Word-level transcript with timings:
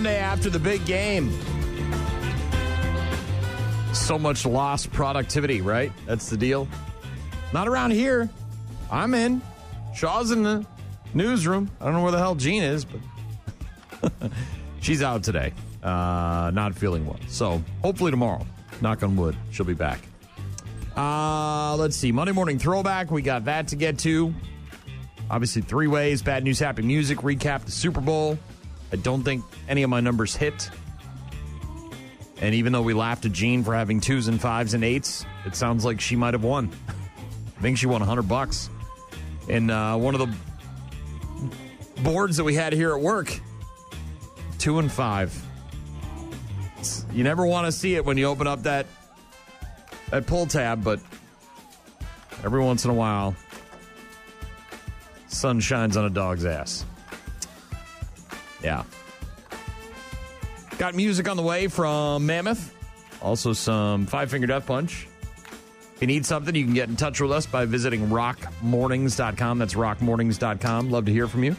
Monday 0.00 0.16
after 0.16 0.48
the 0.48 0.58
big 0.58 0.82
game. 0.86 1.30
So 3.92 4.18
much 4.18 4.46
lost 4.46 4.90
productivity, 4.92 5.60
right? 5.60 5.92
That's 6.06 6.30
the 6.30 6.38
deal. 6.38 6.66
Not 7.52 7.68
around 7.68 7.90
here. 7.90 8.30
I'm 8.90 9.12
in. 9.12 9.42
Shaw's 9.94 10.30
in 10.30 10.42
the 10.42 10.64
newsroom. 11.12 11.70
I 11.82 11.84
don't 11.84 11.92
know 11.92 12.02
where 12.02 12.12
the 12.12 12.18
hell 12.18 12.34
Jean 12.34 12.62
is, 12.62 12.86
but 12.86 14.10
she's 14.80 15.02
out 15.02 15.22
today. 15.22 15.52
Uh, 15.82 16.50
not 16.54 16.74
feeling 16.74 17.04
well. 17.04 17.20
So 17.28 17.62
hopefully 17.82 18.10
tomorrow, 18.10 18.46
knock 18.80 19.02
on 19.02 19.16
wood, 19.16 19.36
she'll 19.50 19.66
be 19.66 19.74
back. 19.74 20.00
Uh, 20.96 21.76
let's 21.76 21.94
see. 21.94 22.10
Monday 22.10 22.32
morning 22.32 22.58
throwback. 22.58 23.10
We 23.10 23.20
got 23.20 23.44
that 23.44 23.68
to 23.68 23.76
get 23.76 23.98
to. 23.98 24.32
Obviously, 25.30 25.60
three 25.60 25.88
ways 25.88 26.22
bad 26.22 26.42
news, 26.42 26.58
happy 26.58 26.80
music, 26.80 27.18
recap 27.18 27.66
the 27.66 27.70
Super 27.70 28.00
Bowl. 28.00 28.38
I 28.92 28.96
don't 28.96 29.22
think 29.22 29.44
any 29.68 29.82
of 29.82 29.90
my 29.90 30.00
numbers 30.00 30.34
hit. 30.34 30.70
And 32.40 32.54
even 32.54 32.72
though 32.72 32.82
we 32.82 32.94
laughed 32.94 33.24
at 33.26 33.32
Jean 33.32 33.62
for 33.62 33.74
having 33.74 34.00
twos 34.00 34.28
and 34.28 34.40
fives 34.40 34.74
and 34.74 34.82
eights, 34.82 35.26
it 35.44 35.54
sounds 35.54 35.84
like 35.84 36.00
she 36.00 36.16
might 36.16 36.34
have 36.34 36.42
won. 36.42 36.70
I 37.58 37.60
think 37.60 37.76
she 37.78 37.86
won 37.86 38.00
100 38.00 38.22
bucks. 38.22 38.70
And 39.48 39.70
uh, 39.70 39.96
one 39.96 40.14
of 40.14 40.20
the 40.20 42.02
boards 42.02 42.36
that 42.38 42.44
we 42.44 42.54
had 42.54 42.72
here 42.72 42.94
at 42.94 43.00
work, 43.00 43.38
two 44.58 44.78
and 44.78 44.90
five. 44.90 45.34
It's- 46.78 47.04
you 47.12 47.24
never 47.24 47.44
want 47.44 47.66
to 47.66 47.72
see 47.72 47.94
it 47.94 48.04
when 48.04 48.16
you 48.16 48.26
open 48.26 48.46
up 48.46 48.62
that 48.62 48.86
that 50.10 50.26
pull 50.26 50.46
tab, 50.46 50.82
but 50.82 50.98
every 52.42 52.60
once 52.62 52.84
in 52.84 52.90
a 52.90 52.94
while, 52.94 53.36
sun 55.28 55.60
shines 55.60 55.96
on 55.96 56.04
a 56.04 56.10
dog's 56.10 56.44
ass. 56.44 56.84
Yeah. 58.62 58.84
Got 60.78 60.94
music 60.94 61.28
on 61.28 61.36
the 61.36 61.42
way 61.42 61.68
from 61.68 62.26
Mammoth. 62.26 62.74
Also, 63.22 63.52
some 63.52 64.06
Five 64.06 64.30
Finger 64.30 64.46
Death 64.46 64.66
Punch. 64.66 65.06
If 65.94 66.00
you 66.00 66.06
need 66.06 66.24
something, 66.24 66.54
you 66.54 66.64
can 66.64 66.72
get 66.72 66.88
in 66.88 66.96
touch 66.96 67.20
with 67.20 67.30
us 67.30 67.44
by 67.44 67.66
visiting 67.66 68.06
rockmornings.com. 68.08 69.58
That's 69.58 69.74
rockmornings.com. 69.74 70.90
Love 70.90 71.04
to 71.04 71.12
hear 71.12 71.28
from 71.28 71.44
you. 71.44 71.54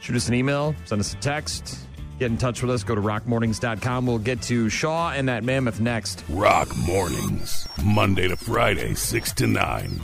Shoot 0.00 0.16
us 0.16 0.28
an 0.28 0.34
email, 0.34 0.74
send 0.84 1.00
us 1.00 1.14
a 1.14 1.16
text, 1.16 1.78
get 2.18 2.30
in 2.30 2.38
touch 2.38 2.62
with 2.62 2.70
us. 2.70 2.82
Go 2.84 2.94
to 2.94 3.00
rockmornings.com. 3.00 4.06
We'll 4.06 4.18
get 4.18 4.42
to 4.42 4.68
Shaw 4.68 5.10
and 5.12 5.28
that 5.28 5.44
Mammoth 5.44 5.80
next. 5.80 6.24
Rock 6.28 6.76
mornings, 6.76 7.68
Monday 7.84 8.28
to 8.28 8.36
Friday, 8.36 8.94
6 8.94 9.32
to 9.34 9.46
9. 9.46 10.00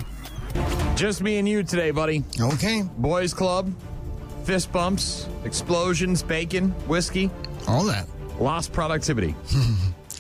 Just 0.95 1.23
me 1.23 1.39
and 1.39 1.49
you 1.49 1.63
today, 1.63 1.91
buddy. 1.91 2.25
Okay, 2.41 2.83
Boys 2.99 3.35
Club, 3.35 3.73
fist 4.45 4.73
bumps, 4.73 5.29
explosions, 5.45 6.23
bacon, 6.23 6.71
whiskey, 6.89 7.31
all 7.69 7.85
that. 7.85 8.07
lost 8.41 8.73
productivity. 8.73 9.35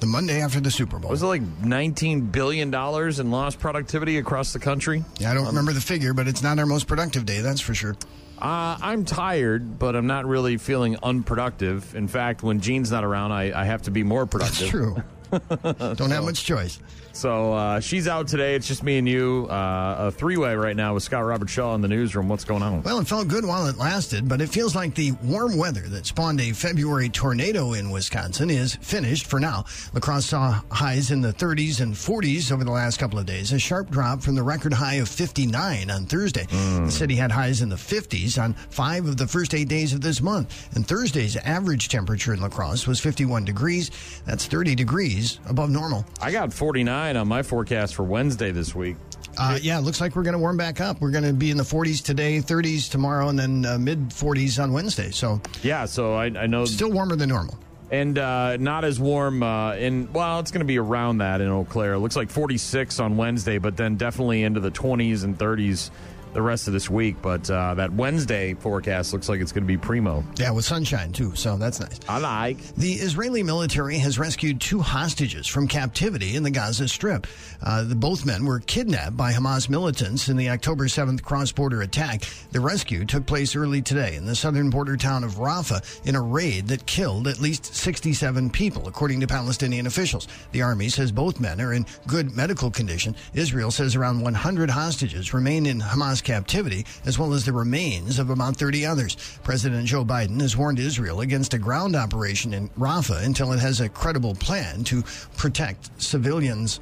The 0.00 0.06
Monday 0.08 0.41
after 0.41 0.58
the 0.58 0.70
Super 0.72 0.98
Bowl. 0.98 1.12
Was 1.12 1.22
it 1.22 1.26
like 1.26 1.42
$19 1.62 2.32
billion 2.32 2.74
in 2.74 3.30
lost 3.30 3.60
productivity 3.60 4.19
across 4.19 4.52
the 4.52 4.58
country? 4.58 5.04
Yeah, 5.20 5.30
I 5.30 5.34
don't 5.34 5.47
remember 5.47 5.72
the 5.72 5.80
figure, 5.80 6.12
but 6.12 6.26
it's 6.26 6.42
not 6.42 6.58
our 6.58 6.66
most 6.66 6.88
productive 6.88 7.24
day, 7.24 7.41
that's 7.41 7.60
for 7.60 7.72
sure. 7.72 7.94
Uh, 8.36 8.76
I'm 8.82 9.04
tired, 9.04 9.78
but 9.78 9.94
I'm 9.94 10.08
not 10.08 10.26
really 10.26 10.56
feeling 10.56 10.97
unproductive. 11.04 11.94
In 11.94 12.08
fact, 12.08 12.42
when 12.42 12.58
Jean's 12.58 12.91
not 12.91 13.04
around, 13.04 13.30
I, 13.30 13.56
I 13.56 13.64
have 13.64 13.82
to 13.82 13.92
be 13.92 14.02
more 14.02 14.26
productive. 14.26 14.62
It's 14.62 14.70
true. 14.70 14.97
don't 15.62 16.10
have 16.10 16.25
much 16.25 16.44
choice. 16.44 16.78
So 17.15 17.53
uh, 17.53 17.81
she's 17.81 18.09
out 18.09 18.26
today. 18.26 18.54
It's 18.54 18.66
just 18.66 18.82
me 18.82 18.98
and 18.98 19.06
you. 19.09 19.47
Uh, 19.50 19.97
a 19.98 20.10
three 20.10 20.37
way 20.37 20.54
right 20.54 20.75
now 20.75 20.94
with 20.94 21.03
Scott 21.03 21.25
Robert 21.25 21.48
Shaw 21.48 21.75
in 21.75 21.82
the 21.82 21.88
newsroom. 21.88 22.28
What's 22.28 22.44
going 22.44 22.62
on? 22.62 22.82
Well, 22.82 22.98
it 22.98 23.06
felt 23.06 23.28
good 23.28 23.44
while 23.44 23.66
it 23.66 23.76
lasted, 23.76 24.28
but 24.28 24.41
it 24.41 24.48
feels 24.48 24.75
like 24.75 24.94
the 24.94 25.12
warm 25.22 25.56
weather 25.56 25.82
that 25.82 26.06
spawned 26.06 26.41
a 26.41 26.53
February 26.53 27.10
tornado 27.10 27.75
in 27.75 27.91
Wisconsin 27.91 28.48
is 28.50 28.76
finished 28.76 29.26
for 29.26 29.38
now. 29.38 29.65
La 29.92 30.00
Crosse 30.00 30.26
saw 30.26 30.60
highs 30.71 31.10
in 31.10 31.21
the 31.21 31.32
30s 31.32 31.81
and 31.81 31.94
40s 31.94 32.50
over 32.50 32.65
the 32.65 32.71
last 32.71 32.98
couple 32.98 33.19
of 33.19 33.26
days, 33.26 33.53
a 33.53 33.59
sharp 33.59 33.91
drop 33.91 34.22
from 34.22 34.34
the 34.34 34.42
record 34.42 34.72
high 34.72 34.94
of 34.94 35.09
59 35.09 35.91
on 35.91 36.06
Thursday. 36.06 36.47
The 36.47 36.91
city 36.91 37.15
had 37.15 37.31
highs 37.31 37.60
in 37.60 37.69
the 37.69 37.76
50s 37.76 38.42
on 38.42 38.54
five 38.54 39.06
of 39.06 39.19
the 39.19 39.26
first 39.26 39.54
eight 39.54 39.69
days 39.69 39.92
of 39.92 40.00
this 40.00 40.22
month, 40.22 40.75
and 40.75 40.87
Thursday's 40.87 41.37
average 41.37 41.88
temperature 41.88 42.32
in 42.32 42.41
La 42.41 42.48
Crosse 42.48 42.87
was 42.87 43.00
51 43.00 43.44
degrees. 43.44 43.91
That's 44.25 44.47
30 44.47 44.75
degrees 44.75 45.22
above 45.49 45.71
normal. 45.71 46.05
I 46.21 46.31
got 46.33 46.53
49 46.53 47.16
on 47.16 47.28
my 47.28 47.43
forecast 47.43 47.94
for 47.94 48.03
Wednesday 48.05 48.50
this 48.53 48.75
week. 48.75 48.97
Uh, 49.38 49.59
yeah, 49.62 49.78
it 49.78 49.83
looks 49.83 50.00
like 50.00 50.15
we're 50.15 50.22
going 50.22 50.34
to 50.34 50.38
warm 50.38 50.56
back 50.59 50.81
up. 50.81 51.00
We're 51.00 51.10
going 51.10 51.25
to 51.25 51.33
be 51.33 51.50
in 51.50 51.56
the 51.56 51.62
40s 51.62 52.03
today, 52.05 52.38
30s 52.38 52.91
tomorrow, 52.91 53.28
and 53.28 53.38
then 53.38 53.65
uh, 53.65 53.78
mid 53.78 54.10
40s 54.10 54.62
on 54.62 54.72
Wednesday. 54.75 55.10
So 55.10 55.41
Yeah, 55.62 55.87
so 55.87 56.12
I, 56.15 56.27
I 56.27 56.47
know. 56.47 56.65
still 56.66 56.91
warmer 56.93 57.16
than 57.16 57.31
normal. 57.31 57.59
and 57.91 58.19
uh, 58.19 58.56
not 58.59 58.84
as 58.84 58.99
warm 59.00 59.43
uh, 59.43 59.75
in 59.77 60.10
well 60.12 60.38
it's 60.41 60.50
going 60.50 60.60
to 60.60 60.66
be 60.66 60.78
around 60.78 61.19
that 61.19 61.41
in 61.43 61.49
eau 61.49 61.65
claire 61.65 61.93
it 61.94 61.99
looks 61.99 62.16
like 62.16 62.31
46 62.31 62.99
on 63.00 63.19
wednesday 63.19 63.59
but 63.59 63.77
then 63.77 63.97
definitely 63.97 64.44
into 64.44 64.60
the 64.60 64.71
20s 64.71 65.25
and 65.25 65.37
30s 65.37 65.91
the 66.32 66.43
rest 66.43 66.66
of 66.66 66.72
this 66.72 66.88
week 66.91 67.16
but 67.22 67.48
uh, 67.50 67.75
that 67.75 67.93
wednesday 67.93 68.54
forecast 68.54 69.12
looks 69.12 69.28
like 69.28 69.41
it's 69.41 69.53
going 69.53 69.65
to 69.65 69.69
be 69.69 69.76
primo 69.76 70.25
Yeah, 70.37 70.50
with 70.50 70.65
sunshine 70.65 71.12
too, 71.12 71.34
so 71.34 71.56
that's 71.56 71.81
nice. 71.81 71.98
i 72.09 72.19
like 72.19 72.59
The 72.76 72.93
Israeli 72.94 73.43
military 73.43 73.98
has 73.98 74.19
rescued 74.19 74.60
two 74.60 74.81
hostages 74.81 75.47
from 75.47 75.69
captivity 75.69 76.37
in 76.37 76.42
the 76.42 76.50
Gaza 76.50 76.88
Strip. 76.88 77.26
Uh, 77.62 77.84
the, 77.84 77.94
both 77.94 78.25
men 78.26 78.44
were 78.44 78.60
kidnapped 78.60 79.16
by 79.16 79.32
Hamas 79.32 79.69
militants 79.69 80.28
in 80.28 80.37
the 80.37 80.48
October 80.50 80.87
7th 80.87 81.22
cross 81.22 81.53
border 81.53 81.82
attack. 81.82 82.22
The 82.53 82.60
rescue 82.60 83.04
took 83.04 83.26
place 83.26 83.54
early 83.54 83.82
today 83.82 84.16
in 84.16 84.25
the 84.26 84.34
southern 84.34 84.71
border 84.71 84.97
town 84.97 85.25
of 85.25 85.34
Rafah 85.34 86.06
in 86.06 86.16
a 86.16 86.21
raid 86.22 86.69
that 86.69 86.87
killed 86.87 87.28
at 87.28 87.41
least 87.41 87.75
67 87.75 88.50
people, 88.50 88.88
according 88.88 89.21
to 89.21 89.26
Palestinian 89.26 89.87
officials. 89.87 90.28
The 90.53 90.62
army 90.62 90.88
says 90.88 91.12
both 91.12 91.41
men 91.41 91.60
are 91.60 91.72
in 91.72 91.87
good 92.06 92.34
medical 92.37 92.71
condition. 92.71 93.15
Israel 93.34 93.71
says 93.71 93.94
around 93.97 94.21
100 94.22 94.71
hostages 94.71 95.32
remain 95.34 95.66
in 95.66 95.81
Hamas 95.81 96.22
captivity, 96.25 96.87
as 97.05 97.19
well 97.19 97.33
as 97.33 97.44
the 97.44 97.53
remains 97.53 98.19
of 98.19 98.31
about 98.31 98.56
30 98.56 98.87
others. 98.87 99.16
President 99.43 99.87
Joe 99.87 100.05
Biden 100.05 100.41
has 100.41 100.56
warned 100.56 100.78
Israel 100.78 101.21
against 101.21 101.55
a 101.55 101.59
ground 101.59 101.97
operation 101.97 102.55
in 102.55 102.69
Rafah 102.71 103.25
until 103.25 103.53
it 103.53 103.59
has 103.60 103.81
a 103.81 103.88
credible 103.88 104.34
plan 104.34 104.84
to 104.84 105.03
protect 105.37 105.91
civilians. 106.00 106.81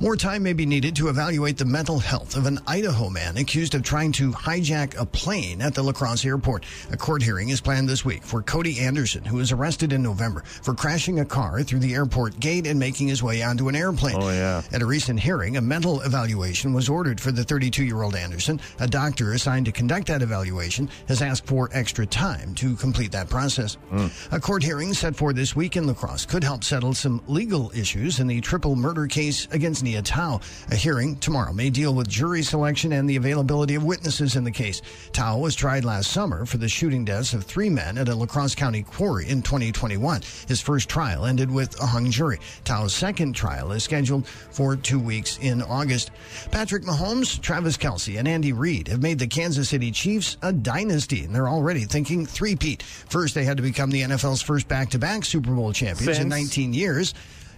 More 0.00 0.14
time 0.14 0.44
may 0.44 0.52
be 0.52 0.64
needed 0.64 0.94
to 0.96 1.08
evaluate 1.08 1.58
the 1.58 1.64
mental 1.64 1.98
health 1.98 2.36
of 2.36 2.46
an 2.46 2.60
Idaho 2.68 3.10
man 3.10 3.36
accused 3.36 3.74
of 3.74 3.82
trying 3.82 4.12
to 4.12 4.30
hijack 4.30 4.96
a 4.96 5.04
plane 5.04 5.60
at 5.60 5.74
the 5.74 5.82
La 5.82 5.90
Crosse 5.90 6.24
airport. 6.24 6.64
A 6.92 6.96
court 6.96 7.20
hearing 7.20 7.48
is 7.48 7.60
planned 7.60 7.88
this 7.88 8.04
week 8.04 8.22
for 8.22 8.40
Cody 8.40 8.78
Anderson, 8.78 9.24
who 9.24 9.38
was 9.38 9.50
arrested 9.50 9.92
in 9.92 10.00
November 10.00 10.44
for 10.62 10.72
crashing 10.72 11.18
a 11.18 11.24
car 11.24 11.64
through 11.64 11.80
the 11.80 11.94
airport 11.94 12.38
gate 12.38 12.64
and 12.64 12.78
making 12.78 13.08
his 13.08 13.24
way 13.24 13.42
onto 13.42 13.68
an 13.68 13.74
airplane. 13.74 14.14
Oh, 14.20 14.28
yeah. 14.28 14.62
At 14.70 14.82
a 14.82 14.86
recent 14.86 15.18
hearing, 15.18 15.56
a 15.56 15.60
mental 15.60 16.00
evaluation 16.02 16.72
was 16.72 16.88
ordered 16.88 17.20
for 17.20 17.32
the 17.32 17.42
32 17.42 17.82
year 17.82 18.02
old 18.02 18.14
Anderson. 18.14 18.60
A 18.78 18.86
doctor 18.86 19.32
assigned 19.32 19.66
to 19.66 19.72
conduct 19.72 20.06
that 20.06 20.22
evaluation 20.22 20.88
has 21.08 21.22
asked 21.22 21.44
for 21.44 21.70
extra 21.72 22.06
time 22.06 22.54
to 22.54 22.76
complete 22.76 23.10
that 23.10 23.28
process. 23.28 23.74
Hmm. 23.90 24.06
A 24.30 24.38
court 24.38 24.62
hearing 24.62 24.94
set 24.94 25.16
for 25.16 25.32
this 25.32 25.56
week 25.56 25.76
in 25.76 25.88
La 25.88 25.94
Crosse 25.94 26.24
could 26.24 26.44
help 26.44 26.62
settle 26.62 26.94
some 26.94 27.20
legal 27.26 27.72
issues 27.74 28.20
in 28.20 28.28
the 28.28 28.40
triple 28.40 28.76
murder 28.76 29.08
case 29.08 29.48
against 29.50 29.82
Nia 29.88 30.02
Tao. 30.02 30.38
A 30.70 30.76
hearing 30.76 31.16
tomorrow 31.16 31.50
may 31.54 31.70
deal 31.70 31.94
with 31.94 32.08
jury 32.08 32.42
selection 32.42 32.92
and 32.92 33.08
the 33.08 33.16
availability 33.16 33.74
of 33.74 33.84
witnesses 33.84 34.36
in 34.36 34.44
the 34.44 34.50
case. 34.50 34.82
Tao 35.12 35.38
was 35.38 35.54
tried 35.54 35.82
last 35.82 36.10
summer 36.10 36.44
for 36.44 36.58
the 36.58 36.68
shooting 36.68 37.06
deaths 37.06 37.32
of 37.32 37.44
three 37.44 37.70
men 37.70 37.96
at 37.96 38.10
a 38.10 38.14
La 38.14 38.26
Crosse 38.26 38.54
County 38.54 38.82
quarry 38.82 39.26
in 39.30 39.40
2021. 39.40 40.20
His 40.46 40.60
first 40.60 40.90
trial 40.90 41.24
ended 41.24 41.50
with 41.50 41.80
a 41.80 41.86
hung 41.86 42.10
jury. 42.10 42.38
Tao's 42.64 42.92
second 42.92 43.32
trial 43.32 43.72
is 43.72 43.82
scheduled 43.82 44.26
for 44.26 44.76
two 44.76 44.98
weeks 44.98 45.38
in 45.40 45.62
August. 45.62 46.10
Patrick 46.50 46.82
Mahomes, 46.82 47.40
Travis 47.40 47.78
Kelce, 47.78 48.18
and 48.18 48.28
Andy 48.28 48.52
Reid 48.52 48.88
have 48.88 49.00
made 49.00 49.18
the 49.18 49.26
Kansas 49.26 49.70
City 49.70 49.90
Chiefs 49.90 50.36
a 50.42 50.52
dynasty, 50.52 51.24
and 51.24 51.34
they're 51.34 51.48
already 51.48 51.84
thinking 51.84 52.26
three-peat. 52.26 52.82
First, 52.82 53.34
they 53.34 53.44
had 53.44 53.56
to 53.56 53.62
become 53.62 53.90
the 53.90 54.02
NFL's 54.02 54.42
first 54.42 54.68
back-to-back 54.68 55.24
Super 55.24 55.52
Bowl 55.52 55.72
champions 55.72 56.18
in 56.18 56.28
19 56.28 56.74
years. 56.74 57.14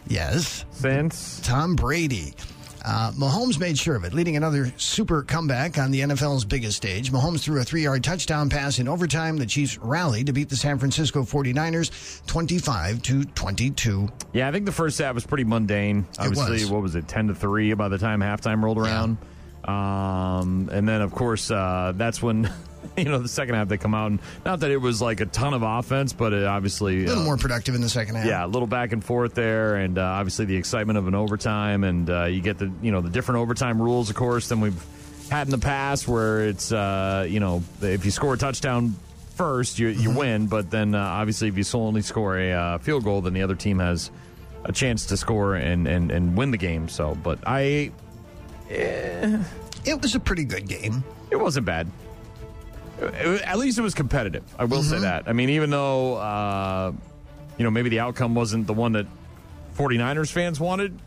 Yes, 0.08 0.64
since 0.70 1.41
Tom 1.41 1.76
Brady. 1.76 2.35
Uh, 2.82 3.12
Mahomes 3.12 3.61
made 3.61 3.79
sure 3.79 3.94
of 3.94 4.05
it, 4.05 4.14
leading 4.14 4.37
another 4.38 4.73
super 4.79 5.23
comeback 5.23 5.76
on 5.76 5.91
the 5.91 6.00
NFL's 6.00 6.47
biggest 6.47 6.79
stage. 6.79 7.12
Mahomes 7.12 7.41
threw 7.41 7.61
a 7.61 7.64
three 7.64 7.82
yard 7.82 8.02
touchdown 8.02 8.49
pass 8.49 8.79
in 8.79 8.88
overtime. 8.88 9.37
The 9.37 9.44
Chiefs 9.44 9.76
rallied 9.79 10.26
to 10.26 10.32
beat 10.32 10.49
the 10.49 10.56
San 10.56 10.79
Francisco 10.79 11.23
49ers 11.23 12.25
25 12.26 13.02
to 13.02 13.25
22. 13.25 14.08
yeah 14.32 14.49
i 14.49 14.52
think 14.52 14.64
the 14.64 14.73
first 14.73 14.99
half 14.99 15.14
was 15.14 15.26
pretty 15.26 15.44
mundane 15.44 16.06
obviously 16.19 16.53
was. 16.53 16.70
what 16.70 16.82
was 16.82 16.94
it 16.94 17.06
10 17.06 17.29
to 17.29 17.35
3 17.35 17.75
by 17.75 17.88
the 17.88 17.99
time 17.99 18.20
halftime 18.20 18.62
rolled 18.62 18.79
around 18.79 19.19
um, 19.64 20.70
and 20.73 20.88
then 20.88 21.03
of 21.03 21.12
course 21.12 21.50
uh, 21.50 21.93
that's 21.96 22.23
when 22.23 22.50
you 22.97 23.05
know 23.05 23.19
the 23.19 23.29
second 23.29 23.55
half 23.55 23.69
they 23.69 23.77
come 23.77 23.94
out 23.94 24.11
and 24.11 24.21
not 24.44 24.61
that 24.61 24.71
it 24.71 24.77
was 24.77 25.00
like 25.03 25.21
a 25.21 25.27
ton 25.27 25.55
of 25.55 25.62
offense 25.62 26.12
but 26.12 26.32
it 26.32 26.44
obviously 26.44 27.05
A 27.05 27.09
little 27.09 27.23
uh, 27.23 27.27
more 27.27 27.37
productive 27.37 27.75
in 27.75 27.81
the 27.81 27.88
second 27.88 28.17
half. 28.17 28.27
Yeah, 28.27 28.44
a 28.44 28.49
little 28.49 28.67
back 28.69 28.93
and 28.93 29.05
forth 29.05 29.35
there, 29.35 29.77
and 29.77 29.99
uh, 29.99 30.03
obviously 30.03 30.44
the 30.44 30.56
excitement 30.56 30.99
of 30.99 31.06
an 31.09 31.15
overtime, 31.15 31.85
and 31.85 32.09
uh, 32.09 32.25
you 32.25 32.41
get 32.41 32.59
the 32.59 32.71
you 32.82 32.93
know 32.93 33.00
the 33.00 33.11
different 33.11 33.41
overtime 33.41 33.81
rules, 33.81 34.11
of 34.11 34.17
course, 34.17 34.49
than 34.49 34.61
we've 34.61 34.85
had 35.31 35.47
in 35.47 35.50
the 35.50 35.59
past, 35.59 36.09
where 36.09 36.47
it's 36.49 36.73
uh, 36.73 37.27
you 37.29 37.41
know 37.41 37.62
if 37.82 38.05
you 38.05 38.11
score 38.11 38.35
a 38.35 38.38
touchdown 38.38 38.94
first, 39.41 39.79
you 39.79 39.88
you 39.88 40.11
win. 40.11 40.47
But 40.47 40.71
then 40.71 40.94
uh, 40.94 41.00
obviously, 41.00 41.49
if 41.49 41.56
you 41.56 41.65
only 41.79 42.03
score 42.03 42.38
a 42.38 42.53
uh, 42.53 42.79
field 42.79 43.05
goal, 43.05 43.21
then 43.23 43.32
the 43.32 43.43
other 43.43 43.55
team 43.55 43.79
has 43.79 44.11
a 44.65 44.73
chance 44.73 45.06
to 45.06 45.17
score 45.17 45.55
and 45.55 45.87
and, 45.87 46.11
and 46.11 46.37
win 46.37 46.50
the 46.50 46.59
game. 46.59 46.88
So, 46.88 47.15
but 47.15 47.38
I, 47.47 47.91
It 49.85 50.03
was 50.03 50.15
a 50.15 50.21
pretty 50.21 50.44
good 50.44 50.69
game. 50.69 51.03
it 51.31 51.37
wasn't 51.37 51.65
bad. 51.65 51.88
At 53.00 53.58
least 53.58 53.79
it 53.79 53.82
was 53.82 53.94
competitive. 53.94 54.44
I 54.58 54.64
will 54.64 54.82
say 54.82 54.99
that. 55.00 55.29
I 55.29 55.32
mean, 55.32 55.50
even 55.50 55.70
though 55.70 56.17
uh, 56.17 56.93
you 57.58 57.64
know 57.64 57.70
maybe 57.70 57.88
the 57.88 58.00
outcome 58.00 58.35
wasn't 58.35 58.67
the 58.67 58.75
one 58.75 58.93
that 58.93 59.06
49ers 59.76 60.31
fans 60.31 60.61
wanted, 60.61 60.99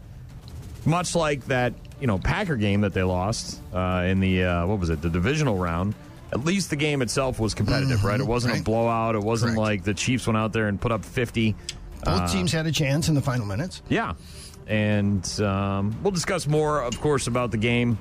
much 0.85 1.15
like 1.15 1.45
that 1.45 1.73
you 1.99 2.07
know 2.07 2.17
Packer 2.17 2.55
game 2.55 2.81
that 2.81 2.93
they 2.93 3.03
lost 3.03 3.61
uh, 3.73 4.03
in 4.07 4.19
the 4.19 4.43
uh, 4.43 4.67
what 4.67 4.79
was 4.79 4.89
it 4.89 5.01
the 5.01 5.09
divisional 5.09 5.57
round. 5.57 5.95
At 6.31 6.43
least 6.45 6.71
the 6.71 6.75
game 6.75 7.03
itself 7.03 7.39
was 7.39 7.53
competitive, 7.53 8.03
right? 8.03 8.19
It 8.19 8.25
wasn't 8.25 8.59
a 8.59 8.63
blowout. 8.63 9.13
It 9.13 9.21
wasn't 9.21 9.51
Correct. 9.51 9.59
like 9.59 9.83
the 9.83 9.93
Chiefs 9.93 10.25
went 10.25 10.35
out 10.35 10.51
there 10.51 10.67
and 10.67 10.81
put 10.81 10.91
up 10.91 11.05
50. 11.05 11.55
Both 12.03 12.31
teams 12.31 12.51
had 12.51 12.65
a 12.65 12.71
chance 12.71 13.07
in 13.07 13.13
the 13.13 13.21
final 13.21 13.45
minutes. 13.45 13.83
Yeah. 13.87 14.13
And 14.65 15.23
um, 15.41 15.95
we'll 16.01 16.11
discuss 16.11 16.47
more, 16.47 16.81
of 16.81 16.99
course, 16.99 17.27
about 17.27 17.51
the 17.51 17.57
game 17.57 17.99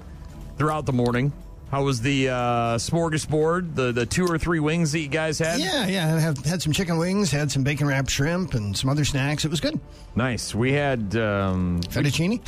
throughout 0.56 0.86
the 0.86 0.94
morning. 0.94 1.30
How 1.72 1.82
was 1.84 2.02
the 2.02 2.28
uh, 2.28 2.34
smorgasbord, 2.76 3.74
the, 3.74 3.92
the 3.92 4.04
two 4.04 4.26
or 4.26 4.36
three 4.36 4.60
wings 4.60 4.92
that 4.92 4.98
you 4.98 5.08
guys 5.08 5.38
had? 5.38 5.58
Yeah, 5.58 5.86
yeah. 5.86 6.14
I 6.14 6.20
have 6.20 6.36
had 6.44 6.60
some 6.60 6.70
chicken 6.70 6.98
wings, 6.98 7.30
had 7.30 7.50
some 7.50 7.62
bacon 7.62 7.86
wrapped 7.86 8.10
shrimp, 8.10 8.52
and 8.52 8.76
some 8.76 8.90
other 8.90 9.06
snacks. 9.06 9.46
It 9.46 9.50
was 9.50 9.60
good. 9.60 9.80
Nice. 10.14 10.54
We 10.54 10.74
had, 10.74 11.16
um, 11.16 11.80
Fettuccine. 11.84 12.42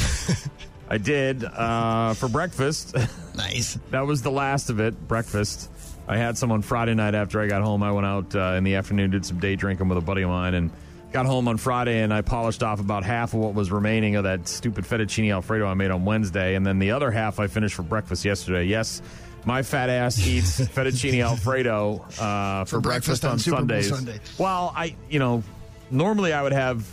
I 0.91 0.99
did 0.99 1.43
uh, 1.43 2.12
for 2.12 2.29
breakfast. 2.29 2.94
nice. 3.35 3.79
that 3.93 4.06
was 4.06 4.21
the 4.21 4.31
last 4.31 4.69
of 4.69 4.79
it, 4.79 5.09
breakfast. 5.09 5.71
I 6.06 6.19
had 6.19 6.37
some 6.37 6.53
on 6.53 6.61
Friday 6.61 6.93
night 6.93 7.15
after 7.15 7.41
I 7.41 7.47
got 7.47 7.62
home. 7.62 7.82
I 7.82 7.93
went 7.93 8.06
out 8.06 8.35
uh, 8.35 8.56
in 8.59 8.65
the 8.65 8.75
afternoon, 8.75 9.11
did 9.11 9.25
some 9.25 9.41
day 9.41 9.56
drinking 9.56 9.88
with 9.88 9.97
a 9.97 10.03
buddy 10.03 10.21
of 10.21 10.29
mine, 10.29 10.53
and 10.53 10.71
got 11.14 11.26
home 11.26 11.46
on 11.46 11.56
Friday 11.56 12.02
and 12.02 12.12
I 12.12 12.22
polished 12.22 12.64
off 12.64 12.81
about 12.81 13.05
half 13.05 13.34
of 13.34 13.38
what 13.38 13.55
was 13.55 13.70
remaining 13.70 14.16
of 14.16 14.25
that 14.25 14.49
stupid 14.49 14.84
fettuccine 14.84 15.32
alfredo 15.32 15.64
I 15.64 15.75
made 15.75 15.93
on 15.93 16.05
Wednesday, 16.05 16.56
and 16.56 16.66
then 16.66 16.81
the 16.81 16.90
other 16.90 17.12
half 17.12 17.38
I 17.38 17.46
finished 17.46 17.76
for 17.76 17.84
breakfast 17.84 18.25
yesterday. 18.25 18.64
Yes, 18.64 19.00
my 19.44 19.62
fat 19.62 19.90
ass 19.90 20.26
eats 20.26 20.61
fettuccine 20.75 21.25
alfredo 21.25 22.05
uh, 22.19 22.64
for, 22.64 22.76
For 22.76 22.81
breakfast 22.81 23.22
breakfast, 23.22 23.49
on 23.49 23.55
on, 23.55 23.61
Sundays. 23.61 23.88
Sunday. 23.90 24.19
Well, 24.38 24.72
I 24.76 24.96
you 25.08 25.20
know 25.20 25.44
normally 25.88 26.32
I 26.32 26.43
would 26.43 26.52
have 26.52 26.84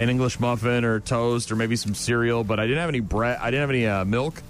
an 0.00 0.08
English 0.08 0.40
muffin 0.40 0.86
or 0.86 1.00
toast 1.00 1.52
or 1.52 1.56
maybe 1.56 1.76
some 1.76 1.94
cereal, 1.94 2.44
but 2.44 2.58
I 2.58 2.62
didn't 2.66 2.80
have 2.80 2.88
any 2.88 3.00
bread. 3.00 3.38
I 3.42 3.50
didn't 3.50 3.60
have 3.60 3.70
any 3.70 3.86
uh, 3.86 4.06
milk, 4.06 4.42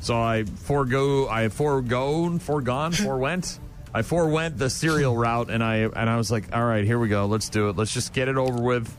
so 0.00 0.20
I 0.20 0.42
forego. 0.42 1.28
I 1.28 1.50
foregone, 1.50 2.40
foregone, 2.40 2.90
forewent. 3.06 3.60
I 3.94 4.02
forewent 4.02 4.56
the 4.58 4.70
cereal 4.70 5.16
route, 5.16 5.50
and 5.50 5.62
I 5.62 5.76
and 5.78 6.08
I 6.08 6.16
was 6.16 6.30
like, 6.30 6.54
all 6.56 6.64
right, 6.64 6.84
here 6.84 6.98
we 6.98 7.08
go. 7.08 7.26
Let's 7.26 7.48
do 7.48 7.68
it. 7.68 7.76
Let's 7.76 7.92
just 7.92 8.12
get 8.14 8.28
it 8.28 8.36
over 8.36 8.60
with. 8.62 8.94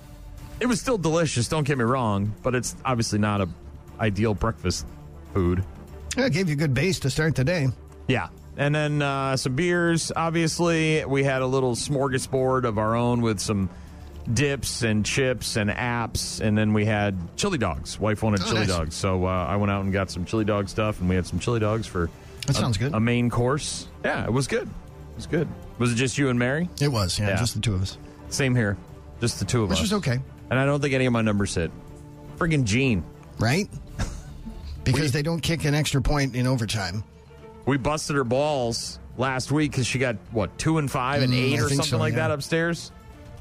It 0.60 0.68
was 0.68 0.80
still 0.80 0.98
delicious. 1.00 1.48
Don't 1.48 1.64
get 1.66 1.78
me 1.78 1.84
wrong, 1.84 2.34
but 2.44 2.54
it's 2.56 2.76
obviously 2.86 3.20
not 3.20 3.42
a 3.42 3.50
ideal 4.00 4.34
breakfast 4.34 4.86
food. 5.34 5.64
Yeah, 6.16 6.26
it 6.28 6.34
gave 6.34 6.48
you 6.48 6.54
a 6.54 6.58
good 6.58 6.74
base 6.76 7.00
to 7.02 7.10
start 7.10 7.36
the 7.36 7.44
day. 7.44 7.68
Yeah. 8.08 8.28
And 8.56 8.76
then 8.76 9.02
uh, 9.02 9.36
some 9.36 9.56
beers. 9.56 10.12
Obviously, 10.16 11.04
we 11.06 11.24
had 11.24 11.42
a 11.42 11.48
little 11.48 11.74
smorgasbord 11.76 12.66
of 12.66 12.78
our 12.78 12.96
own 12.96 13.22
with 13.22 13.40
some 13.40 13.68
dips 14.32 14.84
and 14.84 15.04
chips 15.04 15.56
and 15.58 15.72
apps. 15.72 16.40
And 16.40 16.56
then 16.56 16.72
we 16.74 16.86
had 16.86 17.18
chili 17.36 17.58
dogs. 17.58 18.00
Wife 18.00 18.22
wanted 18.22 18.42
Oh, 18.42 18.46
chili 18.46 18.60
nice. 18.60 18.68
dogs. 18.68 18.96
So 18.96 19.26
uh, 19.26 19.30
I 19.30 19.56
went 19.56 19.72
out 19.72 19.84
and 19.84 19.92
got 19.92 20.12
some 20.12 20.24
chili 20.26 20.46
dog 20.46 20.70
stuff, 20.70 21.00
and 21.00 21.10
we 21.10 21.16
had 21.16 21.26
some 21.26 21.40
chili 21.40 21.60
dogs 21.60 21.88
for 21.88 22.12
That 22.46 22.52
a, 22.52 22.60
sounds 22.60 22.78
good. 22.78 22.94
a 22.94 23.00
main 23.00 23.32
course. 23.32 23.88
Yeah, 24.06 24.24
it 24.24 24.32
was 24.32 24.48
good. 24.48 24.70
It 25.14 25.16
was 25.18 25.28
good. 25.28 25.48
Was 25.80 25.92
it 25.92 25.96
just 25.96 26.18
you 26.18 26.30
and 26.30 26.38
Mary? 26.38 26.70
It 26.82 26.88
was, 26.90 27.18
yeah, 27.20 27.30
Yeah. 27.30 27.36
just 27.38 27.54
the 27.56 27.60
two 27.62 27.74
of 27.76 27.82
us, 27.82 27.98
Same 28.30 28.56
here. 28.56 28.78
Just 29.22 29.40
the 29.40 29.46
two 29.46 29.64
of 29.64 29.70
which 29.70 29.78
us. 29.78 29.84
was 29.84 29.94
okay, 29.94 30.20
And 30.50 30.60
I 30.60 30.66
don't 30.66 30.82
think 30.82 30.94
any 30.94 31.06
of 31.06 31.14
my 31.14 31.22
numbers 31.22 31.56
hit. 31.56 31.72
Friggin' 32.38 32.64
Jean. 32.66 33.04
right? 33.40 33.70
Because 34.84 35.14
they 35.14 35.22
don't 35.22 35.40
kick 35.40 35.64
an 35.64 35.74
extra 35.74 36.02
point 36.02 36.36
in 36.36 36.46
overtime. 36.46 37.06
We 37.66 37.78
busted 37.78 38.18
her 38.18 38.26
balls 38.26 39.00
last 39.18 39.50
week 39.50 39.72
because 39.72 39.88
she 39.88 39.98
got 39.98 40.18
what 40.32 40.58
two 40.58 40.78
and 40.78 40.92
five 40.92 41.22
and 41.22 41.32
Mm, 41.32 41.38
eight 41.38 41.54
I 41.60 41.62
or 41.64 41.70
think 41.70 41.78
something 41.78 41.86
so, 41.92 41.98
like 42.00 42.12
yeah. 42.14 42.28
that 42.28 42.32
upstairs. 42.32 42.92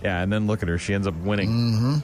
Yeah, 0.04 0.22
and 0.22 0.32
then 0.32 0.46
look 0.46 0.62
at 0.62 0.68
her; 0.68 0.78
she 0.78 0.94
ends 0.94 1.08
up 1.08 1.16
winning. 1.16 1.48
Mm-hmm. 1.50 1.96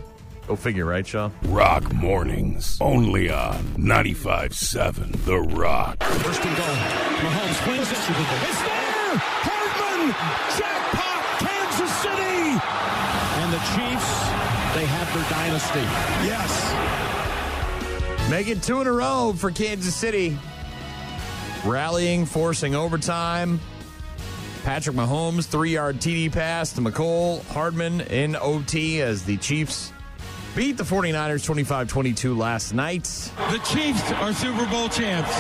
Go 0.49 0.57
figure, 0.57 0.87
right, 0.87 1.07
Shaw? 1.07 1.31
Rock 1.45 1.93
mornings. 1.93 2.79
Only 2.81 3.31
on 3.31 3.63
95.7 3.77 5.25
The 5.25 5.39
Rock. 5.39 6.03
First 6.03 6.43
and 6.45 6.57
goal. 6.57 6.67
Mahomes 6.67 7.55
flings 7.63 7.93
it. 7.93 7.99
It's 8.49 8.63
there! 8.63 9.48
Hardman! 10.13 10.59
Jackpot! 10.59 11.25
Kansas 11.39 11.93
City! 11.99 12.59
And 13.41 13.53
the 13.53 13.59
Chiefs, 13.75 14.11
they 14.75 14.87
have 14.87 15.09
their 15.15 15.27
dynasty. 15.31 15.87
Yes. 16.27 16.51
Make 18.31 18.49
it 18.49 18.63
two 18.63 18.81
in 18.81 18.87
a 18.87 18.93
row 18.93 19.35
for 19.37 19.51
Kansas 19.51 19.95
City. 19.95 20.39
Rallying, 21.65 22.27
forcing 22.27 22.75
overtime. 22.75 23.61
Patrick 24.65 24.97
Mahomes, 24.97 25.47
three 25.47 25.71
yard 25.73 25.97
TD 25.97 26.31
pass 26.33 26.73
to 26.75 26.81
Mecole. 26.81 27.45
Hardman 27.47 28.01
in 28.03 28.37
OT 28.37 29.01
as 29.01 29.25
the 29.25 29.37
Chiefs 29.39 29.93
beat 30.55 30.77
the 30.77 30.85
49ers 30.85 31.45
25 31.45 31.89
22 31.89 32.37
last 32.37 32.75
night. 32.75 33.05
The 33.51 33.59
Chiefs 33.59 34.13
are 34.13 34.33
Super 34.33 34.67
Bowl 34.67 34.89
champs. 34.89 35.31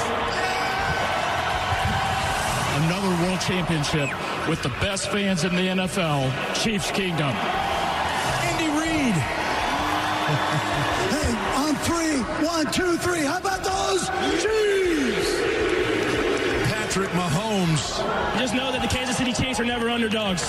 Another 2.84 3.08
world 3.25 3.41
championship 3.41 4.08
with 4.48 4.62
the 4.62 4.70
best 4.81 5.10
fans 5.10 5.44
in 5.44 5.55
the 5.55 5.60
NFL, 5.60 6.32
Chiefs 6.55 6.90
Kingdom. 6.90 7.28
Andy 7.28 8.69
Reid. 8.81 9.14
Hey, 11.12 11.34
on 11.55 11.74
three, 11.76 12.46
one, 12.46 12.72
two, 12.72 12.96
three. 12.96 13.24
How 13.26 13.38
about 13.38 13.62
those? 13.62 14.08
Chiefs! 14.43 15.40
Patrick 16.72 17.10
Mahomes. 17.10 18.38
Just 18.38 18.55
know 18.55 18.72
that 18.72 18.81
the 18.81 18.88
Kansas 18.88 19.19
City 19.19 19.34
Chiefs 19.34 19.60
are 19.60 19.67
never 19.67 19.90
underdogs. 19.90 20.43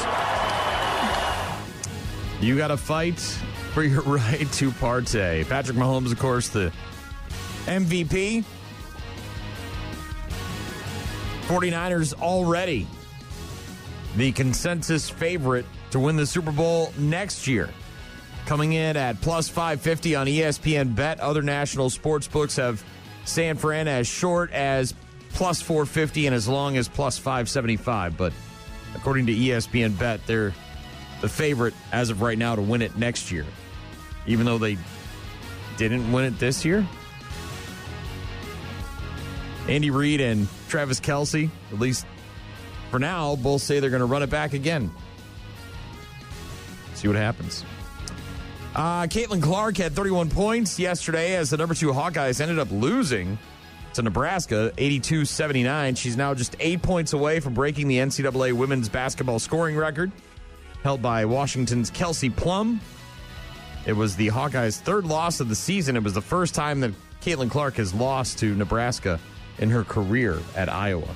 You 2.39 2.55
got 2.55 2.69
to 2.69 2.77
fight 2.77 3.19
for 3.73 3.83
your 3.83 4.01
right 4.03 4.49
to 4.53 4.71
partay. 4.71 5.47
Patrick 5.47 5.77
Mahomes, 5.77 6.13
of 6.13 6.19
course, 6.19 6.47
the 6.47 6.71
MVP. 7.65 8.45
49ers 11.47 12.13
already 12.21 12.87
the 14.15 14.31
consensus 14.31 15.09
favorite 15.09 15.65
to 15.91 15.99
win 15.99 16.15
the 16.15 16.25
Super 16.25 16.51
Bowl 16.51 16.93
next 16.97 17.47
year. 17.47 17.69
Coming 18.45 18.73
in 18.73 18.97
at 18.97 19.21
plus 19.21 19.47
550 19.49 20.15
on 20.15 20.27
ESPN 20.27 20.95
Bet. 20.95 21.19
Other 21.19 21.41
national 21.41 21.89
sports 21.89 22.27
books 22.27 22.55
have 22.55 22.83
San 23.25 23.57
Fran 23.57 23.87
as 23.87 24.07
short 24.07 24.51
as 24.51 24.93
plus 25.33 25.61
450 25.61 26.27
and 26.27 26.35
as 26.35 26.47
long 26.47 26.77
as 26.77 26.87
plus 26.87 27.17
575. 27.17 28.17
But 28.17 28.33
according 28.95 29.27
to 29.27 29.33
ESPN 29.33 29.97
Bet, 29.97 30.25
they're 30.25 30.53
the 31.21 31.29
favorite 31.29 31.73
as 31.91 32.09
of 32.09 32.21
right 32.21 32.37
now 32.37 32.55
to 32.55 32.61
win 32.61 32.81
it 32.81 32.97
next 32.97 33.31
year, 33.31 33.45
even 34.25 34.45
though 34.45 34.57
they 34.57 34.77
didn't 35.77 36.11
win 36.11 36.25
it 36.25 36.39
this 36.39 36.65
year. 36.65 36.87
Andy 39.67 39.91
Reid 39.91 40.21
and 40.21 40.47
Travis 40.67 40.99
Kelce, 40.99 41.49
at 41.71 41.79
least 41.79 42.05
for 42.89 42.99
now, 42.99 43.35
both 43.35 43.61
say 43.61 43.79
they're 43.79 43.89
going 43.89 43.99
to 44.01 44.05
run 44.05 44.23
it 44.23 44.29
back 44.29 44.53
again. 44.53 44.91
See 46.95 47.07
what 47.07 47.17
happens. 47.17 47.63
Uh, 48.75 49.03
Caitlin 49.03 49.41
Clark 49.41 49.77
had 49.77 49.93
31 49.93 50.29
points 50.29 50.77
yesterday 50.77 51.35
as 51.35 51.49
the 51.49 51.57
number 51.57 51.73
two 51.73 51.87
Hawkeyes 51.89 52.39
ended 52.39 52.59
up 52.59 52.69
losing 52.71 53.37
to 53.93 54.01
Nebraska 54.01 54.71
82 54.77 55.25
79. 55.25 55.95
She's 55.95 56.15
now 56.15 56.33
just 56.33 56.55
eight 56.59 56.81
points 56.81 57.13
away 57.13 57.39
from 57.39 57.53
breaking 57.53 57.87
the 57.87 57.97
NCAA 57.97 58.53
women's 58.53 58.89
basketball 58.89 59.39
scoring 59.39 59.75
record 59.75 60.11
held 60.83 61.01
by 61.01 61.25
Washington's 61.25 61.89
Kelsey 61.89 62.29
Plum. 62.29 62.79
It 63.85 63.93
was 63.93 64.15
the 64.15 64.27
Hawkeyes' 64.27 64.79
third 64.79 65.05
loss 65.05 65.39
of 65.39 65.49
the 65.49 65.55
season. 65.55 65.95
It 65.95 66.03
was 66.03 66.13
the 66.13 66.21
first 66.21 66.53
time 66.53 66.79
that 66.81 66.91
Caitlin 67.21 67.49
Clark 67.49 67.75
has 67.75 67.93
lost 67.93 68.39
to 68.39 68.55
Nebraska 68.55 69.19
in 69.57 69.69
her 69.69 69.83
career 69.83 70.39
at 70.55 70.69
Iowa. 70.69 71.07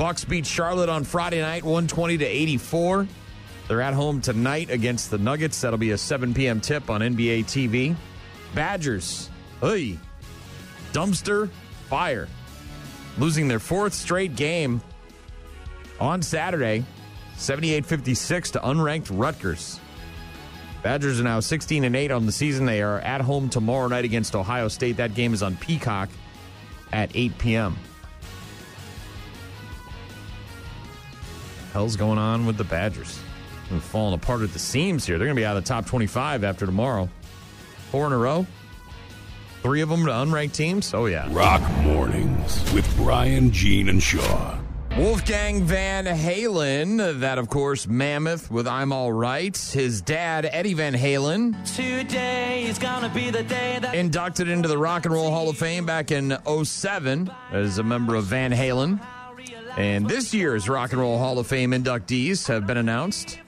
Bucks 0.00 0.24
beat 0.24 0.46
Charlotte 0.46 0.88
on 0.88 1.04
Friday 1.04 1.42
night, 1.42 1.62
120 1.62 2.16
to 2.16 2.24
84. 2.24 3.06
They're 3.68 3.82
at 3.82 3.92
home 3.92 4.22
tonight 4.22 4.70
against 4.70 5.10
the 5.10 5.18
Nuggets. 5.18 5.60
That'll 5.60 5.78
be 5.78 5.90
a 5.90 5.98
7 5.98 6.32
p.m. 6.32 6.62
tip 6.62 6.88
on 6.88 7.02
NBA 7.02 7.44
TV. 7.44 7.94
Badgers, 8.54 9.28
hey, 9.60 9.98
dumpster 10.94 11.50
fire, 11.90 12.28
losing 13.18 13.46
their 13.46 13.58
fourth 13.58 13.92
straight 13.92 14.36
game 14.36 14.80
on 16.00 16.22
Saturday, 16.22 16.86
78-56 17.36 18.52
to 18.52 18.58
unranked 18.60 19.10
Rutgers. 19.12 19.80
Badgers 20.82 21.20
are 21.20 21.24
now 21.24 21.40
16 21.40 21.84
and 21.84 21.94
8 21.94 22.10
on 22.10 22.24
the 22.24 22.32
season. 22.32 22.64
They 22.64 22.80
are 22.80 23.00
at 23.00 23.20
home 23.20 23.50
tomorrow 23.50 23.88
night 23.88 24.06
against 24.06 24.34
Ohio 24.34 24.68
State. 24.68 24.96
That 24.96 25.12
game 25.12 25.34
is 25.34 25.42
on 25.42 25.58
Peacock 25.58 26.08
at 26.90 27.10
8 27.14 27.36
p.m. 27.36 27.76
hell's 31.72 31.96
going 31.96 32.18
on 32.18 32.46
with 32.46 32.56
the 32.56 32.64
Badgers? 32.64 33.20
They're 33.70 33.80
falling 33.80 34.14
apart 34.14 34.42
at 34.42 34.52
the 34.52 34.58
seams 34.58 35.06
here. 35.06 35.16
They're 35.18 35.26
going 35.26 35.36
to 35.36 35.40
be 35.40 35.46
out 35.46 35.56
of 35.56 35.64
the 35.64 35.68
top 35.68 35.86
25 35.86 36.44
after 36.44 36.66
tomorrow. 36.66 37.08
Four 37.90 38.06
in 38.06 38.12
a 38.12 38.18
row. 38.18 38.46
Three 39.62 39.80
of 39.80 39.88
them 39.88 40.04
to 40.06 40.10
unranked 40.10 40.54
teams. 40.54 40.92
Oh, 40.94 41.06
yeah. 41.06 41.28
Rock 41.30 41.60
Mornings 41.82 42.72
with 42.72 42.96
Brian, 42.96 43.52
Jean, 43.52 43.88
and 43.88 44.02
Shaw. 44.02 44.58
Wolfgang 44.96 45.62
Van 45.62 46.04
Halen, 46.04 47.20
that 47.20 47.38
of 47.38 47.48
course 47.48 47.86
Mammoth 47.86 48.50
with 48.50 48.66
I'm 48.66 48.92
All 48.92 49.12
Right. 49.12 49.56
His 49.56 50.02
dad, 50.02 50.48
Eddie 50.50 50.74
Van 50.74 50.94
Halen, 50.94 51.54
Today 51.76 52.64
is 52.64 52.78
gonna 52.78 53.08
be 53.08 53.30
the 53.30 53.44
day 53.44 53.78
that 53.80 53.94
inducted 53.94 54.48
into 54.48 54.68
the 54.68 54.76
Rock 54.76 55.04
and 55.06 55.14
Roll 55.14 55.30
Hall 55.30 55.48
of 55.48 55.56
Fame 55.56 55.86
back 55.86 56.10
in 56.10 56.36
07 56.44 57.30
as 57.52 57.78
a 57.78 57.84
member 57.84 58.16
of 58.16 58.24
Van 58.24 58.50
Halen. 58.52 59.00
And 59.76 60.08
this 60.08 60.34
year's 60.34 60.68
Rock 60.68 60.92
and 60.92 61.00
Roll 61.00 61.18
Hall 61.18 61.38
of 61.38 61.46
Fame 61.46 61.70
inductees 61.72 62.46
have 62.48 62.66
been 62.66 62.76
announced. 62.76 63.38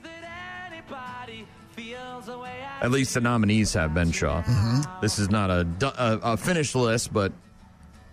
anybody 0.67 1.45
feels 1.71 2.25
the 2.25 2.37
way 2.37 2.51
I 2.81 2.85
At 2.85 2.91
least 2.91 3.13
the 3.13 3.21
nominees 3.21 3.73
have 3.73 3.93
been, 3.93 4.11
Shaw. 4.11 4.41
Mm-hmm. 4.41 5.01
This 5.01 5.19
is 5.19 5.29
not 5.29 5.49
a, 5.49 5.67
a, 5.81 6.19
a 6.33 6.37
finished 6.37 6.75
list, 6.75 7.13
but 7.13 7.31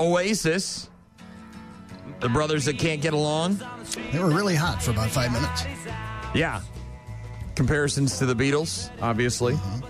Oasis, 0.00 0.88
the 2.20 2.28
brothers 2.28 2.64
that 2.66 2.78
can't 2.78 3.00
get 3.00 3.14
along. 3.14 3.60
They 4.12 4.18
were 4.18 4.30
really 4.30 4.54
hot 4.54 4.82
for 4.82 4.90
about 4.90 5.10
five 5.10 5.32
minutes. 5.32 5.64
Yeah. 6.34 6.60
Comparisons 7.54 8.18
to 8.18 8.26
the 8.26 8.34
Beatles, 8.34 8.90
obviously. 9.02 9.54
Mm-hmm. 9.54 9.86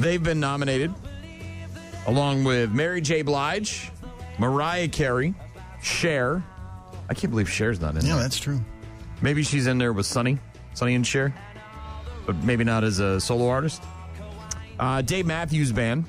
They've 0.00 0.22
been 0.22 0.38
nominated 0.40 0.94
along 2.06 2.44
with 2.44 2.72
Mary 2.72 3.00
J. 3.00 3.22
Blige, 3.22 3.90
Mariah 4.38 4.88
Carey, 4.88 5.34
Cher. 5.82 6.42
I 7.08 7.14
can't 7.14 7.30
believe 7.30 7.48
Cher's 7.48 7.80
not 7.80 7.96
in 7.96 8.04
Yeah, 8.04 8.14
there. 8.14 8.22
that's 8.22 8.38
true. 8.38 8.60
Maybe 9.22 9.42
she's 9.42 9.66
in 9.66 9.78
there 9.78 9.92
with 9.92 10.06
Sonny, 10.06 10.38
Sonny 10.74 10.94
and 10.94 11.06
Cher, 11.06 11.34
but 12.26 12.36
maybe 12.44 12.64
not 12.64 12.84
as 12.84 12.98
a 13.00 13.20
solo 13.20 13.48
artist. 13.48 13.82
Uh, 14.78 15.02
Dave 15.02 15.26
Matthews 15.26 15.72
Band, 15.72 16.04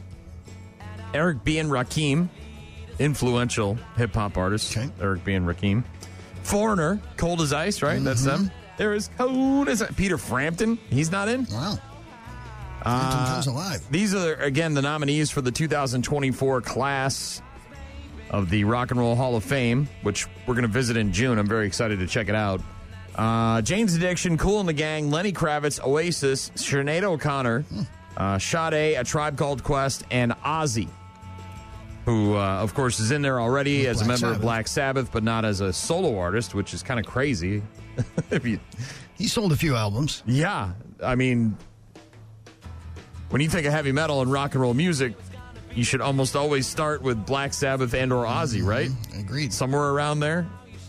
Eric 1.14 1.44
B. 1.44 1.58
and 1.58 1.72
Rakim, 1.72 2.28
influential 3.00 3.78
hip 3.98 4.14
hop 4.14 4.38
artist, 4.38 4.76
Okay. 4.78 4.90
Eric 5.02 5.24
B. 5.24 5.34
and 5.34 5.48
Rakim. 5.48 5.84
Foreigner, 6.44 7.00
Cold 7.18 7.42
as 7.42 7.54
Ice, 7.54 7.82
right? 7.82 8.04
That's 8.04 8.24
them. 8.24 8.52
There 8.78 8.94
is 8.94 9.10
Cold 9.18 9.70
as 9.70 9.82
Ice. 9.82 9.92
Peter 9.96 10.18
Frampton, 10.18 10.78
he's 10.90 11.12
not 11.12 11.28
in. 11.30 11.46
Wow. 11.52 11.78
Alive. 12.86 13.82
These 13.92 14.14
are, 14.16 14.36
again, 14.36 14.74
the 14.74 14.82
nominees 14.82 15.30
for 15.30 15.42
the 15.42 15.52
2024 15.52 16.62
class 16.62 17.42
of 18.30 18.50
the 18.50 18.64
Rock 18.64 18.92
and 18.92 19.00
Roll 19.00 19.16
Hall 19.16 19.36
of 19.36 19.44
Fame, 19.44 19.88
which 20.04 20.28
we're 20.46 20.54
going 20.56 20.64
to 20.64 20.68
visit 20.68 20.98
in 20.98 21.12
June. 21.12 21.38
I'm 21.40 21.48
very 21.48 21.66
excited 21.68 22.00
to 22.00 22.08
check 22.08 22.30
it 22.30 22.36
out. 22.36 22.62
Uh, 23.16 23.62
Jane's 23.62 23.96
Addiction, 23.96 24.38
Kool 24.38 24.60
in 24.62 24.66
the 24.66 24.74
Gang, 24.74 25.10
Lenny 25.12 25.32
Kravitz, 25.34 25.84
Oasis, 25.84 26.52
Sinead 26.52 27.04
O'Connor, 27.04 27.66
uh, 28.18 28.40
Sade, 28.40 28.98
A 28.98 29.04
Tribe 29.04 29.38
Called 29.38 29.64
Quest, 29.64 30.04
and 30.12 30.32
Ozzy, 30.46 30.88
who, 32.06 32.36
uh, 32.36 32.62
of 32.62 32.74
course, 32.74 33.00
is 33.00 33.12
in 33.12 33.22
there 33.22 33.42
already 33.42 33.88
as 33.88 34.02
a 34.02 34.06
Black 34.06 34.22
member 34.22 34.36
of 34.36 34.42
Black 34.42 34.68
Sabbath, 34.68 35.12
but 35.12 35.24
not 35.24 35.44
as 35.44 35.60
a 35.62 35.74
solo 35.74 36.18
artist, 36.18 36.56
which 36.56 36.74
is 36.74 36.82
kind 36.82 37.00
of 37.00 37.06
crazy. 37.06 37.62
if 38.32 38.46
you, 38.46 38.60
He 39.16 39.28
sold 39.28 39.52
a 39.52 39.56
few 39.58 39.76
albums. 39.76 40.24
yeah, 40.26 40.72
I 41.04 41.16
mean, 41.16 41.58
when 43.30 43.42
you 43.42 43.50
think 43.50 43.68
of 43.68 43.74
heavy 43.74 43.92
metal 43.92 44.22
and 44.22 44.32
rock 44.32 44.54
and 44.54 44.62
roll 44.62 44.74
music, 44.74 45.14
you 45.76 45.84
should 45.84 46.02
almost 46.02 46.36
always 46.36 46.68
start 46.68 47.02
with 47.02 47.26
Black 47.26 47.54
Sabbath 47.54 47.94
and 47.94 48.12
or 48.12 48.26
Ozzy, 48.26 48.66
right? 48.66 48.90
Agreed. 49.18 49.54
Somewhere 49.54 49.90
around 49.90 50.20
there, 50.20 50.44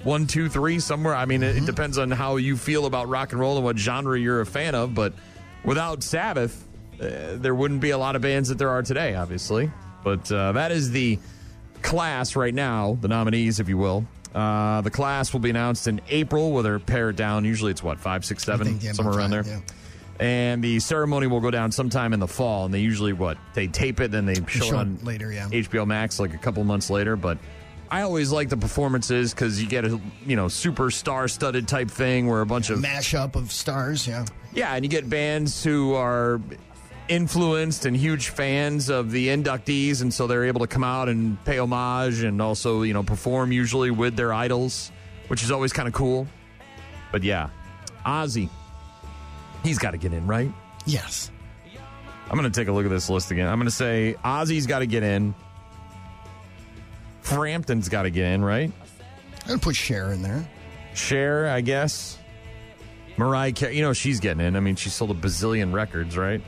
one, 0.04 0.26
two, 0.26 0.48
three, 0.48 0.80
somewhere. 0.80 1.14
I 1.14 1.24
mean, 1.24 1.42
it, 1.42 1.56
it 1.56 1.66
depends 1.66 1.98
on 1.98 2.10
how 2.10 2.36
you 2.36 2.56
feel 2.56 2.86
about 2.86 3.08
rock 3.08 3.32
and 3.32 3.40
roll 3.40 3.56
and 3.56 3.64
what 3.64 3.78
genre 3.78 4.18
you're 4.18 4.40
a 4.40 4.46
fan 4.46 4.74
of. 4.74 4.94
But 4.94 5.12
without 5.64 6.02
Sabbath, 6.02 6.66
uh, 7.00 7.36
there 7.36 7.54
wouldn't 7.54 7.80
be 7.80 7.90
a 7.90 7.98
lot 7.98 8.16
of 8.16 8.22
bands 8.22 8.48
that 8.48 8.58
there 8.58 8.70
are 8.70 8.82
today, 8.82 9.14
obviously. 9.14 9.70
But 10.02 10.30
uh, 10.32 10.52
that 10.52 10.72
is 10.72 10.90
the 10.90 11.18
class 11.82 12.36
right 12.36 12.54
now, 12.54 12.96
the 13.00 13.08
nominees, 13.08 13.60
if 13.60 13.68
you 13.68 13.76
will. 13.78 14.06
Uh, 14.34 14.80
the 14.80 14.90
class 14.90 15.32
will 15.32 15.40
be 15.40 15.50
announced 15.50 15.88
in 15.88 16.00
April, 16.08 16.52
where 16.52 16.62
they're 16.62 16.78
pared 16.78 17.16
down. 17.16 17.44
Usually 17.44 17.70
it's 17.70 17.82
what, 17.82 17.98
five, 17.98 18.24
six, 18.24 18.44
seven, 18.44 18.66
think, 18.66 18.82
yeah, 18.82 18.92
somewhere 18.92 19.16
around 19.16 19.32
five, 19.32 19.44
there. 19.44 19.54
yeah. 19.56 19.60
And 20.20 20.62
the 20.62 20.80
ceremony 20.80 21.26
will 21.26 21.40
go 21.40 21.50
down 21.50 21.72
sometime 21.72 22.12
in 22.12 22.20
the 22.20 22.28
fall. 22.28 22.66
And 22.66 22.74
they 22.74 22.80
usually, 22.80 23.14
what, 23.14 23.38
they 23.54 23.66
tape 23.66 24.00
it, 24.00 24.10
then 24.10 24.26
they 24.26 24.34
show, 24.34 24.44
show 24.44 24.66
it 24.66 24.74
on 24.74 24.98
later, 25.02 25.32
yeah. 25.32 25.48
HBO 25.48 25.86
Max 25.86 26.20
like 26.20 26.34
a 26.34 26.38
couple 26.38 26.62
months 26.62 26.90
later. 26.90 27.16
But 27.16 27.38
I 27.90 28.02
always 28.02 28.30
like 28.30 28.50
the 28.50 28.56
performances 28.56 29.32
because 29.32 29.60
you 29.60 29.68
get 29.68 29.84
a, 29.84 29.98
you 30.24 30.36
know, 30.36 30.48
super 30.48 30.90
star 30.90 31.26
studded 31.26 31.66
type 31.66 31.90
thing 31.90 32.28
where 32.28 32.42
a 32.42 32.46
bunch 32.46 32.70
of 32.70 32.78
Mashup 32.80 33.34
of 33.34 33.50
stars, 33.50 34.06
yeah. 34.06 34.26
yeah, 34.52 34.74
and 34.74 34.84
you 34.84 34.90
get 34.90 35.08
bands 35.10 35.64
who 35.64 35.94
are 35.94 36.40
influenced 37.08 37.86
and 37.86 37.96
huge 37.96 38.28
fans 38.28 38.90
of 38.90 39.10
the 39.10 39.28
inductees, 39.28 40.02
and 40.02 40.14
so 40.14 40.28
they're 40.28 40.44
able 40.44 40.60
to 40.60 40.68
come 40.68 40.84
out 40.84 41.08
and 41.08 41.42
pay 41.44 41.58
homage 41.58 42.22
and 42.22 42.40
also, 42.40 42.82
you 42.82 42.92
know, 42.92 43.02
perform 43.02 43.50
usually 43.50 43.90
with 43.90 44.14
their 44.14 44.32
idols, 44.32 44.92
which 45.26 45.42
is 45.42 45.50
always 45.50 45.72
kind 45.72 45.88
of 45.88 45.94
cool. 45.94 46.28
But 47.10 47.24
yeah, 47.24 47.48
Ozzy, 48.06 48.48
he's 49.62 49.78
got 49.78 49.92
to 49.92 49.98
get 49.98 50.12
in, 50.12 50.26
right? 50.26 50.52
Yes. 50.86 51.30
I'm 52.30 52.38
going 52.38 52.50
to 52.50 52.60
take 52.60 52.68
a 52.68 52.72
look 52.72 52.84
at 52.84 52.90
this 52.90 53.10
list 53.10 53.30
again. 53.30 53.48
I'm 53.48 53.58
going 53.58 53.66
to 53.66 53.74
say 53.74 54.16
Ozzy's 54.24 54.66
got 54.66 54.80
to 54.80 54.86
get 54.86 55.02
in. 55.02 55.34
Frampton's 57.22 57.88
got 57.88 58.02
to 58.02 58.10
get 58.10 58.26
in, 58.26 58.44
right? 58.44 58.70
I'm 59.42 59.46
going 59.46 59.58
to 59.58 59.64
put 59.64 59.76
Cher 59.76 60.12
in 60.12 60.22
there. 60.22 60.48
Cher, 60.94 61.48
I 61.48 61.60
guess. 61.60 62.18
Mariah 63.16 63.52
Carey, 63.52 63.76
you 63.76 63.82
know 63.82 63.92
she's 63.92 64.20
getting 64.20 64.44
in. 64.44 64.56
I 64.56 64.60
mean, 64.60 64.76
she 64.76 64.88
sold 64.88 65.10
a 65.10 65.14
bazillion 65.14 65.72
records, 65.72 66.16
right? 66.16 66.40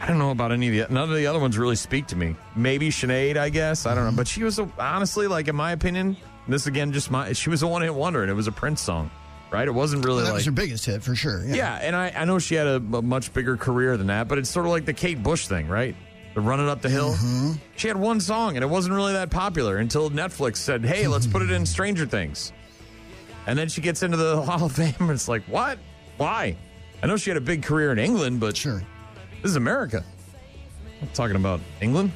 I 0.00 0.06
don't 0.06 0.18
know 0.18 0.30
about 0.30 0.52
any 0.52 0.68
of 0.68 0.88
the 0.88 0.94
none 0.94 1.08
of 1.08 1.16
the 1.16 1.26
other 1.26 1.40
ones 1.40 1.58
really 1.58 1.74
speak 1.74 2.06
to 2.08 2.16
me. 2.16 2.36
Maybe 2.54 2.90
Sinead, 2.90 3.36
I 3.36 3.48
guess. 3.48 3.84
I 3.84 3.94
don't 3.94 4.04
know, 4.04 4.10
mm-hmm. 4.10 4.16
but 4.16 4.28
she 4.28 4.44
was 4.44 4.58
a, 4.58 4.70
honestly, 4.78 5.26
like 5.26 5.48
in 5.48 5.56
my 5.56 5.72
opinion, 5.72 6.16
this 6.46 6.66
again 6.66 6.92
just 6.92 7.10
my. 7.10 7.32
She 7.32 7.50
was 7.50 7.62
a 7.62 7.66
one 7.66 7.82
hit 7.82 7.92
wonder, 7.92 8.22
and 8.22 8.30
it 8.30 8.34
was 8.34 8.46
a 8.46 8.52
Prince 8.52 8.80
song, 8.80 9.10
right? 9.50 9.66
It 9.66 9.72
wasn't 9.74 10.04
really 10.04 10.18
Well, 10.18 10.26
that 10.26 10.30
like 10.32 10.38
was 10.38 10.46
her 10.46 10.52
biggest 10.52 10.84
hit 10.86 11.02
for 11.02 11.14
sure. 11.14 11.44
Yeah. 11.44 11.54
yeah, 11.54 11.74
and 11.82 11.94
I, 11.96 12.12
I 12.16 12.24
know 12.24 12.38
she 12.38 12.54
had 12.54 12.66
a, 12.66 12.76
a 12.76 13.02
much 13.02 13.32
bigger 13.32 13.56
career 13.56 13.96
than 13.96 14.08
that, 14.08 14.28
but 14.28 14.38
it's 14.38 14.50
sort 14.50 14.66
of 14.66 14.72
like 14.72 14.84
the 14.84 14.92
Kate 14.94 15.22
Bush 15.22 15.46
thing, 15.46 15.68
right? 15.68 15.94
The 16.34 16.40
running 16.40 16.68
up 16.68 16.82
the 16.82 16.90
hill. 16.90 17.14
Mm-hmm. 17.14 17.52
She 17.76 17.88
had 17.88 17.96
one 17.96 18.20
song, 18.20 18.56
and 18.56 18.62
it 18.62 18.68
wasn't 18.68 18.94
really 18.94 19.14
that 19.14 19.30
popular 19.30 19.78
until 19.78 20.10
Netflix 20.10 20.56
said, 20.58 20.84
"Hey, 20.84 21.08
let's 21.08 21.26
put 21.26 21.42
it 21.42 21.50
in 21.50 21.64
Stranger 21.76 22.06
Things." 22.06 22.52
And 23.46 23.58
then 23.58 23.68
she 23.68 23.80
gets 23.80 24.02
into 24.02 24.16
the 24.18 24.42
Hall 24.42 24.66
of 24.66 24.72
Fame, 24.72 24.94
and 25.00 25.10
it's 25.10 25.26
like, 25.28 25.42
what? 25.44 25.78
Why? 26.18 26.56
I 27.02 27.06
know 27.06 27.16
she 27.16 27.30
had 27.30 27.36
a 27.38 27.40
big 27.40 27.62
career 27.62 27.90
in 27.92 27.98
England, 27.98 28.40
but 28.40 28.56
Sure. 28.56 28.82
this 29.42 29.50
is 29.50 29.56
America. 29.56 30.04
I'm 31.00 31.08
talking 31.14 31.36
about 31.36 31.60
England. 31.80 32.12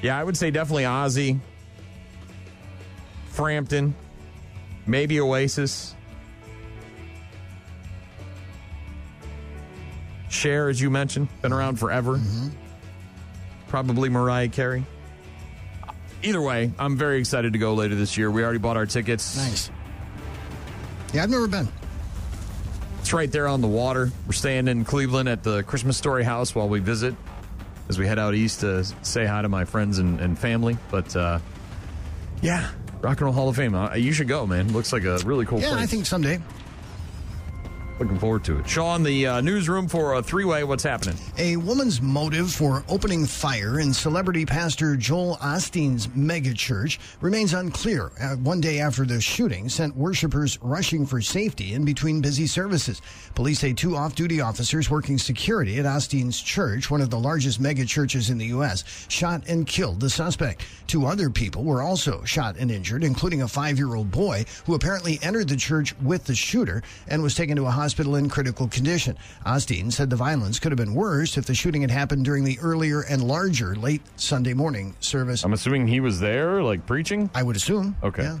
Yeah, 0.00 0.18
I 0.18 0.24
would 0.24 0.36
say 0.36 0.50
definitely 0.50 0.84
Ozzy, 0.84 1.38
Frampton, 3.30 3.94
maybe 4.86 5.20
Oasis. 5.20 5.94
Cher, 10.36 10.68
as 10.68 10.80
you 10.80 10.90
mentioned, 10.90 11.28
been 11.42 11.52
around 11.52 11.78
forever. 11.78 12.20
Probably 13.68 14.08
Mariah 14.08 14.48
Carey. 14.48 14.84
Either 16.22 16.40
way, 16.40 16.70
I'm 16.78 16.96
very 16.96 17.18
excited 17.18 17.52
to 17.54 17.58
go 17.58 17.74
later 17.74 17.94
this 17.94 18.16
year. 18.16 18.30
We 18.30 18.42
already 18.44 18.58
bought 18.58 18.76
our 18.76 18.86
tickets. 18.86 19.36
Nice. 19.36 19.70
Yeah, 21.12 21.22
I've 21.22 21.30
never 21.30 21.46
been. 21.46 21.68
It's 23.00 23.12
right 23.12 23.30
there 23.30 23.46
on 23.46 23.60
the 23.60 23.68
water. 23.68 24.10
We're 24.26 24.32
staying 24.32 24.68
in 24.68 24.84
Cleveland 24.84 25.28
at 25.28 25.42
the 25.42 25.62
Christmas 25.62 25.96
Story 25.96 26.24
House 26.24 26.54
while 26.54 26.68
we 26.68 26.80
visit 26.80 27.14
as 27.88 27.98
we 27.98 28.06
head 28.06 28.18
out 28.18 28.34
east 28.34 28.60
to 28.60 28.84
say 29.02 29.24
hi 29.26 29.42
to 29.42 29.48
my 29.48 29.64
friends 29.64 29.98
and, 29.98 30.20
and 30.20 30.36
family. 30.38 30.76
But 30.90 31.14
uh, 31.14 31.38
yeah, 32.42 32.68
Rock 33.02 33.18
and 33.18 33.22
Roll 33.26 33.32
Hall 33.32 33.48
of 33.48 33.54
Fame. 33.56 33.74
Uh, 33.76 33.94
you 33.94 34.12
should 34.12 34.26
go, 34.26 34.44
man. 34.46 34.72
Looks 34.72 34.92
like 34.92 35.04
a 35.04 35.18
really 35.24 35.46
cool 35.46 35.60
Yeah, 35.60 35.70
place. 35.70 35.82
I 35.82 35.86
think 35.86 36.06
someday. 36.06 36.40
Looking 37.98 38.18
forward 38.18 38.44
to 38.44 38.58
it. 38.58 38.68
Sean, 38.68 39.02
the 39.02 39.26
uh, 39.26 39.40
newsroom 39.40 39.88
for 39.88 40.14
a 40.14 40.22
three 40.22 40.44
way. 40.44 40.64
What's 40.64 40.82
happening? 40.82 41.16
A 41.38 41.58
woman's 41.58 42.00
motive 42.00 42.50
for 42.50 42.82
opening 42.88 43.26
fire 43.26 43.78
in 43.78 43.92
celebrity 43.92 44.46
pastor 44.46 44.96
Joel 44.96 45.36
Osteen's 45.42 46.06
megachurch 46.06 46.96
remains 47.20 47.52
unclear. 47.52 48.10
Uh, 48.18 48.36
one 48.36 48.58
day 48.58 48.80
after 48.80 49.04
the 49.04 49.20
shooting 49.20 49.68
sent 49.68 49.94
worshippers 49.94 50.58
rushing 50.62 51.04
for 51.04 51.20
safety 51.20 51.74
in 51.74 51.84
between 51.84 52.22
busy 52.22 52.46
services. 52.46 53.02
Police 53.34 53.58
say 53.58 53.74
two 53.74 53.96
off-duty 53.96 54.40
officers 54.40 54.88
working 54.88 55.18
security 55.18 55.78
at 55.78 55.84
Osteen's 55.84 56.40
church, 56.40 56.90
one 56.90 57.02
of 57.02 57.10
the 57.10 57.20
largest 57.20 57.62
megachurches 57.62 58.30
in 58.30 58.38
the 58.38 58.46
U.S., 58.46 58.84
shot 59.08 59.42
and 59.46 59.66
killed 59.66 60.00
the 60.00 60.08
suspect. 60.08 60.64
Two 60.86 61.04
other 61.04 61.28
people 61.28 61.64
were 61.64 61.82
also 61.82 62.24
shot 62.24 62.56
and 62.56 62.70
injured, 62.70 63.04
including 63.04 63.42
a 63.42 63.48
five-year-old 63.48 64.10
boy 64.10 64.46
who 64.64 64.74
apparently 64.74 65.18
entered 65.20 65.50
the 65.50 65.56
church 65.56 65.94
with 65.98 66.24
the 66.24 66.34
shooter 66.34 66.82
and 67.08 67.22
was 67.22 67.34
taken 67.34 67.56
to 67.56 67.66
a 67.66 67.70
hospital 67.70 68.16
in 68.16 68.30
critical 68.30 68.68
condition. 68.68 69.18
Osteen 69.44 69.92
said 69.92 70.08
the 70.08 70.16
violence 70.16 70.58
could 70.58 70.72
have 70.72 70.78
been 70.78 70.94
worse 70.94 71.25
if 71.34 71.46
the 71.46 71.54
shooting 71.54 71.80
had 71.80 71.90
happened 71.90 72.24
during 72.24 72.44
the 72.44 72.58
earlier 72.60 73.00
and 73.02 73.22
larger 73.22 73.74
late 73.74 74.02
Sunday 74.16 74.54
morning 74.54 74.94
service. 75.00 75.44
I'm 75.44 75.52
assuming 75.52 75.86
he 75.86 76.00
was 76.00 76.20
there, 76.20 76.62
like 76.62 76.84
preaching. 76.86 77.30
I 77.34 77.42
would 77.42 77.56
assume. 77.56 77.96
Okay. 78.02 78.22
Yeah. 78.22 78.38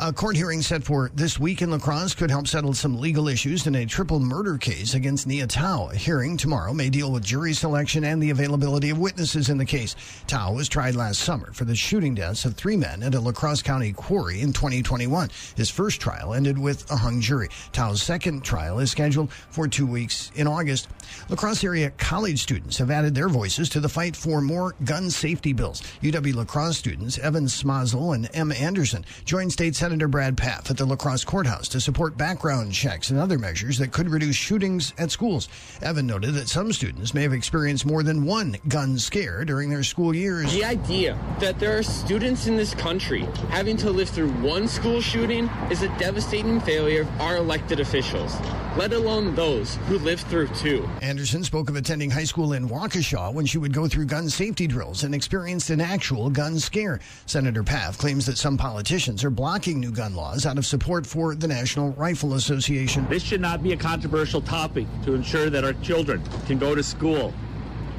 A 0.00 0.12
court 0.12 0.36
hearing 0.36 0.62
set 0.62 0.82
for 0.82 1.10
this 1.14 1.38
week 1.38 1.62
in 1.62 1.70
La 1.70 1.78
Crosse 1.78 2.14
could 2.14 2.30
help 2.30 2.48
settle 2.48 2.72
some 2.72 2.98
legal 2.98 3.28
issues 3.28 3.66
in 3.66 3.74
a 3.74 3.86
triple 3.86 4.20
murder 4.20 4.58
case 4.58 4.94
against 4.94 5.26
Nia 5.26 5.46
Tao. 5.46 5.88
A 5.92 5.96
hearing 5.96 6.36
tomorrow 6.36 6.72
may 6.72 6.90
deal 6.90 7.12
with 7.12 7.22
jury 7.22 7.52
selection 7.52 8.04
and 8.04 8.22
the 8.22 8.30
availability 8.30 8.90
of 8.90 8.98
witnesses 8.98 9.50
in 9.50 9.58
the 9.58 9.64
case. 9.64 9.94
Tao 10.26 10.52
was 10.52 10.68
tried 10.68 10.94
last 10.96 11.20
summer 11.20 11.52
for 11.52 11.64
the 11.64 11.76
shooting 11.76 12.14
deaths 12.14 12.44
of 12.44 12.54
three 12.54 12.76
men 12.76 13.02
at 13.02 13.14
a 13.14 13.20
La 13.20 13.32
Crosse 13.32 13.62
County 13.62 13.92
quarry 13.92 14.40
in 14.40 14.52
2021. 14.52 15.28
His 15.56 15.70
first 15.70 16.00
trial 16.00 16.34
ended 16.34 16.58
with 16.58 16.90
a 16.90 16.96
hung 16.96 17.20
jury. 17.20 17.48
Tao's 17.72 18.02
second 18.02 18.44
trial 18.44 18.78
is 18.78 18.90
scheduled 18.90 19.32
for 19.32 19.68
two 19.68 19.86
weeks 19.86 20.30
in 20.34 20.46
August. 20.46 20.88
La 21.28 21.36
Crosse 21.36 21.64
area 21.64 21.90
college 21.90 22.42
students 22.42 22.78
have 22.78 22.90
added 22.90 23.14
their 23.14 23.28
voices 23.28 23.68
to 23.70 23.80
the 23.80 23.88
fight 23.88 24.14
for 24.14 24.40
more 24.40 24.74
gun 24.84 25.10
safety 25.10 25.52
bills. 25.52 25.82
UW 26.02 26.34
La 26.34 26.44
Crosse 26.44 26.78
students 26.78 27.18
Evan 27.18 27.46
Smazel 27.46 28.14
and 28.14 28.28
M. 28.34 28.52
Anderson 28.52 29.04
joined 29.24 29.52
State 29.52 29.76
Senator 29.76 30.08
Brad 30.08 30.36
Pfaff 30.36 30.70
at 30.70 30.76
the 30.76 30.84
La 30.84 30.96
Crosse 30.96 31.24
courthouse 31.24 31.68
to 31.68 31.80
support 31.80 32.16
background 32.16 32.72
checks 32.72 33.10
and 33.10 33.18
other 33.18 33.38
measures 33.38 33.78
that 33.78 33.92
could 33.92 34.08
reduce 34.08 34.36
shootings 34.36 34.92
at 34.98 35.10
schools. 35.10 35.48
Evan 35.82 36.06
noted 36.06 36.34
that 36.34 36.48
some 36.48 36.72
students 36.72 37.14
may 37.14 37.22
have 37.22 37.32
experienced 37.32 37.86
more 37.86 38.02
than 38.02 38.24
one 38.24 38.56
gun 38.68 38.98
scare 38.98 39.44
during 39.44 39.70
their 39.70 39.82
school 39.82 40.14
years. 40.14 40.52
The 40.52 40.64
idea 40.64 41.18
that 41.40 41.58
there 41.58 41.76
are 41.78 41.82
students 41.82 42.46
in 42.46 42.56
this 42.56 42.74
country 42.74 43.22
having 43.50 43.76
to 43.78 43.90
live 43.90 44.08
through 44.08 44.30
one 44.34 44.68
school 44.68 45.00
shooting 45.00 45.48
is 45.70 45.82
a 45.82 45.88
devastating 45.98 46.60
failure 46.60 47.02
of 47.02 47.20
our 47.20 47.36
elected 47.36 47.80
officials, 47.80 48.34
let 48.76 48.92
alone 48.92 49.34
those 49.34 49.76
who 49.86 49.98
live 49.98 50.20
through 50.20 50.48
two. 50.48 50.88
Anderson 51.02 51.44
spoke 51.44 51.68
of 51.68 51.76
attending 51.76 52.10
high 52.10 52.24
school 52.24 52.52
in 52.52 52.68
Waukesha 52.68 53.32
when 53.32 53.46
she 53.46 53.58
would 53.58 53.72
go 53.72 53.88
through 53.88 54.06
gun 54.06 54.28
safety 54.28 54.66
drills 54.66 55.04
and 55.04 55.14
experienced 55.14 55.70
an 55.70 55.80
actual 55.80 56.30
gun 56.30 56.58
scare. 56.58 57.00
Senator 57.26 57.62
Pfaff 57.62 57.98
claims 57.98 58.26
that 58.26 58.38
some 58.38 58.56
politicians 58.56 59.24
are 59.24 59.30
blocking 59.30 59.80
new 59.80 59.90
gun 59.90 60.14
laws 60.14 60.46
out 60.46 60.56
of 60.56 60.64
support 60.64 61.06
for 61.06 61.34
the 61.34 61.48
National 61.48 61.90
Rifle 61.92 62.34
Association. 62.34 63.06
This 63.08 63.22
should 63.22 63.40
not 63.40 63.62
be 63.62 63.72
a 63.72 63.76
controversial 63.76 64.40
topic 64.40 64.86
to 65.04 65.14
ensure 65.14 65.50
that 65.50 65.64
our 65.64 65.74
children 65.74 66.22
can 66.46 66.58
go 66.58 66.74
to 66.74 66.82
school, 66.82 67.34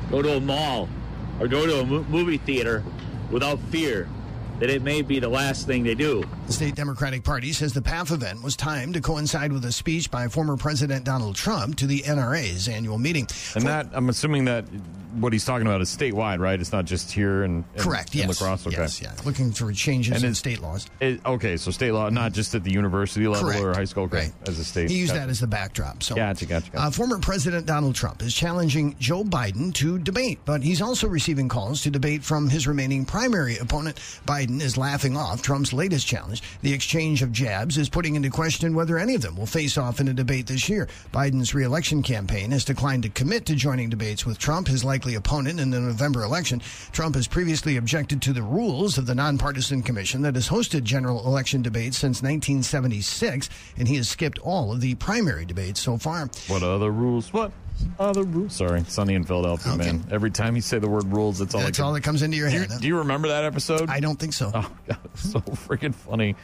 go 0.10 0.22
to 0.22 0.38
a 0.38 0.40
mall, 0.42 0.90
or 1.40 1.48
go 1.48 1.66
to 1.66 1.82
a 1.82 1.86
movie 1.86 2.38
theater 2.38 2.84
without 3.30 3.60
fear 3.70 4.08
that 4.59 4.69
it 4.69 4.81
may 4.81 5.01
be 5.01 5.19
the 5.19 5.29
last 5.29 5.67
thing 5.67 5.83
they 5.83 5.95
do. 5.95 6.24
The 6.47 6.53
state 6.53 6.75
Democratic 6.75 7.24
Party 7.24 7.51
says 7.51 7.74
the 7.74 7.81
Pfaff 7.81 8.12
event 8.12 8.43
was 8.43 8.55
timed 8.55 8.93
to 8.93 9.01
coincide 9.01 9.51
with 9.51 9.65
a 9.65 9.71
speech 9.71 10.09
by 10.09 10.27
former 10.27 10.57
President 10.57 11.03
Donald 11.03 11.35
Trump 11.35 11.75
to 11.77 11.88
the 11.88 12.01
NRA's 12.01 12.67
annual 12.67 12.97
meeting. 12.97 13.27
And 13.55 13.65
that 13.65 13.88
I'm 13.93 14.09
assuming 14.09 14.45
that 14.45 14.65
what 15.19 15.34
he's 15.34 15.45
talking 15.45 15.67
about 15.67 15.81
is 15.81 15.89
statewide, 15.95 16.39
right? 16.39 16.60
It's 16.60 16.72
not 16.72 16.86
just 16.86 17.12
here 17.12 17.43
and 17.43 17.63
Correct. 17.77 18.13
in 18.13 18.22
yes. 18.27 18.41
La 18.41 18.48
Crosse. 18.48 18.67
Okay. 18.67 18.77
Yes. 18.77 19.01
Yeah. 19.01 19.12
Looking 19.25 19.51
for 19.51 19.72
changes 19.72 20.15
And 20.15 20.24
in 20.24 20.36
state 20.36 20.62
laws. 20.62 20.88
It- 21.00 21.19
okay, 21.25 21.57
so 21.57 21.72
state 21.72 21.92
law, 21.92 22.09
not 22.09 22.33
just 22.33 22.53
at 22.55 22.63
the 22.63 22.72
university 22.72 23.27
level 23.27 23.50
Correct. 23.50 23.63
or 23.63 23.74
high 23.74 23.85
school, 23.85 24.03
okay, 24.03 24.18
Right. 24.18 24.33
as 24.48 24.59
a 24.59 24.63
state. 24.66 24.90
He 24.90 24.98
used 24.98 25.13
Gotcha. 25.13 25.25
that 25.25 25.29
as 25.29 25.40
the 25.40 25.48
backdrop. 25.48 26.03
So, 26.03 26.16
Gotcha, 26.16 26.46
gotcha, 26.46 26.72
gotcha. 26.72 26.85
Uh, 26.87 26.92
former 26.92 27.18
President 27.20 27.66
Donald 27.66 27.96
Trump 27.96 28.22
is 28.22 28.33
challenging 28.33 28.96
Joe 29.00 29.24
Biden 29.24 29.74
to 29.75 29.98
debate, 30.00 30.40
but 30.46 30.61
he's 30.63 30.81
also 30.81 31.07
receiving 31.07 31.48
calls 31.50 31.81
to 31.83 31.90
debate 31.92 32.24
from 32.24 32.50
his 32.50 32.68
remaining 32.68 33.05
primary 33.05 33.57
opponent. 33.57 34.00
Biden 34.27 34.61
is 34.61 34.77
laughing 34.77 35.16
off 35.18 35.42
Trump's 35.42 35.74
latest 35.74 36.07
challenge. 36.07 36.42
The 36.61 36.74
exchange 36.74 37.22
of 37.22 37.31
jabs 37.31 37.77
is 37.77 37.90
putting 37.90 38.16
into 38.16 38.29
question 38.29 38.74
whether 38.75 38.98
any 38.98 39.16
of 39.16 39.22
them 39.22 39.35
will 39.35 39.46
face 39.46 39.77
off 39.77 40.00
in 40.00 40.07
a 40.07 40.13
debate 40.13 40.48
this 40.48 40.68
year. 40.70 40.87
Biden's 41.13 41.53
reelection 41.53 42.01
campaign 42.03 42.51
has 42.51 42.66
declined 42.66 43.03
to 43.03 43.09
commit 43.09 43.46
to 43.46 43.55
joining 43.55 43.90
debates 43.90 44.25
with 44.25 44.37
Trump, 44.40 44.68
his 44.68 44.83
likely 44.83 45.04
opponent 45.13 45.59
in 45.59 45.70
the 45.70 45.79
November 45.79 46.24
election. 46.24 46.59
Trump 46.91 47.13
has 47.13 47.27
previously 47.27 47.77
objected 47.77 48.24
to 48.24 48.33
the 48.33 48.41
rules 48.41 48.98
of 48.98 49.05
the 49.05 49.13
nonpartisan 49.13 49.83
commission 49.83 50.24
that 50.24 50.33
has 50.33 50.50
hosted 50.50 50.81
general 50.83 51.24
election 51.27 51.61
debates 51.61 51.98
since 52.00 52.24
1976, 52.24 53.50
and 53.77 53.87
he 53.87 53.96
has 53.98 54.09
skipped 54.09 54.39
all 54.39 54.72
of 54.72 54.81
the 54.81 54.96
primary 54.96 55.46
debates 55.46 55.79
so 55.79 55.98
far. 56.00 56.27
What 56.48 56.63
other 56.63 56.89
rules? 56.91 57.31
What 57.31 57.51
other 58.00 58.24
rules? 58.24 58.55
Sorry, 58.55 58.83
Sunny 58.87 59.13
in 59.15 59.25
Philadelphia, 59.25 59.74
Okay. 59.74 59.91
man. 59.91 60.05
Every 60.09 60.31
time 60.31 60.55
you 60.55 60.61
say 60.61 60.79
the 60.79 60.87
word 60.89 61.05
rules, 61.11 61.39
that's 61.39 61.53
all. 61.53 61.61
That's 61.61 61.77
can, 61.77 61.85
all 61.85 61.94
that 61.94 62.01
comes 62.03 62.22
into 62.22 62.37
your 62.37 62.48
do, 62.50 62.53
you, 62.55 62.59
head. 62.61 62.72
huh? 62.72 62.79
do 62.79 62.87
you 62.87 62.98
remember 62.98 63.27
that 63.27 63.44
episode? 63.44 63.89
I 63.89 64.00
don't 64.00 64.18
think 64.18 64.33
so. 64.33 64.50
Oh 64.53 64.72
God, 64.87 64.98
so 65.15 65.39
freaking 65.41 65.94
funny. 65.94 66.35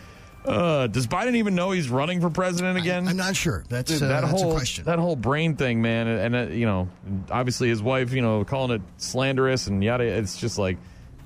Uh, 0.46 0.88
does 0.88 1.06
Biden 1.06 1.36
even 1.36 1.54
know 1.54 1.72
he's 1.72 1.90
running 1.90 2.20
for 2.20 2.30
president 2.30 2.78
again? 2.78 3.08
I'm 3.08 3.18
not 3.18 3.36
sure. 3.36 3.64
That's, 3.70 3.92
Dude, 3.92 4.04
uh, 4.04 4.08
that 4.08 4.22
that's 4.22 4.42
whole 4.42 4.52
a 4.52 4.56
question. 4.56 4.86
that 4.86 4.98
whole 5.00 5.16
brain 5.16 5.56
thing, 5.56 5.82
man, 5.82 6.08
and, 6.08 6.36
uh, 6.36 6.42
you 6.54 6.66
know, 6.66 6.90
obviously 7.30 7.70
his 7.70 7.82
wife, 7.82 8.12
you 8.12 8.22
know, 8.22 8.44
calling 8.44 8.72
it 8.72 8.82
slanderous 8.98 9.68
and 9.68 9.84
yada. 9.84 10.04
It's 10.04 10.38
just 10.38 10.58
like, 10.58 10.78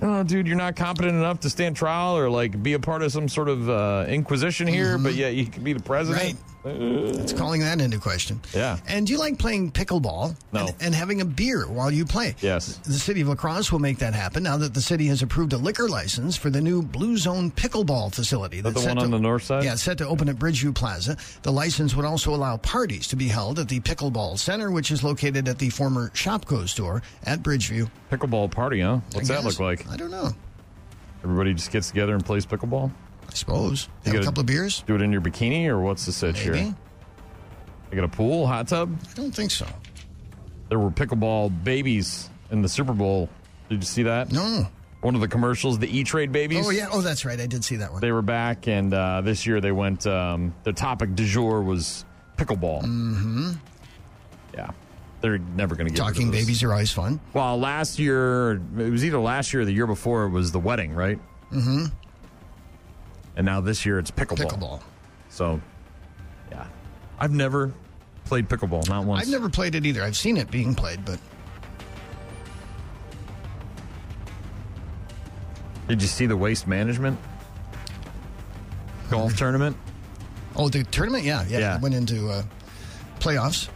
oh, 0.02 0.24
dude, 0.24 0.48
you're 0.48 0.58
not 0.58 0.76
competent 0.76 1.16
enough 1.16 1.40
to 1.42 1.50
stand 1.50 1.78
trial 1.78 2.18
or 2.18 2.30
like 2.30 2.62
be 2.62 2.74
a 2.74 2.80
part 2.80 3.02
of 3.04 3.12
some 3.12 3.30
sort 3.30 3.48
of 3.48 3.70
uh, 3.70 4.06
inquisition 4.10 4.68
here, 4.68 4.98
but 4.98 5.14
yet 5.14 5.34
you 5.34 5.46
can 5.46 5.64
be 5.64 5.72
the 5.74 5.84
president. 5.84 6.38
It's 6.66 7.34
uh. 7.34 7.38
calling 7.38 7.62
that 7.62 7.80
into 7.80 8.00
question. 8.00 8.42
Yeah. 8.54 8.78
And 8.88 9.06
do 9.08 9.14
you 9.14 9.20
like 9.20 9.38
playing 9.38 9.72
pickleball 9.72 10.36
No. 10.52 10.68
and, 10.68 10.76
and 10.82 10.96
having 10.96 11.22
a 11.22 11.26
beer 11.26 11.66
while 11.68 11.92
you 11.92 12.06
play? 12.06 12.36
Yes. 12.42 12.78
The 12.78 12.94
city 12.94 13.22
of 13.22 13.28
La 13.28 13.36
Crosse 13.36 13.72
will 13.72 13.80
make 13.80 14.00
that 14.00 14.14
happen 14.14 14.44
now 14.44 14.58
that 14.58 14.74
the 14.74 14.82
city 14.82 15.06
has 15.08 15.22
approved 15.22 15.54
a 15.54 15.58
liquor 15.58 15.88
license 15.88 16.36
for 16.36 16.50
the 16.50 16.62
new 16.62 16.82
Blue 16.82 17.18
Zone 17.18 17.52
pickleball 17.52 18.14
facility. 18.14 18.62
that's 18.62 18.76
the 18.76 18.82
set 18.82 18.90
one 18.90 18.98
on 19.00 19.04
to- 19.06 19.12
the 19.12 19.20
north 19.22 19.44
side? 19.44 19.64
Yeah, 19.64 19.76
set 19.76 19.98
to 20.00 20.08
open 20.08 20.28
at 20.30 20.38
Bridgeview 20.38 20.74
Plaza. 20.76 21.18
The 21.44 21.52
license 21.52 21.96
would 21.96 22.06
also 22.06 22.34
allow 22.34 22.58
parties 22.58 23.08
to 23.08 23.16
be 23.16 23.28
held 23.28 23.60
at 23.60 23.70
the 23.70 23.80
Pickleball 23.80 24.38
Center, 24.40 24.72
which 24.72 24.92
is 24.92 25.04
located 25.04 25.48
at 25.48 25.60
the 25.60 25.70
former 25.70 26.10
Shopko 26.10 26.68
store 26.68 27.02
at 27.26 27.44
Bridgeview. 27.44 27.90
Pickleball 28.12 28.50
party, 28.52 28.82
huh? 28.82 29.00
What's 29.14 29.28
that 29.28 29.44
look 29.44 29.60
like? 29.60 29.88
I 29.90 29.98
don't 29.98 30.12
know. 30.12 30.30
Everybody 31.24 31.54
just 31.54 31.72
gets 31.72 31.90
together 31.90 32.14
and 32.14 32.24
plays 32.26 32.46
pickleball. 32.46 32.92
I 33.36 33.38
suppose. 33.38 33.90
You 34.06 34.14
Have 34.14 34.22
a 34.22 34.24
couple 34.24 34.40
of 34.40 34.48
beers? 34.48 34.82
Do 34.88 34.96
it 34.96 35.02
in 35.02 35.12
your 35.12 35.20
bikini, 35.20 35.68
or 35.68 35.82
what's 35.82 36.06
the 36.06 36.28
Maybe. 36.28 36.40
here? 36.40 36.56
You 37.92 37.96
got 37.96 38.06
a 38.06 38.08
pool, 38.08 38.48
hot 38.48 38.70
tub. 38.70 38.98
I 39.12 39.14
don't 39.14 39.36
think 39.36 39.52
so. 39.52 39.68
There 40.70 40.80
were 40.80 40.90
pickleball 40.90 41.66
babies 41.66 42.30
in 42.50 42.62
the 42.62 42.70
Super 42.70 42.94
Bowl. 42.94 43.28
Did 43.68 43.80
you 43.80 43.86
see 43.86 44.04
that? 44.04 44.32
No. 44.32 44.70
One 45.02 45.16
of 45.16 45.22
the 45.22 45.28
commercials, 45.28 45.80
the 45.80 45.98
E 46.00 46.06
Trade 46.06 46.32
babies. 46.32 46.66
Oh, 46.66 46.70
yeah. 46.70 46.88
Oh, 46.90 47.02
that's 47.02 47.26
right. 47.26 47.38
I 47.38 47.46
did 47.46 47.66
see 47.66 47.76
that 47.76 47.92
one. 47.92 48.00
They 48.00 48.14
were 48.14 48.22
back, 48.22 48.70
and 48.70 48.94
uh, 48.94 49.20
this 49.20 49.46
year 49.46 49.60
they 49.60 49.74
went. 49.74 50.08
Um, 50.08 50.56
the 50.64 50.72
topic 50.72 51.14
du 51.14 51.26
jour 51.26 51.62
was 51.62 52.06
pickleball. 52.38 52.84
Mm-hmm. 52.84 53.52
Yeah, 54.54 54.72
they're 55.20 55.40
never 55.40 55.76
going 55.76 55.88
to 55.88 55.94
get 55.94 56.00
Talking 56.00 56.32
babies 56.32 56.64
are 56.64 56.72
always 56.72 56.94
fun. 56.94 57.20
Well, 57.34 57.60
last 57.60 58.00
year 58.00 58.62
it 58.78 58.90
was 58.90 59.04
either 59.04 59.20
last 59.20 59.52
year 59.52 59.64
or 59.64 59.66
the 59.66 59.74
year 59.74 59.88
before 59.88 60.24
it 60.24 60.30
was 60.30 60.54
the 60.54 60.60
wedding, 60.60 60.94
right? 60.94 61.20
Mm-hmm. 61.52 61.88
And 63.36 63.46
now 63.46 63.62
this 63.62 63.86
year 63.86 64.00
it's 64.00 64.12
pickleball. 64.12 64.50
Pickleball. 64.50 64.82
So, 65.30 65.62
yeah, 66.52 66.66
I've 67.20 67.32
never 67.32 67.74
played 68.26 68.48
pickleball, 68.48 68.88
not 68.88 69.06
once. 69.06 69.24
I've 69.24 69.32
never 69.32 69.50
played 69.50 69.76
it 69.76 69.86
either. 69.86 70.02
I've 70.04 70.18
seen 70.18 70.38
it 70.38 70.50
being 70.50 70.74
played, 70.76 71.04
but 71.06 71.20
Did 75.88 76.02
you 76.02 76.08
see 76.08 76.26
the 76.26 76.38
waste 76.38 76.68
management 76.68 77.20
golf 79.10 79.36
tournament? 79.38 79.78
oh, 80.56 80.70
the 80.70 80.84
tournament, 80.86 81.24
yeah, 81.26 81.46
yeah, 81.48 81.60
Yeah. 81.60 81.76
It 81.76 81.82
went 81.82 81.96
into 81.96 82.30
uh, 82.30 82.44
playoffs. 83.20 83.70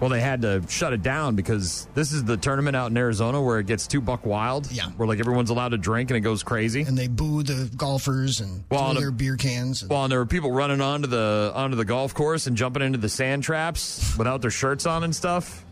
Well, 0.00 0.10
they 0.10 0.20
had 0.20 0.42
to 0.42 0.62
shut 0.68 0.92
it 0.92 1.02
down 1.02 1.36
because 1.36 1.88
this 1.94 2.12
is 2.12 2.22
the 2.22 2.36
tournament 2.36 2.76
out 2.76 2.90
in 2.90 2.96
Arizona 2.98 3.40
where 3.40 3.58
it 3.58 3.66
gets 3.66 3.86
too 3.86 4.02
buck 4.02 4.26
wild. 4.26 4.70
Yeah. 4.70 4.90
Where 4.90 5.08
like 5.08 5.20
everyone's 5.20 5.48
allowed 5.48 5.70
to 5.70 5.78
drink 5.78 6.10
and 6.10 6.18
it 6.18 6.20
goes 6.20 6.42
crazy. 6.42 6.82
and 6.82 6.98
they 6.98 7.08
boo 7.08 7.42
the 7.42 7.70
golfers 7.76 8.40
and 8.40 8.64
Well, 8.70 8.92
their 8.92 9.10
beer 9.10 9.36
cans. 9.36 9.82
And, 9.82 9.90
Well, 9.90 10.04
and 10.04 10.12
there 10.12 10.18
were 10.18 10.26
people 10.26 10.52
running 10.52 10.82
onto 10.82 11.08
the 11.08 11.50
onto 11.54 11.76
the 11.76 11.84
golf 11.86 12.12
course 12.12 12.46
and 12.46 12.56
jumping 12.56 12.82
into 12.82 12.98
the 12.98 13.08
sand 13.08 13.42
traps 13.42 14.16
without 14.18 14.42
their 14.42 14.50
shirts 14.50 14.84
on 14.84 15.02
and 15.02 15.16
stuff. 15.16 15.64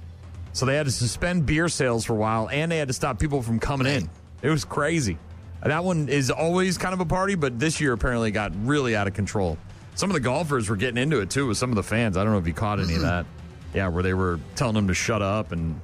So 0.55 0.67
they 0.67 0.77
had 0.77 0.87
to 0.87 0.93
suspend 0.93 1.47
beer 1.47 1.69
sales 1.69 2.05
for 2.05 2.13
a 2.13 2.17
while, 2.17 2.49
and 2.49 2.71
they 2.71 2.79
had 2.79 2.89
to 2.89 2.95
stop 2.95 3.19
people 3.19 3.43
from 3.43 3.59
coming 3.59 3.89
in. 3.89 4.09
It 4.41 4.51
was 4.51 4.65
crazy. 4.65 5.19
That 5.65 5.83
one 5.83 6.09
is 6.09 6.31
always 6.31 6.79
kind 6.79 6.95
of 6.95 7.01
a 7.01 7.07
party, 7.07 7.35
but 7.35 7.59
this 7.59 7.81
year 7.81 7.93
apparently 7.93 8.31
got 8.31 8.53
really 8.65 8.95
out 8.95 9.09
of 9.09 9.15
control. 9.15 9.59
Some 9.97 10.11
of 10.11 10.15
the 10.15 10.21
golfers 10.21 10.69
were 10.69 10.77
getting 10.77 10.99
into 10.99 11.21
it 11.21 11.31
too 11.31 11.49
with 11.49 11.57
some 11.57 11.71
of 11.71 11.77
the 11.77 11.83
fans. 11.83 12.17
I 12.17 12.23
don't 12.23 12.33
know 12.33 12.39
if 12.39 12.47
you 12.47 12.53
caught 12.53 12.79
any 12.79 12.95
of 12.95 13.01
mm-hmm. 13.01 13.09
that. 13.09 13.27
Yeah, 13.75 13.89
where 13.89 14.03
they 14.03 14.15
were 14.15 14.39
telling 14.55 14.75
them 14.75 14.89
to 14.89 14.95
shut 14.95 15.21
up 15.21 15.53
and 15.53 15.81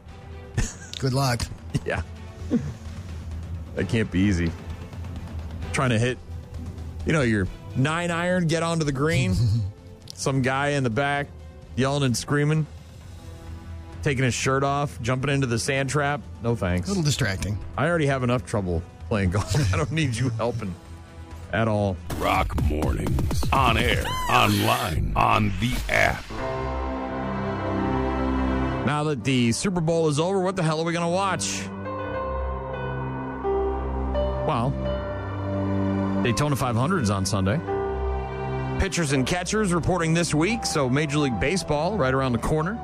good 0.98 1.12
luck. 1.12 1.42
yeah. 1.84 2.02
that 3.74 3.88
can't 3.88 4.10
be 4.10 4.20
easy. 4.20 4.50
Trying 5.72 5.90
to 5.90 5.98
hit, 5.98 6.18
you 7.04 7.12
know, 7.12 7.22
your 7.22 7.46
nine 7.76 8.10
iron, 8.10 8.46
get 8.46 8.62
onto 8.62 8.84
the 8.84 8.92
green. 8.92 9.34
Some 10.14 10.42
guy 10.42 10.70
in 10.70 10.84
the 10.84 10.90
back 10.90 11.28
yelling 11.76 12.02
and 12.02 12.16
screaming, 12.16 12.66
taking 14.02 14.24
his 14.24 14.34
shirt 14.34 14.62
off, 14.62 15.00
jumping 15.00 15.30
into 15.30 15.46
the 15.46 15.58
sand 15.58 15.88
trap. 15.88 16.20
No 16.42 16.54
thanks. 16.54 16.88
A 16.88 16.90
little 16.90 17.02
distracting. 17.02 17.58
I 17.76 17.88
already 17.88 18.06
have 18.06 18.22
enough 18.22 18.44
trouble 18.44 18.82
playing 19.08 19.30
golf. 19.30 19.72
I 19.74 19.76
don't 19.76 19.92
need 19.92 20.14
you 20.14 20.28
helping 20.30 20.74
at 21.52 21.68
all. 21.68 21.96
Rock 22.18 22.60
mornings. 22.64 23.42
On 23.52 23.78
air, 23.78 24.04
online, 24.30 25.12
on 25.16 25.52
the 25.60 25.72
app. 25.88 26.24
Now 28.86 29.04
that 29.04 29.24
the 29.24 29.52
Super 29.52 29.80
Bowl 29.80 30.08
is 30.08 30.18
over, 30.18 30.40
what 30.40 30.56
the 30.56 30.62
hell 30.62 30.80
are 30.80 30.84
we 30.84 30.92
going 30.92 31.04
to 31.04 31.08
watch? 31.08 31.62
Well, 34.46 34.70
Daytona 36.22 36.56
500 36.56 37.02
is 37.02 37.10
on 37.10 37.24
Sunday. 37.24 37.60
Pitchers 38.80 39.12
and 39.12 39.26
catchers 39.26 39.72
reporting 39.72 40.14
this 40.14 40.34
week, 40.34 40.64
so 40.64 40.88
Major 40.88 41.18
League 41.18 41.38
Baseball 41.38 41.96
right 41.96 42.12
around 42.12 42.32
the 42.32 42.38
corner. 42.38 42.74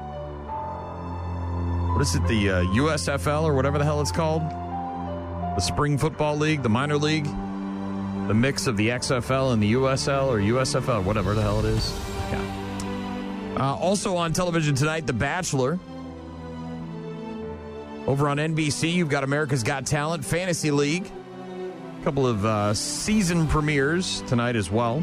What 1.93 2.03
is 2.03 2.15
it, 2.15 2.27
the 2.29 2.51
uh, 2.51 2.63
USFL 2.65 3.45
or 3.45 3.55
whatever 3.55 3.79
the 3.79 3.85
hell 3.85 4.03
it's 4.03 4.13
called? 4.13 4.43
The 4.43 5.61
Spring 5.61 5.97
Football 5.97 6.37
League, 6.37 6.63
the 6.63 6.69
minor 6.69 6.99
league, 6.99 7.25
the 7.25 8.35
mix 8.35 8.67
of 8.67 8.77
the 8.77 8.89
XFL 8.89 9.55
and 9.55 9.63
the 9.63 9.73
USL 9.73 10.27
or 10.27 10.39
USFL, 10.39 11.03
whatever 11.05 11.33
the 11.35 11.41
hell 11.41 11.61
it 11.61 11.65
is. 11.65 11.91
Yeah. 12.31 12.56
Uh, 13.59 13.75
also 13.75 14.17
on 14.17 14.35
television 14.35 14.75
tonight, 14.75 15.07
The 15.07 15.15
Bachelor. 15.15 15.79
Over 18.07 18.29
on 18.29 18.37
NBC, 18.37 18.93
you've 18.93 19.09
got 19.09 19.25
America's 19.25 19.63
Got 19.63 19.87
Talent, 19.87 20.25
Fantasy 20.25 20.71
League. 20.71 21.11
A 22.01 22.05
couple 22.05 22.27
of 22.27 22.45
uh, 22.45 22.75
season 22.75 23.49
premieres 23.49 24.21
tonight 24.29 24.57
as 24.57 24.71
well, 24.71 25.03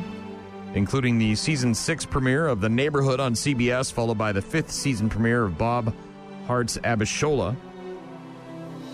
including 0.76 1.18
the 1.18 1.34
season 1.34 1.74
six 1.74 2.06
premiere 2.06 2.48
of 2.48 2.62
The 2.62 2.70
Neighborhood 2.70 3.20
on 3.20 3.34
CBS, 3.34 3.92
followed 3.92 4.20
by 4.20 4.32
the 4.32 4.42
fifth 4.42 4.72
season 4.72 5.10
premiere 5.10 5.46
of 5.46 5.58
Bob 5.58 5.94
Hearts 6.46 6.78
Abishola. 6.78 7.56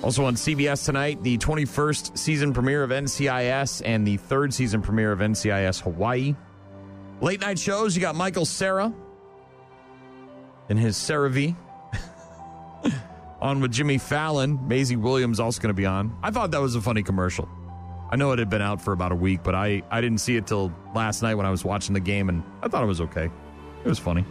Also 0.01 0.23
on 0.23 0.35
CBS 0.35 0.85
tonight, 0.85 1.21
the 1.21 1.37
21st 1.37 2.17
season 2.17 2.53
premiere 2.53 2.83
of 2.83 2.91
NCIS 2.91 3.81
and 3.83 4.07
the 4.07 4.15
third 4.15 4.53
season 4.53 4.81
premiere 4.81 5.11
of 5.11 5.19
NCIS 5.19 5.81
Hawaii. 5.81 6.33
Late 7.19 7.41
night 7.41 7.59
shows, 7.59 7.93
you 7.97 8.01
got 8.01 8.15
Michael 8.15 8.45
Cera 8.45 8.93
and 10.69 10.79
his 10.79 11.05
V. 11.07 11.55
on 13.41 13.61
with 13.61 13.71
Jimmy 13.71 13.97
Fallon. 13.97 14.67
Maisie 14.67 14.95
Williams 14.95 15.39
also 15.39 15.61
going 15.61 15.69
to 15.69 15.73
be 15.73 15.85
on. 15.85 16.15
I 16.21 16.31
thought 16.31 16.51
that 16.51 16.61
was 16.61 16.75
a 16.75 16.81
funny 16.81 17.03
commercial. 17.03 17.47
I 18.11 18.15
know 18.15 18.31
it 18.31 18.39
had 18.39 18.49
been 18.49 18.61
out 18.61 18.81
for 18.81 18.91
about 18.91 19.11
a 19.11 19.15
week, 19.15 19.43
but 19.43 19.53
I, 19.53 19.83
I 19.91 20.01
didn't 20.01 20.17
see 20.19 20.35
it 20.35 20.47
till 20.47 20.73
last 20.95 21.21
night 21.21 21.35
when 21.35 21.45
I 21.45 21.51
was 21.51 21.63
watching 21.63 21.93
the 21.93 21.99
game, 21.99 22.29
and 22.29 22.43
I 22.61 22.67
thought 22.67 22.83
it 22.83 22.87
was 22.87 23.01
okay. 23.01 23.25
It 23.25 23.87
was 23.87 23.99
funny. 23.99 24.25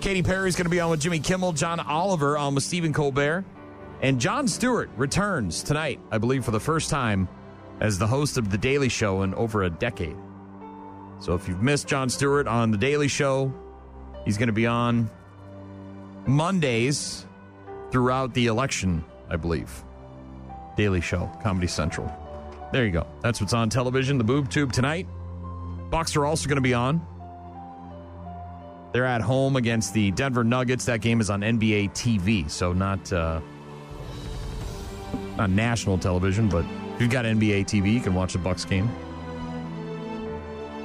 Katy 0.00 0.22
Perry's 0.22 0.56
going 0.56 0.66
to 0.66 0.70
be 0.70 0.78
on 0.78 0.90
with 0.90 1.00
Jimmy 1.00 1.18
Kimmel, 1.18 1.52
John 1.52 1.80
Oliver 1.80 2.36
on 2.36 2.54
with 2.54 2.64
Stephen 2.64 2.92
Colbert, 2.92 3.44
and 4.02 4.20
Jon 4.20 4.46
Stewart 4.46 4.90
returns 4.96 5.62
tonight, 5.62 6.00
I 6.10 6.18
believe, 6.18 6.44
for 6.44 6.50
the 6.50 6.60
first 6.60 6.90
time 6.90 7.28
as 7.80 7.98
the 7.98 8.06
host 8.06 8.36
of 8.36 8.50
The 8.50 8.58
Daily 8.58 8.88
Show 8.88 9.22
in 9.22 9.34
over 9.34 9.64
a 9.64 9.70
decade. 9.70 10.16
So 11.18 11.34
if 11.34 11.48
you've 11.48 11.62
missed 11.62 11.88
Jon 11.88 12.08
Stewart 12.08 12.46
on 12.46 12.70
The 12.70 12.78
Daily 12.78 13.08
Show, 13.08 13.52
he's 14.24 14.36
going 14.36 14.48
to 14.48 14.52
be 14.52 14.66
on 14.66 15.10
Mondays 16.28 17.26
throughout 17.90 18.34
the 18.34 18.46
election, 18.48 19.02
I 19.30 19.36
believe. 19.36 19.82
Daily 20.76 21.00
Show, 21.00 21.30
Comedy 21.42 21.66
Central. 21.66 22.12
There 22.70 22.84
you 22.84 22.92
go. 22.92 23.06
That's 23.22 23.40
what's 23.40 23.54
on 23.54 23.70
television. 23.70 24.18
The 24.18 24.24
Boob 24.24 24.50
Tube 24.50 24.70
tonight. 24.70 25.06
Bucks 25.90 26.14
are 26.16 26.26
also 26.26 26.46
going 26.46 26.56
to 26.56 26.62
be 26.62 26.74
on. 26.74 27.00
They're 28.92 29.06
at 29.06 29.22
home 29.22 29.56
against 29.56 29.94
the 29.94 30.10
Denver 30.10 30.44
Nuggets. 30.44 30.84
That 30.84 31.00
game 31.00 31.22
is 31.22 31.30
on 31.30 31.40
NBA 31.40 31.92
TV, 31.92 32.48
so 32.50 32.74
not 32.74 33.10
uh, 33.10 33.40
not 35.36 35.48
national 35.48 35.96
television, 35.96 36.48
but 36.48 36.64
if 36.94 37.00
you've 37.00 37.10
got 37.10 37.24
NBA 37.24 37.64
TV, 37.64 37.92
you 37.94 38.00
can 38.00 38.14
watch 38.14 38.34
the 38.34 38.38
Bucks 38.38 38.66
game. 38.66 38.90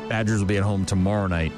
Badgers 0.07 0.39
will 0.39 0.47
be 0.47 0.57
at 0.57 0.63
home 0.63 0.85
tomorrow 0.85 1.27
night 1.27 1.51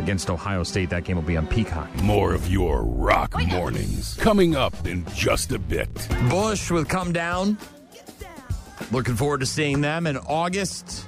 against 0.00 0.30
Ohio 0.30 0.64
State. 0.64 0.90
That 0.90 1.04
game 1.04 1.16
will 1.16 1.22
be 1.22 1.36
on 1.36 1.46
Peacock. 1.46 1.94
More 2.02 2.34
of 2.34 2.50
your 2.50 2.82
rock 2.82 3.34
mornings 3.48 4.14
coming 4.16 4.56
up 4.56 4.86
in 4.86 5.04
just 5.14 5.52
a 5.52 5.58
bit. 5.58 5.88
Bush 6.28 6.70
with 6.70 6.88
Come 6.88 7.12
Down. 7.12 7.56
Looking 8.90 9.14
forward 9.14 9.40
to 9.40 9.46
seeing 9.46 9.80
them 9.80 10.06
in 10.06 10.16
August. 10.16 11.06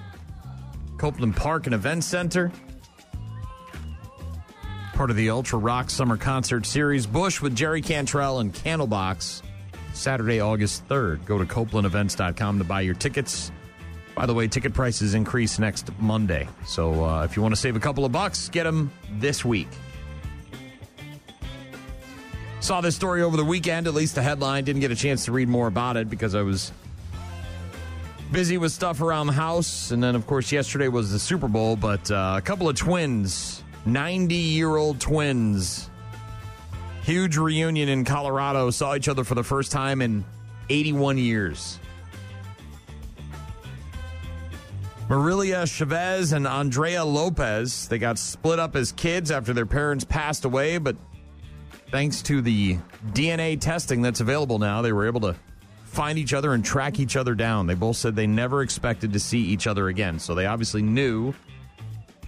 Copeland 0.99 1.35
Park 1.35 1.67
and 1.67 1.75
Event 1.75 2.05
Center. 2.05 2.53
Part 4.93 5.11
of 5.11 5.17
the 5.17 5.31
Ultra 5.31 5.59
Rock 5.59 5.91
Summer 5.91 6.17
Concert 6.17 6.65
Series. 6.65 7.07
Bush 7.07 7.41
with 7.41 7.57
Jerry 7.57 7.83
Cantrell 7.83 8.39
and 8.39 8.55
Candlebox. 8.55 9.43
Saturday, 9.95 10.41
August 10.41 10.87
3rd. 10.89 11.25
Go 11.25 11.39
to 11.39 11.45
CopelandEvents.com 11.45 12.59
to 12.59 12.65
buy 12.65 12.83
your 12.83 12.95
tickets. 12.95 13.51
By 14.15 14.27
the 14.27 14.35
way, 14.35 14.47
ticket 14.47 14.75
prices 14.75 15.15
increase 15.15 15.59
next 15.59 15.91
Monday. 15.99 16.49
So 16.67 17.05
uh, 17.05 17.25
if 17.25 17.37
you 17.37 17.43
want 17.43 17.55
to 17.55 17.61
save 17.61 17.77
a 17.77 17.81
couple 17.81 18.05
of 18.05 18.13
bucks, 18.13 18.49
get 18.49 18.65
them 18.65 18.93
this 19.13 19.45
week. 19.45 19.69
Saw 22.61 22.81
this 22.81 22.95
story 22.95 23.23
over 23.23 23.37
the 23.37 23.45
weekend, 23.45 23.87
at 23.89 23.95
least 23.95 24.15
the 24.15 24.23
headline. 24.23 24.65
Didn't 24.65 24.81
get 24.81 24.93
a 24.93 24.97
chance 24.97 25.25
to 25.25 25.33
read 25.33 25.49
more 25.49 25.67
about 25.67 25.97
it 25.97 26.09
because 26.09 26.35
I 26.35 26.43
was 26.43 26.73
busy 28.31 28.57
with 28.57 28.71
stuff 28.71 29.01
around 29.01 29.27
the 29.27 29.33
house. 29.33 29.91
And 29.91 30.03
then, 30.03 30.15
of 30.15 30.27
course, 30.27 30.53
yesterday 30.53 30.89
was 30.89 31.11
the 31.11 31.19
Super 31.19 31.49
Bowl, 31.49 31.75
but 31.75 32.11
uh, 32.11 32.35
a 32.37 32.41
couple 32.41 32.69
of 32.69 32.77
twins, 32.77 33.63
90 33.85 34.35
year 34.35 34.77
old 34.77 35.01
twins, 35.01 35.91
huge 37.03 37.37
reunion 37.37 37.89
in 37.89 38.05
Colorado, 38.05 38.71
saw 38.71 38.95
each 38.95 39.09
other 39.09 39.25
for 39.25 39.35
the 39.35 39.43
first 39.43 39.73
time 39.73 40.01
in 40.01 40.25
81 40.69 41.19
years. 41.19 41.79
Marilia 45.13 45.67
Chavez 45.67 46.33
and 46.33 46.47
Andrea 46.47 47.05
Lopez, 47.05 47.87
they 47.89 47.99
got 47.99 48.17
split 48.17 48.59
up 48.59 48.75
as 48.75 48.93
kids 48.93 49.31
after 49.31 49.53
their 49.53 49.67
parents 49.67 50.05
passed 50.05 50.47
away, 50.47 50.79
but 50.79 50.97
thanks 51.91 52.23
to 52.23 52.41
the 52.41 52.79
DNA 53.09 53.61
testing 53.61 54.01
that's 54.01 54.21
available 54.21 54.59
now, 54.59 54.81
they 54.81 54.91
were 54.91 55.07
able 55.07 55.21
to 55.21 55.37
find 55.85 56.19
each 56.19 56.33
other 56.33 56.55
and 56.55 56.65
track 56.65 56.99
each 56.99 57.15
other 57.15 57.35
down. 57.35 57.67
They 57.67 57.75
both 57.75 57.99
said 57.99 58.17
they 58.17 58.27
never 58.27 58.63
expected 58.63 59.13
to 59.13 59.21
see 59.21 59.41
each 59.41 59.67
other 59.67 59.89
again. 59.89 60.19
So 60.19 60.35
they 60.35 60.47
obviously 60.47 60.81
knew, 60.81 61.35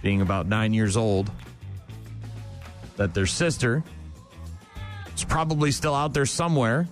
being 0.03 0.21
about 0.21 0.45
nine 0.45 0.71
years 0.71 0.95
old, 0.95 1.31
that 2.97 3.15
their 3.15 3.25
sister 3.25 3.83
is 5.15 5.23
probably 5.23 5.71
still 5.71 5.95
out 5.95 6.13
there 6.13 6.27
somewhere, 6.27 6.87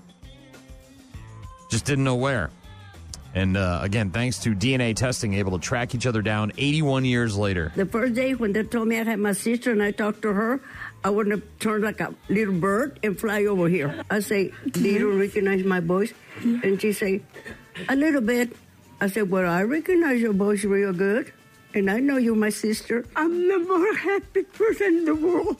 just 1.69 1.85
didn't 1.85 2.03
know 2.03 2.15
where. 2.15 2.49
And 3.33 3.57
uh, 3.57 3.79
again, 3.81 4.11
thanks 4.11 4.39
to 4.39 4.53
DNA 4.53 4.95
testing, 4.95 5.33
able 5.33 5.57
to 5.57 5.63
track 5.63 5.95
each 5.95 6.05
other 6.05 6.21
down 6.21 6.51
81 6.57 7.05
years 7.05 7.35
later. 7.35 7.71
The 7.75 7.85
first 7.85 8.13
day 8.13 8.35
when 8.35 8.53
they 8.53 8.63
told 8.63 8.87
me 8.87 8.99
I 8.99 9.03
had 9.03 9.19
my 9.19 9.33
sister 9.33 9.71
and 9.71 9.81
I 9.81 9.91
talked 9.91 10.21
to 10.21 10.33
her, 10.33 10.61
I 11.03 11.09
would 11.09 11.31
have 11.31 11.41
turned 11.59 11.83
like 11.83 11.99
a 11.99 12.13
little 12.29 12.53
bird 12.53 12.99
and 13.01 13.19
fly 13.19 13.45
over 13.45 13.67
here. 13.67 14.03
I 14.09 14.19
say, 14.19 14.53
do 14.69 14.81
you 14.81 15.19
recognize 15.19 15.63
my 15.65 15.79
voice? 15.79 16.13
And 16.43 16.79
she 16.79 16.93
say, 16.93 17.21
a 17.89 17.95
little 17.95 18.21
bit. 18.21 18.55
I 19.01 19.07
said, 19.07 19.29
well, 19.29 19.49
I 19.49 19.63
recognize 19.63 20.21
your 20.21 20.33
voice 20.33 20.63
real 20.63 20.93
good. 20.93 21.33
And 21.73 21.89
I 21.89 21.99
know 21.99 22.17
you're 22.17 22.35
my 22.35 22.49
sister. 22.49 23.03
I'm 23.15 23.47
the 23.47 23.59
more 23.59 23.95
happy 23.95 24.43
person 24.43 24.87
in 24.99 25.05
the 25.05 25.15
world. 25.15 25.57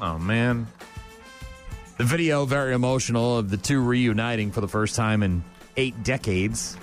Oh, 0.00 0.18
man. 0.18 0.66
The 1.98 2.04
video, 2.04 2.46
very 2.46 2.72
emotional, 2.72 3.36
of 3.36 3.50
the 3.50 3.58
two 3.58 3.82
reuniting 3.82 4.52
for 4.52 4.62
the 4.62 4.68
first 4.68 4.96
time 4.96 5.22
in 5.22 5.44
eight 5.76 6.02
decades. 6.02 6.78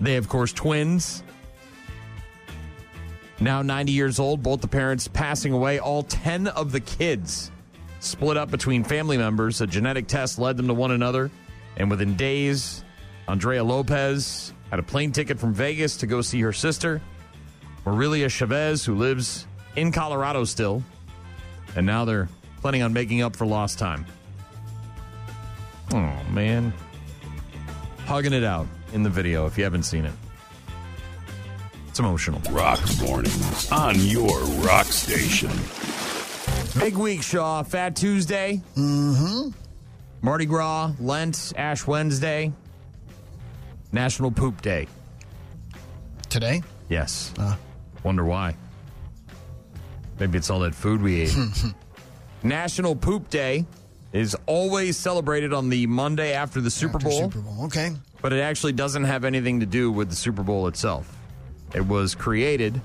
They, 0.00 0.16
of 0.16 0.28
course, 0.28 0.52
twins. 0.52 1.22
Now 3.40 3.62
90 3.62 3.92
years 3.92 4.18
old, 4.18 4.42
both 4.42 4.60
the 4.60 4.68
parents 4.68 5.08
passing 5.08 5.52
away. 5.52 5.78
All 5.78 6.02
10 6.02 6.48
of 6.48 6.72
the 6.72 6.80
kids 6.80 7.50
split 8.00 8.36
up 8.36 8.50
between 8.50 8.84
family 8.84 9.16
members. 9.16 9.60
A 9.60 9.66
genetic 9.66 10.06
test 10.06 10.38
led 10.38 10.56
them 10.56 10.66
to 10.68 10.74
one 10.74 10.90
another. 10.90 11.30
And 11.76 11.90
within 11.90 12.16
days, 12.16 12.84
Andrea 13.28 13.62
Lopez 13.62 14.52
had 14.70 14.78
a 14.78 14.82
plane 14.82 15.12
ticket 15.12 15.38
from 15.38 15.54
Vegas 15.54 15.96
to 15.98 16.06
go 16.06 16.20
see 16.20 16.40
her 16.40 16.52
sister, 16.52 17.00
Marilia 17.86 18.28
Chavez, 18.28 18.84
who 18.84 18.94
lives 18.96 19.46
in 19.76 19.92
Colorado 19.92 20.44
still. 20.44 20.82
And 21.76 21.86
now 21.86 22.04
they're 22.04 22.28
planning 22.60 22.82
on 22.82 22.92
making 22.92 23.22
up 23.22 23.36
for 23.36 23.46
lost 23.46 23.78
time. 23.78 24.04
Oh, 25.92 26.14
man. 26.30 26.72
Hugging 28.06 28.32
it 28.32 28.44
out 28.44 28.66
in 28.92 29.02
the 29.02 29.10
video 29.10 29.46
if 29.46 29.58
you 29.58 29.64
haven't 29.64 29.84
seen 29.84 30.04
it. 30.04 30.12
It's 31.88 31.98
emotional. 31.98 32.40
Rock 32.50 32.80
mornings 33.00 33.70
on 33.72 33.96
your 34.00 34.38
rock 34.62 34.86
station. 34.86 35.50
Big 36.78 36.96
week, 36.96 37.22
Shaw. 37.22 37.62
Fat 37.62 37.96
Tuesday. 37.96 38.62
Mm-hmm. 38.76 39.50
Mardi 40.20 40.46
Gras, 40.46 40.92
Lent, 41.00 41.52
Ash 41.56 41.86
Wednesday, 41.86 42.52
National 43.92 44.30
Poop 44.30 44.60
Day. 44.62 44.86
Today? 46.28 46.62
Yes. 46.88 47.32
Wonder 48.02 48.24
why. 48.24 48.54
Maybe 50.18 50.38
it's 50.38 50.50
all 50.50 50.60
that 50.60 50.74
food 50.74 51.00
we 51.00 51.22
ate. 51.22 51.36
National 52.42 52.96
Poop 52.96 53.30
Day 53.30 53.64
is 54.12 54.36
always 54.46 54.96
celebrated 54.96 55.52
on 55.52 55.68
the 55.68 55.86
Monday 55.86 56.32
after 56.32 56.60
the 56.60 56.70
Super 56.70 56.96
After 56.96 57.08
Bowl. 57.08 57.18
Super 57.22 57.40
Bowl. 57.40 57.64
Okay. 57.66 57.90
But 58.20 58.32
it 58.32 58.40
actually 58.40 58.72
doesn't 58.72 59.04
have 59.04 59.24
anything 59.24 59.60
to 59.60 59.66
do 59.66 59.90
with 59.90 60.10
the 60.10 60.16
Super 60.16 60.42
Bowl 60.42 60.66
itself. 60.66 61.16
It 61.74 61.86
was 61.86 62.14
created 62.14 62.80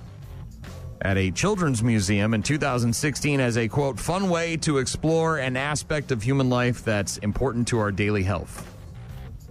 at 1.02 1.18
a 1.18 1.32
children's 1.32 1.84
museum 1.84 2.34
in 2.34 2.44
2016 2.44 3.40
as 3.40 3.58
a 3.58 3.68
quote, 3.68 4.00
fun 4.00 4.30
way 4.30 4.56
to 4.58 4.78
explore 4.78 5.38
an 5.38 5.58
aspect 5.58 6.12
of 6.12 6.24
human 6.24 6.50
life 6.50 6.84
that's 6.84 7.18
important 7.18 7.68
to 7.70 7.80
our 7.80 7.92
daily 7.92 8.24
health. 8.24 8.70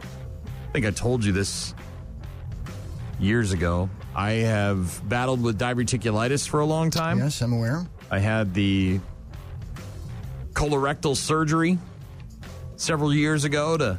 I 0.00 0.72
think 0.72 0.86
I 0.86 0.90
told 0.90 1.24
you 1.24 1.32
this 1.32 1.74
years 3.20 3.52
ago. 3.52 3.90
I 4.14 4.30
have 4.32 5.06
battled 5.08 5.42
with 5.42 5.58
diverticulitis 5.58 6.48
for 6.48 6.60
a 6.60 6.66
long 6.66 6.90
time. 6.90 7.18
Yes, 7.18 7.40
I'm 7.40 7.52
aware. 7.52 7.86
I 8.10 8.18
had 8.18 8.54
the 8.54 9.00
colorectal 10.52 11.16
surgery 11.16 11.78
several 12.76 13.14
years 13.14 13.44
ago 13.44 13.76
to 13.76 13.98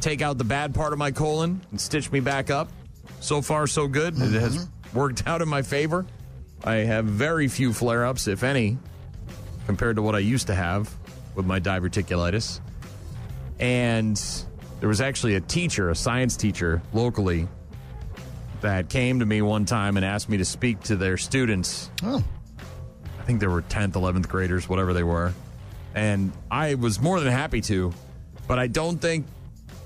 take 0.00 0.22
out 0.22 0.38
the 0.38 0.44
bad 0.44 0.74
part 0.74 0.92
of 0.92 0.98
my 0.98 1.10
colon 1.10 1.60
and 1.70 1.80
stitch 1.80 2.10
me 2.10 2.20
back 2.20 2.50
up. 2.50 2.68
So 3.20 3.42
far, 3.42 3.66
so 3.66 3.88
good. 3.88 4.14
It 4.14 4.32
has 4.32 4.56
mm-hmm. 4.56 4.98
worked 4.98 5.26
out 5.26 5.42
in 5.42 5.48
my 5.48 5.62
favor. 5.62 6.06
I 6.64 6.76
have 6.76 7.04
very 7.04 7.48
few 7.48 7.72
flare 7.72 8.06
ups, 8.06 8.28
if 8.28 8.42
any, 8.42 8.78
compared 9.66 9.96
to 9.96 10.02
what 10.02 10.14
I 10.14 10.20
used 10.20 10.46
to 10.48 10.54
have 10.54 10.92
with 11.34 11.46
my 11.46 11.60
diverticulitis. 11.60 12.60
And 13.58 14.20
there 14.80 14.88
was 14.88 15.00
actually 15.00 15.34
a 15.34 15.40
teacher, 15.40 15.90
a 15.90 15.94
science 15.94 16.36
teacher 16.36 16.80
locally, 16.92 17.48
that 18.60 18.88
came 18.88 19.20
to 19.20 19.26
me 19.26 19.42
one 19.42 19.64
time 19.64 19.96
and 19.96 20.04
asked 20.04 20.28
me 20.28 20.36
to 20.38 20.44
speak 20.44 20.80
to 20.80 20.96
their 20.96 21.16
students. 21.16 21.90
Oh. 22.02 22.22
I 23.18 23.22
think 23.22 23.40
they 23.40 23.46
were 23.46 23.62
10th, 23.62 23.92
11th 23.92 24.28
graders, 24.28 24.68
whatever 24.68 24.92
they 24.92 25.02
were. 25.02 25.32
And 25.94 26.32
I 26.50 26.74
was 26.74 27.00
more 27.00 27.20
than 27.20 27.32
happy 27.32 27.60
to, 27.62 27.92
but 28.46 28.58
I 28.58 28.66
don't 28.66 28.98
think 28.98 29.26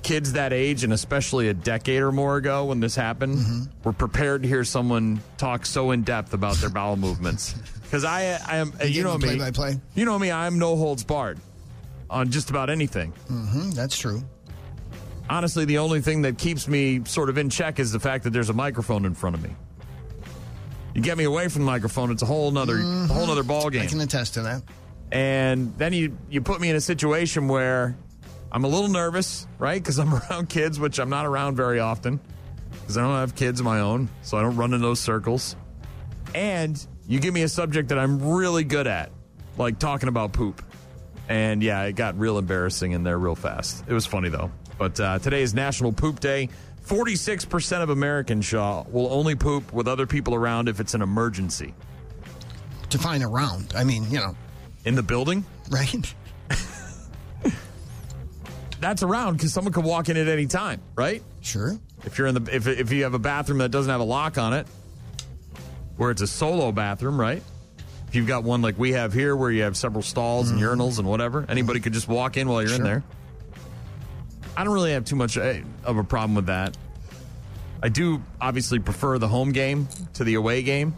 kids 0.02 0.32
that 0.32 0.52
age, 0.52 0.84
and 0.84 0.92
especially 0.92 1.48
a 1.48 1.54
decade 1.54 2.02
or 2.02 2.12
more 2.12 2.36
ago 2.36 2.66
when 2.66 2.80
this 2.80 2.94
happened, 2.96 3.68
were 3.84 3.92
prepared 3.92 4.42
to 4.42 4.48
hear 4.48 4.64
someone 4.64 5.20
talk 5.38 5.64
so 5.66 5.90
in 5.92 6.02
depth 6.02 6.34
about 6.34 6.56
their 6.56 6.70
bowel 6.70 6.96
movements. 6.96 7.54
Because 7.92 8.06
I, 8.06 8.40
I 8.48 8.56
am, 8.56 8.72
you, 8.84 8.88
give 8.88 9.04
know 9.04 9.18
me, 9.18 9.24
play-by-play? 9.36 9.78
you 9.94 10.06
know 10.06 10.18
me, 10.18 10.30
I'm 10.30 10.58
no 10.58 10.76
holds 10.76 11.04
barred 11.04 11.38
on 12.08 12.30
just 12.30 12.48
about 12.48 12.70
anything. 12.70 13.10
hmm 13.28 13.68
that's 13.72 13.98
true. 13.98 14.22
Honestly, 15.28 15.66
the 15.66 15.76
only 15.76 16.00
thing 16.00 16.22
that 16.22 16.38
keeps 16.38 16.66
me 16.66 17.04
sort 17.04 17.28
of 17.28 17.36
in 17.36 17.50
check 17.50 17.78
is 17.78 17.92
the 17.92 18.00
fact 18.00 18.24
that 18.24 18.30
there's 18.30 18.48
a 18.48 18.54
microphone 18.54 19.04
in 19.04 19.12
front 19.14 19.36
of 19.36 19.42
me. 19.42 19.50
You 20.94 21.02
get 21.02 21.18
me 21.18 21.24
away 21.24 21.48
from 21.48 21.62
the 21.62 21.66
microphone, 21.66 22.10
it's 22.10 22.22
a 22.22 22.26
whole 22.26 22.50
nother, 22.50 22.78
a 22.78 23.06
whole 23.08 23.26
nother 23.26 23.42
ball 23.42 23.68
game. 23.68 23.82
I 23.82 23.86
can 23.86 24.00
attest 24.00 24.34
to 24.34 24.42
that. 24.42 24.62
And 25.10 25.76
then 25.76 25.92
you 25.92 26.16
you 26.30 26.40
put 26.40 26.62
me 26.62 26.70
in 26.70 26.76
a 26.76 26.80
situation 26.80 27.46
where 27.46 27.94
I'm 28.52 28.64
a 28.64 28.68
little 28.68 28.88
nervous, 28.88 29.46
right? 29.58 29.82
Because 29.82 29.98
I'm 29.98 30.14
around 30.30 30.50
kids, 30.50 30.78
which 30.78 31.00
I'm 31.00 31.08
not 31.08 31.24
around 31.24 31.56
very 31.56 31.80
often, 31.80 32.20
because 32.70 32.98
I 32.98 33.00
don't 33.00 33.14
have 33.14 33.34
kids 33.34 33.58
of 33.60 33.64
my 33.64 33.80
own, 33.80 34.10
so 34.20 34.36
I 34.36 34.42
don't 34.42 34.56
run 34.56 34.74
in 34.74 34.82
those 34.82 35.00
circles. 35.00 35.56
And 36.34 36.86
you 37.08 37.18
give 37.18 37.32
me 37.32 37.42
a 37.42 37.48
subject 37.48 37.88
that 37.88 37.98
I'm 37.98 38.22
really 38.34 38.64
good 38.64 38.86
at, 38.86 39.10
like 39.56 39.78
talking 39.78 40.08
about 40.08 40.32
poop. 40.32 40.62
And 41.28 41.62
yeah, 41.62 41.82
it 41.84 41.94
got 41.94 42.18
real 42.18 42.36
embarrassing 42.36 42.92
in 42.92 43.04
there 43.04 43.18
real 43.18 43.34
fast. 43.34 43.84
It 43.88 43.94
was 43.94 44.04
funny 44.04 44.28
though. 44.28 44.50
But 44.76 45.00
uh, 45.00 45.18
today 45.18 45.42
is 45.42 45.54
National 45.54 45.92
Poop 45.92 46.20
Day. 46.20 46.48
46% 46.84 47.82
of 47.82 47.90
Americans, 47.90 48.44
Shaw, 48.44 48.84
will 48.90 49.12
only 49.12 49.36
poop 49.36 49.72
with 49.72 49.86
other 49.86 50.06
people 50.06 50.34
around 50.34 50.68
if 50.68 50.80
it's 50.80 50.94
an 50.94 51.02
emergency. 51.02 51.74
Define 52.90 53.22
around. 53.22 53.72
I 53.76 53.84
mean, 53.84 54.04
you 54.10 54.18
know. 54.18 54.36
In 54.84 54.96
the 54.96 55.02
building? 55.02 55.44
Right? 55.70 56.14
That's 58.82 59.02
around 59.04 59.34
because 59.34 59.52
someone 59.52 59.72
could 59.72 59.84
walk 59.84 60.08
in 60.08 60.16
at 60.16 60.26
any 60.28 60.46
time, 60.46 60.80
right? 60.96 61.22
Sure. 61.40 61.78
If 62.04 62.18
you're 62.18 62.26
in 62.26 62.34
the 62.34 62.54
if 62.54 62.66
if 62.66 62.90
you 62.92 63.04
have 63.04 63.14
a 63.14 63.18
bathroom 63.18 63.58
that 63.58 63.70
doesn't 63.70 63.90
have 63.90 64.00
a 64.00 64.04
lock 64.04 64.38
on 64.38 64.52
it, 64.52 64.66
where 65.96 66.10
it's 66.10 66.20
a 66.20 66.26
solo 66.26 66.72
bathroom, 66.72 67.18
right? 67.18 67.42
If 68.08 68.16
you've 68.16 68.26
got 68.26 68.42
one 68.44 68.60
like 68.60 68.76
we 68.78 68.92
have 68.92 69.12
here, 69.12 69.36
where 69.36 69.50
you 69.52 69.62
have 69.62 69.76
several 69.76 70.02
stalls 70.02 70.50
and 70.50 70.60
urinals 70.60 70.98
and 70.98 71.08
whatever, 71.08 71.46
anybody 71.48 71.78
could 71.80 71.92
just 71.92 72.08
walk 72.08 72.36
in 72.36 72.48
while 72.48 72.60
you're 72.60 72.72
in 72.72 72.76
Sure. 72.78 72.84
there. 72.84 73.02
I 74.56 74.64
don't 74.64 74.74
really 74.74 74.92
have 74.92 75.04
too 75.06 75.16
much 75.16 75.38
uh, 75.38 75.54
of 75.84 75.96
a 75.96 76.04
problem 76.04 76.34
with 76.34 76.46
that. 76.46 76.76
I 77.82 77.88
do 77.88 78.20
obviously 78.40 78.80
prefer 78.80 79.18
the 79.18 79.28
home 79.28 79.52
game 79.52 79.88
to 80.14 80.24
the 80.24 80.34
away 80.34 80.62
game, 80.62 80.94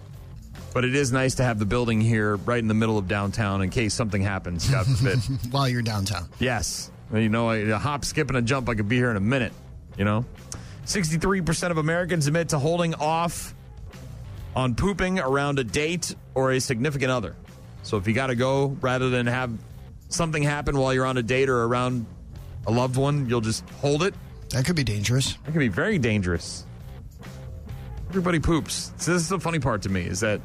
but 0.73 0.85
it 0.85 0.95
is 0.97 1.13
nice 1.13 1.37
to 1.37 1.45
have 1.45 1.59
the 1.59 1.67
building 1.67 2.01
here 2.01 2.37
right 2.37 2.59
in 2.59 2.67
the 2.67 2.75
middle 2.75 2.99
of 2.99 3.07
downtown 3.09 3.63
in 3.63 3.71
case 3.71 3.95
something 3.95 4.23
happens, 4.23 4.69
God 4.69 4.87
forbid. 4.87 5.19
While 5.53 5.69
you're 5.69 5.83
downtown. 5.83 6.29
Yes. 6.41 6.91
You 7.13 7.29
know, 7.29 7.51
a, 7.51 7.79
hop, 7.79 8.05
skip, 8.05 8.29
and 8.29 8.37
a 8.37 8.43
jump, 8.43 8.69
I 8.69 8.75
could 8.75 8.89
be 8.89 8.97
here 8.97 9.11
in 9.11 9.17
a 9.17 9.21
minute. 9.21 9.53
You 9.97 10.05
know? 10.05 10.25
63% 10.87 11.71
of 11.71 11.79
Americans 11.79 12.27
admit 12.27 12.51
to 12.51 12.59
holding 12.59 12.95
off 12.95 13.55
on 14.57 14.75
pooping 14.75 15.19
around 15.19 15.59
a 15.59 15.65
date 15.65 16.15
or 16.35 16.53
a 16.53 16.61
significant 16.61 17.11
other. 17.11 17.37
So 17.83 17.97
if 17.97 18.07
you 18.07 18.15
got 18.15 18.29
to 18.29 18.35
go, 18.35 18.77
rather 18.81 19.11
than 19.11 19.27
have 19.27 19.53
something 20.09 20.43
happen 20.43 20.77
while 20.79 20.95
you're 20.95 21.07
on 21.07 21.17
a 21.17 21.23
date 21.23 21.49
or 21.49 21.65
around 21.65 22.07
a 22.67 22.73
loved 22.73 22.97
one, 22.97 23.29
you'll 23.29 23.41
just 23.41 23.69
hold 23.81 24.03
it. 24.03 24.15
That 24.51 24.65
could 24.65 24.77
be 24.77 24.85
dangerous. 24.85 25.35
That 25.45 25.53
could 25.53 25.59
be 25.59 25.69
very 25.69 25.99
dangerous. 25.99 26.65
Everybody 28.09 28.39
poops. 28.39 28.93
So 28.99 29.13
this 29.13 29.23
is 29.23 29.29
the 29.29 29.41
funny 29.41 29.59
part 29.59 29.83
to 29.83 29.89
me 29.89 30.03
is 30.03 30.21
that 30.21 30.41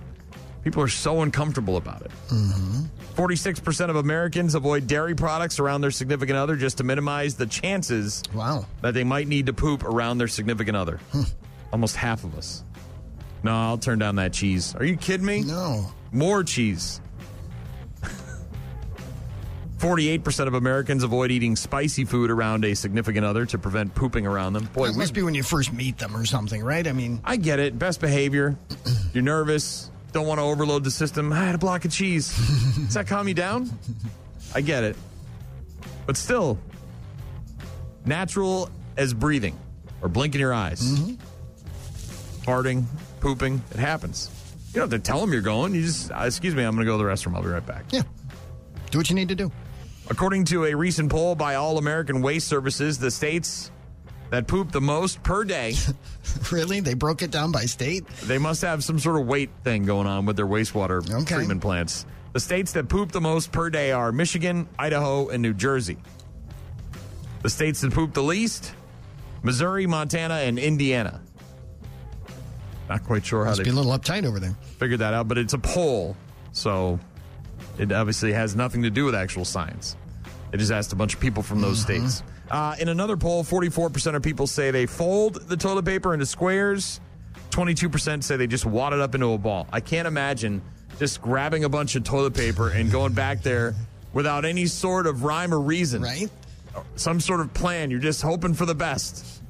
people 0.64 0.82
are 0.82 0.88
so 0.88 1.22
uncomfortable 1.22 1.78
about 1.78 2.02
it. 2.02 2.12
Mm-hmm. 2.30 2.86
46% 3.16 3.90
of 3.90 3.96
Americans 3.98 4.56
avoid 4.56 4.88
dairy 4.88 5.16
products 5.16 5.60
around 5.60 5.82
their 5.82 5.92
significant 5.92 6.38
other 6.38 6.56
just 6.56 6.78
to 6.78 6.84
minimize 6.84 7.36
the 7.36 7.46
chances 7.46 8.24
wow. 8.34 8.66
that 8.82 8.94
they 8.94 9.04
might 9.04 9.28
need 9.28 9.48
to 9.48 9.54
poop 9.54 9.84
around 9.84 10.18
their 10.18 10.28
significant 10.28 10.78
other. 10.78 11.00
Almost 11.74 11.96
half 11.96 12.24
of 12.24 12.38
us. 12.38 12.64
No, 13.44 13.54
I'll 13.54 13.78
turn 13.78 14.00
down 14.00 14.16
that 14.16 14.34
cheese. 14.34 14.76
Are 14.76 14.86
you 14.86 14.98
kidding 14.98 15.26
me? 15.26 15.42
No. 15.42 15.92
More 16.12 16.44
cheese. 16.44 17.02
48% 19.80 20.48
of 20.48 20.56
Americans 20.56 21.04
avoid 21.04 21.32
eating 21.32 21.56
spicy 21.56 22.04
food 22.04 22.32
around 22.32 22.66
a 22.66 22.74
significant 22.74 23.26
other 23.26 23.46
to 23.46 23.58
prevent 23.58 23.96
pooping 23.96 24.28
around 24.28 24.54
them. 24.54 24.66
Boy, 24.74 24.90
it 24.90 24.96
must 24.98 25.14
be 25.14 25.22
when 25.22 25.34
you 25.34 25.44
first 25.44 25.72
meet 25.72 25.98
them 25.98 26.16
or 26.18 26.26
something, 26.26 26.62
right? 26.62 26.86
I 26.86 26.92
mean, 26.92 27.22
I 27.24 27.38
get 27.38 27.60
it. 27.60 27.80
Best 27.80 28.02
behavior. 28.02 28.58
You're 29.14 29.24
nervous. 29.24 29.90
Don't 30.12 30.26
want 30.26 30.40
to 30.40 30.44
overload 30.44 30.84
the 30.84 30.92
system. 30.92 31.32
I 31.32 31.46
had 31.46 31.56
a 31.56 31.60
block 31.60 31.86
of 31.86 31.92
cheese. 31.92 32.36
Does 32.76 32.96
that 32.96 33.08
calm 33.08 33.28
you 33.28 33.34
down? 33.34 33.70
I 34.56 34.62
get 34.62 34.84
it. 34.84 34.96
But 36.06 36.18
still, 36.18 36.58
natural 38.06 38.70
as 38.98 39.14
breathing 39.14 39.58
or 40.02 40.10
blinking 40.10 40.42
your 40.42 40.54
eyes. 40.54 40.82
Farting, 42.42 42.86
pooping, 43.20 43.62
it 43.72 43.78
happens. 43.78 44.32
You 44.70 44.82
don't 44.82 44.92
have 44.92 45.02
to 45.02 45.06
tell 45.06 45.20
them 45.22 45.32
you're 45.32 45.42
going. 45.42 45.76
You 45.76 45.84
just, 45.84 46.12
uh, 46.12 46.24
excuse 46.26 46.56
me, 46.56 46.64
I'm 46.64 46.76
going 46.76 46.86
to 46.86 46.92
go 46.92 46.98
to 46.98 47.04
the 47.04 47.10
restroom. 47.10 47.36
I'll 47.36 47.44
be 47.44 47.50
right 47.50 47.66
back. 47.66 47.86
Yeah. 47.92 48.04
Do 48.92 48.98
what 48.98 49.10
you 49.10 49.16
need 49.16 49.30
to 49.30 49.36
do. 49.36 49.52
According 50.10 50.46
to 50.46 50.66
a 50.66 50.74
recent 50.76 51.12
poll 51.12 51.36
by 51.36 51.56
All 51.56 51.78
American 51.78 52.22
Waste 52.22 52.48
Services, 52.48 52.98
the 52.98 53.12
states 53.12 53.70
that 54.30 54.48
poop 54.48 54.72
the 54.72 54.82
most 54.82 55.24
per 55.24 55.44
day. 55.44 55.74
really? 56.52 56.80
They 56.80 56.94
broke 56.94 57.22
it 57.22 57.32
down 57.32 57.52
by 57.52 57.66
state? 57.66 58.08
They 58.24 58.38
must 58.38 58.62
have 58.62 58.84
some 58.84 59.00
sort 59.00 59.20
of 59.20 59.28
weight 59.28 59.50
thing 59.64 59.86
going 59.86 60.08
on 60.08 60.26
with 60.26 60.36
their 60.36 60.48
wastewater 60.48 61.00
Okay. 61.22 61.36
treatment 61.36 61.62
plants. 61.62 62.06
The 62.34 62.40
states 62.40 62.74
that 62.74 62.90
poop 62.90 63.12
the 63.12 63.22
most 63.22 63.52
per 63.52 63.70
day 63.70 63.92
are 63.92 64.12
Michigan, 64.12 64.70
Idaho, 64.78 65.30
and 65.30 65.42
New 65.42 65.54
Jersey. 65.54 65.98
The 67.42 67.50
states 67.50 67.82
that 67.82 67.92
poop 67.92 68.14
the 68.14 68.22
least 68.22 68.74
Missouri, 69.42 69.88
Montana, 69.88 70.36
and 70.36 70.60
Indiana. 70.60 71.22
Not 72.90 73.04
quite 73.04 73.26
sure 73.26 73.46
how 73.46 73.56
they 73.56 73.64
be 73.64 73.70
a 73.70 73.74
little 73.74 73.98
uptight 73.98 74.26
over 74.26 74.40
there. 74.40 74.56
figured 74.78 75.00
that 75.00 75.14
out, 75.14 75.28
but 75.28 75.38
it's 75.38 75.54
a 75.54 75.60
poll, 75.60 76.18
so 76.52 77.00
it 77.78 77.92
obviously 77.92 78.34
has 78.34 78.56
nothing 78.56 78.84
to 78.84 78.90
do 78.90 79.06
with 79.06 79.16
actual 79.16 79.46
science. 79.46 79.96
It 80.52 80.58
just 80.58 80.72
asked 80.72 80.92
a 80.92 80.96
bunch 80.96 81.14
of 81.14 81.20
people 81.20 81.44
from 81.44 81.62
those 81.62 81.86
mm-hmm. 81.86 82.08
states. 82.08 82.24
Uh, 82.50 82.76
in 82.80 82.90
another 82.90 83.16
poll, 83.16 83.44
44% 83.44 84.16
of 84.16 84.24
people 84.24 84.48
say 84.48 84.72
they 84.72 84.86
fold 84.86 85.48
the 85.48 85.58
toilet 85.58 85.86
paper 85.86 86.14
into 86.14 86.26
squares. 86.26 87.00
22% 87.52 88.24
say 88.24 88.38
they 88.38 88.48
just 88.48 88.66
wad 88.66 88.94
it 88.94 89.00
up 89.00 89.16
into 89.16 89.28
a 89.28 89.38
ball. 89.38 89.68
I 89.72 89.80
can't 89.80 90.08
imagine 90.08 90.62
just 90.98 91.22
grabbing 91.22 91.64
a 91.64 91.70
bunch 91.70 91.96
of 91.96 92.04
toilet 92.04 92.34
paper 92.34 92.70
and 92.70 92.92
going 92.92 93.14
back 93.14 93.42
there 93.42 93.76
without 94.14 94.46
any 94.46 94.66
sort 94.66 95.08
of 95.08 95.24
rhyme 95.24 95.54
or 95.54 95.60
reason. 95.60 96.02
Right? 96.02 96.30
Some 96.96 97.20
sort 97.20 97.40
of 97.40 97.54
plan. 97.54 97.92
You're 97.92 98.00
just 98.00 98.22
hoping 98.22 98.54
for 98.54 98.66
the 98.66 98.76
best. 98.76 99.42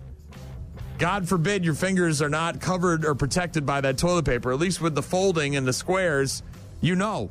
God 0.97 1.27
forbid 1.29 1.63
your 1.63 1.75
fingers 1.75 2.21
are 2.21 2.29
not 2.29 2.59
covered 2.59 3.05
or 3.05 3.15
protected 3.15 3.65
by 3.65 3.79
that 3.81 3.97
toilet 3.97 4.25
paper. 4.25 4.51
At 4.51 4.59
least 4.59 4.81
with 4.81 4.95
the 4.95 5.01
folding 5.01 5.55
and 5.55 5.65
the 5.65 5.73
squares, 5.73 6.43
you 6.81 6.95
know. 6.95 7.29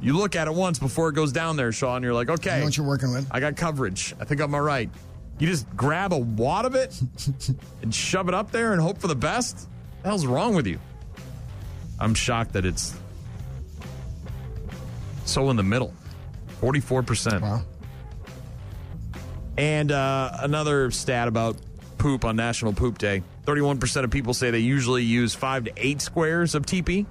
You 0.00 0.16
look 0.16 0.36
at 0.36 0.46
it 0.46 0.54
once 0.54 0.78
before 0.78 1.08
it 1.08 1.14
goes 1.14 1.32
down 1.32 1.56
there, 1.56 1.72
Sean. 1.72 2.04
You're 2.04 2.14
like, 2.14 2.28
You 2.28 2.34
okay, 2.34 2.60
know 2.60 2.66
what 2.66 2.76
you're 2.76 2.86
working 2.86 3.12
with? 3.12 3.26
I 3.32 3.40
got 3.40 3.56
coverage. 3.56 4.14
I 4.20 4.24
think 4.24 4.40
I'm 4.40 4.54
all 4.54 4.60
right. 4.60 4.88
You 5.38 5.46
just 5.46 5.68
grab 5.76 6.12
a 6.12 6.18
wad 6.18 6.64
of 6.64 6.74
it 6.74 7.00
and 7.82 7.94
shove 7.94 8.28
it 8.28 8.34
up 8.34 8.50
there 8.50 8.72
and 8.72 8.82
hope 8.82 8.98
for 8.98 9.06
the 9.06 9.16
best? 9.16 9.56
What 9.56 10.02
the 10.02 10.08
hell's 10.08 10.26
wrong 10.26 10.54
with 10.54 10.66
you? 10.66 10.80
I'm 12.00 12.14
shocked 12.14 12.52
that 12.52 12.64
it's 12.64 12.94
so 15.24 15.50
in 15.50 15.56
the 15.56 15.62
middle. 15.62 15.92
44%. 16.60 17.42
Wow. 17.42 17.62
And 19.56 19.92
uh, 19.92 20.30
another 20.40 20.90
stat 20.90 21.28
about 21.28 21.56
poop 21.98 22.24
on 22.24 22.36
National 22.36 22.72
Poop 22.72 22.98
Day 22.98 23.22
31% 23.44 24.04
of 24.04 24.10
people 24.10 24.34
say 24.34 24.50
they 24.50 24.58
usually 24.58 25.02
use 25.02 25.34
five 25.34 25.64
to 25.64 25.72
eight 25.76 26.00
squares 26.00 26.54
of 26.54 26.66
TP. 26.66 27.06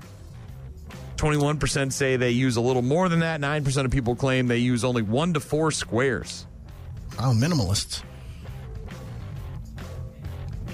21% 1.17 1.91
say 1.91 2.15
they 2.15 2.29
use 2.29 2.57
a 2.57 2.61
little 2.61 2.83
more 2.83 3.09
than 3.09 3.19
that. 3.19 3.41
9% 3.41 3.85
of 3.85 3.91
people 3.91 4.15
claim 4.15 4.47
they 4.47 4.59
use 4.59 4.83
only 4.83 5.01
one 5.01 5.33
to 5.33 5.39
four 5.39 5.71
squares. 5.71 6.45
Oh, 7.19 7.33
minimalists. 7.35 8.03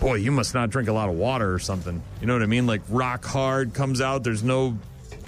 Boy, 0.03 0.15
you 0.15 0.33
must 0.33 0.53
not 0.53 0.69
drink 0.69 0.89
a 0.89 0.91
lot 0.91 1.07
of 1.07 1.15
water 1.15 1.53
or 1.53 1.59
something. 1.59 2.03
You 2.19 2.27
know 2.27 2.33
what 2.33 2.41
I 2.41 2.45
mean? 2.45 2.67
Like 2.67 2.81
rock 2.89 3.23
hard 3.23 3.73
comes 3.73 4.01
out, 4.01 4.25
there's 4.25 4.43
no 4.43 4.77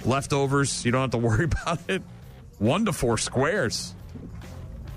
leftovers. 0.04 0.84
You 0.84 0.92
don't 0.92 1.00
have 1.00 1.10
to 1.12 1.16
worry 1.26 1.44
about 1.46 1.80
it. 1.88 2.02
One 2.58 2.84
to 2.84 2.92
four 2.92 3.16
squares. 3.16 3.94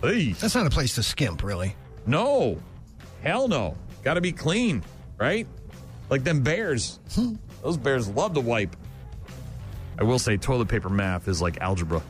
Hey. 0.01 0.33
That's 0.33 0.53
not 0.53 0.67
a 0.67 0.69
place 0.69 0.95
to 0.95 1.03
skimp, 1.03 1.43
really. 1.43 1.77
No. 2.05 2.57
Hell 3.23 3.47
no. 3.47 3.77
Got 4.03 4.15
to 4.15 4.21
be 4.21 4.33
clean, 4.33 4.83
right? 5.17 5.47
Like 6.09 6.25
them 6.25 6.41
bears. 6.41 6.99
Hmm. 7.13 7.35
Those 7.63 7.77
bears 7.77 8.09
love 8.09 8.33
to 8.33 8.41
wipe. 8.41 8.75
I 9.97 10.03
will 10.03 10.19
say 10.19 10.35
toilet 10.35 10.67
paper 10.67 10.89
math 10.89 11.29
is 11.29 11.41
like 11.41 11.57
algebra. 11.61 12.01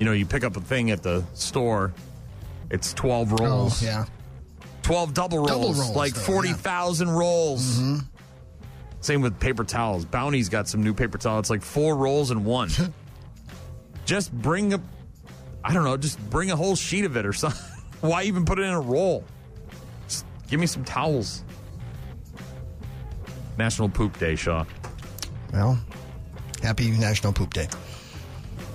You 0.00 0.06
know, 0.06 0.12
you 0.12 0.26
pick 0.26 0.42
up 0.42 0.56
a 0.56 0.60
thing 0.60 0.90
at 0.90 1.04
the 1.04 1.22
store, 1.34 1.92
it's 2.72 2.92
12 2.92 3.40
rolls. 3.40 3.82
Oh, 3.84 3.86
yeah. 3.86 4.04
12 4.88 5.12
double 5.12 5.38
rolls, 5.38 5.50
Double 5.50 5.74
rolls, 5.74 5.90
like 5.96 6.14
though, 6.14 6.20
40,000 6.22 7.10
rolls. 7.10 7.82
Same 9.02 9.20
with 9.20 9.38
paper 9.38 9.62
towels. 9.62 10.06
Bounty's 10.06 10.48
got 10.48 10.66
some 10.66 10.82
new 10.82 10.94
paper 10.94 11.18
towels. 11.18 11.40
It's 11.40 11.50
like 11.50 11.62
four 11.62 11.94
rolls 11.94 12.30
in 12.30 12.42
one. 12.42 12.70
just 14.06 14.32
bring 14.32 14.72
a, 14.72 14.80
I 15.62 15.74
don't 15.74 15.84
know, 15.84 15.98
just 15.98 16.18
bring 16.30 16.50
a 16.50 16.56
whole 16.56 16.74
sheet 16.74 17.04
of 17.04 17.18
it 17.18 17.26
or 17.26 17.34
something. 17.34 17.60
Why 18.00 18.22
even 18.22 18.46
put 18.46 18.58
it 18.58 18.62
in 18.62 18.70
a 18.72 18.80
roll? 18.80 19.24
Just 20.08 20.24
give 20.48 20.58
me 20.58 20.66
some 20.66 20.84
towels. 20.84 21.44
National 23.58 23.90
Poop 23.90 24.18
Day, 24.18 24.36
Shaw. 24.36 24.64
Well, 25.52 25.78
happy 26.62 26.90
National 26.92 27.34
Poop 27.34 27.52
Day. 27.52 27.68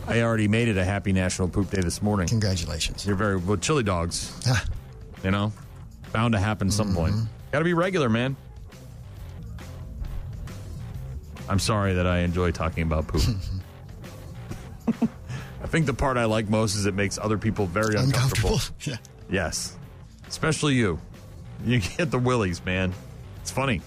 I 0.08 0.22
already 0.22 0.48
made 0.48 0.68
it 0.68 0.78
a 0.78 0.84
happy 0.84 1.12
National 1.12 1.48
Poop 1.48 1.72
Day 1.72 1.82
this 1.82 2.04
morning. 2.04 2.28
Congratulations. 2.28 3.04
You're 3.04 3.16
very 3.16 3.38
well. 3.38 3.58
Chili 3.58 3.82
dogs, 3.82 4.32
Ah, 4.46 4.64
you 5.24 5.32
know, 5.32 5.52
bound 6.14 6.32
to 6.34 6.40
happen 6.40 6.72
some 6.72 6.88
mm-hmm. 6.88 6.96
point. 6.96 7.16
Got 7.52 7.60
to 7.60 7.66
be 7.66 7.74
regular, 7.74 8.08
man. 8.08 8.38
I'm 11.50 11.60
sorry 11.60 11.96
that 11.96 12.08
I 12.08 12.20
enjoy 12.20 12.52
talking 12.52 12.84
about 12.84 13.08
poop. 13.08 13.24
I 15.62 15.68
think 15.68 15.86
the 15.86 15.94
part 15.94 16.18
I 16.18 16.26
like 16.26 16.50
most 16.50 16.76
is 16.76 16.86
it 16.86 16.94
makes 16.94 17.18
other 17.18 17.38
people 17.38 17.66
very 17.66 17.96
uncomfortable. 17.96 18.54
uncomfortable. 18.54 18.98
yeah. 19.30 19.42
Yes, 19.44 19.78
especially 20.28 20.76
you. 20.76 21.00
You 21.66 21.80
get 21.80 22.12
the 22.12 22.20
willies, 22.20 22.64
man. 22.64 22.94
It's 23.42 23.52
funny. 23.52 23.82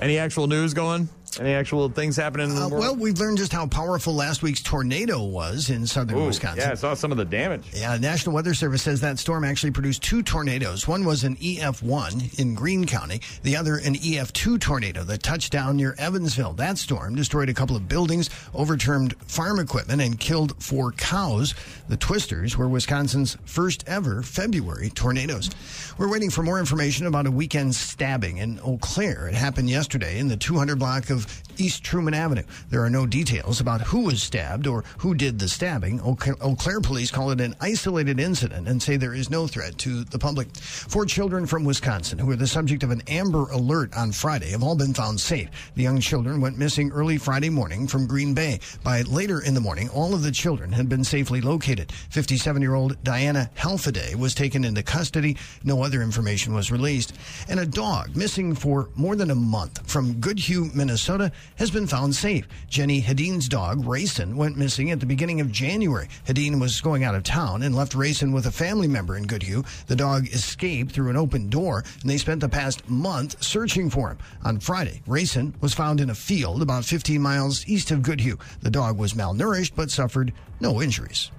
Any 0.00 0.18
actual 0.18 0.46
news 0.46 0.74
going? 0.74 1.08
Any 1.38 1.52
actual 1.52 1.88
things 1.88 2.16
happening 2.16 2.48
in 2.50 2.56
the 2.56 2.62
Uh, 2.64 2.68
world? 2.68 2.80
well, 2.80 2.96
we've 2.96 3.18
learned 3.18 3.38
just 3.38 3.52
how 3.52 3.66
powerful 3.66 4.14
last 4.14 4.42
week's 4.42 4.60
tornado 4.62 5.22
was 5.22 5.70
in 5.70 5.86
southern 5.86 6.18
Ooh, 6.18 6.26
Wisconsin. 6.26 6.60
yeah, 6.60 6.72
I 6.72 6.74
saw 6.74 6.94
some 6.94 7.12
of 7.12 7.18
the 7.18 7.24
damage. 7.24 7.62
Yeah, 7.72 7.94
the 7.94 8.00
National 8.00 8.34
Weather 8.34 8.54
Service 8.54 8.82
says 8.82 9.00
that 9.02 9.18
storm 9.18 9.44
actually 9.44 9.70
produced 9.70 10.02
two 10.02 10.22
tornadoes. 10.22 10.88
One 10.88 11.04
was 11.04 11.22
an 11.24 11.36
EF1 11.36 12.38
in 12.38 12.54
Green 12.54 12.84
County, 12.86 13.20
the 13.42 13.56
other 13.56 13.76
an 13.76 13.94
EF2 13.94 14.58
tornado 14.58 15.04
that 15.04 15.22
touched 15.22 15.52
down 15.52 15.76
near 15.76 15.94
Evansville. 15.98 16.54
That 16.54 16.78
storm 16.78 17.14
destroyed 17.14 17.48
a 17.48 17.54
couple 17.54 17.76
of 17.76 17.88
buildings, 17.88 18.28
overturned 18.54 19.14
farm 19.26 19.60
equipment, 19.60 20.00
and 20.02 20.18
killed 20.18 20.54
four 20.62 20.92
cows. 20.92 21.54
The 21.88 21.96
twisters 21.96 22.56
were 22.56 22.68
Wisconsin's 22.68 23.36
first 23.44 23.84
ever 23.86 24.22
February 24.22 24.90
tornadoes. 24.90 25.50
We're 25.98 26.08
waiting 26.10 26.30
for 26.30 26.42
more 26.42 26.58
information 26.58 27.06
about 27.06 27.26
a 27.26 27.30
weekend 27.30 27.74
stabbing 27.74 28.38
in 28.38 28.58
Eau 28.64 28.78
Claire. 28.80 29.28
It 29.28 29.34
happened 29.34 29.68
yesterday 29.70 30.18
in 30.18 30.28
the 30.28 30.36
200 30.36 30.78
block 30.78 31.10
of 31.10 31.19
of 31.24 31.49
East 31.58 31.82
Truman 31.84 32.14
Avenue. 32.14 32.42
There 32.70 32.82
are 32.82 32.90
no 32.90 33.06
details 33.06 33.60
about 33.60 33.80
who 33.80 34.00
was 34.00 34.22
stabbed 34.22 34.66
or 34.66 34.84
who 34.98 35.14
did 35.14 35.38
the 35.38 35.48
stabbing. 35.48 36.00
Eau 36.00 36.14
Claire 36.14 36.80
police 36.80 37.10
call 37.10 37.30
it 37.30 37.40
an 37.40 37.54
isolated 37.60 38.20
incident 38.20 38.68
and 38.68 38.82
say 38.82 38.96
there 38.96 39.14
is 39.14 39.30
no 39.30 39.46
threat 39.46 39.78
to 39.78 40.04
the 40.04 40.18
public. 40.18 40.54
Four 40.56 41.06
children 41.06 41.46
from 41.46 41.64
Wisconsin 41.64 42.18
who 42.18 42.26
were 42.26 42.36
the 42.36 42.46
subject 42.46 42.82
of 42.82 42.90
an 42.90 43.02
Amber 43.08 43.50
Alert 43.50 43.96
on 43.96 44.12
Friday 44.12 44.50
have 44.50 44.62
all 44.62 44.76
been 44.76 44.94
found 44.94 45.20
safe. 45.20 45.48
The 45.74 45.82
young 45.82 46.00
children 46.00 46.40
went 46.40 46.58
missing 46.58 46.90
early 46.92 47.18
Friday 47.18 47.50
morning 47.50 47.86
from 47.86 48.06
Green 48.06 48.34
Bay. 48.34 48.60
By 48.82 49.02
later 49.02 49.40
in 49.40 49.54
the 49.54 49.60
morning, 49.60 49.88
all 49.90 50.14
of 50.14 50.22
the 50.22 50.30
children 50.30 50.72
had 50.72 50.88
been 50.88 51.04
safely 51.04 51.40
located. 51.40 51.92
57 52.10 52.62
year 52.62 52.74
old 52.74 53.02
Diana 53.02 53.50
Helfaday 53.56 54.14
was 54.14 54.34
taken 54.34 54.64
into 54.64 54.82
custody. 54.82 55.36
No 55.64 55.82
other 55.82 56.02
information 56.02 56.54
was 56.54 56.70
released. 56.70 57.14
And 57.48 57.60
a 57.60 57.66
dog 57.66 58.16
missing 58.16 58.54
for 58.54 58.90
more 58.94 59.16
than 59.16 59.30
a 59.30 59.34
month 59.34 59.88
from 59.90 60.14
Goodhue, 60.20 60.70
Minnesota, 60.74 61.32
has 61.56 61.70
been 61.70 61.86
found 61.86 62.14
safe. 62.14 62.46
Jenny 62.68 63.00
Hadeen's 63.00 63.48
dog, 63.48 63.84
Rayson, 63.84 64.36
went 64.36 64.56
missing 64.56 64.90
at 64.90 65.00
the 65.00 65.06
beginning 65.06 65.40
of 65.40 65.52
January. 65.52 66.08
Hadeen 66.26 66.60
was 66.60 66.80
going 66.80 67.04
out 67.04 67.14
of 67.14 67.22
town 67.22 67.62
and 67.62 67.74
left 67.74 67.94
Rayson 67.94 68.32
with 68.32 68.46
a 68.46 68.50
family 68.50 68.88
member 68.88 69.16
in 69.16 69.26
Goodhue. 69.26 69.62
The 69.86 69.96
dog 69.96 70.28
escaped 70.28 70.92
through 70.92 71.10
an 71.10 71.16
open 71.16 71.48
door, 71.48 71.84
and 72.00 72.10
they 72.10 72.18
spent 72.18 72.40
the 72.40 72.48
past 72.48 72.88
month 72.88 73.42
searching 73.42 73.90
for 73.90 74.10
him. 74.10 74.18
On 74.44 74.60
Friday, 74.60 75.02
Rayson 75.06 75.54
was 75.60 75.74
found 75.74 76.00
in 76.00 76.10
a 76.10 76.14
field 76.14 76.62
about 76.62 76.84
15 76.84 77.20
miles 77.20 77.66
east 77.66 77.90
of 77.90 78.02
Goodhue. 78.02 78.36
The 78.62 78.70
dog 78.70 78.98
was 78.98 79.14
malnourished 79.14 79.72
but 79.74 79.90
suffered 79.90 80.32
no 80.60 80.80
injuries. 80.82 81.30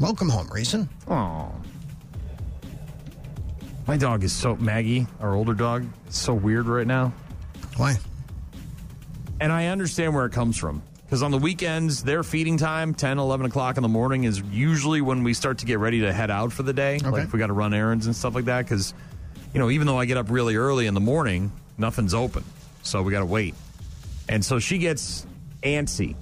Welcome 0.00 0.28
home, 0.28 0.48
Rayson. 0.52 0.88
Oh. 1.08 1.52
My 3.88 3.96
dog 3.96 4.22
is 4.22 4.32
so 4.32 4.54
Maggie, 4.56 5.06
our 5.18 5.34
older 5.34 5.54
dog, 5.54 5.86
is 6.08 6.14
so 6.14 6.34
weird 6.34 6.66
right 6.66 6.86
now. 6.86 7.12
Why? 7.78 7.96
And 9.40 9.52
I 9.52 9.66
understand 9.66 10.14
where 10.14 10.26
it 10.26 10.32
comes 10.32 10.56
from. 10.56 10.82
Because 11.04 11.22
on 11.22 11.30
the 11.30 11.38
weekends, 11.38 12.02
their 12.02 12.22
feeding 12.22 12.58
time, 12.58 12.92
10, 12.92 13.18
11 13.18 13.46
o'clock 13.46 13.78
in 13.78 13.82
the 13.82 13.88
morning, 13.88 14.24
is 14.24 14.42
usually 14.50 15.00
when 15.00 15.24
we 15.24 15.32
start 15.32 15.58
to 15.58 15.66
get 15.66 15.78
ready 15.78 16.00
to 16.00 16.12
head 16.12 16.30
out 16.30 16.52
for 16.52 16.62
the 16.62 16.74
day. 16.74 16.98
Like 16.98 17.24
if 17.24 17.32
we 17.32 17.38
got 17.38 17.46
to 17.46 17.54
run 17.54 17.72
errands 17.72 18.04
and 18.04 18.14
stuff 18.14 18.34
like 18.34 18.44
that. 18.44 18.66
Because, 18.66 18.92
you 19.54 19.60
know, 19.60 19.70
even 19.70 19.86
though 19.86 19.98
I 19.98 20.04
get 20.04 20.18
up 20.18 20.30
really 20.30 20.56
early 20.56 20.86
in 20.86 20.92
the 20.92 21.00
morning, 21.00 21.50
nothing's 21.78 22.12
open. 22.12 22.44
So 22.82 23.02
we 23.02 23.10
got 23.10 23.20
to 23.20 23.26
wait. 23.26 23.54
And 24.28 24.44
so 24.44 24.58
she 24.58 24.76
gets 24.76 25.26
antsy 25.62 26.14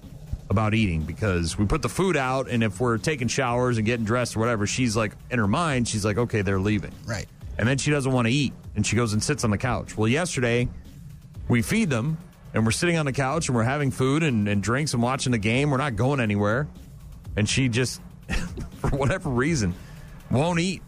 about 0.48 0.74
eating 0.74 1.02
because 1.02 1.58
we 1.58 1.66
put 1.66 1.82
the 1.82 1.88
food 1.88 2.16
out. 2.16 2.48
And 2.48 2.62
if 2.62 2.80
we're 2.80 2.98
taking 2.98 3.26
showers 3.26 3.78
and 3.78 3.86
getting 3.86 4.04
dressed 4.04 4.36
or 4.36 4.40
whatever, 4.40 4.68
she's 4.68 4.96
like, 4.96 5.12
in 5.32 5.40
her 5.40 5.48
mind, 5.48 5.88
she's 5.88 6.04
like, 6.04 6.18
okay, 6.18 6.42
they're 6.42 6.60
leaving. 6.60 6.92
Right. 7.04 7.26
And 7.58 7.66
then 7.66 7.78
she 7.78 7.90
doesn't 7.90 8.12
want 8.12 8.28
to 8.28 8.32
eat. 8.32 8.52
And 8.76 8.86
she 8.86 8.94
goes 8.94 9.12
and 9.14 9.20
sits 9.20 9.42
on 9.42 9.50
the 9.50 9.58
couch. 9.58 9.96
Well, 9.96 10.06
yesterday, 10.06 10.68
we 11.48 11.62
feed 11.62 11.90
them 11.90 12.18
and 12.56 12.64
we're 12.64 12.72
sitting 12.72 12.96
on 12.96 13.04
the 13.04 13.12
couch 13.12 13.48
and 13.48 13.54
we're 13.54 13.64
having 13.64 13.90
food 13.90 14.22
and, 14.22 14.48
and 14.48 14.62
drinks 14.62 14.94
and 14.94 15.02
watching 15.02 15.30
the 15.30 15.38
game. 15.38 15.70
We're 15.70 15.76
not 15.76 15.94
going 15.94 16.20
anywhere. 16.20 16.66
And 17.36 17.46
she 17.46 17.68
just, 17.68 18.00
for 18.80 18.88
whatever 18.96 19.28
reason, 19.28 19.74
won't 20.30 20.58
eat. 20.58 20.82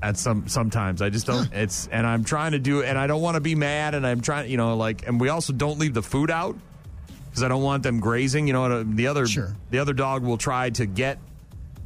At 0.00 0.16
some 0.16 0.46
sometimes 0.46 1.02
I 1.02 1.08
just 1.10 1.26
don't. 1.26 1.52
It's 1.52 1.88
and 1.88 2.06
I'm 2.06 2.22
trying 2.22 2.52
to 2.52 2.60
do 2.60 2.80
it, 2.80 2.86
and 2.86 2.96
I 2.96 3.08
don't 3.08 3.20
want 3.20 3.34
to 3.34 3.40
be 3.40 3.56
mad, 3.56 3.96
and 3.96 4.06
I'm 4.06 4.20
trying, 4.20 4.48
you 4.48 4.56
know, 4.56 4.76
like, 4.76 5.08
and 5.08 5.20
we 5.20 5.28
also 5.28 5.52
don't 5.52 5.80
leave 5.80 5.92
the 5.92 6.04
food 6.04 6.30
out 6.30 6.56
because 7.28 7.42
I 7.42 7.48
don't 7.48 7.64
want 7.64 7.82
them 7.82 7.98
grazing. 7.98 8.46
You 8.46 8.52
know, 8.52 8.64
uh, 8.66 8.84
the 8.86 9.08
other 9.08 9.26
the 9.70 9.80
other 9.80 9.94
dog 9.94 10.22
will 10.22 10.38
try 10.38 10.70
to 10.70 10.86
get 10.86 11.18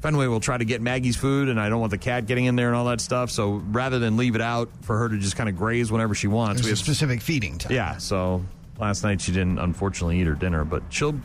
Fenway 0.03 0.27
will 0.27 0.41
try 0.41 0.59
to 0.59 0.65
get 0.65 0.83
Maggie's 0.83 1.17
food, 1.17 1.49
and 1.49 1.59
I 1.61 1.69
don't 1.71 1.81
want 1.81 1.93
the 1.93 1.97
cat 1.97 2.27
getting 2.27 2.45
in 2.47 2.57
there 2.57 2.67
and 2.67 2.77
all 2.77 2.85
that 2.87 3.01
stuff. 3.01 3.31
So 3.31 3.63
rather 3.71 3.99
than 3.99 4.19
leave 4.19 4.35
it 4.35 4.43
out 4.43 4.69
for 4.83 4.99
her 4.99 5.09
to 5.09 5.17
just 5.17 5.37
kind 5.37 5.49
of 5.49 5.57
graze 5.57 5.91
whenever 5.91 6.15
she 6.15 6.27
wants, 6.27 6.61
There's 6.61 6.67
we 6.67 6.71
a 6.71 6.73
have 6.73 6.79
specific 6.81 7.23
feeding 7.23 7.57
time. 7.57 7.73
yeah, 7.73 7.97
so 7.97 8.45
last 8.83 9.05
night 9.05 9.21
she 9.21 9.31
didn't 9.33 9.61
unfortunately 9.61 10.21
eat 10.21 10.27
her 10.27 10.35
dinner, 10.35 10.65
but 10.65 10.83
she'll 10.91 11.19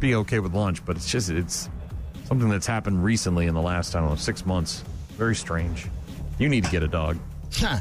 be 0.00 0.14
okay 0.16 0.40
with 0.40 0.54
lunch. 0.54 0.84
But 0.84 0.96
it's 0.96 1.08
just 1.10 1.28
it's 1.30 1.68
something 2.24 2.48
that's 2.48 2.66
happened 2.66 3.04
recently 3.04 3.46
in 3.46 3.54
the 3.54 3.60
last 3.62 3.94
I 3.94 4.00
don't 4.00 4.08
know 4.08 4.16
six 4.16 4.44
months. 4.46 4.82
Very 5.10 5.36
strange. 5.36 5.86
You 6.38 6.48
need 6.48 6.64
to 6.64 6.70
get 6.70 6.82
a 6.82 6.88
dog. 6.88 7.18
Huh. 7.52 7.78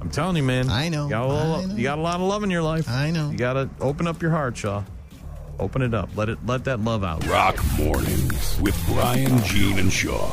I'm 0.00 0.10
telling 0.10 0.36
you, 0.36 0.42
man. 0.42 0.68
I 0.70 0.88
know. 0.88 1.04
You 1.04 1.10
got, 1.10 1.24
a 1.24 1.26
little- 1.28 1.54
I 1.56 1.64
know. 1.64 1.74
you 1.74 1.82
got 1.82 1.98
a 1.98 2.00
lot 2.00 2.14
of 2.16 2.20
love 2.22 2.42
in 2.44 2.50
your 2.50 2.62
life. 2.62 2.88
I 2.88 3.10
know. 3.10 3.30
You 3.30 3.36
got 3.36 3.54
to 3.54 3.68
open 3.80 4.06
up 4.06 4.22
your 4.22 4.30
heart, 4.30 4.56
Shaw. 4.56 4.84
Open 5.58 5.82
it 5.82 5.92
up. 5.92 6.08
Let 6.16 6.28
it 6.28 6.38
let 6.46 6.64
that 6.64 6.80
love 6.80 7.02
out. 7.04 7.26
Rock 7.26 7.58
mornings 7.76 8.58
with 8.60 8.80
Brian, 8.86 9.42
Jean, 9.44 9.78
and 9.78 9.92
Shaw. 9.92 10.30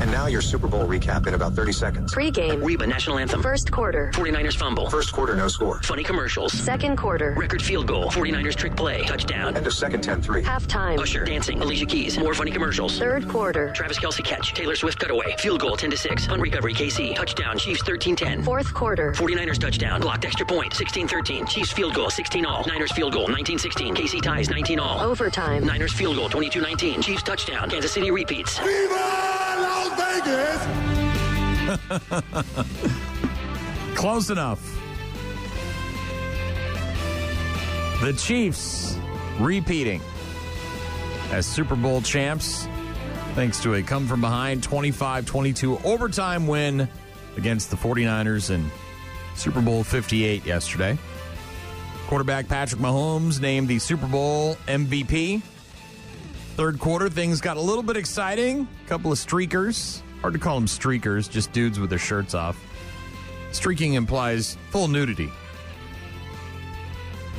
And 0.00 0.10
now 0.10 0.26
your 0.26 0.42
Super 0.42 0.68
Bowl 0.68 0.86
recap 0.86 1.26
in 1.26 1.34
about 1.34 1.54
30 1.54 1.72
seconds. 1.72 2.12
Pre-game. 2.12 2.62
Reba 2.62 2.86
National 2.86 3.18
Anthem. 3.18 3.42
First 3.42 3.70
quarter. 3.72 4.10
49ers 4.14 4.56
fumble. 4.56 4.88
First 4.90 5.12
quarter, 5.12 5.34
no 5.34 5.48
score. 5.48 5.80
Funny 5.82 6.04
commercials. 6.04 6.52
Second 6.52 6.96
quarter. 6.96 7.34
Record 7.36 7.62
field 7.62 7.86
goal. 7.86 8.10
49ers 8.10 8.54
trick 8.56 8.76
play. 8.76 9.02
Touchdown. 9.04 9.56
End 9.56 9.66
of 9.66 9.72
second 9.72 10.02
10-3. 10.04 10.42
Halftime. 10.44 10.98
Usher. 10.98 11.24
Dancing. 11.24 11.60
Alicia 11.60 11.86
Keys. 11.86 12.18
More 12.18 12.34
funny 12.34 12.50
commercials. 12.50 12.98
Third 12.98 13.28
quarter. 13.28 13.72
Travis 13.72 13.98
Kelce 13.98 14.22
catch. 14.22 14.54
Taylor 14.54 14.76
Swift 14.76 14.98
cutaway. 14.98 15.34
Field 15.38 15.60
goal 15.60 15.76
10 15.76 15.90
to 15.90 15.96
6. 15.96 16.26
Punt 16.26 16.42
recovery 16.42 16.74
KC. 16.74 17.14
Touchdown. 17.16 17.58
Chiefs 17.58 17.82
13-10. 17.82 18.44
Fourth 18.44 18.72
quarter. 18.74 19.12
49ers 19.12 19.58
touchdown. 19.58 20.00
Blocked 20.00 20.24
extra 20.24 20.44
point. 20.46 20.72
16-13. 20.72 21.48
Chiefs 21.48 21.72
field 21.72 21.94
goal 21.94 22.10
16 22.10 22.44
all. 22.44 22.64
Niners 22.66 22.92
field 22.92 23.12
goal 23.12 23.28
19-16. 23.28 23.96
KC 23.96 24.22
ties 24.22 24.50
19 24.50 24.78
all. 24.78 25.00
Overtime. 25.00 25.64
Niners 25.64 25.92
field 25.92 26.16
goal 26.16 26.28
22-19. 26.28 27.02
Chiefs 27.02 27.22
touchdown. 27.22 27.70
Kansas 27.70 27.92
City 27.92 28.10
repeats. 28.10 28.60
Las 28.60 29.55
Vegas! 29.96 30.66
Close 33.96 34.30
enough. 34.30 34.60
The 38.02 38.12
Chiefs 38.12 38.98
repeating 39.38 40.00
as 41.32 41.46
Super 41.46 41.76
Bowl 41.76 42.02
champs 42.02 42.68
thanks 43.34 43.60
to 43.62 43.74
a 43.74 43.82
come 43.82 44.06
from 44.06 44.20
behind 44.20 44.62
25 44.62 45.26
22 45.26 45.78
overtime 45.78 46.46
win 46.46 46.88
against 47.36 47.70
the 47.70 47.76
49ers 47.76 48.50
in 48.50 48.70
Super 49.34 49.60
Bowl 49.60 49.82
58 49.84 50.46
yesterday. 50.46 50.96
Quarterback 52.06 52.48
Patrick 52.48 52.80
Mahomes 52.80 53.40
named 53.40 53.68
the 53.68 53.78
Super 53.78 54.06
Bowl 54.06 54.56
MVP. 54.66 55.42
Third 56.56 56.80
quarter, 56.80 57.10
things 57.10 57.42
got 57.42 57.58
a 57.58 57.60
little 57.60 57.82
bit 57.82 57.98
exciting. 57.98 58.66
A 58.86 58.88
couple 58.88 59.12
of 59.12 59.18
streakers. 59.18 60.00
Hard 60.22 60.32
to 60.32 60.38
call 60.38 60.54
them 60.54 60.66
streakers, 60.66 61.30
just 61.30 61.52
dudes 61.52 61.78
with 61.78 61.90
their 61.90 61.98
shirts 61.98 62.32
off. 62.32 62.58
Streaking 63.52 63.92
implies 63.92 64.56
full 64.70 64.88
nudity. 64.88 65.30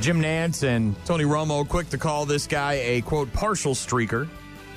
Jim 0.00 0.22
Nantz 0.22 0.62
and 0.62 0.94
Tony 1.04 1.24
Romo 1.24 1.68
quick 1.68 1.90
to 1.90 1.98
call 1.98 2.26
this 2.26 2.46
guy 2.46 2.74
a 2.74 3.00
quote 3.00 3.32
partial 3.32 3.74
streaker, 3.74 4.28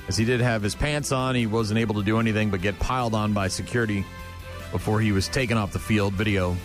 as 0.08 0.16
he 0.16 0.24
did 0.24 0.40
have 0.40 0.60
his 0.60 0.74
pants 0.74 1.12
on. 1.12 1.36
He 1.36 1.46
wasn't 1.46 1.78
able 1.78 1.94
to 1.94 2.02
do 2.02 2.18
anything 2.18 2.50
but 2.50 2.60
get 2.60 2.76
piled 2.80 3.14
on 3.14 3.32
by 3.32 3.46
security 3.46 4.04
before 4.72 5.00
he 5.00 5.12
was 5.12 5.28
taken 5.28 5.56
off 5.56 5.72
the 5.72 5.78
field. 5.78 6.14
Video 6.14 6.56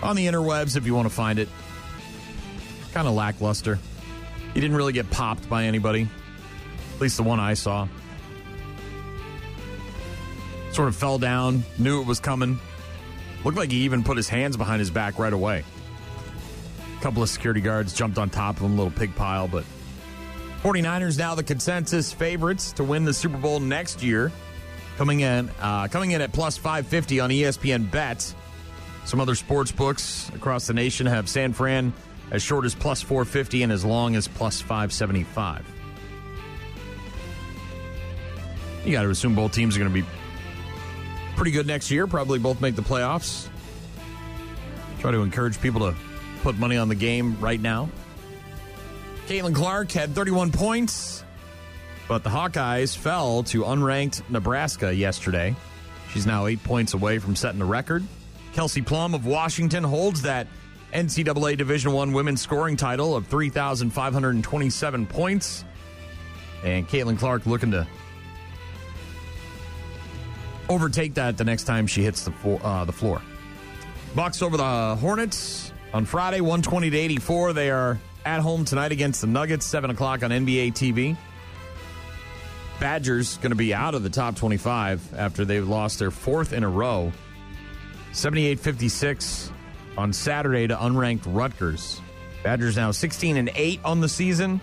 on 0.00 0.14
the 0.14 0.28
interwebs 0.28 0.76
if 0.76 0.86
you 0.86 0.94
want 0.94 1.08
to 1.08 1.14
find 1.14 1.40
it. 1.40 1.48
Kind 2.92 3.08
of 3.08 3.14
lackluster. 3.14 3.80
He 4.54 4.60
didn't 4.60 4.76
really 4.76 4.92
get 4.92 5.10
popped 5.10 5.48
by 5.48 5.64
anybody, 5.64 6.08
least 7.02 7.16
the 7.16 7.22
one 7.22 7.40
I 7.40 7.54
saw. 7.54 7.88
Sort 10.70 10.88
of 10.88 10.96
fell 10.96 11.18
down, 11.18 11.64
knew 11.78 12.00
it 12.00 12.06
was 12.06 12.20
coming. 12.20 12.58
Looked 13.44 13.58
like 13.58 13.70
he 13.70 13.78
even 13.78 14.04
put 14.04 14.16
his 14.16 14.28
hands 14.28 14.56
behind 14.56 14.80
his 14.80 14.90
back 14.90 15.18
right 15.18 15.32
away. 15.32 15.64
A 16.96 17.02
couple 17.02 17.22
of 17.22 17.28
security 17.28 17.60
guards 17.60 17.92
jumped 17.92 18.18
on 18.18 18.30
top 18.30 18.56
of 18.56 18.62
him, 18.62 18.76
little 18.76 18.92
pig 18.92 19.14
pile, 19.16 19.48
but 19.48 19.64
49ers 20.62 21.18
now 21.18 21.34
the 21.34 21.42
consensus 21.42 22.12
favorites 22.12 22.72
to 22.72 22.84
win 22.84 23.04
the 23.04 23.12
Super 23.12 23.36
Bowl 23.36 23.58
next 23.58 24.02
year. 24.02 24.30
Coming 24.96 25.20
in, 25.20 25.50
uh, 25.60 25.88
coming 25.88 26.12
in 26.12 26.20
at 26.20 26.32
plus 26.32 26.56
550 26.56 27.18
on 27.18 27.30
ESPN 27.30 27.90
Bet. 27.90 28.32
Some 29.04 29.20
other 29.20 29.34
sports 29.34 29.72
books 29.72 30.30
across 30.34 30.68
the 30.68 30.74
nation 30.74 31.06
have 31.06 31.28
San 31.28 31.52
Fran 31.52 31.92
as 32.30 32.42
short 32.42 32.64
as 32.64 32.74
plus 32.74 33.02
450 33.02 33.64
and 33.64 33.72
as 33.72 33.84
long 33.84 34.14
as 34.14 34.28
plus 34.28 34.60
575. 34.60 35.81
You 38.84 38.92
got 38.92 39.02
to 39.02 39.10
assume 39.10 39.34
both 39.34 39.52
teams 39.52 39.76
are 39.76 39.78
going 39.78 39.92
to 39.92 40.02
be 40.02 40.06
pretty 41.36 41.50
good 41.50 41.66
next 41.66 41.90
year. 41.90 42.06
Probably 42.06 42.38
both 42.38 42.60
make 42.60 42.74
the 42.74 42.82
playoffs. 42.82 43.48
Try 45.00 45.10
to 45.10 45.22
encourage 45.22 45.60
people 45.60 45.80
to 45.80 45.96
put 46.42 46.58
money 46.58 46.76
on 46.76 46.88
the 46.88 46.94
game 46.94 47.38
right 47.40 47.60
now. 47.60 47.88
Caitlin 49.26 49.54
Clark 49.54 49.92
had 49.92 50.14
31 50.14 50.50
points, 50.50 51.24
but 52.08 52.24
the 52.24 52.30
Hawkeyes 52.30 52.96
fell 52.96 53.44
to 53.44 53.62
unranked 53.62 54.28
Nebraska 54.28 54.92
yesterday. 54.94 55.54
She's 56.12 56.26
now 56.26 56.46
eight 56.46 56.62
points 56.62 56.94
away 56.94 57.18
from 57.18 57.36
setting 57.36 57.60
the 57.60 57.64
record. 57.64 58.04
Kelsey 58.52 58.82
Plum 58.82 59.14
of 59.14 59.24
Washington 59.24 59.82
holds 59.84 60.22
that 60.22 60.46
NCAA 60.92 61.56
Division 61.56 61.92
One 61.92 62.12
women's 62.12 62.42
scoring 62.42 62.76
title 62.76 63.16
of 63.16 63.26
3,527 63.28 65.06
points. 65.06 65.64
And 66.62 66.86
Caitlin 66.86 67.18
Clark 67.18 67.46
looking 67.46 67.70
to 67.70 67.86
overtake 70.68 71.14
that 71.14 71.36
the 71.36 71.44
next 71.44 71.64
time 71.64 71.86
she 71.86 72.02
hits 72.02 72.24
the, 72.24 72.32
uh, 72.62 72.84
the 72.84 72.92
floor. 72.92 73.20
Bucks 74.14 74.42
over 74.42 74.56
the 74.56 74.96
Hornets 74.96 75.72
on 75.94 76.04
Friday, 76.04 76.40
120 76.40 76.90
to 76.90 76.96
84. 76.96 77.52
They 77.52 77.70
are 77.70 77.98
at 78.24 78.40
home 78.40 78.64
tonight 78.64 78.92
against 78.92 79.20
the 79.20 79.26
Nuggets, 79.26 79.64
7 79.66 79.90
o'clock 79.90 80.22
on 80.22 80.30
NBA 80.30 80.72
TV. 80.72 81.16
Badgers 82.78 83.36
going 83.38 83.50
to 83.50 83.56
be 83.56 83.72
out 83.72 83.94
of 83.94 84.02
the 84.02 84.10
top 84.10 84.36
25 84.36 85.14
after 85.14 85.44
they've 85.44 85.66
lost 85.66 85.98
their 85.98 86.10
fourth 86.10 86.52
in 86.52 86.64
a 86.64 86.68
row. 86.68 87.12
78 88.12 88.60
56 88.60 89.52
on 89.96 90.12
Saturday 90.12 90.66
to 90.66 90.76
unranked 90.76 91.22
Rutgers. 91.26 92.00
Badgers 92.42 92.76
now 92.76 92.90
16 92.90 93.36
and 93.36 93.50
8 93.54 93.80
on 93.84 94.00
the 94.00 94.08
season. 94.08 94.60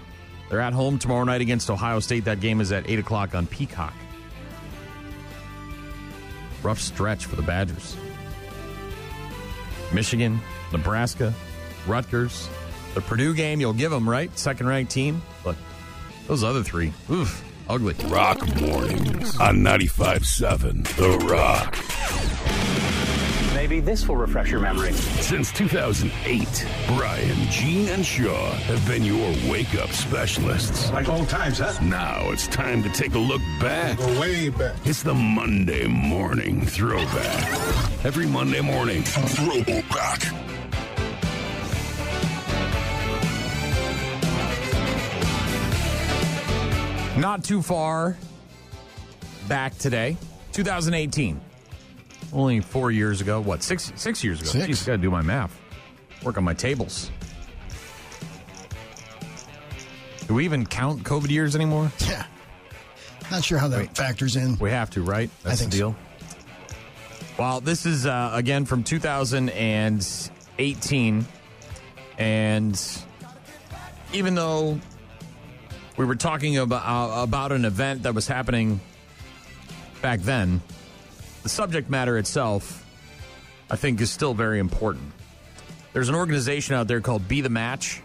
They're 0.50 0.60
at 0.60 0.74
home 0.74 1.00
tomorrow 1.00 1.24
night 1.24 1.42
against 1.42 1.70
Ohio 1.70 2.00
State. 2.00 2.26
That 2.26 2.40
game 2.40 2.60
is 2.62 2.72
at 2.72 2.90
8 2.90 3.00
o'clock 3.00 3.36
on 3.36 3.48
Peacock. 3.48 3.94
Rough 6.64 6.80
stretch 6.80 7.26
for 7.26 7.36
the 7.36 7.42
Badgers. 7.42 7.96
Michigan, 9.94 10.40
Nebraska, 10.72 11.34
Rutgers. 11.88 12.50
The 12.94 13.02
Purdue 13.02 13.34
game, 13.34 13.60
you'll 13.60 13.74
give 13.74 13.92
them, 13.92 14.10
right? 14.10 14.36
Second 14.38 14.68
ranked 14.68 14.92
team. 14.92 15.22
But 15.44 15.56
those 16.28 16.44
other 16.44 16.64
three, 16.64 16.94
oof, 17.10 17.44
ugly. 17.70 17.96
Rock 18.08 18.40
Mornings 18.60 19.40
on 19.40 19.58
95.7 19.58 20.88
The 20.96 21.18
Rock. 21.28 21.76
Maybe 23.60 23.82
this 23.82 24.08
will 24.08 24.16
refresh 24.16 24.52
your 24.52 24.62
memory. 24.62 24.94
Since 24.94 25.52
2008, 25.52 26.66
Brian, 26.88 27.36
Jean, 27.52 27.90
and 27.90 28.06
Shaw 28.06 28.52
have 28.54 28.88
been 28.88 29.04
your 29.04 29.36
wake 29.52 29.76
up 29.76 29.90
specialists. 29.90 30.90
Like 30.94 31.10
old 31.10 31.28
times, 31.28 31.60
huh? 31.60 31.78
Now 31.84 32.30
it's 32.32 32.48
time 32.48 32.82
to 32.84 32.90
take 32.90 33.16
a 33.16 33.20
look 33.20 33.42
back. 33.60 33.98
Go 33.98 34.18
way 34.18 34.48
back. 34.48 34.78
It's 34.86 35.04
the 35.04 35.14
Monday 35.14 35.88
Morning 35.88 36.66
Throwback. 36.66 38.06
Every 38.06 38.26
Monday 38.28 38.62
morning, 38.62 39.04
Throwback. 39.04 40.24
Not 47.18 47.44
too 47.44 47.62
far 47.62 48.16
back 49.50 49.78
today, 49.78 50.16
2018. 50.54 51.49
Only 52.32 52.60
four 52.60 52.92
years 52.92 53.22
ago. 53.22 53.42
What, 53.42 53.64
six 53.64 53.92
six 53.96 54.24
years 54.24 54.42
ago? 54.42 54.50
Six. 54.50 54.68
Jeez, 54.68 54.86
gotta 54.86 55.00
do 55.00 55.10
my 55.10 55.22
math. 55.22 55.60
Work 56.24 56.38
on 56.38 56.44
my 56.44 56.54
tables. 56.54 57.10
Do 60.28 60.36
we 60.36 60.46
even 60.46 60.66
count 60.66 61.04
COVID 61.04 61.30
years 61.30 61.56
anymore? 61.56 61.92
Yeah. 62.08 62.26
Not 63.32 63.44
sure 63.44 63.58
how 63.58 63.68
that 63.70 63.96
factors 63.96 64.36
in. 64.36 64.58
We 64.58 64.70
have 64.72 64.90
to, 64.92 65.02
right? 65.02 65.30
That's 65.44 65.60
think 65.60 65.72
the 65.72 65.78
deal. 65.78 65.96
Well, 67.38 67.62
this 67.62 67.86
is 67.86 68.06
uh, 68.06 68.32
again 68.34 68.66
from 68.66 68.84
2018, 68.84 71.26
and 72.18 73.02
even 74.14 74.36
though 74.36 74.80
we 75.98 76.06
were 76.06 76.16
talking 76.16 76.58
about 76.58 76.86
uh, 76.86 77.24
about 77.24 77.52
an 77.52 77.66
event 77.66 78.04
that 78.04 78.14
was 78.14 78.28
happening 78.28 78.80
back 80.02 80.20
then, 80.22 80.62
the 81.50 81.56
subject 81.56 81.90
matter 81.90 82.20
itself, 82.20 82.86
I 83.72 83.76
think, 83.76 84.00
is 84.02 84.12
still 84.12 84.36
very 84.36 84.60
important. 84.60 85.12
There's 85.94 86.08
an 86.08 86.14
organization 86.14 86.76
out 86.76 86.88
there 86.88 87.02
called 87.02 87.28
Be 87.28 87.42
the 87.42 87.50
Match, 87.50 88.04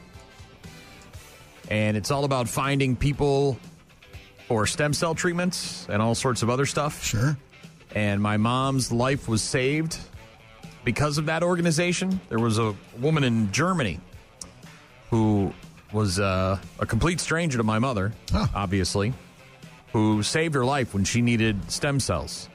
and 1.69 1.95
it's 1.95 2.11
all 2.11 2.25
about 2.25 2.49
finding 2.49 2.97
people 2.97 3.59
for 4.49 4.67
stem 4.67 4.95
cell 4.95 5.15
treatments 5.15 5.87
and 5.91 6.01
all 6.01 6.15
sorts 6.15 6.43
of 6.43 6.49
other 6.49 6.65
stuff. 6.65 7.05
Sure. 7.05 7.37
And 7.95 8.23
my 8.23 8.39
mom's 8.39 8.91
life 8.91 9.29
was 9.29 9.43
saved 9.43 9.99
because 10.83 11.19
of 11.19 11.27
that 11.27 11.43
organization. 11.43 12.21
There 12.31 12.39
was 12.39 12.59
a 12.59 12.75
woman 12.99 13.25
in 13.25 13.53
Germany 13.53 14.01
who 15.11 15.53
was 15.93 16.19
uh, 16.19 16.59
a 16.79 16.87
complete 16.87 17.21
stranger 17.21 17.59
to 17.59 17.65
my 17.65 17.79
mother, 17.79 18.13
obviously, 18.55 19.13
who 19.93 20.23
saved 20.23 20.55
her 20.55 20.65
life 20.65 20.95
when 20.95 21.05
she 21.05 21.21
needed 21.21 21.71
stem 21.71 22.01
cells 22.01 22.49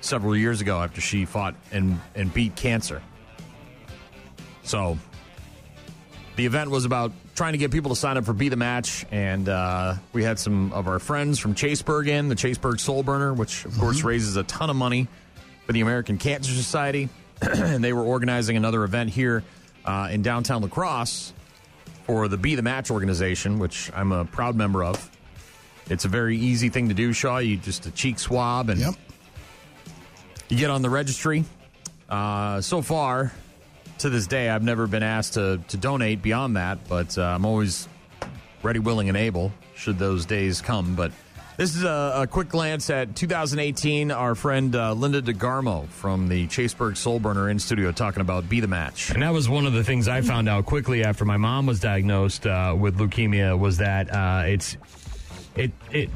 several 0.00 0.36
years 0.36 0.60
ago 0.60 0.80
after 0.80 1.00
she 1.00 1.24
fought 1.24 1.54
and, 1.72 2.00
and 2.14 2.32
beat 2.32 2.56
cancer. 2.56 3.02
So 4.62 4.98
the 6.36 6.46
event 6.46 6.70
was 6.70 6.84
about 6.84 7.12
trying 7.34 7.52
to 7.52 7.58
get 7.58 7.70
people 7.70 7.90
to 7.90 7.96
sign 7.96 8.16
up 8.16 8.24
for 8.24 8.32
Be 8.32 8.48
the 8.48 8.56
Match, 8.56 9.06
and 9.10 9.48
uh, 9.48 9.94
we 10.12 10.22
had 10.22 10.38
some 10.38 10.72
of 10.72 10.88
our 10.88 10.98
friends 10.98 11.38
from 11.38 11.54
Chaseburg 11.54 12.08
in, 12.08 12.28
the 12.28 12.34
Chaseburg 12.34 12.80
Soul 12.80 13.02
Burner, 13.02 13.32
which 13.34 13.64
of 13.64 13.78
course 13.78 14.02
raises 14.02 14.36
a 14.36 14.42
ton 14.44 14.70
of 14.70 14.76
money 14.76 15.08
for 15.66 15.72
the 15.72 15.80
American 15.80 16.18
Cancer 16.18 16.52
Society. 16.52 17.08
and 17.42 17.82
they 17.82 17.92
were 17.92 18.02
organizing 18.02 18.56
another 18.56 18.84
event 18.84 19.10
here 19.10 19.42
uh, 19.86 20.08
in 20.10 20.22
downtown 20.22 20.60
La 20.60 20.68
Crosse 20.68 21.32
for 22.04 22.28
the 22.28 22.36
Be 22.36 22.54
the 22.54 22.62
Match 22.62 22.90
organization, 22.90 23.58
which 23.58 23.90
I'm 23.94 24.12
a 24.12 24.24
proud 24.26 24.56
member 24.56 24.84
of. 24.84 25.10
It's 25.88 26.04
a 26.04 26.08
very 26.08 26.36
easy 26.36 26.68
thing 26.68 26.88
to 26.88 26.94
do, 26.94 27.12
Shaw. 27.12 27.38
You 27.38 27.56
just 27.56 27.86
a 27.86 27.90
cheek 27.90 28.18
swab 28.18 28.68
and 28.68 28.78
you 30.50 30.56
get 30.56 30.70
on 30.70 30.82
the 30.82 30.90
registry. 30.90 31.44
Uh, 32.08 32.60
so 32.60 32.82
far, 32.82 33.32
to 33.98 34.10
this 34.10 34.26
day, 34.26 34.48
I've 34.48 34.64
never 34.64 34.86
been 34.86 35.02
asked 35.02 35.34
to, 35.34 35.60
to 35.68 35.76
donate 35.76 36.22
beyond 36.22 36.56
that, 36.56 36.88
but 36.88 37.16
uh, 37.16 37.22
I'm 37.22 37.44
always 37.44 37.88
ready, 38.62 38.78
willing, 38.78 39.08
and 39.08 39.16
able 39.16 39.52
should 39.76 39.98
those 39.98 40.26
days 40.26 40.60
come. 40.60 40.94
But 40.94 41.12
This 41.56 41.76
is 41.76 41.84
a, 41.84 42.12
a 42.22 42.26
quick 42.26 42.48
glance 42.48 42.90
at 42.90 43.14
2018. 43.14 44.10
Our 44.10 44.34
friend 44.34 44.74
uh, 44.74 44.92
Linda 44.94 45.22
DeGarmo 45.22 45.88
from 45.88 46.28
the 46.28 46.46
Chaseburg 46.48 46.96
Soul 46.96 47.20
Burner 47.20 47.48
in 47.48 47.58
studio 47.58 47.92
talking 47.92 48.20
about 48.20 48.48
Be 48.48 48.60
the 48.60 48.68
Match. 48.68 49.10
And 49.10 49.22
that 49.22 49.32
was 49.32 49.48
one 49.48 49.66
of 49.66 49.72
the 49.72 49.84
things 49.84 50.08
I 50.08 50.22
found 50.22 50.48
out 50.48 50.66
quickly 50.66 51.04
after 51.04 51.24
my 51.24 51.36
mom 51.36 51.66
was 51.66 51.78
diagnosed 51.80 52.46
uh, 52.46 52.74
with 52.78 52.98
leukemia 52.98 53.58
was 53.58 53.78
that 53.78 54.12
uh, 54.12 54.44
it's 54.46 54.76
it 55.54 55.72
it 55.92 56.10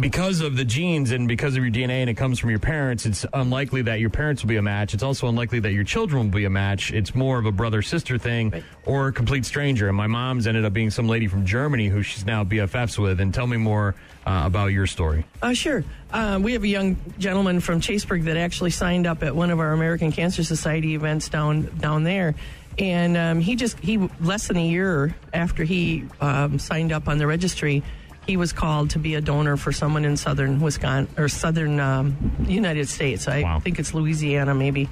because 0.00 0.40
of 0.40 0.56
the 0.56 0.64
genes 0.64 1.10
and 1.10 1.26
because 1.28 1.56
of 1.56 1.62
your 1.62 1.72
DNA 1.72 2.00
and 2.00 2.10
it 2.10 2.14
comes 2.14 2.38
from 2.38 2.50
your 2.50 2.58
parents, 2.58 3.06
it's 3.06 3.26
unlikely 3.32 3.82
that 3.82 4.00
your 4.00 4.10
parents 4.10 4.42
will 4.42 4.48
be 4.48 4.56
a 4.56 4.62
match. 4.62 4.94
It's 4.94 5.02
also 5.02 5.28
unlikely 5.28 5.60
that 5.60 5.72
your 5.72 5.84
children 5.84 6.24
will 6.24 6.36
be 6.36 6.44
a 6.44 6.50
match. 6.50 6.92
It's 6.92 7.14
more 7.14 7.38
of 7.38 7.46
a 7.46 7.52
brother 7.52 7.82
sister 7.82 8.18
thing 8.18 8.62
or 8.84 9.08
a 9.08 9.12
complete 9.12 9.44
stranger. 9.44 9.88
And 9.88 9.96
my 9.96 10.06
mom's 10.06 10.46
ended 10.46 10.64
up 10.64 10.72
being 10.72 10.90
some 10.90 11.08
lady 11.08 11.26
from 11.26 11.44
Germany 11.44 11.88
who 11.88 12.02
she's 12.02 12.24
now 12.24 12.44
BFFs 12.44 12.98
with. 12.98 13.20
And 13.20 13.34
tell 13.34 13.46
me 13.46 13.56
more 13.56 13.94
uh, 14.28 14.42
about 14.44 14.66
your 14.68 14.86
story. 14.86 15.24
Uh, 15.42 15.54
sure. 15.54 15.84
Uh, 16.12 16.38
we 16.42 16.52
have 16.52 16.62
a 16.62 16.68
young 16.68 16.96
gentleman 17.18 17.60
from 17.60 17.80
Chaseburg 17.80 18.24
that 18.24 18.36
actually 18.36 18.70
signed 18.70 19.06
up 19.06 19.22
at 19.22 19.34
one 19.34 19.50
of 19.50 19.58
our 19.58 19.72
American 19.72 20.12
Cancer 20.12 20.44
Society 20.44 20.94
events 20.94 21.28
down 21.28 21.62
down 21.78 22.04
there, 22.04 22.34
and 22.78 23.16
um, 23.16 23.40
he 23.40 23.56
just 23.56 23.78
he 23.78 23.96
less 24.20 24.48
than 24.48 24.56
a 24.58 24.66
year 24.66 25.14
after 25.32 25.64
he 25.64 26.04
um, 26.20 26.58
signed 26.58 26.92
up 26.92 27.08
on 27.08 27.18
the 27.18 27.26
registry, 27.26 27.82
he 28.28 28.36
was 28.36 28.52
called 28.52 28.90
to 28.90 28.98
be 28.98 29.14
a 29.14 29.22
donor 29.22 29.56
for 29.56 29.72
someone 29.72 30.04
in 30.04 30.14
southern 30.14 30.60
Wisconsin 30.60 31.12
or 31.16 31.28
southern 31.28 31.80
um, 31.80 32.14
United 32.46 32.86
States. 32.86 33.26
I 33.26 33.58
think 33.60 33.78
it's 33.78 33.94
Louisiana, 33.94 34.54
maybe. 34.54 34.88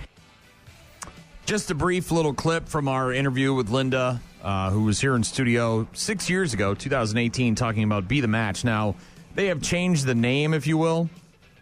Just 1.45 1.70
a 1.70 1.74
brief 1.74 2.11
little 2.11 2.32
clip 2.32 2.66
from 2.66 2.89
our 2.89 3.12
interview 3.12 3.53
with 3.53 3.68
Linda, 3.68 4.22
uh, 4.43 4.70
who 4.70 4.84
was 4.84 5.03
here 5.03 5.14
in 5.14 5.22
studio 5.22 5.87
six 5.93 6.30
years 6.30 6.55
ago, 6.55 6.74
2018, 6.74 7.55
talking 7.55 7.84
about 7.84 8.09
Be 8.09 8.22
the 8.22 8.26
Match. 8.26 8.64
Now, 8.64 8.97
they 9.34 9.47
have 9.49 9.61
changed 9.61 10.07
the 10.07 10.14
name, 10.14 10.55
if 10.55 10.66
you 10.66 10.78
will. 10.78 11.11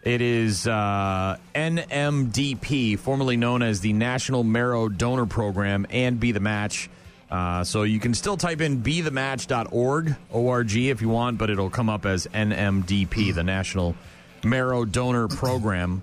It 0.01 0.21
is 0.21 0.65
uh, 0.67 1.37
NMDP, 1.53 2.97
formerly 2.97 3.35
known 3.35 3.61
as 3.61 3.81
the 3.81 3.91
National 3.91 4.45
Marrow 4.45 4.87
Donor 4.87 5.25
Program, 5.25 5.85
and 5.89 6.21
Be 6.21 6.31
the 6.31 6.39
Match. 6.39 6.89
Uh, 7.29 7.63
so 7.63 7.83
you 7.83 7.99
can 7.99 8.13
still 8.13 8.37
type 8.37 8.61
in 8.61 8.77
be 8.77 9.01
bethematch.org, 9.01 10.15
O-R-G, 10.31 10.89
if 10.89 11.01
you 11.01 11.09
want, 11.09 11.37
but 11.37 11.49
it'll 11.49 11.69
come 11.69 11.89
up 11.89 12.05
as 12.05 12.27
NMDP, 12.27 13.33
the 13.33 13.43
National 13.43 13.95
Marrow 14.43 14.85
Donor 14.85 15.27
Program. 15.27 16.01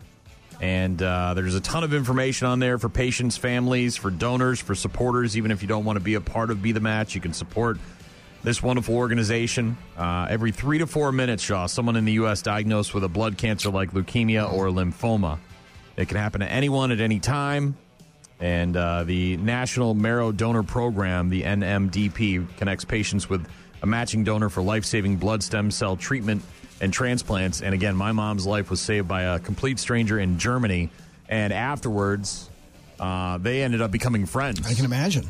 And 0.60 1.02
uh, 1.02 1.34
there's 1.34 1.54
a 1.54 1.60
ton 1.60 1.82
of 1.82 1.92
information 1.92 2.46
on 2.46 2.60
there 2.60 2.78
for 2.78 2.88
patients, 2.88 3.36
families, 3.36 3.96
for 3.96 4.10
donors, 4.10 4.60
for 4.60 4.74
supporters. 4.74 5.36
Even 5.36 5.50
if 5.50 5.62
you 5.62 5.68
don't 5.68 5.84
want 5.84 5.96
to 5.96 6.00
be 6.00 6.14
a 6.14 6.20
part 6.20 6.50
of 6.50 6.62
Be 6.62 6.72
the 6.72 6.80
Match, 6.80 7.14
you 7.14 7.20
can 7.20 7.32
support 7.32 7.78
this 8.44 8.62
wonderful 8.62 8.96
organization. 8.96 9.76
Uh, 9.96 10.26
every 10.28 10.52
three 10.52 10.78
to 10.78 10.86
four 10.86 11.10
minutes, 11.12 11.42
Shaw, 11.42 11.66
someone 11.66 11.96
in 11.96 12.04
the 12.04 12.12
U.S. 12.12 12.42
diagnosed 12.42 12.94
with 12.94 13.04
a 13.04 13.08
blood 13.08 13.38
cancer 13.38 13.70
like 13.70 13.92
leukemia 13.92 14.52
or 14.52 14.66
lymphoma. 14.66 15.38
It 15.96 16.08
can 16.08 16.16
happen 16.16 16.40
to 16.40 16.50
anyone 16.50 16.92
at 16.92 17.00
any 17.00 17.20
time. 17.20 17.76
And 18.42 18.76
uh, 18.76 19.04
the 19.04 19.36
National 19.36 19.94
Marrow 19.94 20.32
Donor 20.32 20.64
Program, 20.64 21.28
the 21.30 21.44
NMDP, 21.44 22.44
connects 22.58 22.84
patients 22.84 23.30
with 23.30 23.46
a 23.82 23.86
matching 23.86 24.24
donor 24.24 24.48
for 24.48 24.62
life 24.62 24.84
saving 24.84 25.16
blood 25.16 25.44
stem 25.44 25.70
cell 25.70 25.96
treatment 25.96 26.42
and 26.80 26.92
transplants. 26.92 27.62
And 27.62 27.72
again, 27.72 27.94
my 27.94 28.10
mom's 28.10 28.44
life 28.44 28.68
was 28.68 28.80
saved 28.80 29.06
by 29.06 29.22
a 29.22 29.38
complete 29.38 29.78
stranger 29.78 30.18
in 30.18 30.40
Germany. 30.40 30.90
And 31.28 31.52
afterwards, 31.52 32.50
uh, 32.98 33.38
they 33.38 33.62
ended 33.62 33.80
up 33.80 33.92
becoming 33.92 34.26
friends. 34.26 34.66
I 34.66 34.74
can 34.74 34.84
imagine. 34.86 35.28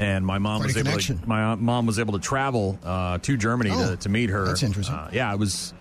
And 0.00 0.26
my 0.26 0.38
mom 0.38 0.62
Quite 0.62 0.74
was 0.74 0.76
able 0.76 0.98
to, 0.98 1.18
my 1.28 1.54
mom 1.54 1.86
was 1.86 2.00
able 2.00 2.14
to 2.14 2.18
travel 2.18 2.76
uh, 2.84 3.18
to 3.18 3.36
Germany 3.36 3.70
Oh, 3.72 3.90
to, 3.90 3.96
to 3.98 4.08
meet 4.08 4.30
her. 4.30 4.46
that's 4.46 4.64
interesting. 4.64 4.96
Uh, 4.96 5.10
yeah, 5.12 5.32
it 5.32 5.38
was 5.38 5.72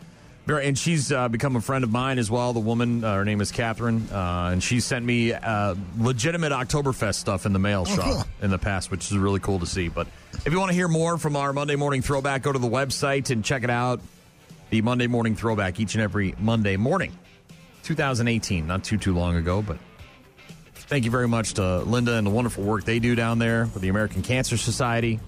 and 0.48 0.78
she's 0.78 1.12
uh, 1.12 1.28
become 1.28 1.56
a 1.56 1.62
friend 1.62 1.84
of 1.84 1.92
mine 1.92 2.20
as 2.20 2.30
well. 2.30 2.54
The 2.54 2.60
woman, 2.60 3.04
uh, 3.04 3.16
her 3.16 3.26
name 3.26 3.42
is 3.42 3.52
Catherine, 3.52 4.08
uh, 4.12 4.50
and 4.54 4.62
she 4.64 4.80
sent 4.80 5.04
me 5.04 5.34
uh, 5.34 5.76
legitimate 6.00 6.52
Oktoberfest 6.52 7.16
stuff 7.16 7.46
in 7.46 7.54
the 7.54 7.60
mail 7.60 7.86
Oh, 7.88 7.96
shop 7.96 8.06
cool. 8.06 8.24
in 8.44 8.52
the 8.52 8.58
past, 8.60 8.92
which 8.92 9.12
is 9.12 9.18
really 9.18 9.40
cool 9.40 9.60
to 9.60 9.66
see. 9.66 9.88
But 9.90 10.08
if 10.46 10.52
you 10.54 10.60
want 10.60 10.70
to 10.70 10.76
hear 10.76 10.88
more 10.88 11.18
from 11.18 11.36
our 11.36 11.52
Monday 11.52 11.76
morning 11.76 12.02
throwback, 12.02 12.44
go 12.44 12.52
to 12.52 12.60
the 12.60 12.68
website 12.70 13.30
and 13.32 13.44
check 13.44 13.64
it 13.64 13.70
out. 13.70 14.02
The 14.70 14.82
Monday 14.82 15.08
morning 15.08 15.36
throwback 15.36 15.80
each 15.80 15.96
and 15.96 16.02
every 16.04 16.36
Monday 16.40 16.76
morning, 16.78 17.12
2018, 17.84 18.66
not 18.68 18.84
too 18.84 18.98
too 18.98 19.14
long 19.16 19.36
ago, 19.36 19.62
but 19.62 19.78
thank 20.74 21.06
you 21.06 21.12
very 21.12 21.28
much 21.28 21.54
to 21.56 21.80
Linda 21.80 22.16
and 22.18 22.26
the 22.26 22.32
wonderful 22.32 22.64
work 22.64 22.84
they 22.84 23.00
do 23.00 23.16
down 23.16 23.40
there 23.40 23.66
with 23.74 23.82
the 23.82 23.90
American 23.90 24.22
Cancer 24.22 24.58
Society. 24.58 25.20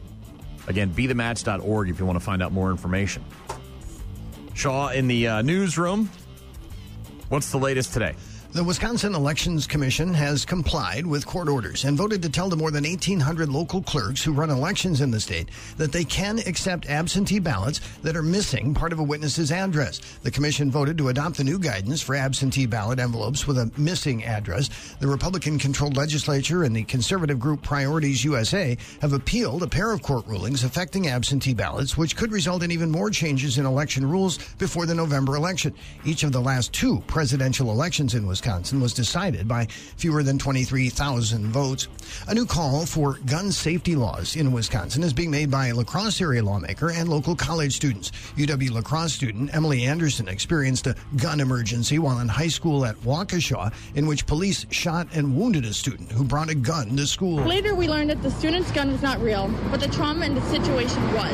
Again, 0.67 0.91
bethematch.org 0.93 1.89
if 1.89 1.99
you 1.99 2.05
want 2.05 2.17
to 2.19 2.23
find 2.25 2.43
out 2.43 2.51
more 2.51 2.71
information. 2.71 3.23
Shaw 4.57 4.87
in 4.87 5.07
the 5.07 5.27
uh, 5.27 5.41
newsroom. 5.43 6.09
What's 7.29 7.51
the 7.51 7.59
latest 7.59 7.93
today? 7.93 8.15
The 8.53 8.63
Wisconsin 8.63 9.13
Elections 9.13 9.67
Commission 9.67 10.13
has 10.13 10.45
complied 10.45 11.05
with 11.05 11.27
court 11.27 11.49
orders 11.49 11.83
and 11.83 11.97
voted 11.97 12.21
to 12.23 12.29
tell 12.29 12.47
the 12.47 12.55
more 12.55 12.71
than 12.71 12.85
1,800 12.85 13.49
local 13.49 13.83
clerks 13.83 14.23
who 14.23 14.31
run 14.31 14.49
elections 14.49 15.01
in 15.01 15.11
the 15.11 15.19
state 15.19 15.49
that 15.75 15.91
they 15.91 16.05
can 16.05 16.39
accept 16.39 16.89
absentee 16.89 17.39
ballots 17.39 17.81
that 18.03 18.15
are 18.15 18.23
missing 18.23 18.73
part 18.73 18.93
of 18.93 18.99
a 18.99 19.03
witness's 19.03 19.51
address. 19.51 19.99
The 20.23 20.31
commission 20.31 20.71
voted 20.71 20.97
to 20.97 21.09
adopt 21.09 21.37
the 21.37 21.43
new 21.43 21.59
guidance 21.59 22.01
for 22.01 22.15
absentee 22.15 22.65
ballot 22.65 22.99
envelopes 22.99 23.45
with 23.45 23.57
a 23.57 23.69
missing 23.77 24.23
address. 24.23 24.69
The 25.01 25.07
Republican 25.07 25.59
controlled 25.59 25.97
legislature 25.97 26.63
and 26.63 26.75
the 26.75 26.83
conservative 26.83 27.39
group 27.39 27.61
Priorities 27.61 28.23
USA 28.23 28.77
have 29.01 29.11
appealed 29.13 29.61
a 29.61 29.67
pair 29.67 29.91
of 29.91 30.01
court 30.01 30.25
rulings 30.25 30.63
affecting 30.63 31.09
absentee 31.09 31.53
ballots, 31.53 31.97
which 31.97 32.15
could 32.15 32.31
result 32.31 32.63
in 32.63 32.71
even 32.71 32.89
more 32.89 33.11
changes 33.11 33.57
in 33.57 33.65
election 33.65 34.09
rules 34.09 34.37
before 34.55 34.85
the 34.85 34.95
November 34.95 35.35
election. 35.35 35.75
Each 36.05 36.23
of 36.23 36.31
the 36.31 36.41
last 36.41 36.71
two 36.71 37.03
presidential 37.07 37.71
elections 37.71 38.15
in 38.15 38.25
Wisconsin 38.25 38.36
was 38.41 38.93
decided 38.93 39.47
by 39.47 39.65
fewer 39.97 40.23
than 40.23 40.37
23,000 40.37 41.47
votes. 41.47 41.87
A 42.27 42.33
new 42.33 42.45
call 42.45 42.85
for 42.85 43.19
gun 43.25 43.51
safety 43.51 43.95
laws 43.95 44.35
in 44.35 44.51
Wisconsin 44.51 45.03
is 45.03 45.13
being 45.13 45.31
made 45.31 45.49
by 45.51 45.67
a 45.67 45.75
La 45.75 45.83
Crosse 45.83 46.21
area 46.21 46.43
lawmaker 46.43 46.91
and 46.91 47.09
local 47.09 47.35
college 47.35 47.75
students. 47.75 48.11
UW 48.35 48.71
La 48.71 48.81
Crosse 48.81 49.13
student 49.13 49.53
Emily 49.55 49.85
Anderson 49.85 50.27
experienced 50.27 50.87
a 50.87 50.95
gun 51.17 51.39
emergency 51.39 51.99
while 51.99 52.19
in 52.19 52.27
high 52.27 52.47
school 52.47 52.85
at 52.85 52.95
Waukesha, 53.01 53.73
in 53.95 54.07
which 54.07 54.25
police 54.25 54.65
shot 54.69 55.07
and 55.13 55.35
wounded 55.35 55.65
a 55.65 55.73
student 55.73 56.11
who 56.11 56.23
brought 56.23 56.49
a 56.49 56.55
gun 56.55 56.95
to 56.97 57.07
school. 57.07 57.37
Later, 57.37 57.75
we 57.75 57.87
learned 57.87 58.09
that 58.09 58.21
the 58.21 58.31
student's 58.31 58.71
gun 58.71 58.91
was 58.91 59.01
not 59.01 59.19
real, 59.21 59.49
but 59.71 59.79
the 59.79 59.87
trauma 59.87 60.25
in 60.25 60.35
the 60.35 60.41
situation 60.49 61.01
was. 61.13 61.33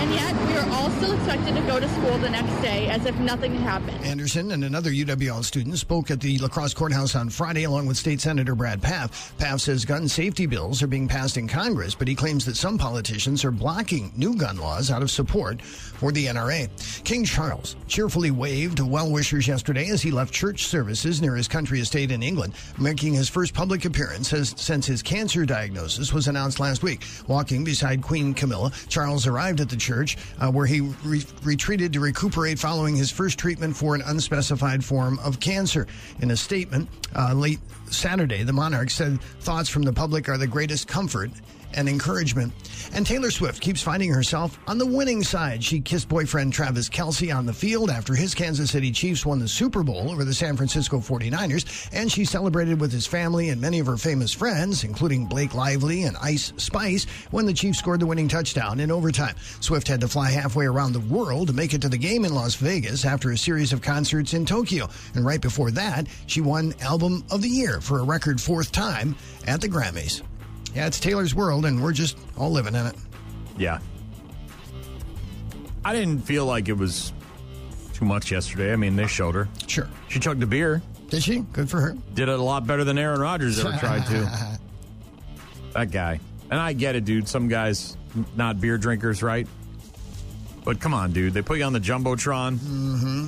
And 0.00 0.10
yet, 0.14 0.34
we 0.48 0.54
are 0.54 0.68
all 0.70 0.88
still 0.92 1.12
expected 1.12 1.54
to 1.54 1.60
go 1.62 1.78
to 1.78 1.88
school 1.90 2.16
the 2.18 2.30
next 2.30 2.50
day 2.62 2.88
as 2.88 3.04
if 3.04 3.14
nothing 3.18 3.52
had 3.54 3.82
happened. 3.82 4.04
Anderson 4.04 4.50
and 4.52 4.64
another 4.64 4.90
UWL 4.90 5.44
student 5.44 5.78
spoke 5.78 5.99
at 6.08 6.20
the 6.20 6.38
La 6.38 6.46
Crosse 6.46 6.72
courthouse 6.72 7.16
on 7.16 7.28
Friday 7.28 7.64
along 7.64 7.88
with 7.88 7.96
State 7.96 8.20
Senator 8.20 8.54
Brad 8.54 8.80
Pfaff. 8.80 9.32
Pfaff 9.38 9.60
says 9.60 9.84
gun 9.84 10.06
safety 10.06 10.46
bills 10.46 10.84
are 10.84 10.86
being 10.86 11.08
passed 11.08 11.36
in 11.36 11.48
Congress, 11.48 11.96
but 11.96 12.06
he 12.06 12.14
claims 12.14 12.44
that 12.44 12.56
some 12.56 12.78
politicians 12.78 13.44
are 13.44 13.50
blocking 13.50 14.12
new 14.16 14.36
gun 14.36 14.56
laws 14.56 14.90
out 14.90 15.02
of 15.02 15.10
support 15.10 15.60
for 15.60 16.12
the 16.12 16.26
NRA. 16.26 16.68
King 17.02 17.24
Charles 17.24 17.74
cheerfully 17.88 18.30
waved 18.30 18.76
to 18.76 18.86
well 18.86 19.10
wishers 19.10 19.48
yesterday 19.48 19.88
as 19.90 20.00
he 20.00 20.12
left 20.12 20.32
church 20.32 20.66
services 20.66 21.20
near 21.20 21.34
his 21.34 21.48
country 21.48 21.80
estate 21.80 22.12
in 22.12 22.22
England, 22.22 22.54
making 22.78 23.14
his 23.14 23.28
first 23.28 23.52
public 23.52 23.84
appearance 23.84 24.32
as, 24.32 24.54
since 24.56 24.86
his 24.86 25.02
cancer 25.02 25.44
diagnosis 25.44 26.12
was 26.12 26.28
announced 26.28 26.60
last 26.60 26.84
week. 26.84 27.02
Walking 27.26 27.64
beside 27.64 28.02
Queen 28.02 28.34
Camilla, 28.34 28.70
Charles 28.88 29.26
arrived 29.26 29.60
at 29.60 29.68
the 29.68 29.76
church 29.76 30.16
uh, 30.38 30.50
where 30.50 30.66
he 30.66 30.80
re- 31.04 31.24
retreated 31.42 31.92
to 31.92 32.00
recuperate 32.00 32.58
following 32.58 32.94
his 32.94 33.10
first 33.10 33.38
treatment 33.38 33.76
for 33.76 33.94
an 33.94 34.02
unspecified 34.06 34.84
form 34.84 35.18
of 35.20 35.40
cancer. 35.40 35.86
In 36.20 36.30
a 36.30 36.36
statement 36.36 36.88
uh, 37.16 37.34
late 37.34 37.60
Saturday, 37.86 38.42
the 38.42 38.52
monarch 38.52 38.90
said 38.90 39.20
thoughts 39.40 39.68
from 39.68 39.82
the 39.82 39.92
public 39.92 40.28
are 40.28 40.38
the 40.38 40.46
greatest 40.46 40.88
comfort 40.88 41.30
and 41.74 41.88
encouragement. 41.88 42.52
And 42.92 43.06
Taylor 43.06 43.30
Swift 43.30 43.60
keeps 43.60 43.82
finding 43.82 44.12
herself 44.12 44.58
on 44.66 44.78
the 44.78 44.86
winning 44.86 45.22
side. 45.22 45.62
She 45.62 45.80
kissed 45.80 46.08
boyfriend 46.08 46.52
Travis 46.52 46.88
Kelce 46.88 47.34
on 47.34 47.46
the 47.46 47.52
field 47.52 47.90
after 47.90 48.14
his 48.14 48.34
Kansas 48.34 48.70
City 48.70 48.90
Chiefs 48.90 49.24
won 49.24 49.38
the 49.38 49.48
Super 49.48 49.82
Bowl 49.82 50.10
over 50.10 50.24
the 50.24 50.34
San 50.34 50.56
Francisco 50.56 50.98
49ers, 50.98 51.88
and 51.92 52.10
she 52.10 52.24
celebrated 52.24 52.80
with 52.80 52.92
his 52.92 53.06
family 53.06 53.50
and 53.50 53.60
many 53.60 53.78
of 53.78 53.86
her 53.86 53.96
famous 53.96 54.32
friends, 54.32 54.84
including 54.84 55.26
Blake 55.26 55.54
Lively 55.54 56.04
and 56.04 56.16
Ice 56.18 56.52
Spice, 56.56 57.04
when 57.30 57.46
the 57.46 57.52
Chiefs 57.52 57.78
scored 57.78 58.00
the 58.00 58.06
winning 58.06 58.28
touchdown 58.28 58.80
in 58.80 58.90
overtime. 58.90 59.34
Swift 59.60 59.86
had 59.86 60.00
to 60.00 60.08
fly 60.08 60.30
halfway 60.30 60.66
around 60.66 60.92
the 60.92 61.00
world 61.00 61.48
to 61.48 61.52
make 61.52 61.74
it 61.74 61.82
to 61.82 61.88
the 61.88 61.98
game 61.98 62.24
in 62.24 62.34
Las 62.34 62.54
Vegas 62.56 63.04
after 63.04 63.30
a 63.30 63.38
series 63.38 63.72
of 63.72 63.82
concerts 63.82 64.34
in 64.34 64.44
Tokyo. 64.44 64.88
And 65.14 65.24
right 65.24 65.40
before 65.40 65.70
that, 65.72 66.06
she 66.26 66.40
won 66.40 66.74
Album 66.80 67.24
of 67.30 67.42
the 67.42 67.48
Year 67.48 67.80
for 67.80 68.00
a 68.00 68.04
record 68.04 68.40
fourth 68.40 68.72
time 68.72 69.14
at 69.46 69.60
the 69.60 69.68
Grammys. 69.68 70.22
Yeah, 70.74 70.86
it's 70.86 71.00
Taylor's 71.00 71.34
world, 71.34 71.64
and 71.66 71.82
we're 71.82 71.92
just 71.92 72.16
all 72.36 72.50
living 72.50 72.74
in 72.74 72.86
it. 72.86 72.94
Yeah. 73.58 73.78
I 75.84 75.94
didn't 75.94 76.20
feel 76.20 76.46
like 76.46 76.68
it 76.68 76.74
was 76.76 77.12
too 77.94 78.04
much 78.04 78.30
yesterday. 78.30 78.72
I 78.72 78.76
mean, 78.76 78.96
they 78.96 79.06
showed 79.06 79.34
her. 79.34 79.48
Sure. 79.66 79.88
She 80.08 80.20
chugged 80.20 80.42
a 80.42 80.46
beer. 80.46 80.82
Did 81.08 81.22
she? 81.22 81.40
Good 81.52 81.68
for 81.68 81.80
her. 81.80 81.96
Did 82.14 82.28
it 82.28 82.38
a 82.38 82.42
lot 82.42 82.66
better 82.66 82.84
than 82.84 82.98
Aaron 82.98 83.20
Rodgers 83.20 83.58
ever 83.64 83.76
tried 83.78 84.06
to. 84.06 84.58
That 85.72 85.92
guy. 85.92 86.18
And 86.50 86.58
I 86.58 86.72
get 86.72 86.96
it, 86.96 87.04
dude. 87.04 87.28
Some 87.28 87.46
guys 87.46 87.96
not 88.34 88.60
beer 88.60 88.76
drinkers, 88.76 89.22
right? 89.22 89.46
But 90.64 90.80
come 90.80 90.94
on, 90.94 91.12
dude. 91.12 91.32
They 91.32 91.42
put 91.42 91.58
you 91.58 91.64
on 91.64 91.72
the 91.72 91.78
Jumbotron. 91.78 92.56
Mm-hmm. 92.56 93.26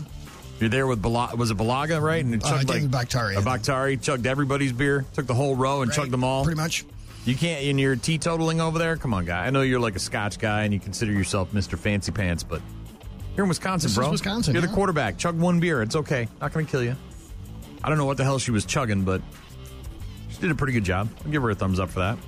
You're 0.59 0.68
there 0.68 0.88
with 0.88 1.01
Bala- 1.01 1.36
was 1.36 1.53
it 1.53 1.57
Balaga, 1.57 2.03
right? 2.03 2.24
And 2.24 2.34
it 2.34 2.45
Uh, 2.45 2.51
chugged 2.51 2.66
David 2.66 2.82
like 2.82 2.90
Bakhtiari, 2.90 3.36
A 3.36 3.40
Bakhtiari 3.43 3.97
chugged 3.97 4.26
everybody's 4.26 4.72
beer, 4.72 5.05
took 5.14 5.28
the 5.28 5.34
whole 5.34 5.55
row 5.55 5.82
and 5.82 5.90
Right, 5.90 5.97
chugged 5.97 6.11
them 6.11 6.24
all. 6.24 6.43
Pretty 6.43 6.61
much. 6.61 6.84
You 7.25 7.37
can't, 7.37 7.64
and 7.64 7.79
you're 7.79 7.95
teetotaling 7.97 8.61
over 8.61 8.79
there. 8.79 8.97
Come 8.97 9.14
on, 9.14 9.25
guy. 9.25 9.47
I 9.47 9.51
know 9.51 9.62
you're 9.62 9.79
like 9.79 9.95
a 9.95 10.01
Scotch 10.01 10.39
guy 10.39 10.64
and 10.64 10.75
you 10.75 10.81
consider 10.81 11.12
yourself 11.12 11.53
Mister 11.53 11.77
Fancy 11.77 12.11
Pants, 12.11 12.43
but 12.43 12.61
you're 13.37 13.45
in 13.45 13.49
Wisconsin, 13.49 13.87
This 13.87 13.93
is 13.93 13.99
bro. 13.99 14.11
Wisconsin, 14.11 14.55
You're 14.55 14.62
yeah. 14.62 14.68
the 14.68 14.75
quarterback. 14.75 15.18
Chug 15.18 15.39
one 15.39 15.61
beer. 15.61 15.83
It's 15.83 15.95
okay. 15.97 16.29
Not 16.41 16.53
going 16.53 16.66
to 16.66 16.70
kill 16.70 16.83
you. 16.83 16.97
I 17.85 17.89
don't 17.89 17.97
know 17.99 18.05
what 18.07 18.16
the 18.16 18.25
hell 18.25 18.39
she 18.39 18.51
was 18.51 18.64
chugging, 18.64 19.05
but 19.05 19.23
she 20.31 20.41
did 20.41 20.51
a 20.51 20.55
pretty 20.55 20.73
good 20.73 20.85
job. 20.85 21.09
I'll 21.25 21.31
give 21.31 21.43
her 21.43 21.51
a 21.51 21.55
thumbs 21.55 21.79
up 21.81 21.91
for 21.91 22.01
that. 22.01 22.18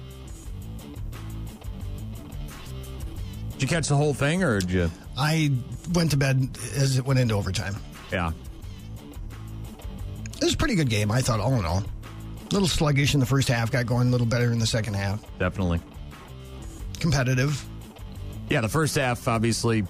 Did 3.53 3.63
you 3.63 3.69
catch 3.69 3.89
the 3.89 3.97
whole 3.97 4.15
thing, 4.15 4.43
or 4.43 4.61
did 4.61 4.71
you? 4.71 4.91
I 5.17 5.53
went 5.93 6.11
to 6.13 6.17
bed 6.17 6.57
as 6.77 6.99
it 6.99 7.05
went 7.05 7.19
into 7.21 7.35
overtime. 7.35 7.77
Yeah. 8.13 8.33
It 10.37 10.45
was 10.45 10.55
a 10.55 10.57
pretty 10.57 10.75
good 10.75 10.89
game, 10.89 11.11
I 11.11 11.21
thought, 11.21 11.41
all 11.41 11.55
in 11.55 11.65
all. 11.65 11.83
Little 12.51 12.69
sluggish 12.69 13.15
in 13.15 13.21
the 13.21 13.27
first 13.27 13.49
half, 13.49 13.71
got 13.71 13.87
going 13.87 14.09
a 14.09 14.11
little 14.11 14.27
better 14.27 14.53
in 14.53 14.59
the 14.59 14.67
second 14.67 14.95
half. 14.95 15.25
Definitely. 15.39 15.81
Competitive. 17.01 17.65
Yeah, 18.51 18.61
the 18.61 18.69
first 18.69 18.95
half, 18.95 19.27
obviously, 19.27 19.81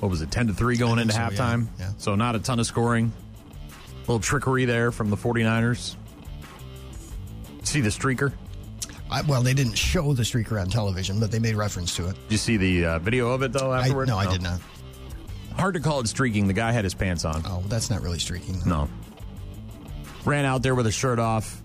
what 0.00 0.10
was 0.10 0.20
it, 0.20 0.30
10 0.30 0.48
to 0.48 0.54
3 0.54 0.76
going 0.76 0.98
into 0.98 1.14
so, 1.14 1.20
halftime? 1.20 1.68
Yeah. 1.78 1.92
So 1.98 2.14
not 2.14 2.34
a 2.34 2.38
ton 2.38 2.58
of 2.58 2.66
scoring. 2.66 3.12
A 3.68 4.00
little 4.00 4.20
trickery 4.20 4.64
there 4.64 4.92
from 4.92 5.10
the 5.10 5.16
49ers. 5.16 5.96
See 7.62 7.80
the 7.80 7.88
streaker? 7.88 8.32
I, 9.10 9.22
well, 9.22 9.42
they 9.42 9.54
didn't 9.54 9.74
show 9.74 10.12
the 10.12 10.22
streaker 10.22 10.60
on 10.60 10.68
television, 10.68 11.20
but 11.20 11.30
they 11.30 11.38
made 11.38 11.54
reference 11.54 11.94
to 11.96 12.08
it. 12.08 12.14
Did 12.14 12.32
you 12.32 12.38
see 12.38 12.56
the 12.56 12.84
uh, 12.84 12.98
video 12.98 13.30
of 13.30 13.42
it, 13.42 13.52
though, 13.52 13.70
I, 13.70 13.82
afterward? 13.82 14.08
no, 14.08 14.18
I 14.18 14.30
did 14.30 14.42
not. 14.42 14.60
Hard 15.56 15.74
to 15.74 15.80
call 15.80 16.00
it 16.00 16.08
streaking. 16.08 16.48
The 16.48 16.52
guy 16.52 16.72
had 16.72 16.84
his 16.84 16.94
pants 16.94 17.24
on. 17.24 17.42
Oh, 17.46 17.62
that's 17.68 17.88
not 17.88 18.02
really 18.02 18.18
streaking. 18.18 18.60
No. 18.66 18.88
Ran 20.24 20.44
out 20.44 20.62
there 20.62 20.74
with 20.74 20.86
his 20.86 20.94
shirt 20.94 21.18
off. 21.18 21.62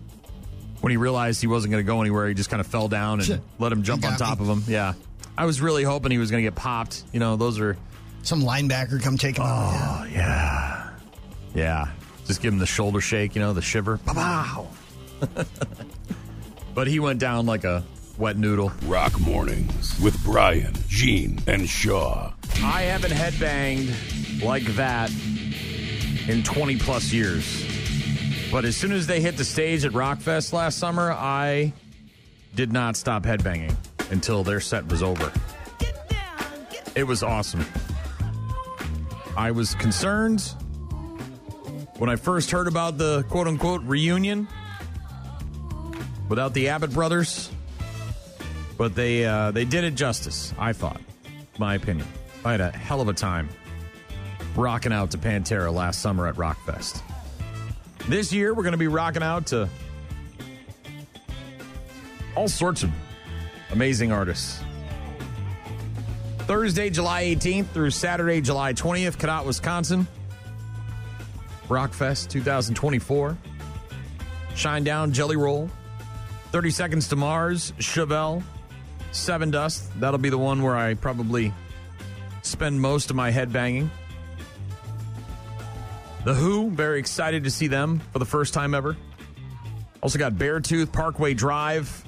When 0.82 0.92
he 0.92 0.98
realized 0.98 1.42
he 1.42 1.48
wasn't 1.48 1.72
going 1.72 1.84
to 1.84 1.88
go 1.88 2.02
anywhere, 2.02 2.28
he 2.28 2.34
just 2.34 2.50
kind 2.50 2.60
of 2.60 2.68
fell 2.68 2.88
down 2.88 3.20
and 3.20 3.28
Shit. 3.28 3.42
let 3.60 3.72
him 3.72 3.84
jump 3.84 4.04
on 4.06 4.18
top 4.18 4.40
me. 4.40 4.50
of 4.50 4.58
him. 4.58 4.64
Yeah. 4.72 4.94
I 5.38 5.46
was 5.46 5.62
really 5.62 5.84
hoping 5.84 6.12
he 6.12 6.18
was 6.18 6.32
going 6.32 6.44
to 6.44 6.50
get 6.50 6.56
popped. 6.56 7.04
You 7.14 7.20
know, 7.20 7.36
those 7.36 7.60
are. 7.60 7.78
Some 8.24 8.42
linebacker 8.42 9.02
come 9.02 9.18
take 9.18 9.38
him 9.38 9.46
out. 9.46 10.02
Oh, 10.02 10.06
yeah. 10.12 10.90
Yeah. 11.56 11.88
Just 12.28 12.42
give 12.42 12.54
him 12.54 12.60
the 12.60 12.66
shoulder 12.66 13.02
shake, 13.02 13.36
you 13.36 13.42
know, 13.42 13.54
the 13.54 13.62
shiver. 13.62 13.98
Pow! 14.06 14.68
but 16.76 16.88
he 16.88 17.00
went 17.00 17.20
down 17.20 17.46
like 17.46 17.64
a 17.64 17.84
wet 18.18 18.38
noodle. 18.38 18.72
Rock 18.86 19.20
Mornings 19.20 20.00
with 20.00 20.22
Brian, 20.24 20.74
Jean, 20.88 21.40
and 21.48 21.68
Shaw. 21.68 22.34
I 22.64 22.84
haven't 22.84 23.12
headbanged 23.12 24.44
like 24.44 24.64
that 24.76 25.12
in 26.28 26.44
20 26.44 26.78
plus 26.78 27.12
years. 27.12 27.66
But 28.52 28.66
as 28.66 28.76
soon 28.76 28.91
as 28.91 29.08
they 29.08 29.22
hit 29.22 29.38
the 29.38 29.45
stage 29.45 29.86
at 29.86 29.93
Rockfest 29.93 30.52
last 30.52 30.78
summer, 30.78 31.14
I 31.14 31.72
did 32.54 32.74
not 32.74 32.97
stop 32.97 33.24
headbanging 33.24 33.74
until 34.12 34.43
their 34.43 34.60
set 34.60 34.86
was 34.88 35.02
over. 35.02 35.32
It 36.93 37.06
was 37.06 37.24
awesome. 37.24 37.66
I 39.38 39.52
was 39.52 39.74
concerned 39.76 40.41
when 41.97 42.10
I 42.10 42.18
first 42.18 42.52
heard 42.52 42.68
about 42.68 42.97
the 42.97 43.24
quote 43.30 43.47
unquote 43.47 43.84
reunion 43.84 44.49
without 46.28 46.54
the 46.54 46.68
Abbott 46.68 46.91
brothers, 46.91 47.49
but 48.78 48.95
they 48.95 49.24
uh, 49.24 49.52
they 49.52 49.64
did 49.64 49.86
it 49.86 49.95
justice. 49.95 50.54
I 50.60 50.74
thought, 50.74 50.99
my 51.58 51.76
opinion. 51.76 52.08
I 52.43 52.52
had 52.52 52.62
a 52.62 52.72
hell 52.72 52.99
of 52.99 53.08
a 53.08 53.14
time 53.14 53.47
rocking 54.58 54.91
out 54.91 55.12
to 55.12 55.18
Pantera 55.18 55.74
last 55.74 56.02
summer 56.02 56.28
at 56.28 56.36
Rockfest. 56.36 57.02
This 58.08 58.34
year, 58.34 58.54
we're 58.54 58.64
going 58.64 58.74
to 58.74 58.78
be 58.78 58.88
rocking 58.88 59.24
out 59.24 59.47
to 59.47 59.70
all 62.36 62.47
sorts 62.47 62.84
of 62.84 62.91
amazing 63.72 64.12
artists. 64.12 64.62
Thursday, 66.39 66.89
July 66.89 67.24
18th 67.24 67.68
through 67.68 67.91
Saturday, 67.91 68.41
July 68.41 68.74
20th, 68.74 69.18
Cadott, 69.18 69.45
Wisconsin. 69.45 70.08
Rockfest 71.68 72.30
2024. 72.30 73.38
Shinedown, 74.56 75.12
Jelly 75.12 75.38
Roll. 75.38 75.70
30 76.52 76.70
Seconds 76.72 77.08
to 77.08 77.16
Mars, 77.16 77.72
Chevelle, 77.78 78.43
Sevendust. 79.14 79.88
That'll 79.99 80.18
be 80.18 80.30
the 80.30 80.38
one 80.38 80.62
where 80.62 80.76
I 80.76 80.95
probably 80.95 81.54
spend 82.41 82.82
most 82.82 83.10
of 83.10 83.16
my 83.16 83.32
head 83.32 83.54
banging. 83.54 83.89
The 86.24 86.36
Who, 86.36 86.70
very 86.70 87.00
excited 87.00 87.46
to 87.46 87.52
see 87.52 87.68
them 87.68 88.00
for 88.12 88.20
the 88.20 88.26
first 88.26 88.54
time 88.54 88.76
ever. 88.76 88.96
Also 90.04 90.20
got 90.20 90.34
Beartooth, 90.34 90.92
Parkway 90.92 91.34
Drive. 91.34 92.06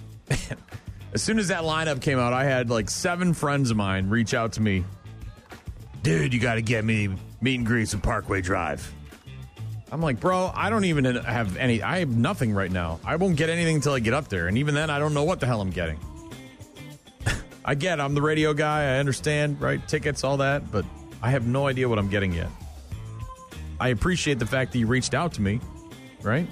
as 1.13 1.23
soon 1.23 1.39
as 1.39 1.47
that 1.47 1.63
lineup 1.63 2.01
came 2.01 2.19
out, 2.19 2.31
I 2.31 2.43
had 2.43 2.69
like 2.69 2.89
seven 2.89 3.33
friends 3.33 3.71
of 3.71 3.77
mine 3.77 4.09
reach 4.09 4.33
out 4.33 4.53
to 4.53 4.61
me. 4.61 4.83
Dude, 6.03 6.33
you 6.33 6.39
got 6.39 6.55
to 6.55 6.61
get 6.61 6.85
me 6.85 7.09
meet 7.41 7.55
and 7.55 7.65
greets 7.65 7.93
at 7.93 8.03
Parkway 8.03 8.41
Drive. 8.41 8.93
I'm 9.91 10.01
like, 10.01 10.19
bro, 10.19 10.51
I 10.53 10.69
don't 10.69 10.85
even 10.85 11.05
have 11.05 11.55
any. 11.57 11.81
I 11.81 11.99
have 11.99 12.09
nothing 12.09 12.53
right 12.53 12.71
now. 12.71 12.99
I 13.05 13.15
won't 13.15 13.35
get 13.35 13.49
anything 13.49 13.75
until 13.75 13.93
I 13.93 13.99
get 13.99 14.13
up 14.13 14.27
there, 14.27 14.47
and 14.47 14.57
even 14.57 14.73
then, 14.73 14.89
I 14.89 14.97
don't 14.97 15.13
know 15.13 15.23
what 15.23 15.39
the 15.39 15.45
hell 15.45 15.61
I'm 15.61 15.69
getting. 15.69 15.99
I 17.65 17.75
get, 17.75 17.99
I'm 17.99 18.15
the 18.15 18.21
radio 18.21 18.53
guy. 18.53 18.95
I 18.95 18.97
understand, 18.97 19.61
right? 19.61 19.87
Tickets, 19.87 20.23
all 20.23 20.37
that, 20.37 20.71
but 20.71 20.83
I 21.21 21.29
have 21.29 21.45
no 21.45 21.67
idea 21.67 21.87
what 21.87 21.99
I'm 21.99 22.09
getting 22.09 22.33
yet. 22.33 22.49
I 23.79 23.89
appreciate 23.89 24.39
the 24.39 24.45
fact 24.45 24.71
that 24.71 24.79
you 24.79 24.87
reached 24.87 25.13
out 25.13 25.33
to 25.33 25.41
me, 25.41 25.59
right? 26.21 26.47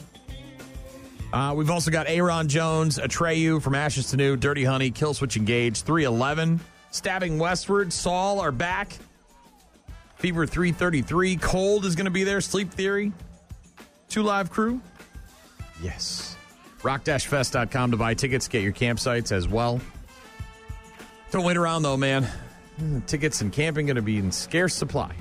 Uh, 1.34 1.54
we've 1.56 1.70
also 1.70 1.92
got 1.92 2.08
Ayron 2.08 2.48
Jones, 2.48 2.98
Atreyu 2.98 3.62
from 3.62 3.74
Ashes 3.74 4.08
to 4.12 4.18
New, 4.18 4.36
Dirty 4.36 4.66
Honey, 4.66 4.92
Killswitch 4.92 5.38
Engage, 5.38 5.84
311, 5.84 6.60
Stabbing 6.92 7.40
Westward, 7.40 7.94
Saul 7.94 8.40
are 8.42 8.52
back. 8.52 8.98
Fever 10.18 10.46
333, 10.46 11.38
Cold 11.38 11.86
is 11.86 11.96
going 11.96 12.06
to 12.06 12.12
be 12.12 12.24
there, 12.24 12.42
Sleep 12.42 12.70
Theory, 12.70 13.12
Two 14.10 14.24
Live 14.24 14.52
Crew. 14.52 14.82
Yes. 15.82 16.36
Rock-fest.com 16.84 17.92
to 17.92 17.98
buy 17.98 18.14
tickets, 18.14 18.48
get 18.48 18.62
your 18.62 18.74
campsites 18.74 19.32
as 19.32 19.48
well. 19.48 19.80
Don't 21.32 21.46
wait 21.46 21.58
around 21.58 21.84
though, 21.84 21.98
man. 21.98 22.28
Tickets 23.08 23.42
and 23.42 23.54
camping 23.54 23.86
going 23.86 23.96
to 23.96 24.02
be 24.02 24.18
in 24.18 24.32
scarce 24.32 24.76
supply. 24.76 25.14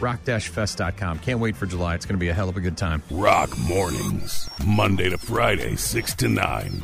Rock-fest.com. 0.00 1.18
Can't 1.20 1.40
wait 1.40 1.56
for 1.56 1.66
July. 1.66 1.94
It's 1.94 2.06
going 2.06 2.16
to 2.16 2.20
be 2.20 2.28
a 2.28 2.34
hell 2.34 2.48
of 2.48 2.56
a 2.56 2.60
good 2.60 2.76
time. 2.76 3.02
Rock 3.10 3.56
Mornings, 3.58 4.48
Monday 4.66 5.08
to 5.10 5.18
Friday, 5.18 5.76
6 5.76 6.14
to 6.16 6.28
9. 6.28 6.82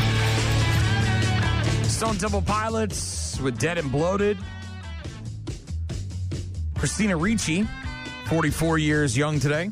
Stone 1.85 2.17
Temple 2.17 2.43
Pilots 2.43 3.41
with 3.41 3.59
Dead 3.59 3.79
and 3.79 3.93
Bloated. 3.93 4.39
Christina 6.77 7.17
Ricci, 7.17 7.67
44 8.27 8.79
years 8.79 9.17
young 9.17 9.39
today. 9.39 9.71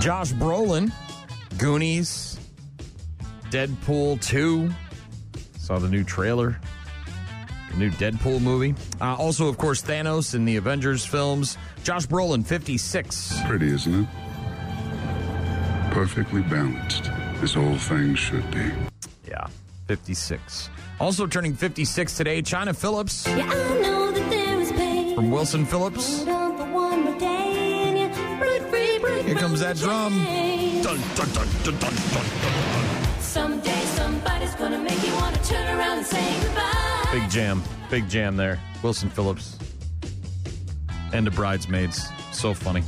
Josh 0.00 0.32
Brolin, 0.32 0.92
Goonies, 1.56 2.38
Deadpool 3.50 4.20
2. 4.22 4.70
Saw 5.58 5.78
the 5.78 5.88
new 5.88 6.04
trailer, 6.04 6.60
the 7.70 7.76
new 7.76 7.90
Deadpool 7.90 8.40
movie. 8.40 8.74
Uh, 9.00 9.14
also, 9.16 9.48
of 9.48 9.58
course, 9.58 9.82
Thanos 9.82 10.34
in 10.34 10.44
the 10.44 10.56
Avengers 10.56 11.04
films. 11.04 11.56
Josh 11.82 12.06
Brolin, 12.06 12.44
56. 12.44 13.40
Pretty, 13.46 13.72
isn't 13.72 13.94
it? 13.94 14.08
Perfectly 15.90 16.42
balanced, 16.42 17.10
as 17.42 17.56
all 17.56 17.76
things 17.76 18.18
should 18.18 18.48
be. 18.50 18.70
Yeah, 19.26 19.46
56. 19.88 20.70
Also 21.00 21.26
turning 21.26 21.54
56 21.54 22.16
today, 22.16 22.42
Chynna 22.42 22.76
Phillips 22.76 23.26
from 25.14 25.30
Wilson 25.30 25.64
Phillips. 25.66 26.24
Here 29.24 29.34
comes 29.36 29.60
that 29.60 29.76
drum. 29.76 30.14
Dun, 30.82 30.98
dun, 31.14 31.28
dun, 31.32 31.48
dun, 31.62 31.78
dun, 31.78 31.78
dun, 31.78 31.94
dun. 32.12 32.24
Someday 33.20 33.80
somebody's 33.96 34.54
gonna 34.54 34.78
make 34.78 35.06
you 35.06 35.14
wanna 35.14 35.38
turn 35.44 35.78
around 35.78 35.98
and 35.98 36.06
say 36.06 36.40
goodbye. 36.42 36.79
Big 37.12 37.28
jam. 37.28 37.60
Big 37.90 38.08
jam 38.08 38.36
there. 38.36 38.60
Wilson 38.84 39.10
Phillips. 39.10 39.58
And 41.12 41.26
the 41.26 41.32
bridesmaids. 41.32 42.08
So 42.30 42.54
funny. 42.54 42.84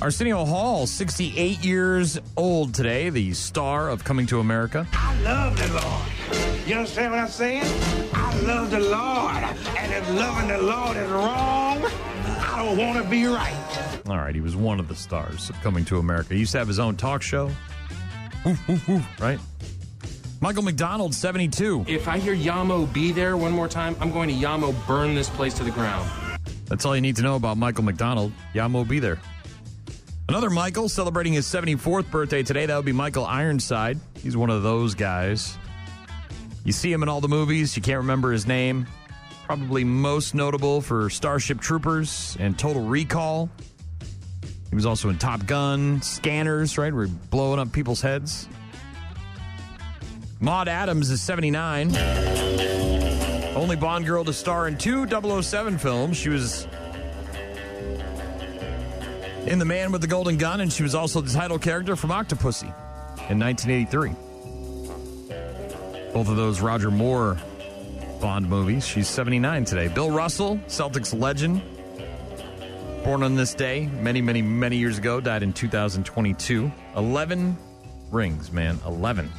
Arsenio 0.00 0.46
Hall, 0.46 0.86
68 0.86 1.62
years 1.62 2.18
old 2.38 2.74
today, 2.74 3.10
the 3.10 3.34
star 3.34 3.90
of 3.90 4.02
Coming 4.02 4.26
to 4.26 4.40
America. 4.40 4.86
I 4.94 5.20
love 5.20 5.58
the 5.58 5.68
Lord. 5.74 6.66
You 6.66 6.76
understand 6.76 7.12
what 7.12 7.20
I'm 7.20 7.28
saying? 7.28 7.64
I 8.14 8.40
love 8.40 8.70
the 8.70 8.80
Lord. 8.80 9.44
And 9.76 9.92
if 9.92 10.08
loving 10.14 10.48
the 10.48 10.62
Lord 10.62 10.96
is 10.96 11.10
wrong, 11.10 11.84
I 11.84 12.64
don't 12.64 12.78
want 12.78 13.04
to 13.04 13.10
be 13.10 13.26
right. 13.26 14.00
All 14.06 14.16
right, 14.16 14.34
he 14.34 14.40
was 14.40 14.56
one 14.56 14.80
of 14.80 14.88
the 14.88 14.96
stars 14.96 15.50
of 15.50 15.60
Coming 15.60 15.84
to 15.84 15.98
America. 15.98 16.32
He 16.32 16.40
used 16.40 16.52
to 16.52 16.58
have 16.58 16.68
his 16.68 16.78
own 16.78 16.96
talk 16.96 17.20
show. 17.20 17.50
Right? 19.20 19.38
Michael 20.42 20.64
McDonald, 20.64 21.14
72. 21.14 21.84
If 21.86 22.08
I 22.08 22.18
hear 22.18 22.34
Yamo 22.34 22.92
be 22.92 23.12
there 23.12 23.36
one 23.36 23.52
more 23.52 23.68
time, 23.68 23.94
I'm 24.00 24.10
going 24.10 24.28
to 24.28 24.34
Yamo 24.34 24.74
burn 24.88 25.14
this 25.14 25.30
place 25.30 25.54
to 25.54 25.62
the 25.62 25.70
ground. 25.70 26.10
That's 26.66 26.84
all 26.84 26.96
you 26.96 27.00
need 27.00 27.14
to 27.14 27.22
know 27.22 27.36
about 27.36 27.58
Michael 27.58 27.84
McDonald. 27.84 28.32
Yamo 28.52 28.86
be 28.86 28.98
there. 28.98 29.20
Another 30.28 30.50
Michael 30.50 30.88
celebrating 30.88 31.32
his 31.32 31.46
74th 31.46 32.10
birthday 32.10 32.42
today. 32.42 32.66
That 32.66 32.74
would 32.74 32.84
be 32.84 32.90
Michael 32.90 33.24
Ironside. 33.24 34.00
He's 34.20 34.36
one 34.36 34.50
of 34.50 34.64
those 34.64 34.96
guys. 34.96 35.56
You 36.64 36.72
see 36.72 36.92
him 36.92 37.04
in 37.04 37.08
all 37.08 37.20
the 37.20 37.28
movies. 37.28 37.76
You 37.76 37.82
can't 37.82 37.98
remember 37.98 38.32
his 38.32 38.44
name. 38.44 38.88
Probably 39.44 39.84
most 39.84 40.34
notable 40.34 40.80
for 40.80 41.08
Starship 41.08 41.60
Troopers 41.60 42.36
and 42.40 42.58
Total 42.58 42.82
Recall. 42.82 43.48
He 44.70 44.74
was 44.74 44.86
also 44.86 45.08
in 45.08 45.18
Top 45.18 45.46
Gun, 45.46 46.02
Scanners, 46.02 46.78
right? 46.78 46.92
We're 46.92 47.06
blowing 47.06 47.60
up 47.60 47.70
people's 47.70 48.00
heads. 48.00 48.48
Maud 50.42 50.66
Adams 50.66 51.08
is 51.08 51.22
79. 51.22 51.96
Only 53.54 53.76
Bond 53.76 54.04
girl 54.04 54.24
to 54.24 54.32
star 54.32 54.66
in 54.66 54.76
two 54.76 55.06
007 55.06 55.78
films. 55.78 56.16
She 56.16 56.30
was 56.30 56.66
in 59.46 59.60
The 59.60 59.64
Man 59.64 59.92
with 59.92 60.00
the 60.00 60.08
Golden 60.08 60.38
Gun, 60.38 60.60
and 60.60 60.72
she 60.72 60.82
was 60.82 60.96
also 60.96 61.20
the 61.20 61.32
title 61.32 61.60
character 61.60 61.94
from 61.94 62.10
Octopussy 62.10 62.74
in 63.30 63.38
1983. 63.38 64.10
Both 66.12 66.28
of 66.28 66.34
those 66.34 66.60
Roger 66.60 66.90
Moore 66.90 67.38
Bond 68.20 68.48
movies. 68.48 68.84
She's 68.84 69.08
79 69.08 69.64
today. 69.64 69.86
Bill 69.86 70.10
Russell, 70.10 70.56
Celtics 70.66 71.16
legend, 71.16 71.62
born 73.04 73.22
on 73.22 73.36
this 73.36 73.54
day 73.54 73.86
many, 74.00 74.20
many, 74.20 74.42
many 74.42 74.76
years 74.76 74.98
ago, 74.98 75.20
died 75.20 75.44
in 75.44 75.52
2022. 75.52 76.72
11 76.96 77.56
rings, 78.10 78.50
man. 78.50 78.80
11 78.84 79.30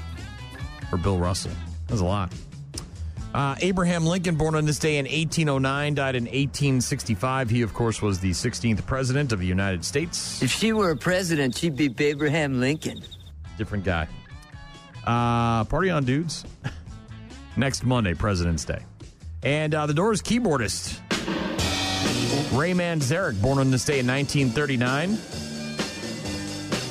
for 0.94 0.98
Bill 1.02 1.18
Russell. 1.18 1.52
That's 1.88 2.02
a 2.02 2.06
lot. 2.06 2.32
Uh, 3.34 3.56
Abraham 3.62 4.06
Lincoln, 4.06 4.36
born 4.36 4.54
on 4.54 4.66
this 4.66 4.78
day 4.78 4.98
in 4.98 5.06
1809, 5.06 5.96
died 5.96 6.16
in 6.16 6.26
1865. 6.26 7.50
He, 7.50 7.64
of 7.64 7.74
course, 7.74 8.00
was 8.00 8.20
the 8.20 8.30
16th 8.30 8.86
president 8.86 9.32
of 9.32 9.40
the 9.40 9.48
United 9.48 9.84
States. 9.84 10.44
If 10.44 10.52
she 10.52 10.72
were 10.72 10.92
a 10.92 10.96
president, 10.96 11.58
she'd 11.58 11.76
be 11.76 11.92
Abraham 11.98 12.60
Lincoln. 12.60 13.02
Different 13.58 13.84
guy. 13.84 14.08
Uh, 15.04 15.64
party 15.64 15.90
on, 15.90 16.06
dudes. 16.06 16.46
Next 17.58 17.84
Monday, 17.84 18.14
President's 18.14 18.64
Day. 18.64 18.86
And 19.42 19.74
uh, 19.74 19.88
the 19.88 19.96
Doors 19.96 20.22
keyboardist, 20.22 21.00
Ray 22.56 22.74
Manzarek, 22.74 23.42
born 23.42 23.58
on 23.58 23.72
this 23.72 23.84
day 23.84 23.98
in 23.98 24.06
1939, 24.06 25.18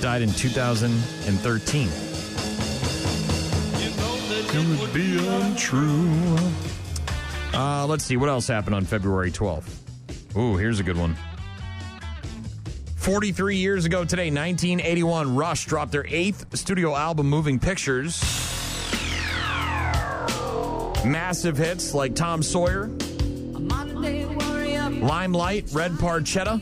died 0.00 0.22
in 0.22 0.32
2013. 0.32 2.11
It 4.54 4.80
would 4.80 4.92
be 4.92 5.16
untrue. 5.26 6.36
Uh, 7.54 7.86
let's 7.86 8.04
see 8.04 8.18
what 8.18 8.28
else 8.28 8.46
happened 8.46 8.74
on 8.74 8.84
February 8.84 9.30
12th. 9.30 10.36
Ooh, 10.36 10.58
here's 10.58 10.78
a 10.78 10.82
good 10.82 10.98
one. 10.98 11.16
43 12.96 13.56
years 13.56 13.86
ago 13.86 14.04
today, 14.04 14.30
1981, 14.30 15.34
Rush 15.34 15.64
dropped 15.64 15.90
their 15.90 16.04
eighth 16.06 16.54
studio 16.54 16.94
album, 16.94 17.30
Moving 17.30 17.58
Pictures. 17.58 18.20
Massive 21.02 21.56
hits 21.56 21.94
like 21.94 22.14
Tom 22.14 22.42
Sawyer, 22.42 22.88
Limelight, 25.00 25.64
Red 25.72 25.92
Barchetta. 25.92 26.60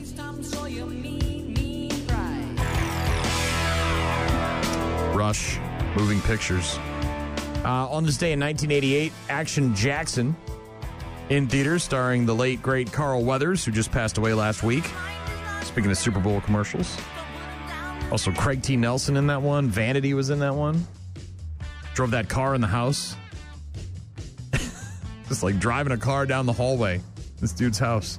Rush, 5.14 5.59
Moving 5.97 6.20
Pictures. 6.20 6.78
Uh, 7.64 7.88
on 7.90 8.04
this 8.04 8.16
day 8.16 8.32
in 8.32 8.40
1988, 8.40 9.12
Action 9.28 9.74
Jackson 9.74 10.34
in 11.28 11.46
theaters, 11.46 11.84
starring 11.84 12.24
the 12.24 12.34
late, 12.34 12.62
great 12.62 12.90
Carl 12.90 13.22
Weathers, 13.22 13.64
who 13.64 13.70
just 13.70 13.92
passed 13.92 14.18
away 14.18 14.32
last 14.32 14.62
week. 14.62 14.90
Speaking 15.62 15.90
of 15.90 15.98
Super 15.98 16.20
Bowl 16.20 16.40
commercials. 16.40 16.96
Also, 18.11 18.32
Craig 18.32 18.62
T. 18.62 18.76
Nelson 18.76 19.16
in 19.16 19.26
that 19.28 19.42
one. 19.42 19.68
Vanity 19.68 20.14
was 20.14 20.30
in 20.30 20.40
that 20.40 20.54
one. 20.54 20.86
Drove 21.94 22.11
that 22.11 22.28
car 22.28 22.54
in 22.54 22.61
the 22.61 22.66
house. 22.66 23.14
Just 25.28 25.42
like 25.42 25.61
driving 25.61 25.92
a 25.92 25.98
car 25.98 26.26
down 26.26 26.46
the 26.46 26.52
hallway. 26.52 27.00
This 27.40 27.52
dude's 27.52 27.78
house. 27.78 28.18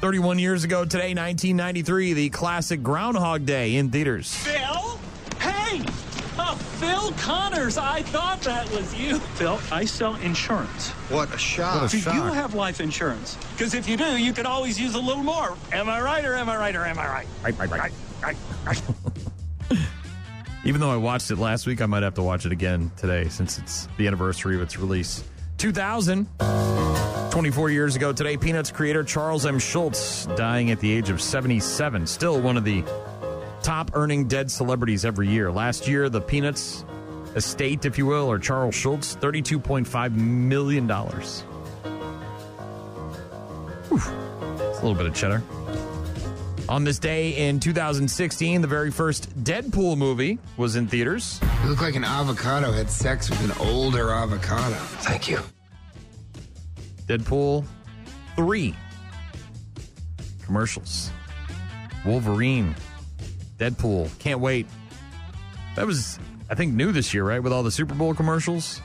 31 0.00 0.38
years 0.38 0.62
ago 0.62 0.84
today, 0.84 1.14
1993, 1.14 2.12
the 2.12 2.28
classic 2.30 2.82
Groundhog 2.82 3.44
Day 3.44 3.76
in 3.76 3.90
theaters. 3.90 4.32
Phil? 4.34 4.79
Hey! 6.80 6.90
Phil 6.90 7.12
Connors. 7.12 7.78
I 7.78 8.02
thought 8.02 8.40
that 8.42 8.70
was 8.70 8.94
you. 8.94 9.18
Phil, 9.18 9.60
I 9.70 9.84
sell 9.84 10.16
insurance. 10.16 10.90
What 11.08 11.32
a 11.34 11.38
shock. 11.38 11.90
do 11.90 11.98
you 11.98 12.22
have 12.22 12.54
life 12.54 12.80
insurance? 12.80 13.36
Because 13.52 13.74
if 13.74 13.88
you 13.88 13.96
do, 13.96 14.16
you 14.16 14.32
could 14.32 14.46
always 14.46 14.80
use 14.80 14.94
a 14.94 14.98
little 14.98 15.22
more. 15.22 15.56
Am 15.72 15.88
I 15.88 16.00
right 16.00 16.24
or 16.24 16.34
am 16.34 16.48
I 16.48 16.56
right 16.56 16.74
or 16.74 16.84
am 16.84 16.98
I 16.98 17.06
right? 17.06 17.26
Right, 17.42 17.58
right, 17.58 17.70
right. 17.70 17.92
right, 18.22 18.36
right. 18.64 18.82
Even 20.64 20.80
though 20.80 20.90
I 20.90 20.96
watched 20.96 21.30
it 21.30 21.36
last 21.36 21.66
week, 21.66 21.80
I 21.80 21.86
might 21.86 22.02
have 22.02 22.14
to 22.14 22.22
watch 22.22 22.44
it 22.44 22.52
again 22.52 22.90
today 22.96 23.28
since 23.28 23.58
it's 23.58 23.88
the 23.96 24.06
anniversary 24.06 24.56
of 24.56 24.62
its 24.62 24.78
release. 24.78 25.24
2000, 25.56 26.26
24 27.30 27.70
years 27.70 27.96
ago 27.96 28.12
today, 28.12 28.36
Peanuts 28.36 28.70
creator 28.70 29.04
Charles 29.04 29.46
M. 29.46 29.58
Schulz 29.58 30.26
dying 30.36 30.70
at 30.70 30.80
the 30.80 30.90
age 30.90 31.10
of 31.10 31.20
77. 31.20 32.06
Still 32.06 32.40
one 32.40 32.56
of 32.56 32.64
the 32.64 32.84
top 33.62 33.90
earning 33.94 34.28
dead 34.28 34.50
celebrities 34.50 35.04
every 35.04 35.28
year. 35.28 35.50
Last 35.52 35.88
year, 35.88 36.08
the 36.08 36.20
Peanuts 36.20 36.84
estate, 37.34 37.84
if 37.84 37.98
you 37.98 38.06
will, 38.06 38.30
or 38.30 38.38
Charles 38.38 38.74
Schulz, 38.74 39.16
$32.5 39.16 40.14
million. 40.14 40.88
Whew. 43.88 43.98
It's 44.68 44.78
a 44.78 44.82
little 44.82 44.94
bit 44.94 45.06
of 45.06 45.14
cheddar. 45.14 45.42
On 46.68 46.84
this 46.84 47.00
day 47.00 47.48
in 47.48 47.58
2016, 47.58 48.60
the 48.60 48.68
very 48.68 48.92
first 48.92 49.28
Deadpool 49.42 49.98
movie 49.98 50.38
was 50.56 50.76
in 50.76 50.86
theaters. 50.86 51.40
You 51.64 51.70
look 51.70 51.80
like 51.80 51.96
an 51.96 52.04
avocado 52.04 52.70
had 52.70 52.88
sex 52.88 53.28
with 53.28 53.42
an 53.44 53.66
older 53.66 54.10
avocado. 54.10 54.76
Thank 54.76 55.28
you. 55.28 55.40
Deadpool 57.06 57.64
3. 58.36 58.74
Commercials. 60.44 61.10
Wolverine. 62.06 62.76
Deadpool. 63.60 64.18
Can't 64.18 64.40
wait. 64.40 64.66
That 65.76 65.86
was, 65.86 66.18
I 66.48 66.54
think, 66.54 66.72
new 66.74 66.90
this 66.92 67.12
year, 67.14 67.24
right? 67.24 67.42
With 67.42 67.52
all 67.52 67.62
the 67.62 67.70
Super 67.70 67.94
Bowl 67.94 68.14
commercials. 68.14 68.80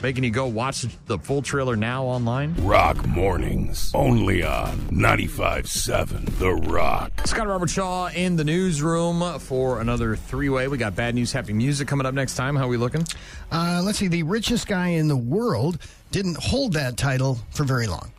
Making 0.00 0.22
you 0.22 0.30
go 0.30 0.46
watch 0.46 0.86
the 1.06 1.18
full 1.18 1.42
trailer 1.42 1.74
now 1.74 2.04
online. 2.04 2.54
Rock 2.64 3.04
mornings. 3.08 3.90
Only 3.96 4.44
on 4.44 4.78
95.7 4.92 6.38
The 6.38 6.52
Rock. 6.70 7.10
Scott 7.26 7.48
Robert 7.48 7.68
Shaw 7.68 8.06
in 8.06 8.36
the 8.36 8.44
newsroom 8.44 9.40
for 9.40 9.80
another 9.80 10.14
three 10.14 10.48
way. 10.50 10.68
We 10.68 10.78
got 10.78 10.94
bad 10.94 11.16
news, 11.16 11.32
happy 11.32 11.52
music 11.52 11.88
coming 11.88 12.06
up 12.06 12.14
next 12.14 12.36
time. 12.36 12.54
How 12.54 12.66
are 12.66 12.68
we 12.68 12.76
looking? 12.76 13.04
Uh, 13.50 13.82
let's 13.84 13.98
see. 13.98 14.06
The 14.06 14.22
richest 14.22 14.68
guy 14.68 14.90
in 14.90 15.08
the 15.08 15.16
world 15.16 15.78
didn't 16.12 16.38
hold 16.38 16.74
that 16.74 16.96
title 16.96 17.40
for 17.50 17.64
very 17.64 17.88
long. 17.88 18.12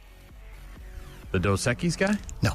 The 1.32 1.40
Dos 1.40 1.64
Equis 1.66 1.98
guy? 1.98 2.18
No. 2.42 2.52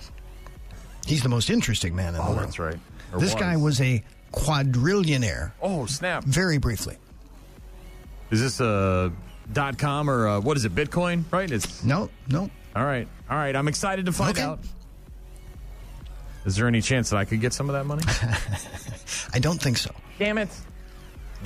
He's 1.06 1.22
the 1.22 1.30
most 1.30 1.48
interesting 1.48 1.96
man 1.96 2.14
in 2.14 2.20
Oh, 2.20 2.24
the 2.24 2.30
world. 2.32 2.42
that's 2.42 2.58
right. 2.58 2.78
Or 3.14 3.20
This 3.20 3.32
was. 3.34 3.40
guy 3.40 3.56
was 3.56 3.80
a 3.80 4.02
quadrillionaire. 4.32 5.52
Oh, 5.62 5.86
snap. 5.86 6.24
Very 6.24 6.58
briefly. 6.58 6.98
Is 8.30 8.40
this 8.40 8.60
a 8.60 9.12
dot 9.52 9.78
com 9.78 10.10
or 10.10 10.26
a, 10.26 10.40
what 10.40 10.56
is 10.56 10.64
it, 10.64 10.74
Bitcoin? 10.74 11.24
Right? 11.30 11.50
It's 11.50 11.84
No, 11.84 12.10
no. 12.28 12.50
All 12.74 12.84
right. 12.84 13.06
All 13.30 13.36
right. 13.36 13.54
I'm 13.54 13.68
excited 13.68 14.06
to 14.06 14.12
find 14.12 14.36
Okay. 14.36 14.42
out. 14.42 14.58
Is 16.44 16.56
there 16.56 16.66
any 16.66 16.80
chance 16.82 17.10
that 17.10 17.16
I 17.16 17.24
could 17.24 17.40
get 17.40 17.52
some 17.52 17.70
of 17.70 17.74
that 17.74 17.84
money? 17.86 18.02
I 19.32 19.38
don't 19.38 19.60
think 19.62 19.78
so. 19.78 19.94
Damn 20.18 20.36
it. 20.38 20.48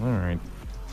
All 0.00 0.06
right. 0.08 0.38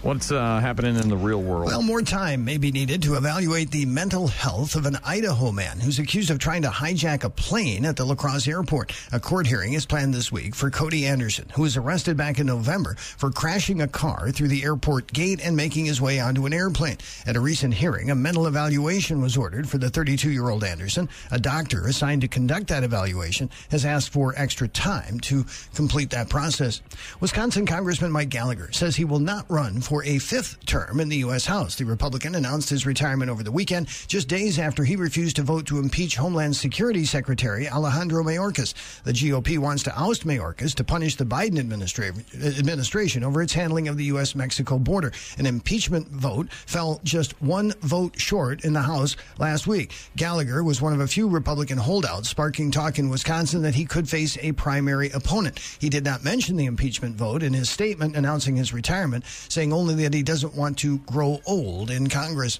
What's 0.05 0.31
uh, 0.31 0.59
happening 0.59 0.97
in 0.97 1.09
the 1.09 1.17
real 1.17 1.41
world? 1.41 1.65
Well, 1.65 1.81
more 1.81 2.03
time 2.03 2.45
may 2.45 2.59
be 2.59 2.71
needed 2.71 3.01
to 3.01 3.15
evaluate 3.15 3.71
the 3.71 3.87
mental 3.87 4.27
health 4.27 4.75
of 4.75 4.85
an 4.85 4.99
Idaho 5.03 5.51
man 5.51 5.79
who's 5.79 5.97
accused 5.97 6.29
of 6.29 6.37
trying 6.37 6.61
to 6.61 6.67
hijack 6.67 7.23
a 7.23 7.29
plane 7.31 7.85
at 7.85 7.95
the 7.95 8.05
La 8.05 8.13
Crosse 8.13 8.47
airport. 8.47 8.93
A 9.11 9.19
court 9.19 9.47
hearing 9.47 9.73
is 9.73 9.87
planned 9.87 10.13
this 10.13 10.31
week 10.31 10.53
for 10.53 10.69
Cody 10.69 11.07
Anderson, 11.07 11.49
who 11.55 11.63
was 11.63 11.75
arrested 11.75 12.17
back 12.17 12.37
in 12.37 12.45
November 12.45 12.93
for 12.93 13.31
crashing 13.31 13.81
a 13.81 13.87
car 13.87 14.29
through 14.29 14.49
the 14.49 14.63
airport 14.63 15.11
gate 15.11 15.41
and 15.43 15.57
making 15.57 15.85
his 15.85 15.99
way 15.99 16.19
onto 16.19 16.45
an 16.45 16.53
airplane. 16.53 16.97
At 17.25 17.35
a 17.35 17.39
recent 17.39 17.73
hearing, 17.73 18.11
a 18.11 18.15
mental 18.15 18.45
evaluation 18.45 19.21
was 19.21 19.35
ordered 19.35 19.67
for 19.67 19.79
the 19.79 19.89
32 19.89 20.29
year 20.29 20.51
old 20.51 20.63
Anderson. 20.63 21.09
A 21.31 21.39
doctor 21.39 21.87
assigned 21.87 22.21
to 22.21 22.27
conduct 22.27 22.67
that 22.67 22.83
evaluation 22.83 23.49
has 23.71 23.85
asked 23.85 24.13
for 24.13 24.35
extra 24.37 24.67
time 24.67 25.19
to 25.21 25.47
complete 25.73 26.11
that 26.11 26.29
process. 26.29 26.83
Wisconsin 27.19 27.65
Congressman 27.65 28.11
Mike 28.11 28.29
Gallagher 28.29 28.71
says 28.71 28.95
he 28.95 29.03
will 29.03 29.17
not 29.17 29.49
run 29.49 29.81
for 29.81 29.94
for 29.95 30.03
a 30.03 30.19
fifth 30.19 30.65
term 30.65 30.99
in 30.99 31.07
the 31.07 31.15
U.S. 31.17 31.45
House. 31.45 31.75
The 31.75 31.85
Republican 31.85 32.35
announced 32.35 32.69
his 32.69 32.85
retirement 32.85 33.31
over 33.31 33.43
the 33.43 33.51
weekend, 33.51 33.87
just 34.07 34.27
days 34.27 34.59
after 34.59 34.83
he 34.83 34.97
refused 34.97 35.37
to 35.37 35.41
vote 35.41 35.65
to 35.67 35.79
impeach 35.79 36.17
Homeland 36.17 36.57
Security 36.57 37.05
Secretary 37.05 37.69
Alejandro 37.69 38.21
Mayorkas. 38.21 38.73
The 39.03 39.13
GOP 39.13 39.57
wants 39.57 39.83
to 39.83 39.97
oust 39.97 40.27
Mayorkas 40.27 40.75
to 40.75 40.83
punish 40.83 41.15
the 41.15 41.23
Biden 41.23 41.57
administra- 41.57 42.13
administration 42.59 43.23
over 43.23 43.41
its 43.41 43.53
handling 43.53 43.87
of 43.87 43.95
the 43.95 44.03
U.S. 44.05 44.35
Mexico 44.35 44.77
border. 44.77 45.13
An 45.37 45.45
impeachment 45.45 46.09
vote 46.09 46.51
fell 46.51 46.99
just 47.05 47.41
one 47.41 47.71
vote 47.79 48.19
short 48.19 48.65
in 48.65 48.73
the 48.73 48.81
House 48.81 49.15
last 49.37 49.65
week. 49.65 49.93
Gallagher 50.17 50.61
was 50.61 50.81
one 50.81 50.91
of 50.91 50.99
a 50.99 51.07
few 51.07 51.29
Republican 51.29 51.77
holdouts, 51.77 52.27
sparking 52.27 52.69
talk 52.69 52.99
in 52.99 53.09
Wisconsin 53.09 53.61
that 53.61 53.75
he 53.75 53.85
could 53.85 54.09
face 54.09 54.37
a 54.41 54.51
primary 54.51 55.09
opponent. 55.11 55.57
He 55.79 55.87
did 55.87 56.03
not 56.03 56.21
mention 56.21 56.57
the 56.57 56.65
impeachment 56.65 57.15
vote 57.15 57.41
in 57.41 57.53
his 57.53 57.69
statement 57.69 58.17
announcing 58.17 58.57
his 58.57 58.73
retirement, 58.73 59.23
saying 59.47 59.71
only 59.75 59.93
that 59.95 60.13
he 60.13 60.23
doesn't 60.23 60.55
want 60.55 60.77
to 60.79 60.99
grow 60.99 61.41
old 61.45 61.91
in 61.91 62.07
Congress. 62.07 62.59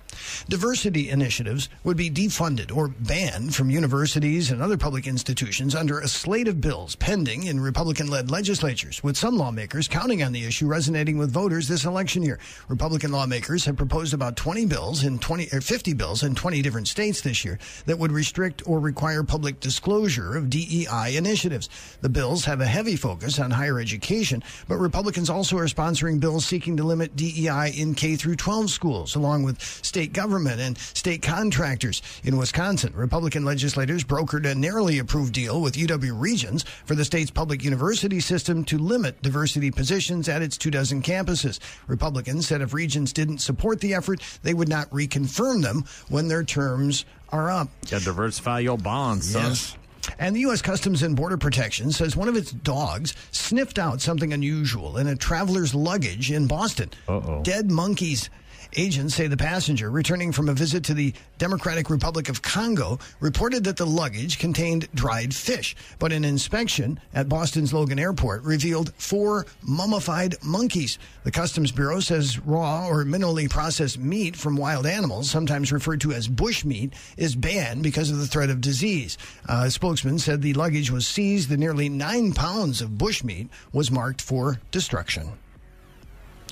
Diversity 0.49 1.09
initiatives 1.09 1.69
would 1.83 1.97
be 1.97 2.11
defunded 2.11 2.75
or 2.75 2.89
banned 2.89 3.55
from 3.55 3.69
universities 3.69 4.51
and 4.51 4.61
other 4.61 4.77
public 4.77 5.07
institutions 5.07 5.73
under 5.73 5.99
a 5.99 6.07
slate 6.07 6.47
of 6.47 6.61
bills 6.61 6.95
pending 6.97 7.43
in 7.43 7.59
Republican 7.59 8.07
led 8.07 8.29
legislatures, 8.29 9.01
with 9.03 9.17
some 9.17 9.37
lawmakers 9.37 9.87
counting 9.87 10.21
on 10.21 10.33
the 10.33 10.45
issue 10.45 10.67
resonating 10.67 11.17
with 11.17 11.31
voters 11.31 11.67
this 11.67 11.85
election 11.85 12.21
year. 12.21 12.37
Republican 12.67 13.11
lawmakers 13.11 13.65
have 13.65 13.77
proposed 13.77 14.13
about 14.13 14.35
20 14.35 14.65
bills 14.65 15.03
in 15.03 15.17
20 15.17 15.49
or 15.53 15.61
50 15.61 15.93
bills 15.93 16.23
in 16.23 16.35
20 16.35 16.61
different 16.61 16.87
states 16.87 17.21
this 17.21 17.45
year 17.45 17.57
that 17.85 17.97
would 17.97 18.11
restrict 18.11 18.61
or 18.65 18.79
require 18.79 19.23
public 19.23 19.59
disclosure 19.59 20.35
of 20.35 20.49
DEI 20.49 21.15
initiatives. 21.15 21.69
The 22.01 22.09
bills 22.09 22.45
have 22.45 22.61
a 22.61 22.65
heavy 22.65 22.95
focus 22.95 23.39
on 23.39 23.51
higher 23.51 23.79
education, 23.79 24.43
but 24.67 24.77
Republicans 24.77 25.29
also 25.29 25.57
are 25.57 25.67
sponsoring 25.67 26.19
bills 26.19 26.45
seeking 26.45 26.75
to 26.77 26.83
limit 26.83 27.04
DEI 27.13 27.73
in 27.75 27.93
K 27.95 28.15
through 28.15 28.37
12 28.37 28.69
schools, 28.69 29.15
along 29.15 29.43
with 29.43 29.61
state 29.61 30.13
government 30.13 30.61
and 30.61 30.77
state 30.77 31.21
contractors. 31.21 32.01
In 32.23 32.37
Wisconsin, 32.37 32.93
Republican 32.95 33.43
legislators 33.43 34.05
brokered 34.05 34.45
a 34.45 34.55
narrowly 34.55 34.99
approved 34.99 35.33
deal 35.33 35.61
with 35.61 35.75
UW 35.75 36.17
Regents 36.17 36.63
for 36.85 36.95
the 36.95 37.03
state's 37.03 37.31
public 37.31 37.63
university 37.63 38.19
system 38.19 38.63
to 38.65 38.77
limit 38.77 39.21
diversity 39.21 39.71
positions 39.71 40.29
at 40.29 40.41
its 40.41 40.57
two 40.57 40.71
dozen 40.71 41.01
campuses. 41.01 41.59
Republicans 41.87 42.47
said 42.47 42.61
if 42.61 42.73
Regents 42.73 43.11
didn't 43.11 43.39
support 43.39 43.81
the 43.81 43.93
effort, 43.93 44.21
they 44.43 44.53
would 44.53 44.69
not 44.69 44.89
reconfirm 44.91 45.61
them 45.61 45.83
when 46.09 46.27
their 46.27 46.43
terms 46.43 47.05
are 47.29 47.49
up. 47.51 47.69
Got 47.89 47.99
to 47.99 48.05
diversify 48.05 48.59
your 48.59 48.77
bonds, 48.77 49.31
son. 49.31 49.49
Yes. 49.49 49.77
And 50.19 50.35
the 50.35 50.41
U.S. 50.41 50.61
Customs 50.61 51.03
and 51.03 51.15
Border 51.15 51.37
Protection 51.37 51.91
says 51.91 52.15
one 52.15 52.27
of 52.27 52.35
its 52.35 52.51
dogs 52.51 53.13
sniffed 53.31 53.79
out 53.79 54.01
something 54.01 54.33
unusual 54.33 54.97
in 54.97 55.07
a 55.07 55.15
traveler's 55.15 55.73
luggage 55.75 56.31
in 56.31 56.47
Boston. 56.47 56.89
Uh-oh. 57.07 57.41
Dead 57.43 57.69
monkeys. 57.71 58.29
Agents 58.77 59.15
say 59.15 59.27
the 59.27 59.37
passenger, 59.37 59.89
returning 59.89 60.33
from 60.33 60.49
a 60.49 60.53
visit 60.53 60.83
to 60.85 60.93
the 60.93 61.13
Democratic 61.37 61.89
Republic 61.89 62.27
of 62.27 62.41
Congo, 62.41 62.99
reported 63.21 63.63
that 63.63 63.77
the 63.77 63.85
luggage 63.85 64.37
contained 64.37 64.89
dried 64.93 65.33
fish. 65.33 65.77
But 65.97 66.11
an 66.11 66.25
inspection 66.25 66.99
at 67.13 67.29
Boston's 67.29 67.73
Logan 67.73 67.99
Airport 67.99 68.43
revealed 68.43 68.93
four 68.97 69.45
mummified 69.61 70.35
monkeys. 70.43 70.99
The 71.23 71.31
Customs 71.31 71.71
Bureau 71.71 72.01
says 72.01 72.37
raw 72.39 72.87
or 72.87 73.05
minimally 73.05 73.49
processed 73.49 73.97
meat 73.97 74.35
from 74.35 74.57
wild 74.57 74.85
animals, 74.85 75.29
sometimes 75.29 75.71
referred 75.71 76.01
to 76.01 76.11
as 76.11 76.27
bush 76.27 76.65
meat, 76.65 76.93
is 77.15 77.33
banned 77.33 77.81
because 77.81 78.11
of 78.11 78.17
the 78.17 78.27
threat 78.27 78.49
of 78.49 78.59
disease. 78.59 79.17
A 79.47 79.71
spokesman 79.71 80.19
said 80.19 80.41
the 80.41 80.53
luggage 80.53 80.91
was 80.91 81.07
seized. 81.07 81.47
The 81.47 81.55
nearly 81.55 81.87
nine 81.87 82.33
pounds 82.33 82.81
of 82.81 82.97
bush 82.97 83.23
meat 83.23 83.47
was 83.71 83.89
marked 83.89 84.21
for 84.21 84.59
destruction. 84.71 85.31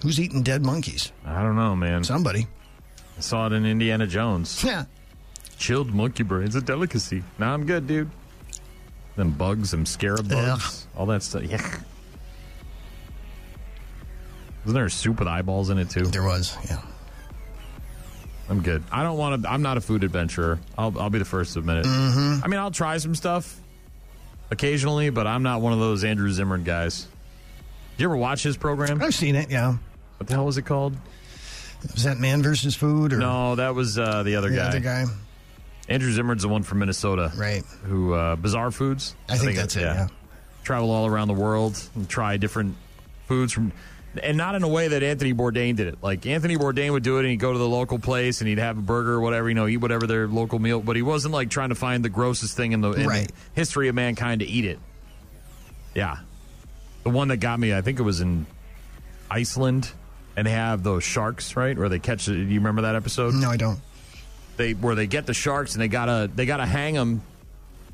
Who's 0.04 0.20
eating 0.20 0.44
dead 0.44 0.64
monkeys? 0.66 1.12
I 1.26 1.42
don't 1.42 1.56
know, 1.56 1.76
man. 1.76 2.04
Somebody. 2.04 2.46
I 3.18 3.22
saw 3.22 3.48
it 3.48 3.54
in 3.54 3.66
Indiana 3.66 4.06
Jones. 4.06 4.62
Yeah. 4.64 4.86
Chilled 5.58 5.94
monkey 5.94 6.24
brains, 6.24 6.56
a 6.56 6.62
delicacy. 6.62 7.24
Now 7.40 7.54
I'm 7.54 7.66
good, 7.66 7.88
dude. 7.88 8.12
Them 9.16 9.32
bugs, 9.32 9.72
them 9.72 9.86
scarab 9.86 10.28
bugs, 10.28 10.88
all 10.98 11.06
that 11.06 11.24
stuff. 11.24 11.44
Yeah. 11.44 11.62
Wasn't 14.66 14.74
there 14.76 14.86
a 14.86 14.90
soup 14.92 15.20
with 15.20 15.28
eyeballs 15.28 15.70
in 15.70 15.78
it 15.78 15.90
too? 15.90 16.04
There 16.06 16.24
was, 16.24 16.58
yeah. 16.70 16.82
I'm 18.50 18.62
good. 18.62 18.84
I 18.92 19.04
don't 19.04 19.18
want 19.18 19.44
to. 19.44 19.50
I'm 19.50 19.62
not 19.62 19.78
a 19.78 19.82
food 19.82 20.04
adventurer. 20.04 20.60
I'll, 20.78 20.98
I'll 21.00 21.10
be 21.10 21.20
the 21.20 21.26
first 21.26 21.54
to 21.54 21.60
admit 21.60 21.78
it. 21.78 21.86
Mhm. 21.86 22.44
I 22.44 22.48
mean, 22.48 22.60
I'll 22.60 22.72
try 22.72 22.98
some 22.98 23.16
stuff 23.16 23.58
occasionally, 24.52 25.12
but 25.12 25.28
I'm 25.28 25.44
not 25.44 25.62
one 25.62 25.72
of 25.72 25.80
those 25.80 26.04
Andrew 26.04 26.30
Zimmern 26.30 26.64
guys. 26.64 27.08
Did 27.96 28.04
you 28.04 28.08
ever 28.10 28.18
watch 28.18 28.44
his 28.44 28.58
program? 28.58 29.02
I've 29.02 29.14
seen 29.16 29.36
it, 29.36 29.50
yeah. 29.50 29.78
What 30.24 30.30
the 30.30 30.36
hell 30.36 30.46
was 30.46 30.58
it 30.58 30.62
called? 30.62 30.96
Was 31.92 32.06
that 32.06 32.18
Man 32.18 32.42
versus 32.42 32.78
Food 32.78 33.12
or 33.12 33.18
No, 33.18 33.56
that 33.56 33.76
was 33.76 34.00
uh, 34.00 34.24
the 34.24 34.38
other 34.38 34.50
the 34.50 34.56
guy. 34.56 34.68
other 34.70 34.80
guy? 34.80 35.04
Andrew 35.90 36.10
Zimmern's 36.14 36.44
the 36.44 36.48
one 36.48 36.64
from 36.64 36.80
Minnesota, 36.80 37.30
right? 37.36 37.62
Who 37.84 38.14
uh, 38.14 38.38
Bizarre 38.38 38.72
Foods? 38.72 39.18
I 39.28 39.38
think 39.38 39.58
that's 39.58 39.76
it, 39.76 39.82
yeah. 39.82 40.08
Travel 40.64 40.92
all 40.92 41.06
around 41.08 41.28
the 41.28 41.34
world 41.34 41.78
and 41.94 42.08
try 42.08 42.38
different 42.38 42.78
foods 43.28 43.52
from, 43.52 43.74
and 44.24 44.38
not 44.38 44.56
in 44.56 44.64
a 44.64 44.68
way 44.70 44.88
that 44.88 45.04
Anthony 45.04 45.34
Bourdain 45.34 45.76
did 45.76 45.88
it. 45.88 45.98
Like 46.02 46.26
Anthony 46.26 46.56
Bourdain 46.56 46.94
would 46.94 47.04
do 47.04 47.18
it, 47.18 47.24
and 47.24 47.30
he'd 47.32 47.36
go 47.42 47.52
to 47.52 47.60
the 47.60 47.68
local 47.68 48.00
place 48.00 48.40
and 48.40 48.48
he'd 48.48 48.60
have 48.60 48.78
a 48.78 48.82
burger 48.82 49.16
or 49.16 49.20
whatever, 49.20 49.50
you 49.50 49.56
know, 49.56 49.68
eat 49.68 49.76
whatever 49.76 50.08
their 50.08 50.26
local 50.26 50.58
meal. 50.58 50.80
But 50.80 50.96
he 50.96 51.02
wasn't 51.02 51.34
like 51.34 51.50
trying 51.50 51.68
to 51.68 51.76
find 51.76 52.02
the 52.06 52.08
grossest 52.10 52.56
thing 52.56 52.72
in 52.72 52.80
the, 52.80 52.92
in 52.94 53.08
Right. 53.10 53.28
the 53.28 53.34
history 53.60 53.90
of 53.90 53.96
mankind 53.96 54.40
to 54.40 54.46
eat 54.48 54.64
it. 54.64 54.80
Yeah, 55.94 56.20
the 57.04 57.10
one 57.10 57.28
that 57.28 57.38
got 57.38 57.60
me, 57.60 57.74
I 57.74 57.82
think 57.82 58.00
it 58.00 58.04
was 58.04 58.22
in 58.22 58.46
Iceland, 59.30 59.92
and 60.36 60.48
they 60.48 60.52
have 60.52 60.84
those 60.84 61.04
sharks, 61.04 61.56
right? 61.56 61.78
Where 61.78 61.90
they 61.90 62.00
catch. 62.00 62.26
Do 62.26 62.36
you 62.36 62.60
remember 62.60 62.84
that 62.84 62.96
episode? 62.96 63.34
No, 63.34 63.50
I 63.50 63.58
don't. 63.58 63.80
They 64.58 64.74
where 64.74 64.96
they 64.96 65.08
get 65.08 65.26
the 65.26 65.34
sharks 65.34 65.74
and 65.74 65.82
they 65.82 65.88
gotta 65.88 66.30
they 66.34 66.46
gotta 66.46 66.66
hang 66.66 66.94
them 66.94 67.22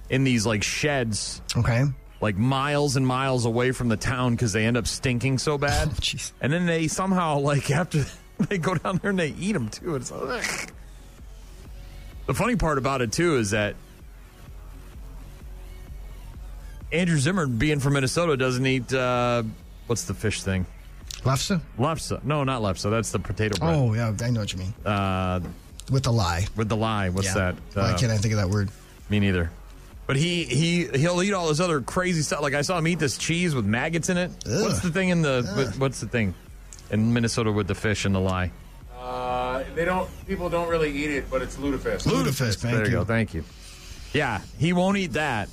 in 0.10 0.24
these 0.24 0.46
like 0.46 0.64
sheds. 0.64 1.42
Okay. 1.56 1.84
Like 2.22 2.38
miles 2.38 2.96
and 2.98 3.08
miles 3.08 3.46
away 3.46 3.72
from 3.72 3.88
the 3.88 3.98
town 3.98 4.34
because 4.34 4.52
they 4.52 4.66
end 4.66 4.76
up 4.76 4.88
stinking 4.88 5.38
so 5.38 5.58
bad. 5.58 5.92
and 6.42 6.52
then 6.52 6.66
they 6.66 6.88
somehow 6.88 7.40
like 7.40 7.72
after 7.72 8.06
they 8.50 8.58
go 8.58 8.76
down 8.76 8.98
there 8.98 9.12
and 9.12 9.20
they 9.20 9.34
eat 9.40 9.54
them 9.54 9.70
too. 9.70 9.96
It's 9.96 10.12
like, 10.12 10.74
the 12.26 12.34
funny 12.34 12.56
part 12.56 12.78
about 12.78 13.02
it 13.02 13.12
too 13.12 13.38
is 13.38 13.52
that 13.52 13.76
Andrew 16.92 17.20
Zimmern, 17.20 17.58
being 17.58 17.80
from 17.80 17.94
Minnesota, 17.94 18.36
doesn't 18.36 18.66
eat 18.66 18.92
uh, 18.94 19.44
what's 19.88 20.06
the 20.06 20.14
fish 20.14 20.42
thing? 20.42 20.66
Lefse? 21.24 21.60
Lefse. 21.78 22.24
No, 22.24 22.44
not 22.44 22.62
lefse. 22.62 22.90
That's 22.90 23.12
the 23.12 23.20
potato 23.20 23.58
bread. 23.60 23.76
Oh, 23.76 23.94
yeah, 23.94 24.14
I 24.22 24.30
know 24.30 24.40
what 24.42 24.54
you 24.54 24.60
mean. 24.60 24.74
Uh, 24.86 25.40
with 25.92 26.04
the 26.04 26.12
lye. 26.14 26.46
With 26.56 26.70
the 26.70 26.78
lye. 26.78 27.10
What's 27.10 27.28
Yeah. 27.28 27.34
that? 27.34 27.56
Why 27.74 27.82
Uh, 27.92 27.98
can't 27.98 28.12
I 28.12 28.18
think 28.18 28.34
of 28.34 28.40
that 28.40 28.50
word? 28.50 28.70
Me 29.10 29.20
neither. 29.20 29.52
But 30.08 30.16
he 30.18 30.44
he 30.46 30.88
he'll 30.98 31.22
eat 31.22 31.34
all 31.34 31.50
this 31.50 31.60
other 31.60 31.82
crazy 31.82 32.22
stuff. 32.24 32.42
Like 32.42 32.54
I 32.56 32.62
saw 32.62 32.78
him 32.80 32.88
eat 32.88 32.98
this 33.00 33.18
cheese 33.18 33.54
with 33.54 33.66
maggots 33.66 34.10
in 34.10 34.18
it. 34.18 34.32
What's 34.46 34.80
the 34.80 34.92
thing 34.92 35.10
in 35.10 35.22
the? 35.22 35.44
what- 35.56 35.78
What's 35.78 36.00
the 36.00 36.08
thing 36.08 36.34
in 36.90 37.14
Minnesota 37.14 37.52
with 37.52 37.68
the 37.68 37.76
fish 37.76 38.06
and 38.06 38.16
the 38.16 38.20
lye? 38.20 38.52
Uh, 39.00 39.64
they 39.76 39.86
don't. 39.86 40.10
People 40.28 40.50
don't 40.50 40.68
really 40.68 40.92
eat 40.92 41.12
it, 41.12 41.30
but 41.30 41.42
it's 41.42 41.58
lutefisk. 41.58 42.04
Lutefisk. 42.08 42.58
Thank 42.58 42.76
there 42.76 42.86
you 42.86 42.92
go. 42.92 43.04
Thank 43.06 43.34
you. 43.36 43.44
Yeah, 44.14 44.42
he 44.58 44.74
won't 44.74 44.98
eat 44.98 45.14
that. 45.14 45.50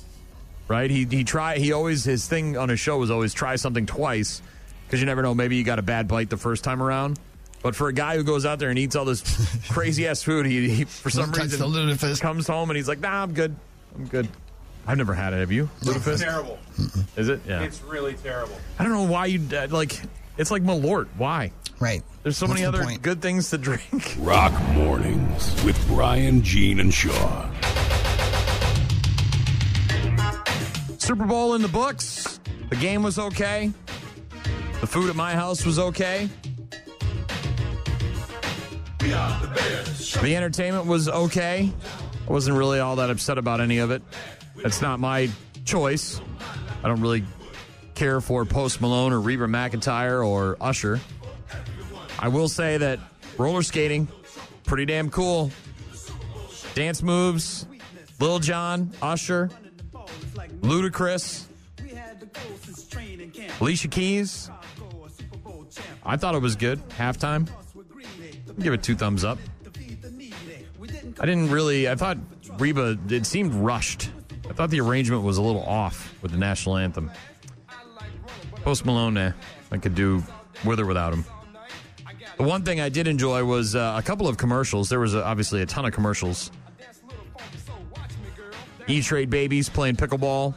Right? 0.67 0.89
He 0.89 1.05
he 1.05 1.23
try. 1.23 1.57
He 1.57 1.71
always 1.71 2.03
his 2.03 2.27
thing 2.27 2.57
on 2.57 2.69
his 2.69 2.79
show 2.79 2.97
was 2.97 3.09
always 3.11 3.33
try 3.33 3.55
something 3.57 3.85
twice 3.85 4.41
because 4.87 4.99
you 5.01 5.05
never 5.05 5.21
know. 5.21 5.35
Maybe 5.35 5.57
you 5.57 5.63
got 5.63 5.79
a 5.79 5.83
bad 5.83 6.07
bite 6.07 6.29
the 6.29 6.37
first 6.37 6.63
time 6.63 6.81
around. 6.81 7.19
But 7.61 7.75
for 7.75 7.89
a 7.89 7.93
guy 7.93 8.15
who 8.15 8.23
goes 8.23 8.45
out 8.45 8.59
there 8.59 8.69
and 8.69 8.79
eats 8.79 8.95
all 8.95 9.05
this 9.05 9.21
crazy 9.69 10.07
ass 10.07 10.23
food, 10.23 10.45
he, 10.45 10.69
he 10.69 10.83
for 10.85 11.09
some 11.09 11.31
reason 11.31 11.59
the 11.59 11.65
lutefisk. 11.65 12.21
comes 12.21 12.47
home 12.47 12.69
and 12.69 12.77
he's 12.77 12.87
like, 12.87 12.99
"Nah, 12.99 13.23
I'm 13.23 13.33
good. 13.33 13.55
I'm 13.95 14.05
good." 14.05 14.29
I've 14.85 14.97
never 14.97 15.13
had 15.13 15.33
it. 15.33 15.39
Have 15.39 15.51
you? 15.51 15.69
Lutefisk? 15.81 16.13
It's 16.13 16.21
terrible. 16.23 16.57
Is 17.17 17.27
it? 17.27 17.41
Yeah. 17.45 17.63
It's 17.63 17.81
really 17.81 18.13
terrible. 18.13 18.55
I 18.79 18.83
don't 18.83 18.93
know 18.93 19.03
why 19.03 19.25
you 19.25 19.41
uh, 19.55 19.67
like. 19.69 19.99
It's 20.37 20.51
like 20.51 20.63
Malort. 20.63 21.07
Why? 21.17 21.51
Right. 21.79 22.03
There's 22.23 22.37
so 22.37 22.45
What's 22.45 22.61
many 22.61 22.71
the 22.71 22.77
other 22.77 22.85
point? 22.85 23.01
good 23.01 23.21
things 23.21 23.49
to 23.49 23.57
drink. 23.57 24.15
Rock 24.19 24.53
Mornings 24.73 25.63
with 25.63 25.77
Brian, 25.87 26.41
Jean, 26.43 26.79
and 26.79 26.93
Shaw. 26.93 27.49
Super 30.97 31.25
Bowl 31.25 31.55
in 31.55 31.61
the 31.61 31.67
books. 31.67 32.39
The 32.69 32.75
game 32.75 33.01
was 33.03 33.17
okay. 33.17 33.71
The 34.79 34.87
food 34.87 35.09
at 35.09 35.15
my 35.15 35.33
house 35.33 35.65
was 35.65 35.79
okay. 35.79 36.29
The 38.99 40.33
entertainment 40.35 40.85
was 40.85 41.09
okay. 41.09 41.71
I 42.27 42.31
wasn't 42.31 42.57
really 42.57 42.79
all 42.79 42.97
that 42.97 43.09
upset 43.09 43.37
about 43.37 43.61
any 43.61 43.79
of 43.79 43.91
it. 43.91 44.01
That's 44.55 44.81
not 44.81 44.99
my 44.99 45.29
choice. 45.65 46.21
I 46.83 46.87
don't 46.87 47.01
really 47.01 47.23
care 47.95 48.21
for 48.21 48.45
Post 48.45 48.79
Malone 48.79 49.13
or 49.13 49.19
Reba 49.19 49.45
McEntire 49.45 50.25
or 50.25 50.57
Usher. 50.61 50.99
I 52.19 52.27
will 52.27 52.47
say 52.47 52.77
that 52.77 52.99
roller 53.37 53.63
skating, 53.63 54.07
pretty 54.65 54.85
damn 54.85 55.09
cool. 55.09 55.51
Dance 56.75 57.01
moves, 57.01 57.65
Lil 58.19 58.39
Jon, 58.39 58.91
Usher, 59.01 59.49
Ludacris, 60.61 61.45
Alicia 63.59 63.87
Keys. 63.87 64.51
I 66.05 66.17
thought 66.17 66.35
it 66.35 66.41
was 66.41 66.55
good. 66.55 66.79
Halftime. 66.89 67.49
Give 68.59 68.73
it 68.73 68.83
two 68.83 68.95
thumbs 68.95 69.23
up. 69.23 69.37
I 71.19 71.25
didn't 71.25 71.49
really. 71.49 71.89
I 71.89 71.95
thought 71.95 72.17
Reba. 72.57 72.97
It 73.09 73.25
seemed 73.25 73.53
rushed. 73.53 74.09
I 74.49 74.53
thought 74.53 74.69
the 74.69 74.79
arrangement 74.79 75.23
was 75.23 75.37
a 75.37 75.41
little 75.41 75.63
off 75.63 76.13
with 76.21 76.31
the 76.31 76.37
national 76.37 76.77
anthem. 76.77 77.11
Post 78.63 78.85
Malone, 78.85 79.13
nah, 79.13 79.31
I 79.71 79.77
could 79.77 79.95
do 79.95 80.23
with 80.65 80.79
or 80.79 80.85
without 80.85 81.13
him. 81.13 81.25
The 82.37 82.43
one 82.43 82.63
thing 82.63 82.79
I 82.79 82.89
did 82.89 83.07
enjoy 83.07 83.43
was 83.43 83.75
uh, 83.75 83.95
a 83.97 84.03
couple 84.03 84.27
of 84.27 84.37
commercials. 84.37 84.89
There 84.89 84.99
was 84.99 85.15
uh 85.15 85.23
obviously 85.23 85.61
a 85.61 85.65
ton 85.65 85.85
of 85.85 85.93
commercials. 85.93 86.51
E 88.87 89.01
Trade 89.01 89.29
Babies 89.29 89.69
playing 89.69 89.95
pickleball. 89.95 90.55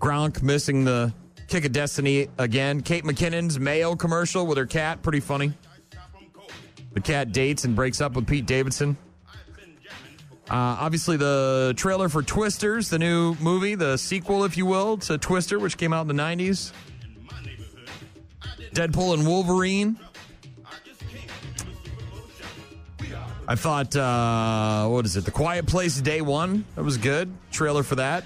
Gronk 0.00 0.42
missing 0.42 0.84
the 0.84 1.12
kick 1.48 1.64
of 1.64 1.72
destiny 1.72 2.28
again. 2.38 2.80
Kate 2.80 3.04
McKinnon's 3.04 3.58
Mayo 3.58 3.96
commercial 3.96 4.46
with 4.46 4.58
her 4.58 4.66
cat, 4.66 5.02
pretty 5.02 5.20
funny. 5.20 5.52
The 6.92 7.00
cat 7.00 7.32
dates 7.32 7.64
and 7.64 7.76
breaks 7.76 8.00
up 8.00 8.14
with 8.14 8.26
Pete 8.26 8.46
Davidson. 8.46 8.96
Uh, 10.48 10.78
obviously, 10.80 11.16
the 11.16 11.74
trailer 11.76 12.08
for 12.08 12.22
Twisters, 12.22 12.88
the 12.88 12.98
new 12.98 13.34
movie, 13.40 13.74
the 13.74 13.96
sequel, 13.96 14.44
if 14.44 14.56
you 14.56 14.64
will, 14.64 14.96
to 14.98 15.18
Twister, 15.18 15.58
which 15.58 15.76
came 15.76 15.92
out 15.92 16.08
in 16.08 16.16
the 16.16 16.22
90s. 16.22 16.72
Deadpool 18.72 19.14
and 19.14 19.26
Wolverine. 19.26 19.98
I 23.48 23.54
thought, 23.54 23.94
uh, 23.94 24.88
what 24.88 25.04
is 25.04 25.16
it? 25.16 25.24
The 25.24 25.30
Quiet 25.30 25.66
Place 25.66 26.00
Day 26.00 26.20
One. 26.20 26.64
That 26.74 26.84
was 26.84 26.96
good. 26.96 27.32
Trailer 27.50 27.82
for 27.82 27.96
that. 27.96 28.24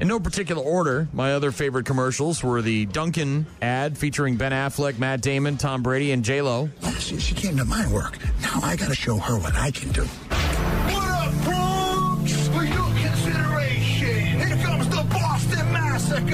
In 0.00 0.08
no 0.08 0.18
particular 0.18 0.62
order, 0.62 1.08
my 1.12 1.34
other 1.34 1.52
favorite 1.52 1.86
commercials 1.86 2.42
were 2.42 2.60
the 2.60 2.84
Dunkin' 2.86 3.46
ad 3.62 3.96
featuring 3.96 4.36
Ben 4.36 4.50
Affleck, 4.52 4.98
Matt 4.98 5.20
Damon, 5.20 5.56
Tom 5.56 5.82
Brady, 5.82 6.10
and 6.10 6.24
J 6.24 6.42
Lo. 6.42 6.68
Oh, 6.82 6.96
she, 6.98 7.18
she 7.18 7.34
came 7.34 7.56
to 7.56 7.64
my 7.64 7.90
work. 7.92 8.18
Now 8.42 8.58
I 8.62 8.74
gotta 8.76 8.94
show 8.94 9.16
her 9.16 9.38
what 9.38 9.54
I 9.54 9.70
can 9.70 9.92
do. 9.92 10.02
What 10.02 11.08
up, 11.08 11.44
Bronx? 11.44 12.48
For 12.48 12.64
your 12.64 12.90
consideration, 12.98 14.40
here 14.40 14.56
comes 14.64 14.88
the 14.88 15.04
Boston 15.10 15.72
Massacre. 15.72 16.24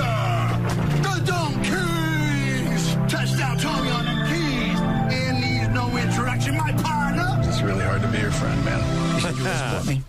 The 1.03 1.21
DunKings. 1.31 3.09
Touchdown, 3.11 3.59
Tommy 3.59 3.91
on 3.91 4.05
them 4.07 4.27
keys. 4.27 4.81
And 5.13 5.41
needs 5.41 5.69
no 5.69 5.97
interaction, 5.99 6.57
my 6.57 6.73
partner. 6.73 7.41
It's 7.47 7.61
really 7.61 7.85
hard 7.85 8.01
to 8.01 8.09
be 8.09 8.19
your 8.21 8.31
friend, 8.31 8.65
man. 8.65 9.15
You 9.17 9.21
said 9.21 9.37
you 9.37 9.47
always 9.47 9.61
bought 9.61 9.87
me. 9.87 10.03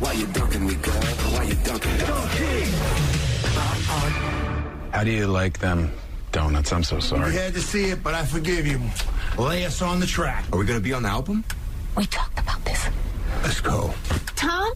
Dumb 0.00 0.08
Kings. 0.08 0.08
Why 0.08 0.12
you 0.12 0.26
dunking 0.26 0.66
me, 0.66 0.74
girl? 0.76 0.94
Why 1.32 1.42
you 1.44 1.54
dunking? 1.64 1.90
How 4.92 5.04
do 5.04 5.10
you 5.10 5.26
like 5.26 5.58
them 5.58 5.92
donuts? 6.32 6.72
I'm 6.72 6.84
so 6.84 7.00
sorry. 7.00 7.26
You 7.26 7.32
sorry. 7.32 7.44
had 7.44 7.54
to 7.54 7.60
see 7.60 7.90
it, 7.90 8.02
but 8.02 8.14
I 8.14 8.24
forgive 8.24 8.66
you. 8.66 8.80
Lay 9.38 9.64
us 9.64 9.82
on 9.82 10.00
the 10.00 10.06
track. 10.06 10.44
Are 10.52 10.58
we 10.58 10.66
gonna 10.66 10.80
be 10.80 10.92
on 10.92 11.02
the 11.04 11.08
album? 11.08 11.44
We 11.96 12.06
talked 12.06 12.38
about 12.38 12.64
this. 12.64 12.88
Let's 13.42 13.60
go. 13.60 13.92
Tom, 14.36 14.72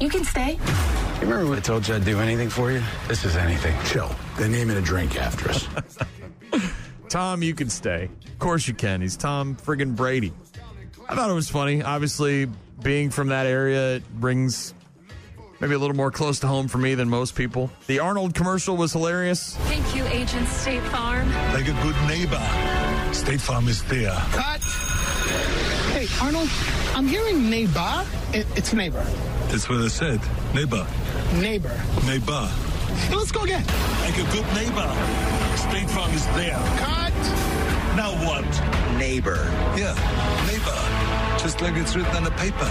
you 0.00 0.08
can 0.08 0.24
stay. 0.24 0.52
You 0.52 1.20
remember 1.22 1.48
when 1.50 1.58
I 1.58 1.62
told 1.62 1.88
you 1.88 1.94
I'd 1.94 2.04
do 2.04 2.20
anything 2.20 2.50
for 2.50 2.70
you? 2.70 2.82
This 3.08 3.24
is 3.24 3.36
anything. 3.36 3.74
Chill. 3.86 4.14
They're 4.36 4.48
naming 4.48 4.76
a 4.76 4.82
drink 4.82 5.16
after 5.16 5.50
us. 5.50 5.68
Tom, 7.08 7.42
you 7.42 7.54
can 7.54 7.70
stay. 7.70 8.10
Of 8.26 8.38
course 8.38 8.66
you 8.68 8.74
can. 8.74 9.00
He's 9.00 9.16
Tom 9.16 9.56
friggin' 9.56 9.96
Brady. 9.96 10.32
I 11.08 11.14
thought 11.14 11.30
it 11.30 11.34
was 11.34 11.48
funny. 11.48 11.82
Obviously, 11.82 12.48
being 12.82 13.10
from 13.10 13.28
that 13.28 13.46
area, 13.46 13.96
it 13.96 14.20
brings 14.20 14.74
maybe 15.60 15.74
a 15.74 15.78
little 15.78 15.96
more 15.96 16.10
close 16.10 16.40
to 16.40 16.46
home 16.46 16.68
for 16.68 16.78
me 16.78 16.94
than 16.94 17.08
most 17.08 17.34
people. 17.34 17.70
The 17.86 17.98
Arnold 18.00 18.34
commercial 18.34 18.76
was 18.76 18.92
hilarious. 18.92 19.56
Thank 19.56 19.96
you, 19.96 20.04
Agent 20.06 20.48
State 20.48 20.82
Farm. 20.84 21.30
Like 21.52 21.68
a 21.68 21.72
good 21.82 21.96
neighbor. 22.06 22.42
State 23.12 23.40
Farm 23.40 23.68
is 23.68 23.82
there. 23.84 24.14
Cut. 24.32 24.62
Hey, 25.92 26.06
Arnold, 26.20 26.48
I'm 26.94 27.06
hearing 27.06 27.48
neighbor. 27.48 28.04
It, 28.32 28.46
it's 28.56 28.72
neighbor. 28.72 29.04
That's 29.48 29.68
what 29.68 29.78
I 29.80 29.88
said. 29.88 30.20
Neighbor. 30.54 30.86
Neighbor. 31.34 31.80
Neighbor. 32.04 32.50
Hey, 33.08 33.16
let's 33.16 33.32
go 33.32 33.42
again. 33.42 33.64
Like 34.00 34.18
a 34.18 34.32
good 34.32 34.46
neighbor. 34.54 34.88
State 35.56 35.88
Farm 35.90 36.12
is 36.12 36.26
there. 36.34 36.58
Cut. 36.78 37.12
Now 37.96 38.10
what? 38.26 38.44
Neighbor. 38.98 39.38
Yeah, 39.76 39.94
neighbor. 40.46 41.13
Just 41.38 41.60
like 41.60 41.74
it's 41.76 41.94
written 41.94 42.14
on 42.16 42.24
the 42.24 42.30
paper. 42.32 42.70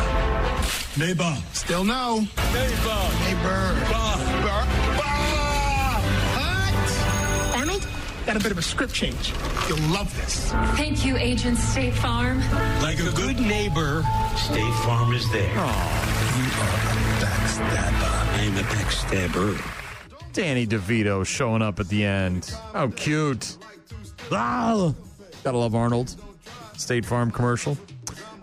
Neighbor. 0.97 1.35
Still 1.53 1.83
no. 1.83 2.19
Neighbor. 2.19 3.09
Neighbor. 3.25 3.75
Bar. 3.91 4.17
Bar. 4.41 4.65
Bar. 4.97 6.01
Cut. 6.33 7.55
Arnold, 7.55 7.87
got 8.25 8.35
a 8.35 8.39
bit 8.39 8.51
of 8.51 8.57
a 8.57 8.61
script 8.61 8.93
change. 8.93 9.33
You'll 9.67 9.79
love 9.89 10.15
this. 10.17 10.51
Thank 10.75 11.05
you, 11.05 11.17
Agent 11.17 11.57
State 11.57 11.93
Farm. 11.93 12.39
Like 12.81 12.99
a 12.99 13.11
good 13.11 13.39
neighbor, 13.39 14.03
State 14.35 14.73
Farm 14.85 15.13
is 15.13 15.29
there. 15.31 15.53
You 15.53 15.59
are 15.59 15.63
a 15.63 16.95
backstabber. 17.21 18.39
I'm 18.39 18.57
a 18.57 18.61
backstabber. 18.61 19.79
Danny 20.33 20.65
DeVito 20.65 21.25
showing 21.25 21.61
up 21.61 21.79
at 21.79 21.89
the 21.89 22.03
end. 22.03 22.55
How 22.73 22.87
cute. 22.89 23.57
Ah, 24.31 24.93
gotta 25.43 25.57
love 25.57 25.75
Arnold. 25.75 26.15
State 26.75 27.05
Farm 27.05 27.29
commercial. 27.29 27.77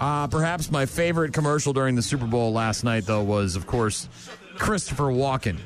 Uh, 0.01 0.27
perhaps 0.29 0.71
my 0.71 0.87
favorite 0.87 1.35
commercial 1.35 1.75
during 1.75 1.95
the 1.95 2.01
Super 2.01 2.27
Bowl 2.27 2.55
last 2.55 2.85
night, 2.85 3.05
though, 3.05 3.23
was, 3.23 3.55
of 3.55 3.67
course, 3.67 4.09
Christopher 4.57 5.05
Walken. 5.05 5.59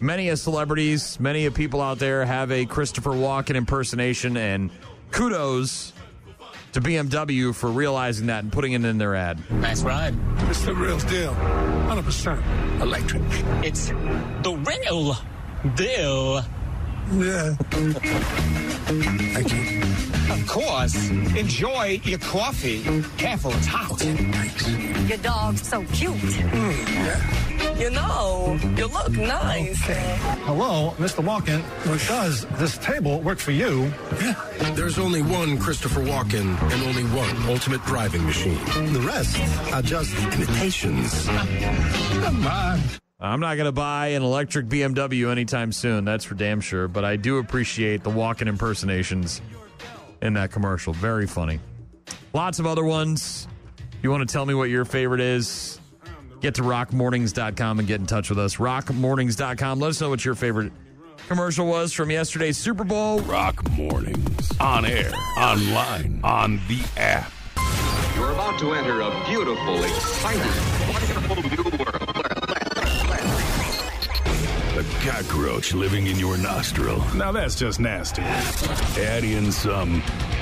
Many 0.00 0.28
of 0.30 0.40
celebrities, 0.40 1.20
many 1.20 1.46
of 1.46 1.54
people 1.54 1.80
out 1.80 2.00
there 2.00 2.24
have 2.24 2.50
a 2.50 2.66
Christopher 2.66 3.10
Walken 3.10 3.54
impersonation, 3.54 4.36
and 4.36 4.70
kudos 5.12 5.92
to 6.72 6.80
BMW 6.80 7.54
for 7.54 7.70
realizing 7.70 8.26
that 8.26 8.42
and 8.42 8.52
putting 8.52 8.72
it 8.72 8.84
in 8.84 8.98
their 8.98 9.14
ad. 9.14 9.38
Nice 9.52 9.82
ride. 9.82 10.16
It's 10.48 10.62
the 10.62 10.74
real 10.74 10.98
deal. 10.98 11.32
100% 11.34 12.80
electric. 12.80 13.22
It's 13.64 13.88
the 14.42 14.60
real 14.66 15.16
deal. 15.76 16.42
Yeah. 17.12 17.54
Thank 19.34 19.52
you. 19.52 19.79
Of 20.50 20.56
course. 20.56 21.10
Enjoy 21.36 22.00
your 22.02 22.18
coffee. 22.18 22.82
Careful, 23.16 23.52
it's 23.54 23.66
hot. 23.66 24.04
Your 25.08 25.18
dog's 25.18 25.62
so 25.62 25.84
cute. 25.92 26.16
Hmm. 26.16 27.80
You 27.80 27.90
know, 27.90 28.58
you 28.76 28.88
look 28.88 29.12
nice. 29.12 29.80
Hello, 30.42 30.92
Mr. 30.98 31.22
Walken. 31.24 31.62
Does 32.08 32.46
this 32.58 32.76
table 32.78 33.20
work 33.20 33.38
for 33.38 33.52
you? 33.52 33.92
Yeah. 34.20 34.72
There's 34.74 34.98
only 34.98 35.22
one 35.22 35.56
Christopher 35.56 36.00
Walken 36.00 36.60
and 36.72 36.82
only 36.82 37.04
one 37.04 37.36
ultimate 37.48 37.84
driving 37.84 38.24
machine. 38.26 38.58
The 38.92 39.04
rest 39.06 39.38
are 39.72 39.82
just 39.82 40.12
imitations. 40.34 41.26
Come 41.28 42.44
on. 42.48 42.80
I'm 43.20 43.38
not 43.38 43.54
going 43.54 43.66
to 43.66 43.72
buy 43.72 44.08
an 44.08 44.22
electric 44.22 44.66
BMW 44.66 45.30
anytime 45.30 45.70
soon. 45.70 46.04
That's 46.04 46.24
for 46.24 46.34
damn 46.34 46.60
sure. 46.60 46.88
But 46.88 47.04
I 47.04 47.14
do 47.14 47.38
appreciate 47.38 48.02
the 48.02 48.10
Walken 48.10 48.48
impersonations 48.48 49.40
in 50.22 50.34
that 50.34 50.52
commercial. 50.52 50.92
Very 50.92 51.26
funny. 51.26 51.60
Lots 52.32 52.58
of 52.58 52.66
other 52.66 52.84
ones. 52.84 53.48
If 53.92 54.04
you 54.04 54.10
want 54.10 54.26
to 54.26 54.32
tell 54.32 54.46
me 54.46 54.54
what 54.54 54.70
your 54.70 54.84
favorite 54.84 55.20
is, 55.20 55.80
get 56.40 56.54
to 56.56 56.62
rockmornings.com 56.62 57.78
and 57.78 57.88
get 57.88 58.00
in 58.00 58.06
touch 58.06 58.30
with 58.30 58.38
us. 58.38 58.56
Rockmornings.com. 58.56 59.80
Let 59.80 59.88
us 59.88 60.00
know 60.00 60.08
what 60.08 60.24
your 60.24 60.34
favorite 60.34 60.72
commercial 61.28 61.66
was 61.66 61.92
from 61.92 62.10
yesterday's 62.10 62.56
Super 62.56 62.84
Bowl. 62.84 63.20
Rock 63.20 63.68
Mornings. 63.70 64.50
On 64.58 64.84
air, 64.84 65.12
online, 65.38 66.20
on 66.24 66.60
the 66.68 66.82
app. 66.96 67.30
You're 68.16 68.32
about 68.32 68.58
to 68.60 68.72
enter 68.74 69.00
a 69.00 69.24
beautiful, 69.26 69.82
exciting, 69.82 70.42
wonderful 70.92 71.42
new 71.50 71.84
world. 71.84 71.89
Cockroach 75.10 75.74
living 75.74 76.06
in 76.06 76.16
your 76.20 76.38
nostril. 76.38 77.02
Now 77.16 77.32
that's 77.32 77.56
just 77.56 77.80
nasty. 77.80 78.22
Add 78.22 79.24
in 79.24 79.50
some 79.50 80.00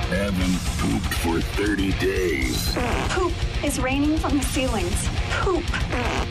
haven't 0.08 0.58
pooped 0.78 1.14
for 1.14 1.40
30 1.40 1.92
days. 1.92 2.74
Poop 3.08 3.32
is 3.64 3.80
raining 3.80 4.18
from 4.18 4.36
the 4.36 4.44
ceilings. 4.44 5.08
Poop. 5.40 5.64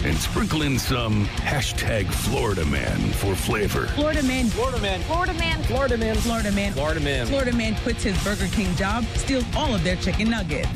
And 0.05 0.15
sprinkle 0.17 0.61
in 0.61 0.77
some 0.77 1.25
hashtag 1.25 2.05
Florida 2.11 2.65
Man 2.65 2.99
for 3.13 3.35
flavor. 3.35 3.88
Florida 3.88 4.21
man. 4.21 4.45
Florida 4.47 4.81
man. 4.81 5.01
Florida 5.01 5.33
man. 5.33 5.63
Florida 5.63 5.97
man. 5.97 6.15
Florida 6.17 6.51
man. 6.51 6.73
Florida 6.73 6.99
man. 6.99 7.25
Florida 7.25 7.53
man 7.53 7.75
quits 7.77 8.03
his 8.03 8.23
Burger 8.23 8.47
King 8.47 8.75
job, 8.75 9.03
steals 9.15 9.45
all 9.55 9.73
of 9.73 9.83
their 9.83 9.95
chicken 9.95 10.29
nuggets. 10.29 10.69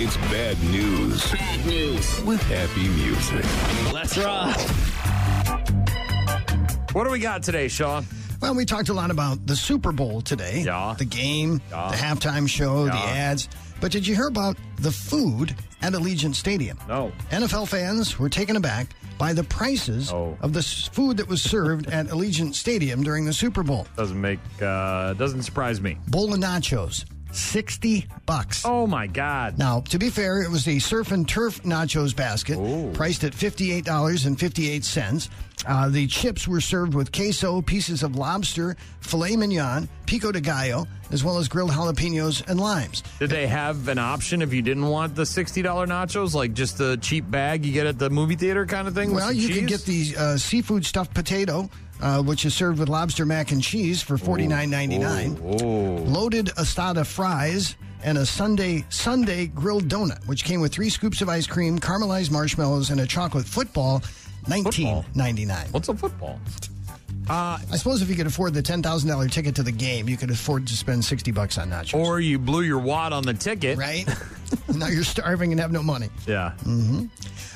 It's 0.00 0.16
bad 0.30 0.62
news. 0.62 1.32
Bad 1.32 1.66
news. 1.66 2.22
With 2.22 2.40
happy 2.42 2.86
music. 2.86 3.44
Let's 3.98 4.16
rock. 4.16 4.56
What 6.92 7.02
do 7.04 7.10
we 7.10 7.18
got 7.18 7.42
today, 7.42 7.66
Sean? 7.66 8.06
Well, 8.40 8.54
we 8.54 8.64
talked 8.64 8.90
a 8.90 8.94
lot 8.94 9.10
about 9.10 9.44
the 9.44 9.56
Super 9.56 9.90
Bowl 9.90 10.20
today. 10.20 10.62
Yeah. 10.64 10.94
The 10.96 11.04
game, 11.04 11.60
Yeah. 11.68 11.90
the 11.90 11.96
halftime 11.96 12.48
show, 12.48 12.84
the 12.84 12.92
ads. 12.92 13.48
But 13.80 13.90
did 13.90 14.06
you 14.06 14.14
hear 14.14 14.28
about 14.28 14.56
the 14.76 14.92
food 14.92 15.52
at 15.82 15.94
Allegiant 15.94 16.36
Stadium? 16.36 16.78
No. 16.88 17.10
NFL 17.32 17.66
fans 17.66 18.20
were 18.20 18.28
taken 18.28 18.54
aback 18.54 18.86
by 19.18 19.32
the 19.32 19.42
prices 19.42 20.12
of 20.12 20.52
the 20.52 20.62
food 20.62 21.16
that 21.16 21.26
was 21.26 21.42
served 21.42 21.88
at 21.88 22.06
Allegiant 22.06 22.54
Stadium 22.54 23.02
during 23.02 23.24
the 23.24 23.32
Super 23.32 23.64
Bowl. 23.64 23.88
Doesn't 23.96 24.20
make 24.20 24.38
uh 24.62 25.14
doesn't 25.14 25.42
surprise 25.42 25.80
me. 25.80 25.98
Bowl 26.06 26.32
of 26.32 26.38
nachos, 26.38 27.04
60 27.32 28.06
bucks. 28.26 28.64
Oh 28.64 28.86
my 28.86 29.06
god. 29.06 29.58
Now, 29.58 29.80
to 29.80 29.98
be 29.98 30.10
fair, 30.10 30.42
it 30.42 30.50
was 30.50 30.66
a 30.68 30.78
surf 30.78 31.12
and 31.12 31.28
turf 31.28 31.62
nachos 31.62 32.14
basket, 32.14 32.56
priced 32.94 33.24
at 33.24 33.32
$58.58. 33.32 35.28
Uh, 35.66 35.88
the 35.88 36.06
chips 36.06 36.46
were 36.46 36.60
served 36.60 36.94
with 36.94 37.10
queso, 37.12 37.60
pieces 37.60 38.02
of 38.02 38.14
lobster, 38.16 38.76
filet 39.00 39.36
mignon, 39.36 39.88
pico 40.06 40.30
de 40.30 40.40
gallo, 40.40 40.86
as 41.10 41.24
well 41.24 41.38
as 41.38 41.48
grilled 41.48 41.70
jalapenos 41.70 42.46
and 42.48 42.60
limes. 42.60 43.02
Did 43.18 43.30
they 43.30 43.46
have 43.46 43.88
an 43.88 43.98
option 43.98 44.40
if 44.40 44.52
you 44.52 44.62
didn't 44.62 44.86
want 44.86 45.16
the 45.16 45.24
$60 45.24 45.64
nachos 45.64 46.34
like 46.34 46.52
just 46.52 46.78
the 46.78 46.96
cheap 46.98 47.28
bag 47.28 47.66
you 47.66 47.72
get 47.72 47.86
at 47.86 47.98
the 47.98 48.08
movie 48.08 48.36
theater 48.36 48.66
kind 48.66 48.86
of 48.86 48.94
thing? 48.94 49.12
Well, 49.12 49.32
you 49.32 49.48
could 49.48 49.66
get 49.66 49.84
the 49.84 50.14
uh, 50.16 50.36
seafood 50.36 50.86
stuffed 50.86 51.12
potato, 51.12 51.68
uh, 52.00 52.22
which 52.22 52.44
is 52.44 52.54
served 52.54 52.78
with 52.78 52.88
lobster 52.88 53.26
mac 53.26 53.50
and 53.52 53.62
cheese 53.62 54.02
for 54.02 54.18
forty 54.18 54.46
nine 54.46 54.70
ninety 54.70 54.98
nine. 54.98 55.36
Loaded 55.42 56.46
asada 56.56 57.06
fries 57.06 57.76
and 58.04 58.18
a 58.18 58.26
Sunday 58.26 58.84
Sunday 58.90 59.46
grilled 59.46 59.88
donut, 59.88 60.26
which 60.26 60.44
came 60.44 60.60
with 60.60 60.72
three 60.72 60.90
scoops 60.90 61.20
of 61.20 61.28
ice 61.28 61.46
cream, 61.46 61.78
caramelized 61.78 62.30
marshmallows, 62.30 62.90
and 62.90 63.00
a 63.00 63.06
chocolate 63.06 63.46
football. 63.46 64.02
Nineteen 64.46 65.04
ninety 65.14 65.44
nine. 65.44 65.66
What's 65.72 65.88
a 65.88 65.94
football? 65.94 66.38
Uh, 67.28 67.58
I 67.70 67.76
suppose 67.76 68.00
if 68.00 68.08
you 68.08 68.16
could 68.16 68.26
afford 68.26 68.54
the 68.54 68.62
ten 68.62 68.82
thousand 68.82 69.10
dollar 69.10 69.28
ticket 69.28 69.54
to 69.56 69.62
the 69.62 69.72
game, 69.72 70.08
you 70.08 70.16
could 70.16 70.30
afford 70.30 70.66
to 70.68 70.74
spend 70.76 71.04
sixty 71.04 71.30
bucks 71.30 71.58
on 71.58 71.68
nachos. 71.70 71.94
Or 71.98 72.20
you 72.20 72.38
blew 72.38 72.62
your 72.62 72.78
wad 72.78 73.12
on 73.12 73.22
the 73.22 73.34
ticket. 73.34 73.76
Right? 73.78 74.08
now 74.74 74.86
you're 74.88 75.04
starving 75.04 75.52
and 75.52 75.60
have 75.60 75.72
no 75.72 75.82
money. 75.82 76.08
Yeah. 76.26 76.52
hmm 76.64 77.06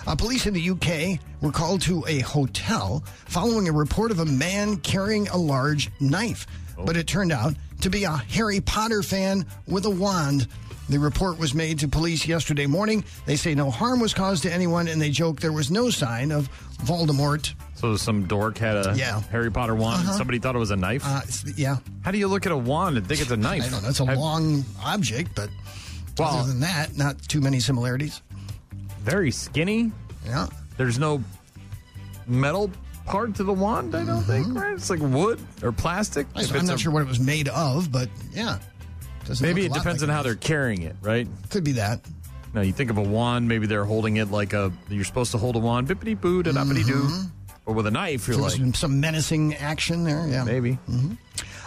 Uh, 0.07 0.15
police 0.17 0.47
in 0.47 0.53
the 0.55 0.71
UK 0.71 1.19
were 1.41 1.53
called 1.53 1.81
to 1.83 2.05
a 2.07 2.19
hotel 2.21 3.03
following 3.27 3.69
a 3.69 3.73
report 3.73 4.11
of 4.11 4.19
a 4.19 4.27
man 4.27 4.77
carrying 4.79 5.29
a 5.29 5.37
large 5.37 5.91
knife. 6.01 6.47
But 6.85 6.97
it 6.97 7.07
turned 7.07 7.33
out 7.33 7.55
to 7.83 7.91
be 7.91 8.05
a 8.05 8.11
Harry 8.11 8.61
Potter 8.61 9.03
fan 9.03 9.47
with 9.67 9.85
a 9.87 9.91
wand. 9.91 10.49
The 10.89 10.99
report 10.99 11.39
was 11.39 11.55
made 11.55 11.79
to 11.79 11.89
police 11.89 12.27
yesterday 12.27 12.67
morning. 12.67 13.05
They 13.25 13.37
say 13.37 13.55
no 13.55 13.71
harm 13.71 14.01
was 14.01 14.13
caused 14.13 14.43
to 14.43 14.53
anyone, 14.53 14.89
and 14.89 15.01
they 15.01 15.11
joke 15.11 15.41
there 15.41 15.53
was 15.53 15.71
no 15.71 15.91
sign 15.91 16.33
of 16.33 16.49
Voldemort. 16.85 17.55
So 17.83 17.97
some 17.97 18.27
dork 18.29 18.59
had 18.59 18.77
a 18.77 18.95
Yeah. 18.97 19.21
Harry 19.33 19.51
Potter 19.51 19.75
wand 19.75 20.07
Uh-huh. 20.07 20.17
somebody 20.17 20.39
thought 20.39 20.55
it 20.55 20.59
was 20.61 20.71
a 20.71 20.77
knife? 20.77 21.03
Uh, 21.05 21.21
it's- 21.25 21.45
yeah. 21.59 21.79
How 22.03 22.13
do 22.13 22.19
you 22.19 22.29
look 22.29 22.47
at 22.47 22.53
a 22.53 22.57
wand 22.57 22.97
and 22.97 23.05
think 23.09 23.21
it's 23.21 23.33
a 23.33 23.37
knife? 23.37 23.65
I 23.65 23.69
don't 23.71 23.83
know. 23.83 23.89
It's 23.89 23.99
a 23.99 24.07
Have- 24.07 24.19
long 24.19 24.65
object, 24.85 25.33
but 25.35 25.51
Well- 26.17 26.29
other 26.29 26.49
than 26.53 26.61
that, 26.61 26.97
not 26.97 27.21
too 27.27 27.41
many 27.41 27.59
similarities. 27.59 28.23
Very 29.05 29.33
skinny. 29.33 29.91
Yeah. 30.25 30.47
There's 30.77 31.01
no 31.01 31.25
metal 32.29 32.71
part 33.05 33.35
to 33.35 33.43
the 33.43 33.53
wand, 33.53 33.97
I 33.97 34.05
don't 34.05 34.23
think, 34.23 34.55
right? 34.57 34.75
It's 34.75 34.89
like 34.89 35.01
wood 35.01 35.41
or 35.61 35.73
plastic. 35.73 36.29
I- 36.37 36.43
If 36.43 36.51
I'm 36.53 36.59
it's 36.59 36.67
not 36.69 36.77
a- 36.77 36.79
sure 36.79 36.93
what 36.93 37.03
it 37.03 37.09
was 37.09 37.19
made 37.19 37.49
of, 37.49 37.91
but 37.91 38.09
yeah. 38.33 38.59
Doesn't 39.27 39.45
Maybe 39.45 39.63
look 39.63 39.65
a 39.65 39.67
it 39.67 39.71
lot 39.73 39.79
depends 39.83 40.03
like 40.03 40.09
on 40.11 40.15
how 40.15 40.23
they're 40.23 40.37
carrying 40.37 40.83
it, 40.83 40.95
right? 41.03 41.27
Could 41.51 41.65
be 41.65 41.73
that. 41.73 42.01
Now 42.55 42.61
you 42.61 42.73
think 42.73 42.91
of 42.91 42.99
a 42.99 43.03
wand, 43.03 43.49
maybe 43.49 43.67
they're 43.67 43.85
holding 43.85 44.19
it 44.19 44.31
like 44.31 44.53
a 44.53 44.71
you're 44.89 45.05
supposed 45.05 45.33
to 45.33 45.39
hold 45.39 45.57
a 45.57 45.59
wand, 45.59 45.89
bippity 45.89 46.21
boo, 46.21 46.45
da 46.45 46.53
dappity 46.53 46.87
doo. 46.87 47.11
Or 47.65 47.75
with 47.75 47.87
a 47.87 47.91
knife, 47.91 48.27
you're 48.27 48.37
like 48.39 48.61
some- 48.75 49.01
menacing 49.01 49.55
action 49.55 50.05
there. 50.05 50.27
Yeah, 50.27 50.45
maybe. 50.45 50.79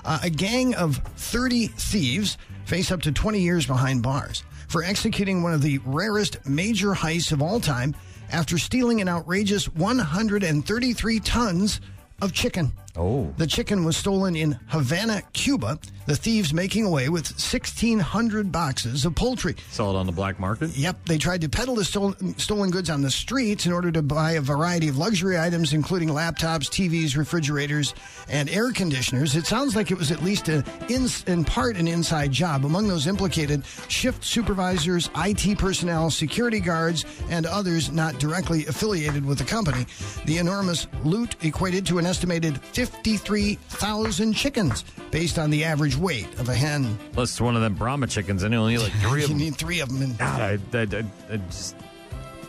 Uh, 0.04 0.20
a 0.24 0.30
gang 0.30 0.76
of 0.76 0.98
30 1.18 1.68
thieves 1.68 2.38
face 2.66 2.92
up 2.92 3.02
to 3.04 3.12
20 3.12 3.40
years 3.40 3.66
behind 3.66 4.04
bars 4.04 4.44
for 4.68 4.84
executing 4.84 5.42
one 5.42 5.54
of 5.54 5.62
the 5.62 5.80
rarest 5.86 6.46
major 6.46 6.92
heists 6.94 7.32
of 7.32 7.42
all 7.42 7.60
time 7.60 7.96
after 8.32 8.58
stealing 8.58 9.02
an 9.02 9.08
outrageous 9.08 9.66
133 9.70 11.20
tons 11.22 11.80
of 12.22 12.34
chicken. 12.34 12.72
Oh. 12.98 13.34
The 13.38 13.48
chicken 13.48 13.84
was 13.84 13.98
stolen 13.98 14.36
in 14.36 14.58
Havana, 14.68 15.22
Cuba. 15.34 15.80
The 16.06 16.16
thieves 16.16 16.54
making 16.54 16.86
away 16.86 17.10
with 17.10 17.32
1,600 17.32 18.52
boxes 18.52 19.06
of 19.06 19.16
poultry. 19.16 19.56
Sell 19.72 19.90
it 19.92 19.98
on 19.98 20.06
the 20.06 20.12
black 20.12 20.40
market? 20.40 20.78
Yep, 20.78 21.06
they 21.06 21.18
tried 21.18 21.42
to 21.42 21.50
peddle 21.50 21.76
the 21.76 21.84
stolen, 21.84 22.38
stolen 22.38 22.70
goods 22.70 22.92
on 22.92 23.02
the 23.02 23.10
streets 23.10 23.66
in 23.66 23.74
order 23.74 23.92
to 23.92 24.04
buy 24.04 24.34
a 24.34 24.42
variety 24.42 24.88
of 24.88 24.98
luxury 24.98 25.38
items, 25.40 25.74
including 25.74 26.10
laptops, 26.10 26.70
TVs, 26.70 27.18
refrigerators, 27.18 27.96
and 28.30 28.50
air 28.50 28.72
conditioners. 28.72 29.36
It 29.36 29.48
sounds 29.48 29.76
like 29.76 29.90
it 29.90 29.98
was 29.98 30.12
at 30.12 30.24
least 30.24 30.48
a, 30.48 30.64
in, 30.90 31.08
in 31.26 31.44
part 31.44 31.78
an 31.78 31.88
inside 31.88 32.32
job. 32.32 32.66
Among 32.66 32.88
those 32.88 33.08
implicated, 33.08 33.66
shift 33.88 34.24
supervisors, 34.24 35.10
IT 35.18 35.58
personnel, 35.58 36.12
security 36.12 36.60
guards, 36.60 37.04
and 37.30 37.48
others 37.48 37.92
not 37.92 38.20
directly 38.20 38.68
affiliated 38.68 39.26
with 39.26 39.40
the 39.40 39.44
company. 39.44 39.88
The 40.26 40.38
enormous 40.38 40.88
loot 41.04 41.36
equated 41.42 41.86
to 41.88 41.98
an 41.98 42.06
estimated 42.06 42.60
53,000 42.86 44.34
chickens, 44.34 44.84
based 45.12 45.38
on 45.40 45.50
the 45.50 45.64
average 45.64 45.96
weight 45.98 46.28
of 46.40 46.50
a 46.50 46.54
hen. 46.54 46.98
Unless 47.12 47.40
one 47.42 47.56
of 47.56 47.62
them 47.62 47.76
Brahma 47.76 48.08
chickens 48.08 48.44
and 48.44 48.54
you 48.54 48.60
only 48.60 48.74
need 48.78 48.84
like 48.84 48.92
three 48.94 49.24
of 49.24 49.30
You 49.30 49.36
them. 49.36 49.38
need 49.38 49.56
three 49.56 49.80
of 49.80 49.90
them. 49.90 50.02
In- 50.02 50.16
God, 50.16 50.42
I, 50.42 50.78
I, 50.78 50.82
I, 50.82 51.04
I 51.34 51.38
just, 51.38 51.76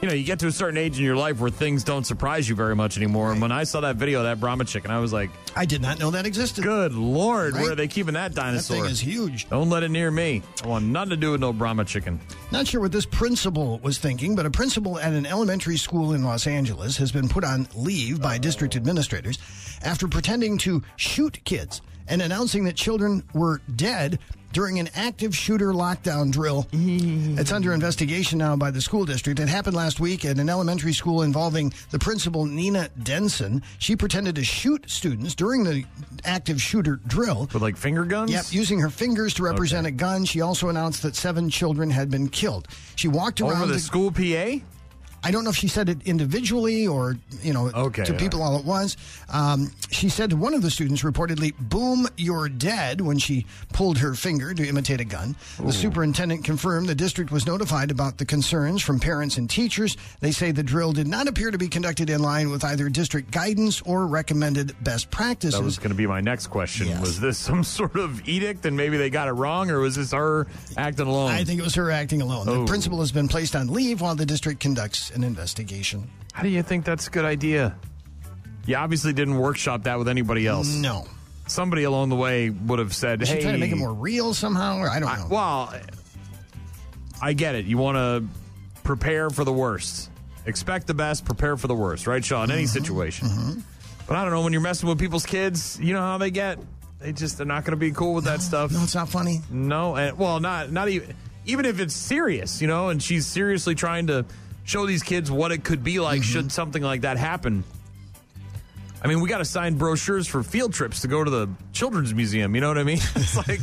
you 0.02 0.08
know, 0.08 0.14
you 0.14 0.24
get 0.24 0.38
to 0.40 0.46
a 0.46 0.52
certain 0.52 0.76
age 0.76 0.98
in 0.98 1.04
your 1.04 1.16
life 1.16 1.40
where 1.40 1.50
things 1.50 1.82
don't 1.82 2.04
surprise 2.04 2.48
you 2.48 2.54
very 2.54 2.76
much 2.76 2.96
anymore. 2.96 3.32
And 3.32 3.40
when 3.40 3.50
I 3.52 3.64
saw 3.64 3.80
that 3.80 3.96
video 3.96 4.18
of 4.20 4.24
that 4.24 4.38
Brahma 4.40 4.64
chicken, 4.64 4.90
I 4.90 4.98
was 5.00 5.12
like, 5.12 5.30
I 5.56 5.64
did 5.64 5.80
not 5.80 5.98
know 5.98 6.10
that 6.10 6.26
existed. 6.26 6.62
Good 6.64 6.92
Lord, 6.94 7.54
Right? 7.54 7.62
where 7.62 7.72
are 7.72 7.76
they 7.76 7.88
keeping 7.88 8.14
that 8.14 8.34
dinosaur? 8.34 8.76
That 8.76 8.82
thing 8.82 8.90
is 8.92 9.00
huge. 9.00 9.48
Don't 9.48 9.70
let 9.70 9.82
it 9.82 9.90
near 9.90 10.10
me. 10.10 10.42
I 10.62 10.68
want 10.68 10.84
nothing 10.84 11.10
to 11.10 11.16
do 11.16 11.32
with 11.32 11.40
no 11.40 11.52
Brahma 11.52 11.84
chicken. 11.86 12.20
Not 12.52 12.66
sure 12.66 12.80
what 12.80 12.92
this 12.92 13.06
principal 13.06 13.78
was 13.78 13.98
thinking, 13.98 14.36
but 14.36 14.44
a 14.46 14.50
principal 14.50 14.98
at 14.98 15.12
an 15.12 15.24
elementary 15.26 15.76
school 15.78 16.12
in 16.12 16.22
Los 16.24 16.46
Angeles 16.46 16.96
has 16.98 17.10
been 17.10 17.28
put 17.28 17.42
on 17.44 17.66
leave 17.74 18.20
by 18.20 18.38
district 18.38 18.76
administrators 18.76 19.38
after 19.82 20.06
pretending 20.08 20.58
to 20.58 20.82
shoot 20.96 21.40
kids 21.44 21.80
and 22.08 22.22
announcing 22.22 22.64
that 22.64 22.76
children 22.76 23.22
were 23.34 23.60
dead 23.74 24.18
during 24.56 24.78
an 24.78 24.88
active 24.94 25.36
shooter 25.36 25.74
lockdown 25.74 26.30
drill. 26.30 26.66
Mm. 26.72 27.38
it's 27.38 27.52
under 27.52 27.74
investigation 27.74 28.38
now 28.38 28.56
by 28.56 28.70
the 28.70 28.80
school 28.80 29.04
district. 29.04 29.38
It 29.38 29.50
happened 29.50 29.76
last 29.76 30.00
week 30.00 30.24
at 30.24 30.38
an 30.38 30.48
elementary 30.48 30.94
school 30.94 31.20
involving 31.20 31.74
the 31.90 31.98
principal, 31.98 32.46
Nina 32.46 32.88
Denson. 33.02 33.62
She 33.78 33.96
pretended 33.96 34.34
to 34.36 34.44
shoot 34.44 34.88
students 34.90 35.34
during 35.34 35.64
the 35.64 35.84
active 36.24 36.62
shooter 36.62 36.96
drill. 37.06 37.50
With 37.52 37.60
like 37.60 37.76
finger 37.76 38.06
guns? 38.06 38.30
Yep, 38.30 38.46
using 38.48 38.80
her 38.80 38.88
fingers 38.88 39.34
to 39.34 39.42
represent 39.42 39.86
a 39.86 39.90
gun. 39.90 40.24
She 40.24 40.40
also 40.40 40.70
announced 40.70 41.02
that 41.02 41.16
seven 41.16 41.50
children 41.50 41.90
had 41.90 42.10
been 42.10 42.30
killed. 42.30 42.66
She 42.94 43.08
walked 43.08 43.42
around 43.42 43.64
Over 43.64 43.74
the 43.74 43.78
school 43.78 44.10
PA? 44.10 44.64
I 45.26 45.32
don't 45.32 45.42
know 45.42 45.50
if 45.50 45.56
she 45.56 45.66
said 45.66 45.88
it 45.88 45.98
individually 46.06 46.86
or 46.86 47.16
you 47.42 47.52
know 47.52 47.68
Okay, 47.74 48.04
to 48.04 48.12
yeah. 48.12 48.18
people 48.18 48.42
all 48.44 48.56
at 48.56 48.64
once. 48.64 48.96
Um, 49.28 49.72
she 49.90 50.08
said 50.08 50.30
to 50.30 50.36
one 50.36 50.54
of 50.54 50.62
the 50.62 50.70
students 50.70 51.02
reportedly, 51.02 51.52
"Boom, 51.58 52.06
you're 52.16 52.48
dead." 52.48 53.00
When 53.00 53.18
she 53.18 53.44
pulled 53.72 53.98
her 53.98 54.14
finger 54.14 54.54
to 54.54 54.64
imitate 54.64 55.00
a 55.00 55.04
gun, 55.04 55.34
the 55.58 55.72
superintendent 55.72 56.44
confirmed 56.44 56.88
the 56.88 56.94
district 56.94 57.32
was 57.32 57.44
notified 57.44 57.90
about 57.90 58.18
the 58.18 58.24
concerns 58.24 58.82
from 58.82 59.00
parents 59.00 59.36
and 59.36 59.50
teachers. 59.50 59.96
They 60.20 60.30
say 60.30 60.52
the 60.52 60.62
drill 60.62 60.92
did 60.92 61.08
not 61.08 61.26
appear 61.26 61.50
to 61.50 61.58
be 61.58 61.66
conducted 61.66 62.08
in 62.08 62.20
line 62.20 62.48
with 62.50 62.62
either 62.62 62.88
district 62.88 63.32
guidance 63.32 63.82
or 63.82 64.06
recommended 64.06 64.76
best 64.84 65.10
practices. 65.10 65.58
That 65.58 65.64
was 65.64 65.78
going 65.78 65.90
to 65.90 65.96
be 65.96 66.06
my 66.06 66.20
next 66.20 66.46
question. 66.46 66.86
Yes. 66.86 67.00
Was 67.00 67.18
this 67.18 67.36
some 67.50 67.64
sort 67.64 67.96
of 67.96 68.28
edict 68.28 68.64
and 68.64 68.76
maybe 68.76 68.96
they 68.96 69.10
got 69.10 69.26
it 69.26 69.32
wrong, 69.32 69.72
or 69.72 69.80
was 69.80 69.96
this 69.96 70.12
her 70.12 70.46
acting 70.76 71.08
alone? 71.08 71.32
I 71.32 71.42
think 71.42 71.58
it 71.58 71.64
was 71.64 71.74
her 71.74 71.90
acting 71.90 72.22
alone. 72.22 72.48
Oh. 72.48 72.60
The 72.60 72.66
principal 72.66 73.00
has 73.00 73.10
been 73.10 73.26
placed 73.26 73.56
on 73.56 73.66
leave 73.66 74.00
while 74.00 74.14
the 74.14 74.26
district 74.26 74.60
conducts 74.60 75.10
an 75.16 75.24
investigation. 75.24 76.08
How 76.32 76.42
do 76.42 76.48
you 76.48 76.62
think 76.62 76.84
that's 76.84 77.08
a 77.08 77.10
good 77.10 77.24
idea? 77.24 77.74
You 78.66 78.76
obviously 78.76 79.12
didn't 79.12 79.38
workshop 79.38 79.84
that 79.84 79.98
with 79.98 80.08
anybody 80.08 80.46
else. 80.46 80.68
No. 80.76 81.06
Somebody 81.46 81.84
along 81.84 82.08
the 82.10 82.16
way 82.16 82.50
would 82.50 82.78
have 82.78 82.94
said, 82.94 83.20
hey. 83.26 83.40
trying 83.40 83.54
to 83.54 83.58
make 83.58 83.72
it 83.72 83.76
more 83.76 83.94
real 83.94 84.34
somehow? 84.34 84.78
Or 84.78 84.88
I 84.90 85.00
don't 85.00 85.18
know. 85.18 85.26
Well, 85.30 85.72
I 87.22 87.32
get 87.32 87.54
it. 87.54 87.64
You 87.64 87.78
want 87.78 87.96
to 87.96 88.24
prepare 88.82 89.30
for 89.30 89.44
the 89.44 89.52
worst. 89.52 90.10
Expect 90.44 90.86
the 90.86 90.94
best, 90.94 91.24
prepare 91.24 91.56
for 91.56 91.66
the 91.66 91.74
worst, 91.74 92.06
right, 92.06 92.24
Sean? 92.24 92.44
In 92.44 92.48
Mm-hmm. 92.50 92.58
any 92.58 92.66
situation. 92.66 93.64
But 94.06 94.16
I 94.16 94.22
don't 94.22 94.32
know, 94.32 94.42
when 94.42 94.52
you're 94.52 94.62
messing 94.62 94.88
with 94.88 94.98
people's 94.98 95.26
kids, 95.26 95.78
you 95.80 95.92
know 95.92 96.00
how 96.00 96.18
they 96.18 96.30
get. 96.30 96.58
They 97.00 97.12
just, 97.12 97.36
they're 97.38 97.46
not 97.46 97.64
going 97.64 97.72
to 97.72 97.76
be 97.76 97.90
cool 97.90 98.14
with 98.14 98.24
that 98.24 98.40
stuff. 98.42 98.70
No, 98.72 98.82
it's 98.82 98.94
not 98.94 99.08
funny. 99.08 99.40
No, 99.50 99.96
and 99.96 100.16
well, 100.16 100.38
not 100.40 100.70
not 100.72 100.88
even 100.88 101.14
even 101.44 101.64
if 101.66 101.78
it's 101.80 101.94
serious, 101.94 102.60
you 102.62 102.68
know, 102.68 102.88
and 102.88 103.02
she's 103.02 103.26
seriously 103.26 103.74
trying 103.74 104.06
to 104.06 104.24
show 104.66 104.84
these 104.86 105.02
kids 105.02 105.30
what 105.30 105.50
it 105.52 105.64
could 105.64 105.82
be 105.82 105.98
like 106.00 106.20
Mm-hmm. 106.20 106.30
should 106.32 106.52
something 106.52 106.82
like 106.82 107.00
that 107.02 107.16
happen. 107.16 107.64
I 109.02 109.08
mean, 109.08 109.20
we 109.20 109.28
got 109.28 109.38
to 109.38 109.44
sign 109.44 109.76
brochures 109.76 110.26
for 110.26 110.42
field 110.42 110.72
trips 110.72 111.02
to 111.02 111.08
go 111.08 111.22
to 111.22 111.30
the 111.30 111.48
children's 111.72 112.12
museum. 112.14 112.54
You 112.54 112.60
know 112.62 112.68
what 112.68 112.78
I 112.78 112.82
mean? 112.82 112.98
It's 113.14 113.36
like 113.48 113.60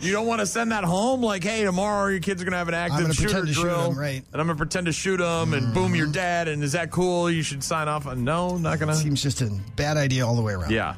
you 0.00 0.12
don't 0.12 0.26
want 0.26 0.40
to 0.40 0.46
send 0.46 0.72
that 0.72 0.84
home. 0.84 1.22
Like, 1.22 1.42
hey, 1.44 1.64
tomorrow 1.64 2.08
your 2.08 2.20
kid's 2.20 2.40
are 2.40 2.44
gonna 2.44 2.56
have 2.56 2.68
an 2.68 2.74
active 2.74 3.12
shooter 3.14 3.46
shoot 3.46 3.54
drill, 3.54 3.90
'em, 3.92 3.98
right. 3.98 4.22
And 4.32 4.40
I'm 4.40 4.46
gonna 4.46 4.56
pretend 4.56 4.86
to 4.86 4.92
shoot 4.92 5.18
them, 5.18 5.52
and 5.54 5.74
boom, 5.74 5.94
you're 5.94 6.06
dead. 6.06 6.48
And 6.48 6.62
is 6.62 6.72
that 6.72 6.90
cool? 6.90 7.30
You 7.30 7.42
should 7.42 7.62
sign 7.64 7.88
off. 7.88 8.06
on 8.06 8.24
No, 8.24 8.56
not 8.56 8.78
gonna. 8.78 8.94
Seems 8.94 9.22
just 9.22 9.42
a 9.42 9.50
bad 9.74 9.96
idea 9.96 10.26
all 10.26 10.36
the 10.36 10.42
way 10.42 10.54
around. 10.54 10.70
Yeah. 10.70 10.94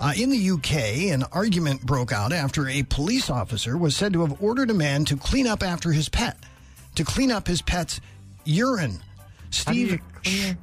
Uh, 0.00 0.12
in 0.16 0.30
the 0.30 0.50
UK, 0.50 1.10
an 1.12 1.22
argument 1.32 1.82
broke 1.82 2.12
out 2.12 2.32
after 2.32 2.68
a 2.68 2.82
police 2.84 3.30
officer 3.30 3.76
was 3.78 3.94
said 3.94 4.12
to 4.14 4.22
have 4.22 4.42
ordered 4.42 4.70
a 4.70 4.74
man 4.74 5.04
to 5.06 5.16
clean 5.16 5.46
up 5.46 5.62
after 5.62 5.92
his 5.92 6.08
pet, 6.08 6.36
to 6.96 7.04
clean 7.04 7.30
up 7.30 7.46
his 7.46 7.62
pet's 7.62 8.00
urine. 8.46 9.00
Steve 9.50 10.00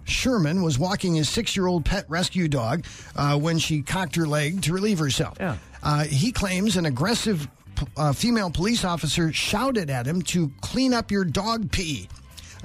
Sherman 0.03 0.61
was 0.61 0.77
walking 0.77 1.15
his 1.15 1.30
six 1.30 1.55
year 1.55 1.68
old 1.68 1.85
pet 1.85 2.05
rescue 2.10 2.47
dog 2.47 2.85
uh, 3.15 3.38
when 3.39 3.57
she 3.57 3.81
cocked 3.81 4.15
her 4.15 4.27
leg 4.27 4.61
to 4.64 4.73
relieve 4.73 4.99
herself. 4.99 5.38
Yeah. 5.39 5.57
Uh, 5.81 6.03
he 6.03 6.31
claims 6.31 6.77
an 6.77 6.85
aggressive 6.85 7.47
p- 7.76 7.85
uh, 7.97 8.14
female 8.14 8.49
police 8.51 8.84
officer 8.84 9.31
shouted 9.34 9.89
at 9.89 10.05
him 10.05 10.22
to 10.23 10.51
clean 10.61 10.93
up 10.93 11.11
your 11.11 11.23
dog 11.26 11.72
pee. 11.72 12.07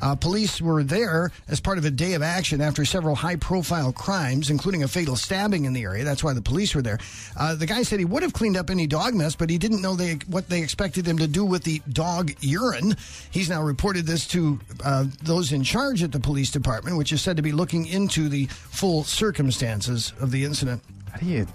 Uh, 0.00 0.14
police 0.14 0.60
were 0.60 0.82
there 0.82 1.30
as 1.48 1.60
part 1.60 1.78
of 1.78 1.84
a 1.84 1.90
day 1.90 2.14
of 2.14 2.22
action 2.22 2.60
after 2.60 2.84
several 2.84 3.14
high 3.14 3.36
profile 3.36 3.92
crimes, 3.92 4.50
including 4.50 4.82
a 4.82 4.88
fatal 4.88 5.16
stabbing 5.16 5.64
in 5.64 5.72
the 5.72 5.82
area. 5.82 6.04
That's 6.04 6.22
why 6.22 6.32
the 6.32 6.42
police 6.42 6.74
were 6.74 6.82
there. 6.82 6.98
Uh, 7.36 7.54
the 7.54 7.66
guy 7.66 7.82
said 7.82 7.98
he 7.98 8.04
would 8.04 8.22
have 8.22 8.32
cleaned 8.32 8.56
up 8.56 8.70
any 8.70 8.86
dog 8.86 9.14
mess, 9.14 9.34
but 9.34 9.50
he 9.50 9.58
didn't 9.58 9.82
know 9.82 9.94
they, 9.94 10.14
what 10.28 10.48
they 10.48 10.62
expected 10.62 11.06
him 11.06 11.18
to 11.18 11.26
do 11.26 11.44
with 11.44 11.64
the 11.64 11.80
dog 11.92 12.32
urine. 12.40 12.96
He's 13.30 13.48
now 13.48 13.62
reported 13.62 14.06
this 14.06 14.26
to 14.28 14.58
uh, 14.84 15.06
those 15.22 15.52
in 15.52 15.62
charge 15.62 16.02
at 16.02 16.12
the 16.12 16.20
police 16.20 16.50
department, 16.50 16.96
which 16.96 17.12
is 17.12 17.22
said 17.22 17.36
to 17.36 17.42
be 17.42 17.52
looking 17.52 17.86
into 17.86 18.28
the 18.28 18.46
full 18.46 19.04
circumstances 19.04 20.12
of 20.20 20.30
the 20.30 20.44
incident. 20.44 20.82
How 21.10 21.18
do 21.18 21.26
you? 21.26 21.46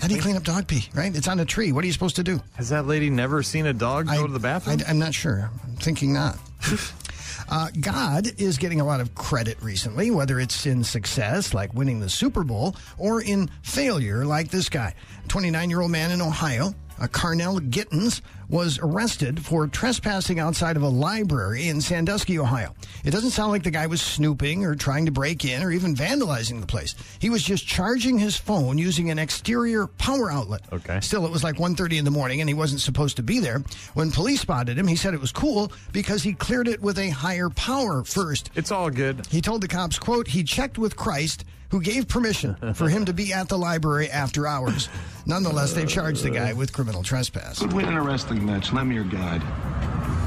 How 0.00 0.08
do 0.08 0.14
you 0.14 0.20
clean 0.20 0.36
up 0.36 0.42
dog 0.42 0.66
pee, 0.66 0.88
right? 0.94 1.14
It's 1.14 1.28
on 1.28 1.40
a 1.40 1.44
tree. 1.44 1.72
What 1.72 1.84
are 1.84 1.86
you 1.86 1.92
supposed 1.92 2.16
to 2.16 2.22
do? 2.22 2.40
Has 2.54 2.68
that 2.68 2.86
lady 2.86 3.08
never 3.10 3.42
seen 3.42 3.66
a 3.66 3.72
dog 3.72 4.06
go 4.06 4.26
to 4.26 4.32
the 4.32 4.38
bathroom? 4.38 4.80
I, 4.86 4.90
am 4.90 4.98
not 4.98 5.14
sure. 5.14 5.50
I'm 5.62 5.76
thinking 5.76 6.12
not. 6.12 6.36
Uh, 7.48 7.68
God 7.80 8.28
is 8.38 8.58
getting 8.58 8.80
a 8.80 8.84
lot 8.84 9.00
of 9.00 9.14
credit 9.14 9.56
recently, 9.62 10.10
whether 10.10 10.40
it's 10.40 10.66
in 10.66 10.84
success, 10.84 11.52
like 11.54 11.74
winning 11.74 12.00
the 12.00 12.08
Super 12.08 12.44
Bowl, 12.44 12.76
or 12.98 13.20
in 13.22 13.50
failure, 13.62 14.24
like 14.24 14.50
this 14.50 14.68
guy. 14.68 14.94
29 15.28 15.70
year 15.70 15.80
old 15.80 15.90
man 15.90 16.10
in 16.10 16.20
Ohio, 16.20 16.74
uh, 17.00 17.06
Carnell 17.06 17.60
Gittens, 17.70 18.22
was 18.48 18.78
arrested 18.82 19.44
for 19.44 19.66
trespassing 19.66 20.38
outside 20.38 20.76
of 20.76 20.82
a 20.82 20.88
library 20.88 21.68
in 21.68 21.80
Sandusky, 21.80 22.38
Ohio. 22.38 22.74
It 23.04 23.10
doesn't 23.10 23.30
sound 23.30 23.52
like 23.52 23.62
the 23.62 23.70
guy 23.70 23.86
was 23.86 24.00
snooping 24.00 24.64
or 24.64 24.74
trying 24.74 25.06
to 25.06 25.12
break 25.12 25.44
in 25.44 25.62
or 25.62 25.70
even 25.70 25.94
vandalizing 25.94 26.60
the 26.60 26.66
place. 26.66 26.94
He 27.18 27.30
was 27.30 27.42
just 27.42 27.66
charging 27.66 28.18
his 28.18 28.36
phone 28.36 28.78
using 28.78 29.10
an 29.10 29.18
exterior 29.18 29.86
power 29.86 30.30
outlet. 30.30 30.62
Okay. 30.72 31.00
Still, 31.00 31.26
it 31.26 31.32
was 31.32 31.44
like 31.44 31.56
1.30 31.56 31.98
in 31.98 32.04
the 32.04 32.10
morning 32.10 32.40
and 32.40 32.48
he 32.48 32.54
wasn't 32.54 32.80
supposed 32.80 33.16
to 33.16 33.22
be 33.22 33.38
there. 33.40 33.62
When 33.94 34.10
police 34.10 34.40
spotted 34.40 34.78
him, 34.78 34.86
he 34.86 34.96
said 34.96 35.14
it 35.14 35.20
was 35.20 35.32
cool 35.32 35.72
because 35.92 36.22
he 36.22 36.34
cleared 36.34 36.68
it 36.68 36.80
with 36.80 36.98
a 36.98 37.10
higher 37.10 37.50
power 37.50 38.04
first. 38.04 38.50
It's 38.54 38.70
all 38.70 38.90
good. 38.90 39.26
He 39.26 39.40
told 39.40 39.60
the 39.60 39.68
cops, 39.68 39.98
quote, 39.98 40.28
he 40.28 40.42
checked 40.42 40.78
with 40.78 40.96
Christ 40.96 41.44
who 41.70 41.80
gave 41.80 42.08
permission 42.08 42.74
for 42.74 42.88
him 42.88 43.04
to 43.04 43.12
be 43.12 43.32
at 43.32 43.48
the 43.48 43.58
library 43.58 44.10
after 44.10 44.46
hours. 44.46 44.88
Nonetheless, 45.26 45.72
they've 45.72 45.88
charged 45.88 46.22
the 46.22 46.30
guy 46.30 46.52
with 46.52 46.72
criminal 46.72 47.02
trespass. 47.02 47.60
Who'd 47.60 47.72
win 47.72 47.86
in 47.86 47.94
a 47.94 48.02
wrestling 48.02 48.44
match, 48.44 48.72
Lemmy 48.72 48.98
or 48.98 49.04
God? 49.04 49.42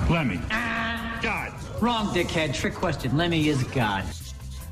Lemmy. 0.10 0.40
Ah, 0.52 1.20
God. 1.22 1.54
Wrong, 1.82 2.08
dickhead. 2.08 2.54
Trick 2.54 2.74
question. 2.74 3.16
Lemmy 3.18 3.48
is 3.50 3.64
God. 3.66 4.04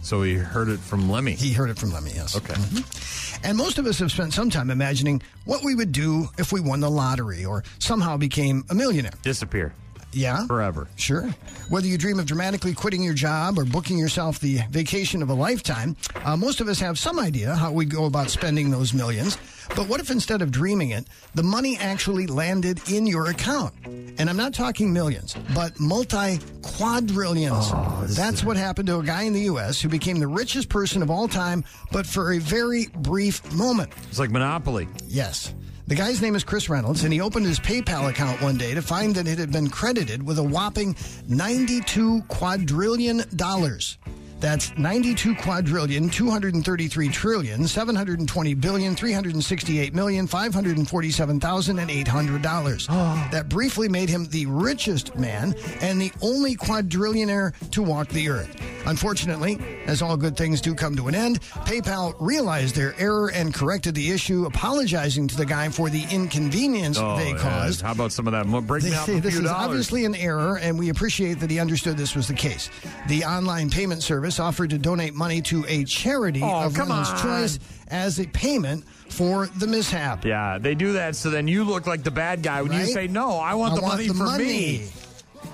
So 0.01 0.21
he 0.21 0.35
heard 0.35 0.69
it 0.69 0.79
from 0.79 1.09
Lemmy. 1.09 1.33
He 1.33 1.51
heard 1.51 1.69
it 1.69 1.77
from 1.77 1.91
Lemmy, 1.91 2.11
yes. 2.13 2.35
Okay. 2.35 2.53
Mm-hmm. 2.53 3.45
And 3.47 3.57
most 3.57 3.77
of 3.77 3.85
us 3.85 3.99
have 3.99 4.11
spent 4.11 4.33
some 4.33 4.49
time 4.49 4.69
imagining 4.69 5.21
what 5.45 5.63
we 5.63 5.75
would 5.75 5.91
do 5.91 6.29
if 6.37 6.51
we 6.51 6.59
won 6.59 6.79
the 6.79 6.89
lottery 6.89 7.45
or 7.45 7.63
somehow 7.79 8.17
became 8.17 8.63
a 8.69 8.75
millionaire. 8.75 9.13
Disappear. 9.23 9.73
Yeah. 10.15 10.47
Forever. 10.47 10.87
Sure. 10.95 11.29
Whether 11.69 11.87
you 11.87 11.97
dream 11.97 12.19
of 12.19 12.25
dramatically 12.25 12.73
quitting 12.73 13.03
your 13.03 13.13
job 13.13 13.59
or 13.59 13.65
booking 13.65 13.97
yourself 13.97 14.39
the 14.39 14.59
vacation 14.69 15.21
of 15.21 15.29
a 15.29 15.33
lifetime, 15.33 15.95
uh, 16.23 16.37
most 16.37 16.61
of 16.61 16.67
us 16.67 16.79
have 16.79 16.97
some 16.97 17.19
idea 17.19 17.53
how 17.55 17.71
we 17.71 17.85
go 17.85 18.05
about 18.05 18.29
spending 18.29 18.71
those 18.71 18.93
millions. 18.93 19.37
But 19.75 19.89
what 19.89 19.99
if 19.99 20.11
instead 20.11 20.41
of 20.41 20.51
dreaming 20.51 20.91
it, 20.91 21.05
the 21.33 21.43
money 21.43 21.75
actually 21.77 22.27
landed 22.27 22.79
in 22.89 23.07
your 23.07 23.27
account? 23.29 23.73
And 23.85 24.29
I'm 24.29 24.37
not 24.37 24.53
talking 24.53 24.93
millions, 24.93 25.35
but 25.53 25.77
multi 25.79 26.39
quadrillions. 26.61 27.71
That's 28.15 28.43
what 28.43 28.57
happened 28.57 28.87
to 28.87 28.99
a 28.99 29.03
guy 29.03 29.23
in 29.23 29.33
the 29.33 29.41
U.S. 29.41 29.81
who 29.81 29.89
became 29.89 30.19
the 30.19 30.27
richest 30.27 30.69
person 30.69 31.01
of 31.01 31.09
all 31.09 31.27
time, 31.27 31.63
but 31.91 32.05
for 32.05 32.33
a 32.33 32.37
very 32.39 32.87
brief 32.99 33.51
moment. 33.53 33.91
It's 34.09 34.19
like 34.19 34.29
Monopoly. 34.31 34.87
Yes. 35.07 35.53
The 35.87 35.93
guy's 35.93 36.19
name 36.19 36.35
is 36.35 36.43
Chris 36.43 36.67
Reynolds, 36.67 37.03
and 37.03 37.13
he 37.13 37.21
opened 37.21 37.45
his 37.45 37.59
PayPal 37.59 38.09
account 38.09 38.41
one 38.41 38.57
day 38.57 38.73
to 38.73 38.81
find 38.81 39.13
that 39.15 39.27
it 39.27 39.37
had 39.37 39.51
been 39.51 39.69
credited 39.69 40.25
with 40.25 40.39
a 40.39 40.43
whopping 40.43 40.95
92 41.27 42.23
quadrillion 42.27 43.21
dollars. 43.35 43.99
That's 44.39 44.75
92 44.77 45.35
quadrillion, 45.35 46.09
233 46.09 47.09
trillion, 47.09 47.67
720 47.67 48.53
billion, 48.55 48.95
368 48.95 49.93
million, 49.95 50.27
547,800 50.27 52.41
dollars. 52.41 52.87
That 53.31 53.49
briefly 53.49 53.89
made 53.89 54.09
him 54.09 54.25
the 54.25 54.45
richest 54.45 55.15
man 55.15 55.55
and 55.81 55.99
the 55.99 56.11
only 56.21 56.55
quadrillionaire 56.55 57.53
to 57.71 57.81
walk 57.83 58.07
the 58.09 58.29
earth. 58.29 58.55
Unfortunately, 58.85 59.57
as 59.87 60.01
all 60.01 60.15
good 60.15 60.37
things 60.37 60.61
do 60.61 60.75
come 60.75 60.95
to 60.95 61.07
an 61.07 61.15
end, 61.15 61.41
PayPal 61.65 62.13
realized 62.19 62.75
their 62.75 62.93
error 62.99 63.31
and 63.31 63.53
corrected 63.53 63.95
the 63.95 64.11
issue, 64.11 64.45
apologizing 64.45 65.27
to 65.29 65.35
the 65.35 65.45
guy 65.45 65.69
for 65.69 65.89
the 65.89 66.03
inconvenience 66.11 66.97
Oh, 66.99 67.17
they 67.17 67.31
yeah. 67.31 67.37
caused. 67.37 67.81
How 67.81 67.91
about 67.93 68.11
some 68.11 68.27
of 68.27 68.33
that? 68.33 68.45
Break 68.67 68.83
They 68.83 68.91
say 68.91 69.19
this 69.19 69.33
is 69.35 69.41
dollars. 69.41 69.65
obviously 69.65 70.05
an 70.05 70.13
error, 70.15 70.57
and 70.59 70.77
we 70.77 70.89
appreciate 70.89 71.39
that 71.39 71.49
he 71.49 71.59
understood 71.59 71.97
this 71.97 72.15
was 72.15 72.27
the 72.27 72.33
case. 72.35 72.69
The 73.07 73.23
online 73.25 73.69
payment 73.71 74.03
service 74.03 74.24
offered 74.39 74.69
to 74.71 74.77
donate 74.77 75.13
money 75.13 75.41
to 75.43 75.65
a 75.67 75.83
charity 75.85 76.41
Oh, 76.43 76.65
of 76.65 76.73
come 76.73 76.91
on. 76.91 77.05
choice 77.21 77.59
as 77.87 78.19
a 78.19 78.25
payment 78.27 78.85
for 79.09 79.47
the 79.47 79.67
mishap. 79.67 80.25
Yeah, 80.25 80.57
they 80.59 80.75
do 80.75 80.93
that 80.93 81.15
so 81.15 81.29
then 81.29 81.47
you 81.47 81.63
look 81.63 81.87
like 81.87 82.03
the 82.03 82.11
bad 82.11 82.41
guy 82.43 82.61
when 82.61 82.71
you 82.73 82.85
say, 82.85 83.07
No, 83.07 83.37
I 83.37 83.53
want 83.55 83.73
I 83.73 83.75
the 83.75 83.81
want 83.81 83.93
money 83.95 84.07
the 84.07 84.13
for 84.13 84.23
money." 84.23 84.45
me. 84.45 84.87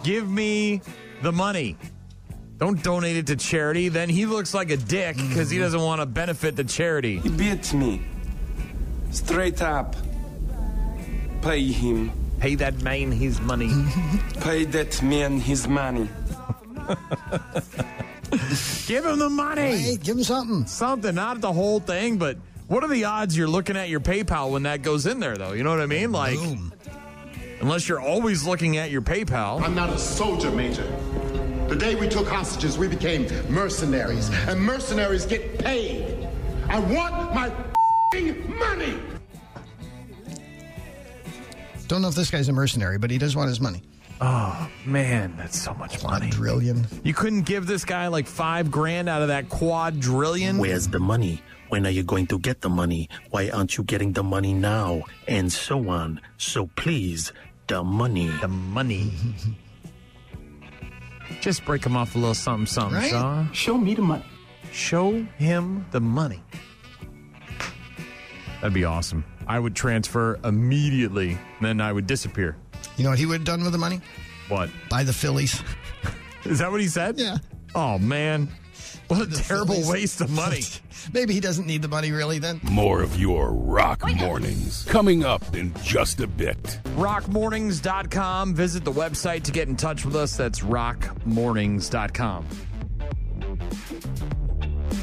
Give 0.04 0.30
me 0.30 0.82
the 1.22 1.32
money. 1.32 1.78
Don't 2.58 2.82
donate 2.84 3.18
it 3.18 3.28
to 3.28 3.36
charity. 3.36 3.90
Then 3.90 4.08
he 4.08 4.26
looks 4.26 4.54
like 4.54 4.70
a 4.70 4.78
dick 4.78 5.18
because 5.18 5.50
he 5.50 5.58
mm-hmm. 5.58 5.64
doesn't 5.66 5.82
want 5.82 6.02
to 6.02 6.06
benefit 6.06 6.56
the 6.56 6.64
charity. 6.64 7.20
He 7.20 7.30
beat 7.30 7.74
me. 7.74 8.02
Straight 9.10 9.62
up. 9.62 9.96
Pay 11.42 11.64
him. 11.72 12.12
Pay 12.40 12.56
that 12.56 12.82
man 12.82 13.12
his 13.12 13.42
money. 13.42 13.72
Pay 14.42 14.66
that 14.66 15.02
man 15.02 15.40
his 15.40 15.68
money. 15.68 16.08
Give 18.88 19.06
him 19.06 19.20
the 19.20 19.30
money. 19.30 19.78
Hey, 19.78 19.98
give 19.98 20.18
him 20.18 20.24
something. 20.24 20.66
Something, 20.66 21.16
not 21.16 21.42
the 21.42 21.52
whole 21.52 21.80
thing, 21.80 22.18
but 22.18 22.38
what 22.68 22.84
are 22.84 22.88
the 22.88 23.04
odds 23.04 23.36
you're 23.36 23.48
looking 23.48 23.76
at 23.76 23.90
your 23.90 24.00
PayPal 24.00 24.52
when 24.52 24.64
that 24.64 24.82
goes 24.82 25.06
in 25.06 25.20
there, 25.20 25.36
though? 25.36 25.52
You 25.52 25.64
know 25.64 25.72
what 25.72 25.82
I 25.82 25.86
mean? 25.86 26.12
Like, 26.12 26.40
unless 27.60 27.90
you're 27.90 28.00
always 28.00 28.46
looking 28.46 28.78
at 28.78 28.90
your 28.90 29.02
PayPal. 29.02 29.62
I'm 29.62 29.76
not 29.76 29.90
a 29.90 29.98
soldier, 29.98 30.52
Major. 30.52 30.88
The 31.68 31.76
day 31.76 31.96
we 31.96 32.08
took 32.08 32.28
hostages, 32.28 32.78
we 32.78 32.88
became 32.88 33.28
mercenaries, 33.50 34.30
and 34.48 34.60
mercenaries 34.60 35.26
get 35.26 35.60
paid. 35.60 36.28
I 36.70 36.80
want 36.80 37.34
my 37.34 37.48
f***ing 37.48 38.58
money. 38.58 39.00
Don't 41.88 42.02
know 42.02 42.08
if 42.08 42.16
this 42.16 42.32
guy's 42.32 42.48
a 42.48 42.54
mercenary, 42.54 42.98
but 42.98 43.12
he 43.12 43.18
does 43.18 43.36
want 43.36 43.50
his 43.50 43.60
money. 43.60 43.82
Oh 44.24 44.70
man, 44.86 45.34
that's 45.36 45.60
so 45.60 45.74
much 45.74 46.04
money. 46.04 46.30
Quadrillion. 46.30 46.86
You 47.04 47.14
couldn't 47.14 47.42
give 47.42 47.66
this 47.66 47.84
guy 47.84 48.08
like 48.08 48.28
five 48.28 48.70
grand 48.70 49.10
out 49.10 49.24
of 49.24 49.30
that 49.30 49.50
quadrillion. 49.50 50.60
Where's 50.60 50.88
the 50.88 51.00
money? 51.00 51.42
When 51.70 51.88
are 51.88 51.90
you 51.92 52.04
going 52.04 52.28
to 52.28 52.38
get 52.38 52.62
the 52.62 52.70
money? 52.70 53.10
Why 53.32 53.50
aren't 53.50 53.78
you 53.78 53.84
getting 53.84 54.14
the 54.14 54.22
money 54.24 54.54
now? 54.54 55.04
And 55.28 55.52
so 55.52 55.90
on. 55.90 56.22
So 56.38 56.68
please, 56.76 57.34
the 57.68 57.84
money. 57.84 58.28
The 58.42 58.48
money. 58.48 59.12
Just 61.40 61.66
break 61.66 61.84
him 61.84 61.96
off 61.96 62.14
a 62.14 62.20
little 62.20 62.36
something, 62.36 62.68
something, 62.68 62.98
Right? 63.00 63.10
Shaw. 63.10 63.52
Show 63.54 63.78
me 63.78 63.96
the 63.96 64.02
money. 64.04 64.26
Show 64.72 65.24
him 65.38 65.86
the 65.92 66.02
money. 66.02 66.44
That'd 68.60 68.74
be 68.74 68.84
awesome. 68.84 69.26
I 69.48 69.58
would 69.58 69.76
transfer 69.76 70.40
immediately, 70.44 71.40
then 71.62 71.82
I 71.82 71.92
would 71.92 72.06
disappear. 72.06 72.56
You 73.02 73.06
know 73.06 73.10
what 73.14 73.18
he 73.18 73.26
would 73.26 73.38
have 73.40 73.46
done 73.46 73.64
with 73.64 73.72
the 73.72 73.80
money? 73.80 74.00
What? 74.48 74.70
Buy 74.88 75.02
the 75.04 75.12
Phillies. 75.12 75.64
Is 76.46 76.60
that 76.60 76.70
what 76.70 76.82
he 76.82 76.88
said? 76.88 77.18
Yeah. 77.18 77.38
Oh 77.74 77.98
man, 77.98 78.48
what 79.08 79.22
a 79.22 79.26
terrible 79.42 79.74
Phillies. 79.74 79.90
waste 79.90 80.22
of 80.22 80.30
money. 80.30 80.62
Maybe 81.14 81.34
he 81.34 81.40
doesn't 81.40 81.66
need 81.66 81.82
the 81.82 81.88
money 81.88 82.12
really 82.12 82.38
then. 82.38 82.60
More 82.62 83.02
of 83.02 83.20
your 83.20 83.54
rock 83.54 84.04
mornings 84.18 84.86
coming 84.88 85.24
up 85.24 85.56
in 85.56 85.74
just 85.82 86.20
a 86.20 86.28
bit. 86.28 86.62
rockmornings.com. 86.96 88.54
Visit 88.54 88.86
the 88.86 88.92
website 88.92 89.42
to 89.46 89.52
get 89.52 89.68
in 89.68 89.76
touch 89.76 90.06
with 90.06 90.16
us. 90.16 90.38
That's 90.38 90.60
rockmornings.com. 90.60 92.46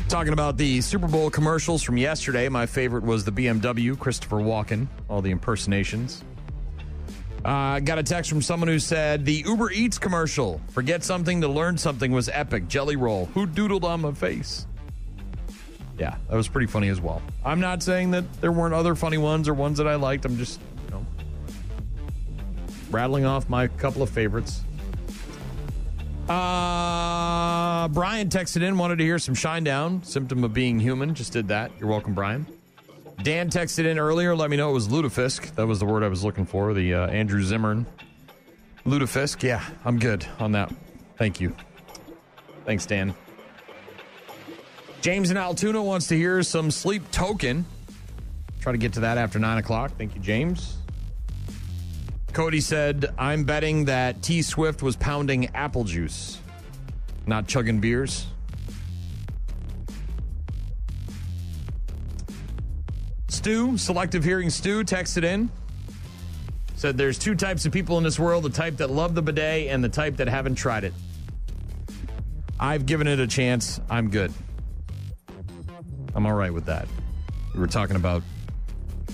Talking 0.08 0.32
about 0.32 0.56
the 0.56 0.80
Super 0.82 1.08
Bowl 1.08 1.30
commercials 1.30 1.82
from 1.82 1.98
yesterday, 1.98 2.48
my 2.48 2.64
favorite 2.64 3.02
was 3.02 3.24
the 3.24 3.32
BMW, 3.32 3.98
Christopher 3.98 4.36
Walken, 4.36 4.86
all 5.08 5.20
the 5.20 5.32
impersonations. 5.32 6.22
Uh, 7.44 7.78
got 7.80 7.98
a 7.98 8.02
text 8.02 8.28
from 8.28 8.42
someone 8.42 8.68
who 8.68 8.78
said 8.78 9.24
the 9.24 9.44
Uber 9.46 9.70
Eats 9.70 9.98
commercial, 9.98 10.60
forget 10.70 11.04
something 11.04 11.40
to 11.40 11.48
learn 11.48 11.78
something, 11.78 12.10
was 12.12 12.28
epic. 12.28 12.68
Jelly 12.68 12.96
roll. 12.96 13.26
Who 13.26 13.46
doodled 13.46 13.84
on 13.84 14.00
my 14.00 14.12
face? 14.12 14.66
Yeah, 15.98 16.16
that 16.28 16.36
was 16.36 16.48
pretty 16.48 16.66
funny 16.66 16.88
as 16.88 17.00
well. 17.00 17.22
I'm 17.44 17.60
not 17.60 17.82
saying 17.82 18.12
that 18.12 18.40
there 18.40 18.52
weren't 18.52 18.74
other 18.74 18.94
funny 18.94 19.18
ones 19.18 19.48
or 19.48 19.54
ones 19.54 19.78
that 19.78 19.88
I 19.88 19.96
liked. 19.96 20.24
I'm 20.24 20.36
just, 20.36 20.60
you 20.86 20.90
know, 20.92 21.06
rattling 22.90 23.24
off 23.24 23.48
my 23.48 23.66
couple 23.66 24.02
of 24.02 24.10
favorites. 24.10 24.62
Uh, 26.28 27.88
Brian 27.88 28.28
texted 28.28 28.62
in, 28.62 28.76
wanted 28.76 28.98
to 28.98 29.04
hear 29.04 29.18
some 29.18 29.34
Shinedown, 29.34 30.04
symptom 30.04 30.44
of 30.44 30.52
being 30.52 30.78
human. 30.78 31.14
Just 31.14 31.32
did 31.32 31.48
that. 31.48 31.70
You're 31.80 31.88
welcome, 31.88 32.14
Brian. 32.14 32.46
Dan 33.22 33.50
texted 33.50 33.84
in 33.84 33.98
earlier, 33.98 34.36
let 34.36 34.48
me 34.48 34.56
know 34.56 34.70
it 34.70 34.74
was 34.74 34.88
lutefisk. 34.88 35.54
That 35.56 35.66
was 35.66 35.80
the 35.80 35.86
word 35.86 36.04
I 36.04 36.08
was 36.08 36.22
looking 36.22 36.46
for, 36.46 36.72
the 36.72 36.94
uh, 36.94 37.06
Andrew 37.08 37.42
Zimmern. 37.42 37.84
Lutefisk, 38.86 39.42
yeah, 39.42 39.64
I'm 39.84 39.98
good 39.98 40.24
on 40.38 40.52
that. 40.52 40.72
Thank 41.16 41.40
you. 41.40 41.54
Thanks, 42.64 42.86
Dan. 42.86 43.14
James 45.00 45.30
in 45.30 45.36
Altoona 45.36 45.82
wants 45.82 46.06
to 46.08 46.16
hear 46.16 46.42
some 46.42 46.70
sleep 46.70 47.10
token. 47.10 47.64
Try 48.60 48.72
to 48.72 48.78
get 48.78 48.92
to 48.94 49.00
that 49.00 49.18
after 49.18 49.38
9 49.38 49.58
o'clock. 49.58 49.92
Thank 49.98 50.14
you, 50.14 50.20
James. 50.20 50.76
Cody 52.32 52.60
said, 52.60 53.14
I'm 53.18 53.44
betting 53.44 53.86
that 53.86 54.22
T 54.22 54.42
Swift 54.42 54.82
was 54.82 54.96
pounding 54.96 55.46
apple 55.54 55.84
juice, 55.84 56.38
not 57.26 57.48
chugging 57.48 57.80
beers. 57.80 58.26
Stu, 63.48 63.78
selective 63.78 64.24
hearing 64.24 64.50
Stu, 64.50 64.84
texted 64.84 65.24
in. 65.24 65.48
Said 66.74 66.98
there's 66.98 67.18
two 67.18 67.34
types 67.34 67.64
of 67.64 67.72
people 67.72 67.96
in 67.96 68.04
this 68.04 68.18
world 68.18 68.44
the 68.44 68.50
type 68.50 68.76
that 68.76 68.90
love 68.90 69.14
the 69.14 69.22
bidet 69.22 69.68
and 69.68 69.82
the 69.82 69.88
type 69.88 70.18
that 70.18 70.28
haven't 70.28 70.56
tried 70.56 70.84
it. 70.84 70.92
I've 72.60 72.84
given 72.84 73.06
it 73.06 73.18
a 73.20 73.26
chance. 73.26 73.80
I'm 73.88 74.10
good. 74.10 74.34
I'm 76.14 76.26
all 76.26 76.34
right 76.34 76.52
with 76.52 76.66
that. 76.66 76.88
We 77.54 77.60
were 77.60 77.66
talking 77.66 77.96
about 77.96 78.22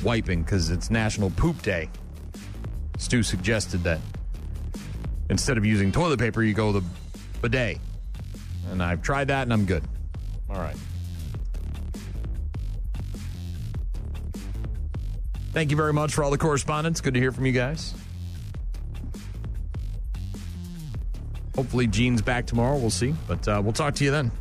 wiping 0.02 0.42
because 0.42 0.68
it's 0.68 0.90
National 0.90 1.30
Poop 1.30 1.62
Day. 1.62 1.88
Stu 2.98 3.22
suggested 3.22 3.84
that 3.84 4.00
instead 5.30 5.58
of 5.58 5.64
using 5.64 5.92
toilet 5.92 6.18
paper, 6.18 6.42
you 6.42 6.54
go 6.54 6.72
the 6.72 6.82
bidet. 7.40 7.78
And 8.72 8.82
I've 8.82 9.00
tried 9.00 9.28
that 9.28 9.42
and 9.44 9.52
I'm 9.52 9.64
good. 9.64 9.84
All 10.50 10.56
right. 10.56 10.74
Thank 15.54 15.70
you 15.70 15.76
very 15.76 15.92
much 15.92 16.12
for 16.12 16.24
all 16.24 16.32
the 16.32 16.38
correspondence. 16.38 17.00
Good 17.00 17.14
to 17.14 17.20
hear 17.20 17.30
from 17.30 17.46
you 17.46 17.52
guys. 17.52 17.94
Hopefully, 21.54 21.86
Jean's 21.86 22.20
back 22.20 22.44
tomorrow. 22.46 22.76
We'll 22.76 22.90
see. 22.90 23.14
But 23.28 23.46
uh, 23.46 23.60
we'll 23.62 23.72
talk 23.72 23.94
to 23.94 24.04
you 24.04 24.10
then. 24.10 24.32